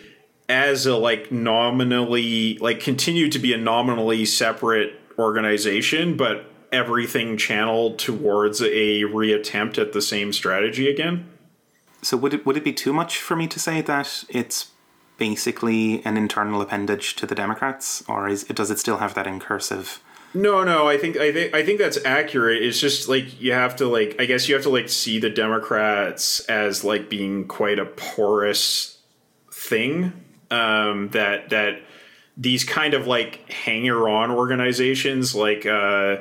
as 0.49 0.85
a 0.85 0.95
like 0.95 1.31
nominally, 1.31 2.57
like 2.57 2.81
continued 2.81 3.31
to 3.31 3.39
be 3.39 3.53
a 3.53 3.57
nominally 3.57 4.25
separate 4.25 4.99
organization, 5.17 6.17
but 6.17 6.45
everything 6.71 7.37
channeled 7.37 7.99
towards 7.99 8.61
a 8.61 9.03
reattempt 9.03 9.77
at 9.77 9.93
the 9.93 10.01
same 10.01 10.33
strategy 10.33 10.89
again. 10.89 11.29
So 12.03 12.17
would 12.17 12.33
it 12.33 12.45
would 12.45 12.57
it 12.57 12.63
be 12.63 12.73
too 12.73 12.93
much 12.93 13.17
for 13.19 13.35
me 13.35 13.47
to 13.47 13.59
say 13.59 13.81
that 13.81 14.23
it's 14.29 14.71
basically 15.17 16.03
an 16.05 16.17
internal 16.17 16.61
appendage 16.61 17.15
to 17.15 17.25
the 17.25 17.35
Democrats, 17.35 18.03
or 18.07 18.27
is 18.27 18.43
it 18.49 18.55
does 18.55 18.71
it 18.71 18.79
still 18.79 18.97
have 18.97 19.13
that 19.15 19.27
incursive? 19.27 20.01
No, 20.35 20.63
no, 20.63 20.87
I 20.87 20.97
think 20.97 21.17
I 21.17 21.31
think 21.31 21.53
I 21.53 21.63
think 21.63 21.79
that's 21.79 22.03
accurate. 22.03 22.61
It's 22.63 22.79
just 22.79 23.07
like 23.07 23.39
you 23.39 23.53
have 23.53 23.75
to 23.77 23.87
like 23.87 24.15
I 24.19 24.25
guess 24.25 24.47
you 24.47 24.55
have 24.55 24.63
to 24.63 24.69
like 24.69 24.89
see 24.89 25.19
the 25.19 25.29
Democrats 25.29 26.39
as 26.41 26.83
like 26.83 27.09
being 27.09 27.47
quite 27.47 27.79
a 27.79 27.85
porous 27.85 28.97
thing. 29.51 30.13
um, 30.53 31.09
that 31.09 31.49
that 31.49 31.81
these 32.37 32.63
kind 32.63 32.93
of 32.93 33.07
like 33.07 33.49
hanger 33.49 34.07
on 34.07 34.31
organizations 34.31 35.35
like 35.35 35.65
uh, 35.65 36.17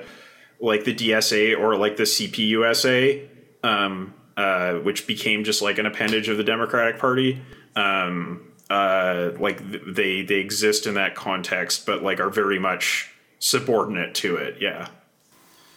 like 0.60 0.84
the 0.84 0.94
DSA 0.94 1.58
or 1.58 1.76
like 1.76 1.96
the 1.96 2.04
CPUSA, 2.04 3.28
um, 3.62 4.14
uh, 4.36 4.74
which 4.74 5.06
became 5.06 5.44
just 5.44 5.62
like 5.62 5.78
an 5.78 5.86
appendage 5.86 6.28
of 6.28 6.36
the 6.36 6.44
Democratic 6.44 6.98
Party. 6.98 7.42
Um, 7.76 8.52
uh, 8.70 9.32
like 9.38 9.60
they 9.86 10.22
they 10.22 10.36
exist 10.36 10.86
in 10.86 10.94
that 10.94 11.14
context, 11.14 11.84
but 11.84 12.02
like 12.02 12.20
are 12.20 12.30
very 12.30 12.58
much 12.58 13.12
subordinate 13.38 14.14
to 14.14 14.36
it. 14.36 14.56
Yeah. 14.60 14.88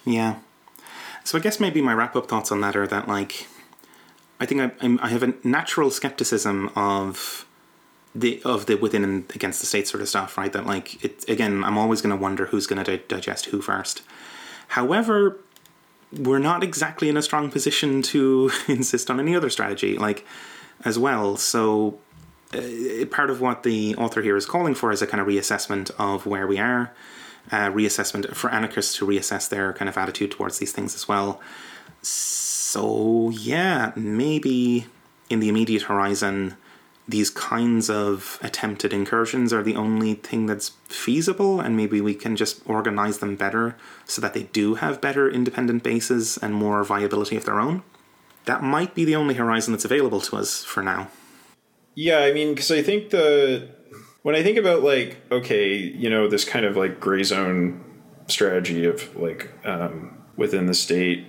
Yeah. 0.05 0.39
So 1.23 1.37
I 1.37 1.41
guess 1.41 1.59
maybe 1.59 1.81
my 1.81 1.93
wrap 1.93 2.15
up 2.15 2.27
thoughts 2.27 2.51
on 2.51 2.61
that 2.61 2.75
are 2.75 2.87
that 2.87 3.07
like 3.07 3.47
I 4.39 4.45
think 4.45 4.61
I, 4.61 4.97
I 5.01 5.09
have 5.09 5.23
a 5.23 5.33
natural 5.43 5.89
skepticism 5.89 6.69
of 6.75 7.45
the 8.13 8.41
of 8.43 8.65
the 8.65 8.75
within 8.75 9.03
and 9.03 9.25
against 9.35 9.59
the 9.59 9.65
state 9.65 9.87
sort 9.87 10.01
of 10.01 10.09
stuff, 10.09 10.37
right? 10.37 10.51
That 10.53 10.65
like 10.65 11.03
it 11.03 11.27
again, 11.27 11.63
I'm 11.63 11.77
always 11.77 12.01
going 12.01 12.15
to 12.15 12.21
wonder 12.21 12.45
who's 12.47 12.67
going 12.67 12.83
to 12.83 12.97
di- 12.97 13.03
digest 13.07 13.47
who 13.47 13.61
first. 13.61 14.03
However, 14.69 15.39
we're 16.17 16.39
not 16.39 16.63
exactly 16.63 17.09
in 17.09 17.17
a 17.17 17.21
strong 17.21 17.51
position 17.51 18.01
to 18.01 18.51
insist 18.67 19.09
on 19.09 19.19
any 19.19 19.35
other 19.35 19.49
strategy, 19.49 19.97
like 19.97 20.25
as 20.83 20.99
well. 20.99 21.37
So 21.37 21.99
uh, 22.53 23.05
part 23.11 23.29
of 23.29 23.41
what 23.41 23.63
the 23.63 23.95
author 23.95 24.21
here 24.21 24.35
is 24.35 24.45
calling 24.45 24.75
for 24.75 24.91
is 24.91 25.01
a 25.01 25.07
kind 25.07 25.21
of 25.21 25.27
reassessment 25.27 25.91
of 25.99 26.25
where 26.25 26.47
we 26.47 26.59
are, 26.59 26.91
reassessment 27.51 28.33
for 28.35 28.49
anarchists 28.49 28.97
to 28.97 29.05
reassess 29.05 29.49
their 29.49 29.73
kind 29.73 29.89
of 29.89 29.97
attitude 29.97 30.31
towards 30.31 30.59
these 30.59 30.71
things 30.71 30.95
as 30.95 31.07
well. 31.07 31.41
So 32.01 33.29
yeah, 33.31 33.91
maybe 33.95 34.87
in 35.29 35.39
the 35.39 35.49
immediate 35.49 35.83
horizon, 35.83 36.55
these 37.07 37.29
kinds 37.29 37.89
of 37.89 38.39
attempted 38.41 38.91
incursions 38.91 39.53
are 39.53 39.61
the 39.61 39.75
only 39.75 40.15
thing 40.15 40.47
that's 40.47 40.69
feasible, 40.85 41.59
and 41.59 41.77
maybe 41.77 42.01
we 42.01 42.15
can 42.15 42.35
just 42.35 42.67
organize 42.67 43.19
them 43.19 43.35
better 43.35 43.75
so 44.05 44.21
that 44.21 44.33
they 44.33 44.43
do 44.43 44.75
have 44.75 45.01
better 45.01 45.29
independent 45.29 45.83
bases 45.83 46.37
and 46.37 46.53
more 46.53 46.83
viability 46.83 47.35
of 47.35 47.45
their 47.45 47.59
own. 47.59 47.83
That 48.45 48.63
might 48.63 48.95
be 48.95 49.05
the 49.05 49.15
only 49.15 49.35
horizon 49.35 49.73
that's 49.73 49.85
available 49.85 50.21
to 50.21 50.37
us 50.37 50.63
for 50.63 50.81
now. 50.81 51.09
Yeah, 51.93 52.19
I 52.19 52.33
mean, 52.33 52.53
because 52.53 52.71
I 52.71 52.81
think 52.81 53.11
the 53.11 53.69
when 54.23 54.35
I 54.35 54.43
think 54.43 54.57
about 54.57 54.81
like 54.81 55.17
okay, 55.31 55.75
you 55.75 56.09
know, 56.09 56.27
this 56.27 56.43
kind 56.43 56.65
of 56.65 56.75
like 56.75 56.99
gray 56.99 57.23
zone 57.23 57.83
strategy 58.27 58.85
of 58.85 59.15
like 59.15 59.51
um, 59.65 60.17
within 60.35 60.65
the 60.65 60.73
state 60.73 61.25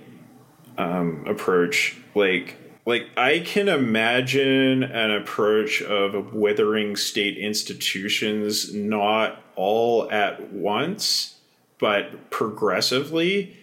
um, 0.77 1.23
approach, 1.27 1.97
like 2.15 2.57
like 2.87 3.09
I 3.17 3.39
can 3.39 3.67
imagine 3.67 4.81
an 4.81 5.11
approach 5.11 5.81
of 5.81 6.33
withering 6.33 6.95
state 6.95 7.37
institutions 7.37 8.73
not 8.73 9.43
all 9.57 10.09
at 10.09 10.53
once, 10.53 11.35
but 11.79 12.29
progressively. 12.29 13.57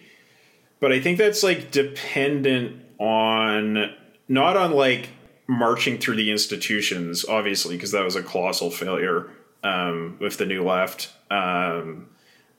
But 0.79 0.91
I 0.91 0.99
think 0.99 1.17
that's 1.17 1.41
like 1.41 1.71
dependent 1.71 2.83
on 2.99 3.95
not 4.27 4.57
on 4.57 4.73
like 4.73 5.09
marching 5.47 5.97
through 5.97 6.17
the 6.17 6.29
institutions, 6.29 7.25
obviously, 7.25 7.77
because 7.77 7.93
that 7.93 8.03
was 8.03 8.15
a 8.15 8.21
colossal 8.21 8.69
failure 8.69 9.31
um, 9.63 10.17
with 10.21 10.37
the 10.37 10.45
new 10.45 10.63
left. 10.63 11.11
Um, 11.31 12.09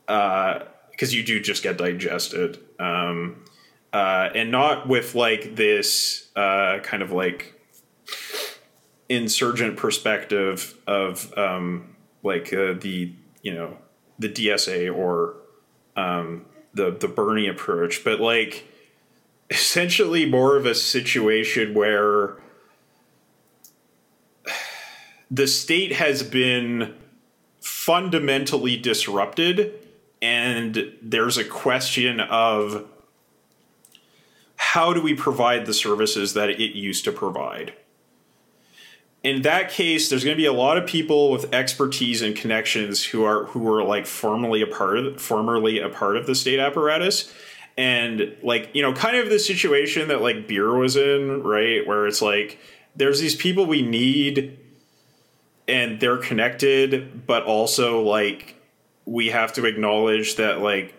because 0.07 1.13
uh, 1.13 1.17
you 1.17 1.23
do 1.23 1.39
just 1.39 1.63
get 1.63 1.79
digested, 1.79 2.59
um, 2.81 3.45
uh, 3.97 4.31
and 4.35 4.51
not 4.51 4.87
with 4.87 5.15
like 5.15 5.57
this 5.57 6.29
uh, 6.37 6.81
kind 6.83 7.03
of 7.03 7.13
like 7.13 7.59
insurgent 9.09 9.79
perspective 9.79 10.79
of 10.87 11.33
um, 11.39 11.97
like 12.23 12.53
uh, 12.53 12.75
the 12.75 13.15
you 13.41 13.55
know 13.55 13.79
the 14.19 14.29
DSA 14.29 14.95
or 14.95 15.37
um, 15.97 16.45
the 16.75 16.91
the 16.91 17.09
Bernie 17.09 17.49
approach, 17.49 18.05
but 18.05 18.21
like 18.21 18.71
essentially 19.49 20.27
more 20.27 20.59
of 20.59 20.67
a 20.67 20.75
situation 20.75 21.73
where 21.73 22.37
the 25.31 25.47
state 25.47 25.93
has 25.93 26.23
been 26.23 26.95
fundamentally 27.63 28.77
disrupted 28.77 29.73
and 30.21 30.93
there's 31.01 31.39
a 31.39 31.45
question 31.45 32.21
of 32.21 32.87
how 34.77 34.93
do 34.93 35.01
we 35.01 35.15
provide 35.15 35.65
the 35.65 35.73
services 35.73 36.35
that 36.35 36.51
it 36.51 36.77
used 36.77 37.03
to 37.03 37.11
provide? 37.11 37.73
In 39.23 39.41
that 39.41 39.71
case 39.71 40.11
there's 40.11 40.23
going 40.23 40.37
to 40.37 40.41
be 40.41 40.45
a 40.45 40.53
lot 40.53 40.77
of 40.77 40.87
people 40.87 41.31
with 41.31 41.55
expertise 41.55 42.21
and 42.21 42.37
connections 42.37 43.03
who 43.03 43.25
are 43.25 43.47
who 43.47 43.61
were 43.61 43.83
like 43.83 44.05
formerly 44.05 44.61
a 44.61 44.67
part 44.67 44.99
of 44.99 45.19
formerly 45.19 45.81
a 45.81 45.89
part 45.89 46.19
of 46.19 46.27
the 46.27 46.35
state 46.35 46.59
apparatus. 46.59 47.33
And 47.79 48.37
like 48.43 48.69
you 48.75 48.83
know 48.83 48.93
kind 48.93 49.17
of 49.17 49.31
the 49.31 49.39
situation 49.39 50.09
that 50.09 50.21
like 50.21 50.47
Beer 50.47 50.75
was 50.75 50.95
in 50.95 51.43
right 51.43 51.87
where 51.87 52.07
it's 52.07 52.21
like 52.21 52.59
there's 52.95 53.19
these 53.19 53.35
people 53.35 53.65
we 53.65 53.81
need 53.81 54.59
and 55.67 55.99
they're 56.01 56.19
connected, 56.19 57.27
but 57.27 57.45
also 57.45 58.03
like 58.03 58.57
we 59.07 59.29
have 59.29 59.55
to 59.55 59.65
acknowledge 59.65 60.37
that 60.37 60.61
like 60.61 60.93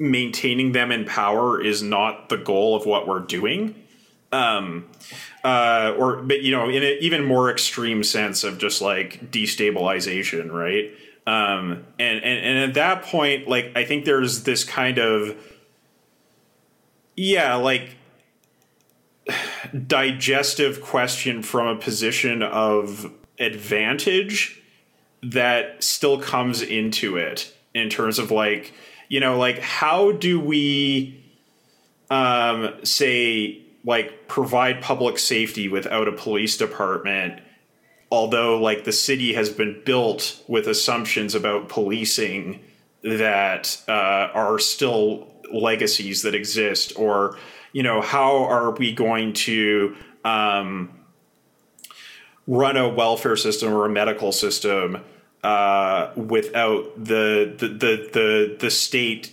maintaining 0.00 0.72
them 0.72 0.90
in 0.90 1.04
power 1.04 1.60
is 1.60 1.82
not 1.82 2.30
the 2.30 2.38
goal 2.38 2.74
of 2.74 2.86
what 2.86 3.06
we're 3.06 3.20
doing. 3.20 3.74
Um, 4.32 4.88
uh, 5.44 5.94
or 5.98 6.22
but 6.22 6.42
you 6.42 6.50
know, 6.50 6.68
in 6.68 6.82
an 6.82 6.96
even 7.00 7.24
more 7.24 7.50
extreme 7.50 8.02
sense 8.02 8.42
of 8.42 8.58
just 8.58 8.80
like 8.80 9.30
destabilization, 9.30 10.50
right? 10.50 10.90
Um, 11.26 11.84
and, 11.98 12.24
and 12.24 12.44
and 12.44 12.58
at 12.58 12.74
that 12.74 13.02
point, 13.02 13.46
like 13.46 13.72
I 13.76 13.84
think 13.84 14.04
there's 14.04 14.44
this 14.44 14.64
kind 14.64 14.98
of 14.98 15.36
yeah, 17.16 17.54
like 17.56 17.96
digestive 19.86 20.80
question 20.80 21.42
from 21.42 21.66
a 21.66 21.76
position 21.76 22.42
of 22.42 23.12
advantage 23.38 24.62
that 25.22 25.82
still 25.82 26.18
comes 26.18 26.62
into 26.62 27.16
it 27.16 27.54
in 27.74 27.90
terms 27.90 28.18
of 28.18 28.30
like 28.30 28.72
you 29.10 29.20
know 29.20 29.36
like 29.36 29.58
how 29.58 30.12
do 30.12 30.40
we 30.40 31.22
um 32.08 32.74
say 32.82 33.60
like 33.84 34.26
provide 34.26 34.80
public 34.80 35.18
safety 35.18 35.68
without 35.68 36.08
a 36.08 36.12
police 36.12 36.56
department 36.56 37.42
although 38.10 38.58
like 38.58 38.84
the 38.84 38.92
city 38.92 39.34
has 39.34 39.50
been 39.50 39.82
built 39.84 40.42
with 40.48 40.66
assumptions 40.66 41.34
about 41.34 41.68
policing 41.68 42.60
that 43.02 43.80
uh, 43.88 44.28
are 44.34 44.58
still 44.58 45.32
legacies 45.52 46.22
that 46.22 46.34
exist? 46.34 46.92
Or 46.96 47.36
you 47.72 47.82
know 47.82 48.00
how 48.00 48.44
are 48.44 48.72
we 48.72 48.92
going 48.92 49.32
to 49.32 49.96
um, 50.24 50.90
run 52.46 52.76
a 52.76 52.88
welfare 52.88 53.36
system 53.36 53.72
or 53.72 53.86
a 53.86 53.90
medical 53.90 54.32
system 54.32 55.02
uh, 55.42 56.10
without 56.16 56.92
the, 57.02 57.54
the 57.56 57.68
the 57.68 58.10
the 58.12 58.56
the 58.60 58.70
state 58.70 59.32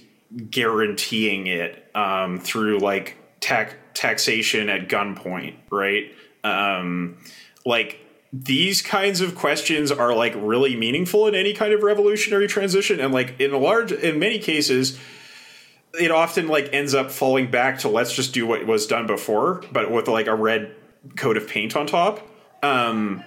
guaranteeing 0.50 1.48
it 1.48 1.90
um, 1.96 2.40
through 2.40 2.80
like 2.80 3.18
tax 3.40 3.74
taxation 3.94 4.70
at 4.70 4.88
gunpoint, 4.88 5.56
right? 5.72 6.12
Um, 6.44 7.18
like 7.66 8.00
these 8.32 8.82
kinds 8.82 9.22
of 9.22 9.36
questions 9.36 9.92
are 9.92 10.14
like 10.14 10.34
really 10.36 10.76
meaningful 10.76 11.28
in 11.28 11.36
any 11.36 11.54
kind 11.54 11.74
of 11.74 11.84
revolutionary 11.84 12.48
transition, 12.48 13.00
and 13.00 13.14
like 13.14 13.40
in 13.40 13.54
a 13.54 13.58
large, 13.58 13.92
in 13.92 14.20
many 14.20 14.40
cases, 14.40 14.98
it 16.00 16.12
often 16.12 16.48
like 16.48 16.70
ends 16.74 16.94
up 16.94 17.12
falling 17.12 17.50
back 17.50 17.80
to 17.80 17.90
let's 17.90 18.14
just 18.14 18.34
do 18.34 18.46
what 18.46 18.66
was 18.66 18.86
done 18.86 19.08
before, 19.08 19.64
but 19.72 19.92
with 19.92 20.08
like 20.08 20.28
a 20.28 20.36
red 20.36 20.76
coat 21.16 21.38
of 21.38 21.48
paint 21.48 21.76
on 21.76 21.88
top. 21.88 22.28
Um, 22.64 23.24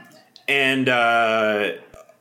and 0.49 0.89
uh, 0.89 1.73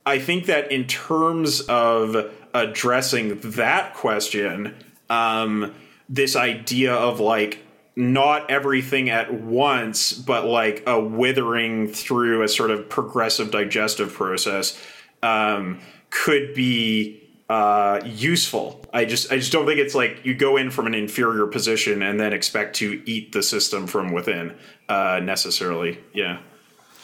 I 0.10 0.18
think 0.18 0.48
that 0.48 0.72
in 0.72 0.88
terms 0.88 1.62
of 1.62 2.34
addressing 2.56 3.40
that 3.52 3.94
question, 3.94 4.76
um, 5.08 5.76
this 6.10 6.36
idea 6.36 6.96
of 6.96 7.20
like 7.20 7.60
not 7.96 8.50
everything 8.50 9.12
at 9.12 9.32
once, 9.32 10.14
but 10.14 10.46
like 10.46 10.82
a 10.88 11.00
withering 11.00 11.90
through 11.90 12.42
a 12.42 12.48
sort 12.48 12.72
of 12.72 12.90
progressive 12.90 13.52
digestive 13.52 14.12
process 14.12 14.82
um, 15.22 15.80
could 16.10 16.56
be 16.56 17.22
uh, 17.48 18.02
useful. 18.04 18.84
I 18.92 19.06
just 19.06 19.32
I 19.32 19.38
just 19.38 19.52
don't 19.52 19.68
think 19.68 19.80
it's 19.80 19.94
like 19.94 20.26
you 20.26 20.34
go 20.34 20.58
in 20.58 20.72
from 20.72 20.88
an 20.88 20.96
inferior 20.96 21.46
position 21.46 22.02
and 22.02 22.20
then 22.20 22.34
expect 22.34 22.78
to 22.78 23.04
eat 23.06 23.32
the 23.32 23.44
system 23.44 23.86
from 23.86 24.12
within 24.12 24.56
uh, 24.88 25.20
necessarily. 25.22 26.00
Yeah. 26.14 26.40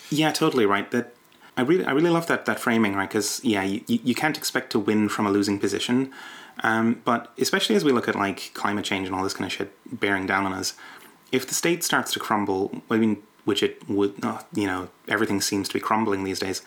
Yeah, 0.10 0.32
totally 0.32 0.66
right. 0.66 0.90
That 0.90 1.15
I 1.58 1.62
really 1.62 1.86
I 1.86 1.92
really 1.92 2.10
love 2.10 2.28
that 2.28 2.46
that 2.46 2.60
framing, 2.60 2.96
right? 2.96 3.10
Because 3.10 3.42
yeah, 3.44 3.64
you, 3.64 3.82
you 3.88 4.16
can't 4.16 4.38
expect 4.38 4.72
to 4.72 4.80
win 4.80 5.10
from 5.10 5.26
a 5.26 5.32
losing 5.32 5.60
position. 5.60 6.12
Um, 6.64 7.02
but 7.04 7.32
especially 7.38 7.76
as 7.76 7.84
we 7.84 7.92
look 7.92 8.08
at 8.08 8.16
like 8.16 8.52
climate 8.54 8.86
change 8.86 9.08
and 9.08 9.16
all 9.16 9.24
this 9.24 9.34
kind 9.34 9.46
of 9.46 9.52
shit 9.52 9.72
bearing 10.00 10.26
down 10.26 10.46
on 10.46 10.54
us, 10.54 10.74
if 11.32 11.48
the 11.48 11.54
state 11.54 11.84
starts 11.84 12.14
to 12.14 12.20
crumble, 12.20 12.82
I 12.90 12.98
mean, 12.98 13.22
which 13.44 13.62
it 13.62 13.88
would 13.90 14.22
not, 14.22 14.48
you 14.54 14.68
know, 14.68 14.90
everything 15.08 15.42
seems 15.42 15.68
to 15.68 15.74
be 15.74 15.80
crumbling 15.80 16.24
these 16.24 16.40
days. 16.40 16.62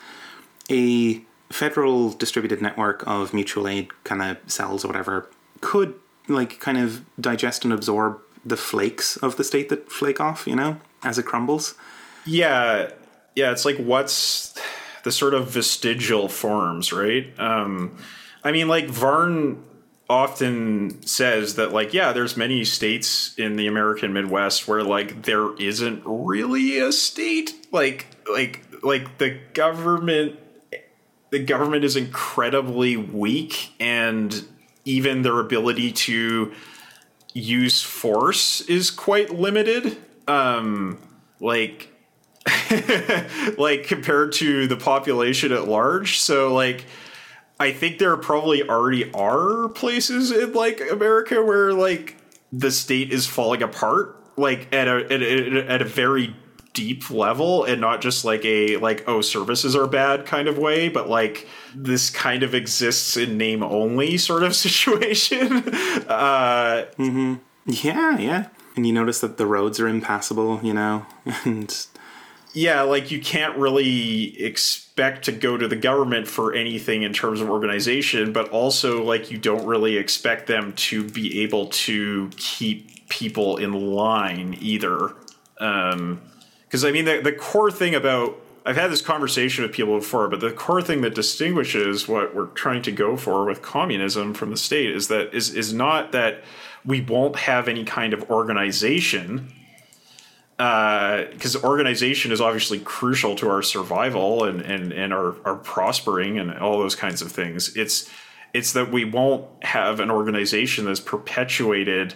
A 0.69 1.21
federal 1.49 2.11
distributed 2.11 2.61
network 2.61 3.03
of 3.07 3.33
mutual 3.33 3.67
aid 3.67 3.89
kind 4.03 4.21
of 4.21 4.37
cells 4.45 4.85
or 4.85 4.87
whatever 4.87 5.27
could 5.61 5.95
like 6.27 6.59
kind 6.59 6.77
of 6.77 7.03
digest 7.19 7.63
and 7.63 7.73
absorb 7.73 8.19
the 8.45 8.57
flakes 8.57 9.17
of 9.17 9.35
the 9.37 9.43
state 9.43 9.69
that 9.69 9.91
flake 9.91 10.21
off, 10.21 10.47
you 10.47 10.55
know, 10.55 10.79
as 11.03 11.17
it 11.17 11.23
crumbles. 11.23 11.75
Yeah, 12.25 12.91
yeah. 13.35 13.51
It's 13.51 13.65
like 13.65 13.77
what's 13.77 14.53
the 15.03 15.11
sort 15.11 15.33
of 15.33 15.49
vestigial 15.49 16.27
forms, 16.27 16.91
right? 16.91 17.37
Um, 17.39 17.97
I 18.43 18.51
mean, 18.51 18.67
like 18.67 18.87
Varn 18.87 19.63
often 20.09 21.05
says 21.05 21.55
that 21.55 21.71
like 21.71 21.93
yeah 21.93 22.11
there's 22.11 22.35
many 22.35 22.65
states 22.65 23.35
in 23.37 23.57
the 23.57 23.67
american 23.67 24.11
midwest 24.11 24.67
where 24.67 24.83
like 24.83 25.21
there 25.21 25.55
isn't 25.57 26.01
really 26.03 26.79
a 26.79 26.91
state 26.91 27.53
like 27.71 28.07
like 28.27 28.65
like 28.81 29.19
the 29.19 29.39
government 29.53 30.37
the 31.29 31.37
government 31.37 31.83
is 31.83 31.95
incredibly 31.95 32.97
weak 32.97 33.71
and 33.79 34.47
even 34.83 35.21
their 35.21 35.39
ability 35.39 35.91
to 35.91 36.51
use 37.33 37.83
force 37.83 38.61
is 38.61 38.89
quite 38.89 39.29
limited 39.29 39.95
um 40.27 40.97
like 41.39 41.88
like 43.57 43.83
compared 43.83 44.31
to 44.33 44.67
the 44.67 44.77
population 44.77 45.51
at 45.51 45.67
large 45.67 46.19
so 46.19 46.53
like 46.53 46.85
I 47.59 47.73
think 47.73 47.99
there 47.99 48.15
probably 48.15 48.67
already 48.67 49.11
are 49.11 49.67
places 49.69 50.31
in 50.31 50.53
like 50.53 50.81
America 50.89 51.43
where 51.43 51.73
like 51.73 52.15
the 52.51 52.71
state 52.71 53.11
is 53.11 53.27
falling 53.27 53.61
apart, 53.61 54.17
like 54.37 54.73
at 54.73 54.87
a 54.87 55.05
at 55.11 55.21
a, 55.21 55.69
at 55.69 55.81
a 55.81 55.85
very 55.85 56.35
deep 56.73 57.09
level, 57.09 57.65
and 57.65 57.81
not 57.81 57.99
just 57.99 58.23
like 58.23 58.45
a 58.45 58.77
like 58.77 59.03
oh 59.07 59.19
services 59.19 59.75
are 59.75 59.87
bad 59.87 60.25
kind 60.25 60.47
of 60.47 60.57
way, 60.57 60.87
but 60.87 61.09
like 61.09 61.47
this 61.75 62.09
kind 62.09 62.43
of 62.43 62.55
exists 62.55 63.17
in 63.17 63.37
name 63.37 63.61
only 63.61 64.17
sort 64.17 64.43
of 64.43 64.55
situation. 64.55 65.57
uh, 66.07 66.85
mm-hmm. 66.97 67.35
Yeah, 67.65 68.17
yeah. 68.17 68.47
And 68.77 68.87
you 68.87 68.93
notice 68.93 69.19
that 69.19 69.37
the 69.37 69.45
roads 69.45 69.81
are 69.81 69.87
impassable, 69.89 70.61
you 70.63 70.73
know, 70.73 71.05
and 71.43 71.85
yeah, 72.53 72.81
like 72.81 73.11
you 73.11 73.19
can't 73.19 73.57
really 73.57 74.41
expect 74.43 75.25
to 75.25 75.31
go 75.31 75.55
to 75.55 75.67
the 75.67 75.75
government 75.75 76.27
for 76.27 76.53
anything 76.53 77.03
in 77.03 77.13
terms 77.13 77.41
of 77.41 77.49
organization, 77.49 78.33
but 78.33 78.49
also 78.49 79.03
like 79.03 79.29
you 79.29 79.37
don't 79.37 79.65
really 79.65 79.97
expect 79.97 80.47
them 80.47 80.73
to 80.73 81.03
be 81.03 81.41
able 81.41 81.67
to 81.67 82.29
keep 82.37 83.07
people 83.09 83.57
in 83.57 83.73
line 83.73 84.57
either. 84.59 85.13
Um, 85.59 86.21
because 86.63 86.85
I 86.85 86.91
mean, 86.91 87.05
the, 87.05 87.21
the 87.21 87.31
core 87.31 87.71
thing 87.71 87.95
about 87.95 88.39
I've 88.65 88.75
had 88.75 88.91
this 88.91 89.01
conversation 89.01 89.63
with 89.63 89.71
people 89.71 89.97
before, 89.97 90.27
but 90.27 90.41
the 90.41 90.51
core 90.51 90.81
thing 90.81 91.01
that 91.01 91.15
distinguishes 91.15 92.07
what 92.07 92.35
we're 92.35 92.47
trying 92.47 92.81
to 92.83 92.91
go 92.91 93.17
for 93.17 93.45
with 93.45 93.61
communism 93.61 94.33
from 94.33 94.51
the 94.51 94.57
state 94.57 94.91
is 94.91 95.07
that 95.07 95.33
is 95.33 95.53
is 95.53 95.73
not 95.73 96.11
that 96.11 96.43
we 96.85 97.01
won't 97.01 97.35
have 97.35 97.67
any 97.67 97.83
kind 97.83 98.13
of 98.13 98.29
organization 98.29 99.51
because 100.59 101.55
uh, 101.55 101.61
organization 101.63 102.33
is 102.33 102.41
obviously 102.41 102.79
crucial 102.79 103.33
to 103.33 103.49
our 103.49 103.61
survival 103.61 104.43
and, 104.43 104.59
and, 104.59 104.91
and 104.91 105.13
our, 105.13 105.33
our 105.45 105.55
prospering 105.55 106.37
and 106.37 106.53
all 106.59 106.77
those 106.79 106.95
kinds 106.95 107.21
of 107.21 107.31
things. 107.31 107.77
It's 107.77 108.09
it's 108.53 108.73
that 108.73 108.91
we 108.91 109.05
won't 109.05 109.45
have 109.63 110.01
an 110.01 110.11
organization 110.11 110.83
that's 110.83 110.99
perpetuated 110.99 112.13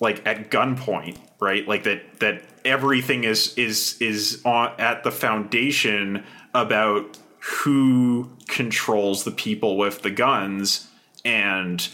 like 0.00 0.26
at 0.26 0.50
gunpoint, 0.50 1.16
right? 1.40 1.68
Like 1.68 1.84
that 1.84 2.18
that 2.18 2.42
everything 2.64 3.22
is 3.22 3.56
is 3.56 3.96
is 4.00 4.42
on 4.44 4.72
at 4.80 5.04
the 5.04 5.12
foundation 5.12 6.24
about 6.54 7.18
who 7.38 8.36
controls 8.48 9.22
the 9.22 9.30
people 9.30 9.76
with 9.76 10.02
the 10.02 10.10
guns 10.10 10.88
and 11.24 11.88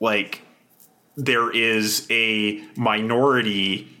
like 0.00 0.42
there 1.16 1.52
is 1.52 2.08
a 2.10 2.64
minority 2.74 3.99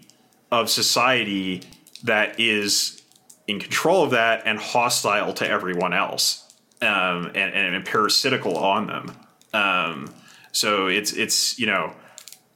of 0.50 0.68
society 0.70 1.62
that 2.04 2.40
is 2.40 3.02
in 3.46 3.60
control 3.60 4.04
of 4.04 4.10
that 4.10 4.42
and 4.46 4.58
hostile 4.58 5.32
to 5.34 5.48
everyone 5.48 5.92
else 5.92 6.52
um, 6.82 7.26
and, 7.34 7.54
and, 7.54 7.84
parasitical 7.84 8.56
on 8.56 8.86
them. 8.86 9.16
Um, 9.52 10.14
so 10.52 10.86
it's 10.86 11.12
it's 11.12 11.58
you 11.58 11.66
know 11.66 11.92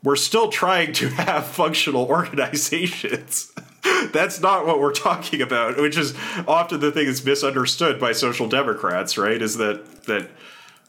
we're 0.03 0.17
still 0.17 0.49
trying 0.49 0.93
to 0.95 1.09
have 1.11 1.47
functional 1.47 2.07
organizations. 2.07 3.53
that's 4.13 4.41
not 4.41 4.67
what 4.67 4.81
we're 4.81 4.93
talking 4.93 5.43
about, 5.43 5.77
which 5.77 5.99
is 5.99 6.15
often 6.47 6.81
the 6.81 6.93
thing 6.93 7.07
that's 7.07 7.25
misunderstood 7.25 8.01
by 8.01 8.13
social 8.13 8.49
democrats, 8.49 9.19
right? 9.19 9.41
Is 9.41 9.57
that 9.57 10.05
that 10.05 10.31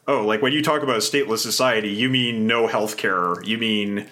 oh, 0.06 0.24
like 0.24 0.40
when 0.40 0.52
you 0.52 0.62
talk 0.62 0.82
about 0.82 0.96
a 0.96 1.00
stateless 1.00 1.38
society, 1.38 1.88
you 1.88 2.08
mean 2.08 2.46
no 2.46 2.68
healthcare, 2.68 3.44
you 3.44 3.58
mean 3.58 4.06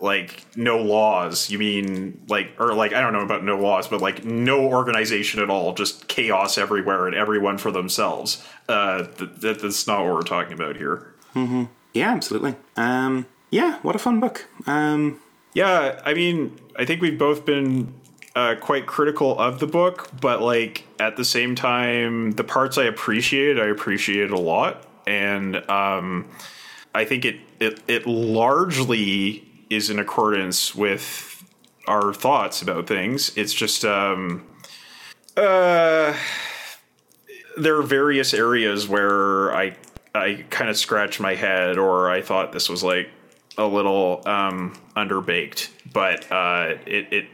like 0.00 0.44
no 0.56 0.78
laws. 0.78 1.50
You 1.50 1.58
mean 1.58 2.22
like 2.28 2.52
or 2.58 2.74
like 2.74 2.92
i 2.92 3.00
don't 3.00 3.12
know 3.12 3.20
about 3.20 3.44
no 3.44 3.58
laws 3.58 3.88
but 3.88 4.00
like 4.00 4.24
no 4.24 4.66
organization 4.66 5.42
at 5.42 5.50
all. 5.50 5.74
Just 5.74 6.08
chaos 6.08 6.58
everywhere 6.58 7.06
and 7.06 7.14
everyone 7.16 7.58
for 7.58 7.70
themselves. 7.70 8.46
Uh 8.68 9.04
th- 9.04 9.30
that's 9.40 9.86
not 9.86 10.04
what 10.04 10.14
we're 10.14 10.22
talking 10.22 10.52
about 10.52 10.76
here. 10.76 11.14
Mm-hmm. 11.34 11.64
yeah 11.92 12.12
absolutely. 12.12 12.54
Um 12.76 13.26
yeah 13.50 13.78
what 13.82 13.96
a 13.96 13.98
fun 13.98 14.20
book. 14.20 14.46
Um 14.66 15.20
yeah 15.54 16.00
i 16.04 16.12
mean 16.14 16.56
i 16.76 16.84
think 16.84 17.00
we've 17.00 17.18
both 17.18 17.44
been 17.46 17.92
uh, 18.36 18.54
quite 18.60 18.86
critical 18.86 19.36
of 19.38 19.58
the 19.58 19.66
book 19.66 20.08
but 20.20 20.40
like 20.40 20.84
at 21.00 21.16
the 21.16 21.24
same 21.24 21.56
time 21.56 22.30
the 22.32 22.44
parts 22.44 22.78
i 22.78 22.84
appreciate 22.84 23.58
i 23.58 23.66
appreciate 23.66 24.30
a 24.30 24.38
lot. 24.38 24.84
And 25.06 25.56
um 25.70 26.28
i 26.94 27.04
think 27.04 27.24
it 27.24 27.40
it, 27.58 27.80
it 27.88 28.06
largely 28.06 29.47
is 29.70 29.90
in 29.90 29.98
accordance 29.98 30.74
with 30.74 31.44
our 31.86 32.12
thoughts 32.12 32.62
about 32.62 32.86
things. 32.86 33.36
It's 33.36 33.52
just 33.52 33.84
um, 33.84 34.46
uh, 35.36 36.14
there 37.56 37.76
are 37.76 37.82
various 37.82 38.34
areas 38.34 38.88
where 38.88 39.54
I 39.54 39.76
I 40.14 40.44
kind 40.50 40.70
of 40.70 40.76
scratched 40.76 41.20
my 41.20 41.34
head, 41.34 41.78
or 41.78 42.10
I 42.10 42.22
thought 42.22 42.52
this 42.52 42.68
was 42.68 42.82
like 42.82 43.10
a 43.56 43.66
little 43.66 44.22
um, 44.26 44.78
underbaked, 44.96 45.70
but 45.92 46.30
uh, 46.30 46.76
it 46.86 47.12
it 47.12 47.26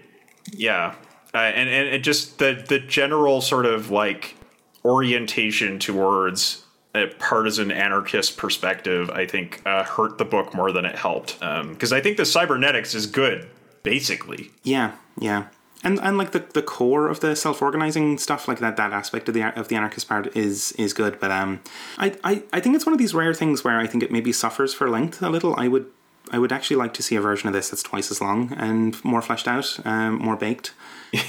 yeah, 0.53 0.95
uh, 1.35 1.39
and 1.39 1.69
and 1.69 1.89
it 1.89 1.99
just 2.01 2.39
the 2.39 2.65
the 2.69 2.79
general 2.79 3.41
sort 3.41 3.67
of 3.67 3.91
like 3.91 4.37
orientation 4.85 5.79
towards 5.79 6.64
a 6.95 7.07
partisan 7.19 7.71
anarchist 7.71 8.37
perspective, 8.37 9.11
I 9.11 9.27
think 9.27 9.63
uh, 9.67 9.85
hurt 9.85 10.19
the 10.19 10.25
book 10.25 10.55
more 10.55 10.73
than 10.73 10.85
it 10.85 10.97
helped. 10.97 11.41
Because 11.41 11.93
um, 11.93 11.97
I 11.97 12.01
think 12.01 12.17
the 12.17 12.25
cybernetics 12.25 12.95
is 12.95 13.07
good, 13.07 13.49
basically. 13.83 14.51
Yeah, 14.63 14.93
yeah, 15.19 15.47
and 15.83 16.01
and 16.01 16.17
like 16.17 16.33
the, 16.33 16.41
the 16.41 16.63
core 16.63 17.09
of 17.09 17.21
the 17.21 17.37
self 17.37 17.61
organizing 17.61 18.19
stuff, 18.19 18.49
like 18.49 18.59
that 18.61 18.77
that 18.77 18.93
aspect 18.93 19.29
of 19.29 19.35
the 19.35 19.43
of 19.59 19.69
the 19.69 19.77
anarchist 19.77 20.09
part 20.09 20.35
is 20.37 20.73
is 20.73 20.93
good. 20.93 21.21
But 21.21 21.31
um, 21.31 21.61
I, 21.99 22.17
I 22.25 22.43
I 22.53 22.61
think 22.61 22.77
it's 22.77 22.87
one 22.87 22.93
of 22.93 22.99
these 22.99 23.15
rare 23.15 23.35
things 23.35 23.65
where 23.65 23.79
I 23.79 23.87
think 23.87 24.03
it 24.03 24.11
maybe 24.11 24.33
suffers 24.33 24.73
for 24.73 24.89
length 24.89 25.23
a 25.23 25.29
little. 25.29 25.55
I 25.57 25.69
would 25.69 25.87
I 26.31 26.39
would 26.39 26.53
actually 26.53 26.77
like 26.77 26.95
to 26.95 27.03
see 27.03 27.17
a 27.17 27.21
version 27.21 27.49
of 27.49 27.53
this 27.53 27.69
that's 27.69 27.83
twice 27.83 28.11
as 28.11 28.21
long 28.21 28.53
and 28.57 29.03
more 29.05 29.21
fleshed 29.21 29.47
out, 29.47 29.79
um, 29.85 30.19
more 30.19 30.37
baked. 30.37 30.73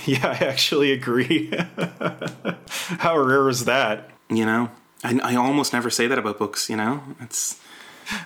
Yeah, 0.08 0.30
I 0.42 0.44
actually 0.44 0.92
agree. 0.92 1.52
How 3.00 3.20
rare 3.20 3.48
is 3.50 3.66
that? 3.66 4.10
You 4.30 4.44
know, 4.44 4.72
I, 5.06 5.34
I 5.34 5.36
almost 5.36 5.72
never 5.72 5.90
say 5.90 6.08
that 6.08 6.18
about 6.18 6.40
books. 6.40 6.70
You 6.70 6.78
know, 6.78 7.04
it's. 7.20 7.62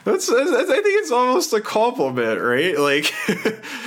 That's, 0.03 0.27
that's, 0.27 0.51
I 0.51 0.65
think 0.65 0.85
it's 0.87 1.09
almost 1.09 1.53
a 1.53 1.61
compliment, 1.61 2.41
right? 2.41 2.77
Like, 2.77 3.13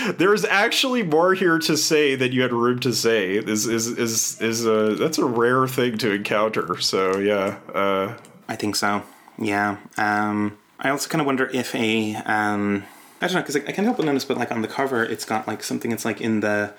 there's 0.16 0.42
actually 0.46 1.02
more 1.02 1.34
here 1.34 1.58
to 1.58 1.76
say 1.76 2.14
than 2.14 2.32
you 2.32 2.40
had 2.40 2.52
room 2.54 2.80
to 2.80 2.94
say. 2.94 3.34
Is 3.34 3.66
is 3.66 3.88
is 3.88 4.40
is 4.40 4.64
a 4.64 4.94
that's 4.94 5.18
a 5.18 5.26
rare 5.26 5.66
thing 5.68 5.98
to 5.98 6.12
encounter. 6.12 6.80
So 6.80 7.18
yeah, 7.18 7.58
uh, 7.74 8.16
I 8.48 8.56
think 8.56 8.76
so. 8.76 9.02
Yeah. 9.38 9.76
Um, 9.98 10.56
I 10.80 10.88
also 10.88 11.10
kind 11.10 11.20
of 11.20 11.26
wonder 11.26 11.50
if 11.52 11.74
a 11.74 12.14
um, 12.16 12.84
I 13.20 13.26
don't 13.26 13.34
know 13.34 13.40
because 13.42 13.56
I, 13.56 13.60
I 13.60 13.72
can't 13.72 13.84
help 13.84 13.98
but 13.98 14.06
notice, 14.06 14.24
but 14.24 14.38
like 14.38 14.50
on 14.50 14.62
the 14.62 14.68
cover, 14.68 15.04
it's 15.04 15.26
got 15.26 15.46
like 15.46 15.62
something. 15.62 15.92
It's 15.92 16.06
like 16.06 16.20
in 16.22 16.40
the 16.40 16.72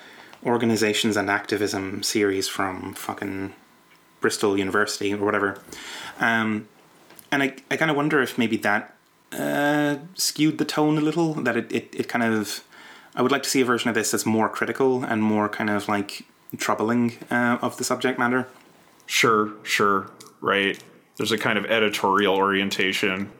organizations 0.43 1.17
and 1.17 1.29
activism 1.29 2.03
series 2.03 2.47
from 2.47 2.95
fucking 2.95 3.53
Bristol 4.23 4.57
University 4.57 5.13
or 5.13 5.23
whatever. 5.23 5.61
Um, 6.19 6.67
and 7.31 7.43
I, 7.43 7.55
I 7.71 7.77
kind 7.77 7.89
of 7.89 7.97
wonder 7.97 8.21
if 8.21 8.37
maybe 8.37 8.57
that 8.57 8.95
uh, 9.31 9.97
skewed 10.13 10.57
the 10.57 10.65
tone 10.65 10.97
a 10.97 11.01
little. 11.01 11.33
That 11.33 11.57
it, 11.57 11.71
it, 11.71 11.89
it 11.93 12.07
kind 12.07 12.23
of. 12.23 12.63
I 13.15 13.21
would 13.21 13.31
like 13.31 13.43
to 13.43 13.49
see 13.49 13.61
a 13.61 13.65
version 13.65 13.89
of 13.89 13.95
this 13.95 14.11
that's 14.11 14.25
more 14.25 14.49
critical 14.49 15.03
and 15.03 15.21
more 15.21 15.47
kind 15.47 15.69
of 15.69 15.87
like 15.87 16.25
troubling 16.57 17.17
uh, 17.29 17.57
of 17.61 17.77
the 17.77 17.83
subject 17.83 18.17
matter. 18.17 18.47
Sure, 19.05 19.53
sure, 19.63 20.09
right. 20.41 20.81
There's 21.17 21.31
a 21.31 21.37
kind 21.37 21.57
of 21.57 21.65
editorial 21.65 22.35
orientation. 22.35 23.31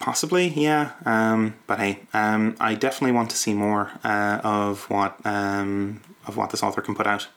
Possibly, 0.00 0.48
yeah. 0.48 0.92
Um, 1.06 1.54
but 1.66 1.78
hey, 1.78 2.00
um, 2.12 2.56
I 2.60 2.74
definitely 2.74 3.12
want 3.12 3.30
to 3.30 3.36
see 3.36 3.54
more 3.54 3.92
uh, 4.02 4.40
of 4.42 4.90
what 4.90 5.18
um, 5.24 6.00
of 6.26 6.36
what 6.36 6.50
this 6.50 6.62
author 6.62 6.82
can 6.82 6.94
put 6.94 7.06
out. 7.06 7.28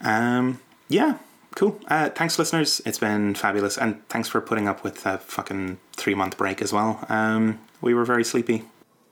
Um, 0.00 0.60
yeah, 0.88 1.18
cool. 1.54 1.80
Uh, 1.88 2.10
thanks, 2.10 2.38
listeners. 2.38 2.80
It's 2.84 2.98
been 2.98 3.34
fabulous, 3.34 3.78
and 3.78 4.06
thanks 4.08 4.28
for 4.28 4.40
putting 4.40 4.68
up 4.68 4.84
with 4.84 5.02
that 5.04 5.22
fucking 5.22 5.78
three 5.92 6.14
month 6.14 6.36
break 6.36 6.62
as 6.62 6.72
well. 6.72 7.04
Um, 7.08 7.60
we 7.80 7.94
were 7.94 8.04
very 8.04 8.24
sleepy. 8.24 8.64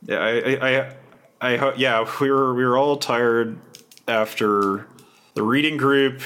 Yeah, 0.04 0.18
I, 0.18 0.30
I, 0.30 0.94
I, 1.40 1.56
I, 1.56 1.74
yeah, 1.74 2.08
we 2.20 2.30
were 2.30 2.54
we 2.54 2.64
were 2.64 2.76
all 2.76 2.96
tired 2.96 3.58
after 4.08 4.86
the 5.34 5.42
reading 5.42 5.76
group, 5.76 6.20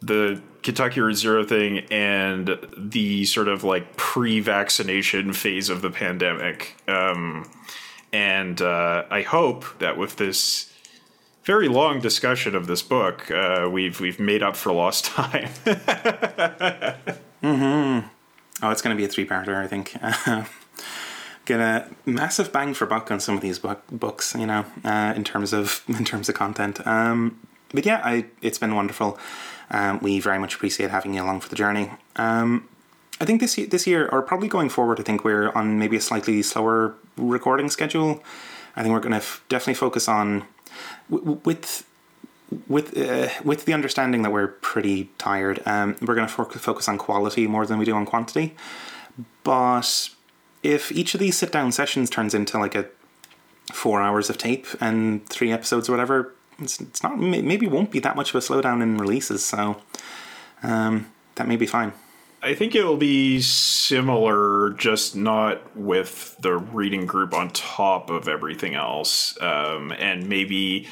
the 0.00 0.40
Kentucky 0.62 1.00
Zero 1.14 1.44
thing, 1.44 1.78
and 1.90 2.58
the 2.76 3.24
sort 3.24 3.48
of 3.48 3.64
like 3.64 3.96
pre-vaccination 3.96 5.32
phase 5.32 5.68
of 5.68 5.82
the 5.82 5.90
pandemic. 5.90 6.74
Um, 6.88 7.48
and 8.12 8.60
uh, 8.60 9.04
I 9.10 9.22
hope 9.22 9.64
that 9.78 9.96
with 9.96 10.16
this 10.16 10.67
very 11.48 11.66
long 11.66 11.98
discussion 11.98 12.54
of 12.54 12.66
this 12.66 12.82
book, 12.82 13.30
uh, 13.30 13.66
we've 13.72 14.00
we've 14.00 14.20
made 14.20 14.42
up 14.42 14.54
for 14.54 14.70
lost 14.70 15.06
time. 15.06 15.48
Oh, 18.60 18.70
it's 18.70 18.82
going 18.82 18.94
to 18.94 19.00
be 19.00 19.04
a 19.04 19.08
three 19.08 19.24
parter, 19.24 19.54
I 19.54 19.68
think. 19.68 19.94
Get 21.44 21.60
a 21.60 21.88
massive 22.04 22.52
bang 22.52 22.74
for 22.74 22.86
buck 22.86 23.08
on 23.12 23.20
some 23.20 23.36
of 23.36 23.40
these 23.40 23.60
book, 23.60 23.82
books, 23.88 24.34
you 24.36 24.46
know, 24.46 24.64
uh, 24.84 25.12
in 25.14 25.22
terms 25.22 25.52
of 25.52 25.84
in 25.88 26.04
terms 26.04 26.28
of 26.28 26.34
content. 26.34 26.84
Um, 26.84 27.38
but 27.72 27.86
yeah, 27.86 28.02
I 28.04 28.26
it's 28.42 28.58
been 28.58 28.74
wonderful. 28.74 29.16
Um, 29.70 30.00
we 30.02 30.18
very 30.18 30.40
much 30.40 30.56
appreciate 30.56 30.90
having 30.90 31.14
you 31.14 31.22
along 31.22 31.40
for 31.40 31.48
the 31.48 31.56
journey. 31.56 31.92
Um, 32.16 32.68
I 33.20 33.24
think 33.24 33.40
this 33.40 33.54
this 33.54 33.86
year, 33.86 34.08
or 34.10 34.22
probably 34.22 34.48
going 34.48 34.70
forward, 34.70 34.98
I 34.98 35.04
think 35.04 35.24
we're 35.24 35.52
on 35.52 35.78
maybe 35.78 35.96
a 35.96 36.00
slightly 36.00 36.42
slower 36.42 36.96
recording 37.16 37.70
schedule. 37.70 38.24
I 38.74 38.82
think 38.82 38.92
we're 38.92 39.00
going 39.00 39.12
to 39.12 39.18
f- 39.18 39.44
definitely 39.48 39.74
focus 39.74 40.08
on 40.08 40.44
with 41.08 41.84
with 42.66 42.96
uh, 42.96 43.28
with 43.44 43.64
the 43.64 43.74
understanding 43.74 44.22
that 44.22 44.30
we're 44.30 44.48
pretty 44.48 45.10
tired. 45.18 45.62
Um, 45.66 45.96
we're 46.00 46.14
going 46.14 46.26
to 46.26 46.32
fo- 46.32 46.44
focus 46.44 46.88
on 46.88 46.98
quality 46.98 47.46
more 47.46 47.66
than 47.66 47.78
we 47.78 47.84
do 47.84 47.94
on 47.94 48.06
quantity. 48.06 48.56
But 49.44 50.10
if 50.62 50.90
each 50.92 51.14
of 51.14 51.20
these 51.20 51.36
sit 51.36 51.52
down 51.52 51.72
sessions 51.72 52.10
turns 52.10 52.34
into 52.34 52.58
like 52.58 52.74
a 52.74 52.86
four 53.72 54.00
hours 54.00 54.30
of 54.30 54.38
tape 54.38 54.66
and 54.80 55.26
three 55.28 55.52
episodes 55.52 55.88
or 55.88 55.92
whatever, 55.92 56.34
it's, 56.58 56.80
it's 56.80 57.02
not 57.02 57.18
maybe 57.18 57.66
won't 57.66 57.90
be 57.90 58.00
that 58.00 58.16
much 58.16 58.30
of 58.30 58.36
a 58.36 58.38
slowdown 58.38 58.82
in 58.82 58.96
releases. 58.96 59.44
So 59.44 59.80
um, 60.62 61.10
that 61.34 61.46
may 61.46 61.56
be 61.56 61.66
fine. 61.66 61.92
I 62.42 62.54
think 62.54 62.74
it'll 62.74 62.96
be 62.96 63.40
similar, 63.40 64.70
just 64.70 65.16
not 65.16 65.76
with 65.76 66.36
the 66.40 66.56
reading 66.56 67.04
group 67.06 67.34
on 67.34 67.50
top 67.50 68.10
of 68.10 68.28
everything 68.28 68.74
else, 68.74 69.36
um, 69.40 69.92
and 69.98 70.28
maybe 70.28 70.86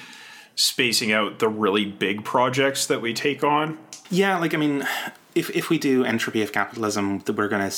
spacing 0.57 1.13
out 1.13 1.39
the 1.39 1.49
really 1.49 1.85
big 1.85 2.25
projects 2.25 2.87
that 2.87 3.01
we 3.01 3.15
take 3.15 3.45
on. 3.45 3.79
Yeah, 4.11 4.39
like 4.39 4.55
I 4.55 4.57
mean, 4.57 4.87
if 5.35 5.51
if 5.51 5.71
we 5.71 5.79
do 5.79 6.05
entropy 6.05 6.43
of 6.43 6.53
capitalism, 6.53 7.23
we're 7.29 7.49
going 7.49 7.71
to 7.71 7.77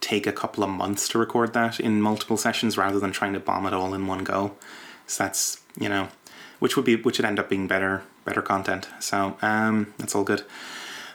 take 0.00 0.26
a 0.26 0.32
couple 0.32 0.62
of 0.62 0.70
months 0.70 1.08
to 1.08 1.18
record 1.18 1.52
that 1.52 1.80
in 1.80 2.00
multiple 2.00 2.36
sessions 2.36 2.78
rather 2.78 3.00
than 3.00 3.12
trying 3.12 3.32
to 3.32 3.40
bomb 3.40 3.66
it 3.66 3.72
all 3.72 3.92
in 3.92 4.06
one 4.06 4.24
go. 4.24 4.56
So 5.06 5.24
that's 5.24 5.60
you 5.78 5.88
know, 5.88 6.08
which 6.60 6.76
would 6.76 6.84
be 6.84 6.96
which 6.96 7.18
would 7.18 7.24
end 7.24 7.40
up 7.40 7.48
being 7.48 7.66
better 7.66 8.02
better 8.24 8.42
content. 8.42 8.88
So 9.00 9.36
um, 9.42 9.92
that's 9.98 10.14
all 10.14 10.24
good. 10.24 10.44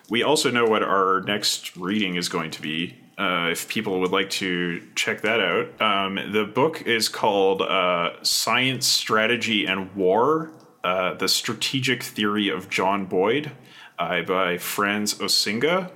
We 0.09 0.21
also 0.21 0.51
know 0.51 0.65
what 0.65 0.83
our 0.83 1.21
next 1.21 1.75
reading 1.75 2.15
is 2.15 2.29
going 2.29 2.51
to 2.51 2.61
be. 2.61 2.95
Uh, 3.17 3.49
if 3.51 3.67
people 3.67 3.99
would 4.01 4.11
like 4.11 4.29
to 4.29 4.83
check 4.93 5.21
that 5.21 5.39
out, 5.39 5.81
um, 5.81 6.31
the 6.31 6.43
book 6.43 6.81
is 6.83 7.09
called 7.09 7.61
uh, 7.61 8.11
Science, 8.23 8.85
Strategy, 8.85 9.65
and 9.65 9.95
War 9.95 10.51
uh, 10.83 11.15
The 11.15 11.27
Strategic 11.27 12.03
Theory 12.03 12.49
of 12.49 12.69
John 12.69 13.05
Boyd 13.05 13.51
uh, 13.97 14.21
by 14.21 14.57
Frans 14.57 15.15
Osinga. 15.15 15.89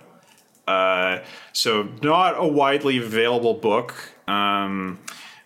Uh, 0.68 1.19
so, 1.53 1.90
not 2.02 2.36
a 2.38 2.48
widely 2.48 2.98
available 2.98 3.56
book. 3.56 3.94
Um, 4.27 4.99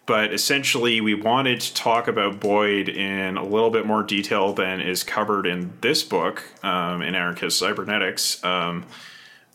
but 0.05 0.33
essentially, 0.33 0.99
we 0.99 1.13
wanted 1.13 1.61
to 1.61 1.73
talk 1.73 2.07
about 2.07 2.39
Boyd 2.39 2.89
in 2.89 3.37
a 3.37 3.43
little 3.43 3.69
bit 3.69 3.85
more 3.85 4.03
detail 4.03 4.53
than 4.53 4.81
is 4.81 5.03
covered 5.03 5.45
in 5.45 5.73
this 5.79 6.03
book, 6.03 6.43
um, 6.61 7.01
in 7.01 7.15
Anarchist 7.15 7.57
Cybernetics. 7.57 8.43
Um, 8.43 8.85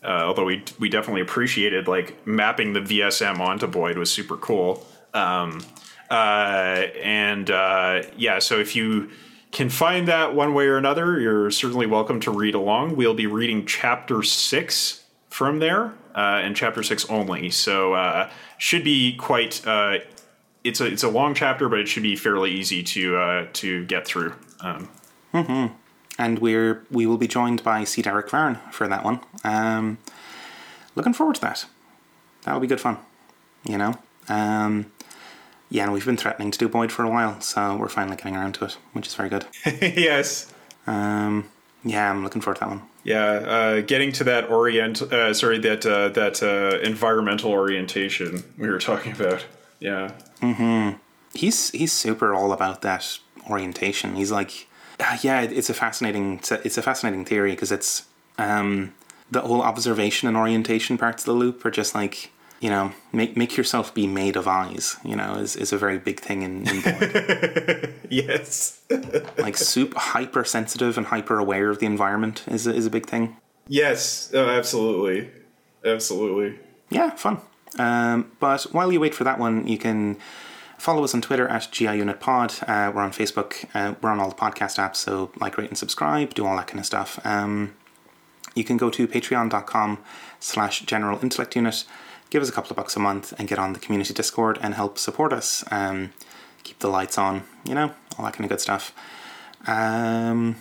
uh, 0.03 0.23
although 0.25 0.45
we 0.45 0.62
we 0.79 0.89
definitely 0.89 1.20
appreciated 1.20 1.89
like 1.89 2.27
mapping 2.27 2.73
the 2.73 2.81
VSM 2.81 3.41
onto 3.41 3.66
Boyd 3.66 3.99
was 3.99 4.11
super 4.11 4.37
cool. 4.37 4.87
Um, 5.12 5.61
uh, 6.11 6.87
and 7.03 7.51
uh, 7.51 8.03
yeah, 8.16 8.39
so 8.39 8.59
if 8.59 8.75
you 8.75 9.11
can 9.51 9.69
find 9.69 10.09
that 10.09 10.35
one 10.35 10.55
way 10.55 10.66
or 10.66 10.77
another, 10.77 11.20
you're 11.20 11.51
certainly 11.51 11.87
welcome 11.87 12.20
to 12.20 12.31
read 12.31 12.55
along. 12.55 12.97
We'll 12.97 13.15
be 13.15 13.27
reading 13.27 13.66
chapter 13.66 14.23
six 14.23 15.05
from 15.29 15.59
there, 15.59 15.95
uh, 16.15 16.41
and 16.43 16.57
chapter 16.57 16.83
six 16.83 17.09
only. 17.11 17.51
So 17.51 17.93
uh, 17.93 18.31
should 18.57 18.85
be 18.85 19.15
quite. 19.15 19.66
Uh, 19.66 19.99
it's 20.65 20.81
a 20.81 20.87
it's 20.87 21.03
a 21.03 21.09
long 21.09 21.35
chapter, 21.35 21.69
but 21.69 21.79
it 21.79 21.89
should 21.89 22.03
be 22.03 22.17
fairly 22.17 22.51
easy 22.51 22.83
to 22.83 23.17
uh, 23.17 23.47
to 23.55 23.85
get 23.87 24.07
through. 24.07 24.35
Um, 24.61 24.89
and 26.19 26.39
we're 26.41 26.85
we 26.91 27.07
will 27.07 27.19
be 27.19 27.29
joined 27.29 27.63
by 27.63 27.85
C. 27.85 28.03
Derek 28.03 28.31
Varn 28.31 28.59
for 28.71 28.89
that 28.89 29.05
one. 29.05 29.21
Um, 29.45 29.99
looking 30.95 31.13
forward 31.13 31.37
to 31.37 31.41
that. 31.43 31.67
That'll 32.43 32.61
be 32.61 32.67
good 32.67 32.81
fun. 32.81 32.99
You 33.65 33.79
know. 33.79 33.95
Um, 34.29 34.93
yeah, 35.71 35.85
and 35.85 35.93
we've 35.93 36.05
been 36.05 36.17
threatening 36.17 36.51
to 36.51 36.59
do 36.59 36.69
Boyd 36.69 36.91
for 36.91 37.05
a 37.05 37.11
while, 37.11 37.41
so 37.41 37.77
we're 37.77 37.89
finally 37.89 38.17
getting 38.17 38.37
around 38.37 38.55
to 38.55 38.65
it, 38.65 38.79
which 38.95 39.07
is 39.07 39.15
very 39.15 39.29
good. 39.29 39.45
yes. 39.67 40.53
Um, 40.87 41.51
yeah, 41.85 42.11
I'm 42.11 42.25
looking 42.25 42.41
forward 42.41 42.57
to 42.57 42.61
that 42.61 42.69
one. 42.71 42.83
Yeah, 43.05 43.25
uh, 43.25 43.81
getting 43.83 44.13
to 44.13 44.25
that 44.25 44.51
orient, 44.51 45.03
uh, 45.03 45.33
sorry, 45.35 45.59
that 45.61 45.85
uh, 45.87 46.09
that 46.11 46.43
uh, 46.43 46.79
environmental 46.81 47.51
orientation 47.51 48.43
we 48.57 48.69
were 48.69 48.79
talking 48.79 49.13
about. 49.13 49.45
Yeah, 49.81 50.13
Mm-hmm. 50.41 50.97
He's 51.35 51.71
he's 51.71 51.93
super 51.93 52.35
all 52.35 52.53
about 52.53 52.83
that 52.83 53.19
orientation. 53.49 54.17
He's 54.17 54.33
like, 54.33 54.69
uh, 55.01 55.19
yeah, 55.23 55.43
it's 55.43 55.71
a 55.71 55.75
fascinating 55.75 56.41
it's 56.65 56.79
a, 56.79 56.83
fascinating 56.83 57.25
theory 57.25 57.53
because 57.53 57.73
it's 57.73 58.07
um, 58.39 58.95
the 59.31 59.41
whole 59.41 59.63
observation 59.63 60.29
and 60.29 60.37
orientation 60.37 60.99
parts 60.99 61.23
of 61.23 61.27
the 61.27 61.33
loop 61.33 61.65
are 61.65 61.71
just 61.71 61.95
like 61.95 62.31
you 62.61 62.71
know 62.71 62.93
make 63.13 63.37
make 63.37 63.57
yourself 63.57 63.95
be 63.95 64.07
made 64.07 64.37
of 64.37 64.49
eyes. 64.49 64.97
You 65.05 65.17
know, 65.17 65.35
is 65.35 65.55
is 65.55 65.73
a 65.73 65.79
very 65.79 65.99
big 65.99 66.21
thing 66.21 66.43
in, 66.43 66.69
in 66.69 66.81
Boyd. 66.81 67.95
yes, 68.09 68.81
like 69.39 69.57
soup 69.57 69.95
hyper 69.95 70.45
sensitive 70.45 70.97
and 70.97 71.07
hyper 71.09 71.39
aware 71.39 71.69
of 71.71 71.79
the 71.79 71.87
environment 71.87 72.45
is 72.49 72.67
a, 72.67 72.75
is 72.75 72.87
a 72.87 72.91
big 72.91 73.07
thing. 73.07 73.37
yes, 73.67 74.31
oh, 74.35 74.49
absolutely, 74.49 75.31
absolutely. 75.85 76.59
Yeah, 76.91 77.11
fun. 77.11 77.41
Um, 77.79 78.33
but 78.41 78.63
while 78.73 78.93
you 78.93 79.01
wait 79.01 79.15
for 79.15 79.25
that 79.25 79.39
one, 79.39 79.67
you 79.67 79.79
can 79.79 80.17
follow 80.79 81.05
us 81.05 81.15
on 81.15 81.21
Twitter 81.21 81.49
at 81.49 81.63
GIUnitPod. 81.63 82.69
Uh, 82.69 82.93
we're 82.93 83.03
on 83.03 83.13
Facebook. 83.13 83.67
Uh, 83.75 83.95
we're 84.01 84.11
on 84.11 84.21
all 84.21 84.29
the 84.29 84.35
podcast 84.35 84.79
apps, 84.79 84.97
so 84.97 85.31
like, 85.41 85.59
rate, 85.59 85.69
and 85.69 85.79
subscribe. 85.79 86.35
Do 86.35 86.47
all 86.47 86.57
that 86.57 86.67
kind 86.67 86.79
of 86.79 86.87
stuff. 86.87 87.19
Um, 87.25 87.75
you 88.55 88.65
can 88.65 88.77
go 88.77 88.91
to 88.91 89.07
patreon.com 89.07 89.99
slash 90.41 90.81
general 90.83 91.19
intellect 91.23 91.55
unit, 91.57 91.85
give 92.31 92.43
us 92.43 92.49
a 92.49 92.53
couple 92.53 92.71
of 92.71 92.77
bucks 92.77 92.97
a 92.97 93.01
month, 93.01 93.33
and 93.39 93.49
get 93.49 93.59
on 93.59 93.73
the 93.73 93.79
community 93.79 94.15
Discord 94.15 94.59
and 94.63 94.75
help 94.75 94.99
support 94.99 95.33
us. 95.33 95.65
Um, 95.71 96.13
keep 96.63 96.79
the 96.81 96.89
lights 96.89 97.19
on, 97.19 97.45
you 97.65 97.75
know, 97.75 97.93
all 98.17 98.25
that 98.25 98.35
kind 98.35 98.45
of 98.45 98.51
good 98.51 98.61
stuff. 98.61 98.93
Um, 99.67 100.57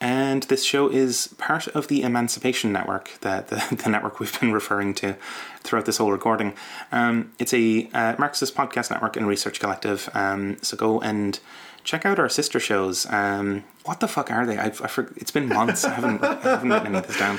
and 0.00 0.44
this 0.44 0.64
show 0.64 0.88
is 0.88 1.28
part 1.38 1.68
of 1.68 1.88
the 1.88 2.02
Emancipation 2.02 2.72
Network, 2.72 3.18
the, 3.20 3.44
the, 3.48 3.76
the 3.84 3.90
network 3.90 4.18
we've 4.18 4.38
been 4.40 4.52
referring 4.52 4.94
to 4.94 5.16
throughout 5.62 5.84
this 5.86 5.98
whole 5.98 6.10
recording. 6.10 6.54
Um, 6.90 7.32
it's 7.38 7.52
a 7.52 7.88
uh, 7.92 8.14
Marxist 8.18 8.54
podcast 8.54 8.90
network 8.90 9.16
and 9.16 9.26
research 9.26 9.60
collective. 9.60 10.08
Um, 10.14 10.56
so 10.62 10.76
go 10.76 11.00
and 11.00 11.38
check 11.84 12.06
out 12.06 12.18
our 12.18 12.28
sister 12.28 12.58
shows. 12.58 13.06
Um, 13.10 13.64
what 13.84 14.00
the 14.00 14.08
fuck 14.08 14.30
are 14.30 14.46
they? 14.46 14.56
I've, 14.56 14.80
I 14.80 14.86
for, 14.86 15.12
it's 15.16 15.30
been 15.30 15.48
months. 15.48 15.84
I 15.84 15.90
haven't, 15.94 16.22
I 16.24 16.34
haven't 16.40 16.70
written 16.70 16.86
any 16.88 16.98
of 16.98 17.06
this 17.06 17.18
down. 17.18 17.38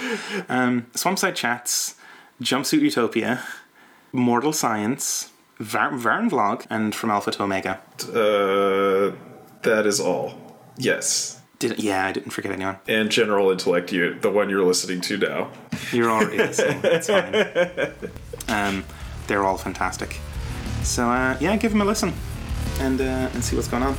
Um, 0.49 0.85
Swampside 0.93 1.35
Chats, 1.35 1.95
Jumpsuit 2.41 2.81
Utopia, 2.81 3.43
Mortal 4.11 4.53
Science, 4.53 5.31
Var- 5.59 5.95
Varn 5.95 6.29
Vlog, 6.29 6.65
and 6.69 6.93
From 6.93 7.09
Alpha 7.09 7.31
to 7.31 7.43
Omega. 7.43 7.81
Uh, 8.03 9.15
that 9.63 9.85
is 9.85 9.99
all. 9.99 10.35
Yes, 10.77 11.40
Did, 11.61 11.79
yeah, 11.79 12.07
I 12.07 12.11
didn't 12.11 12.31
forget 12.31 12.51
anyone. 12.51 12.77
and 12.87 13.11
General 13.11 13.51
Intellect, 13.51 13.91
you 13.91 14.19
the 14.19 14.31
one 14.31 14.49
you're 14.49 14.63
listening 14.65 14.99
to 15.01 15.17
now. 15.17 15.51
You're 15.91 16.09
already 16.09 16.37
listening. 16.37 16.81
It's 16.83 17.07
fine. 17.07 17.35
Um, 18.47 18.83
they're 19.27 19.43
all 19.45 19.57
fantastic. 19.57 20.17
So 20.83 21.07
uh, 21.09 21.37
yeah, 21.39 21.55
give 21.57 21.71
them 21.71 21.81
a 21.81 21.85
listen 21.85 22.13
and 22.79 22.99
uh, 22.99 23.29
and 23.33 23.43
see 23.43 23.55
what's 23.55 23.67
going 23.67 23.83
on. 23.83 23.95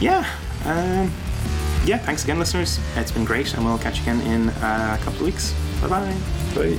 Yeah, 0.00 0.24
um, 0.64 1.10
yeah. 1.84 1.98
Thanks 1.98 2.22
again, 2.22 2.38
listeners. 2.38 2.78
It's 2.94 3.10
been 3.10 3.24
great, 3.24 3.54
and 3.54 3.64
we'll 3.64 3.78
catch 3.78 3.96
you 3.98 4.02
again 4.04 4.20
in 4.20 4.48
uh, 4.62 4.96
a 5.00 5.04
couple 5.04 5.20
of 5.20 5.26
weeks. 5.26 5.52
Bye 5.80 5.88
bye. 5.88 6.16
Bye. 6.54 6.78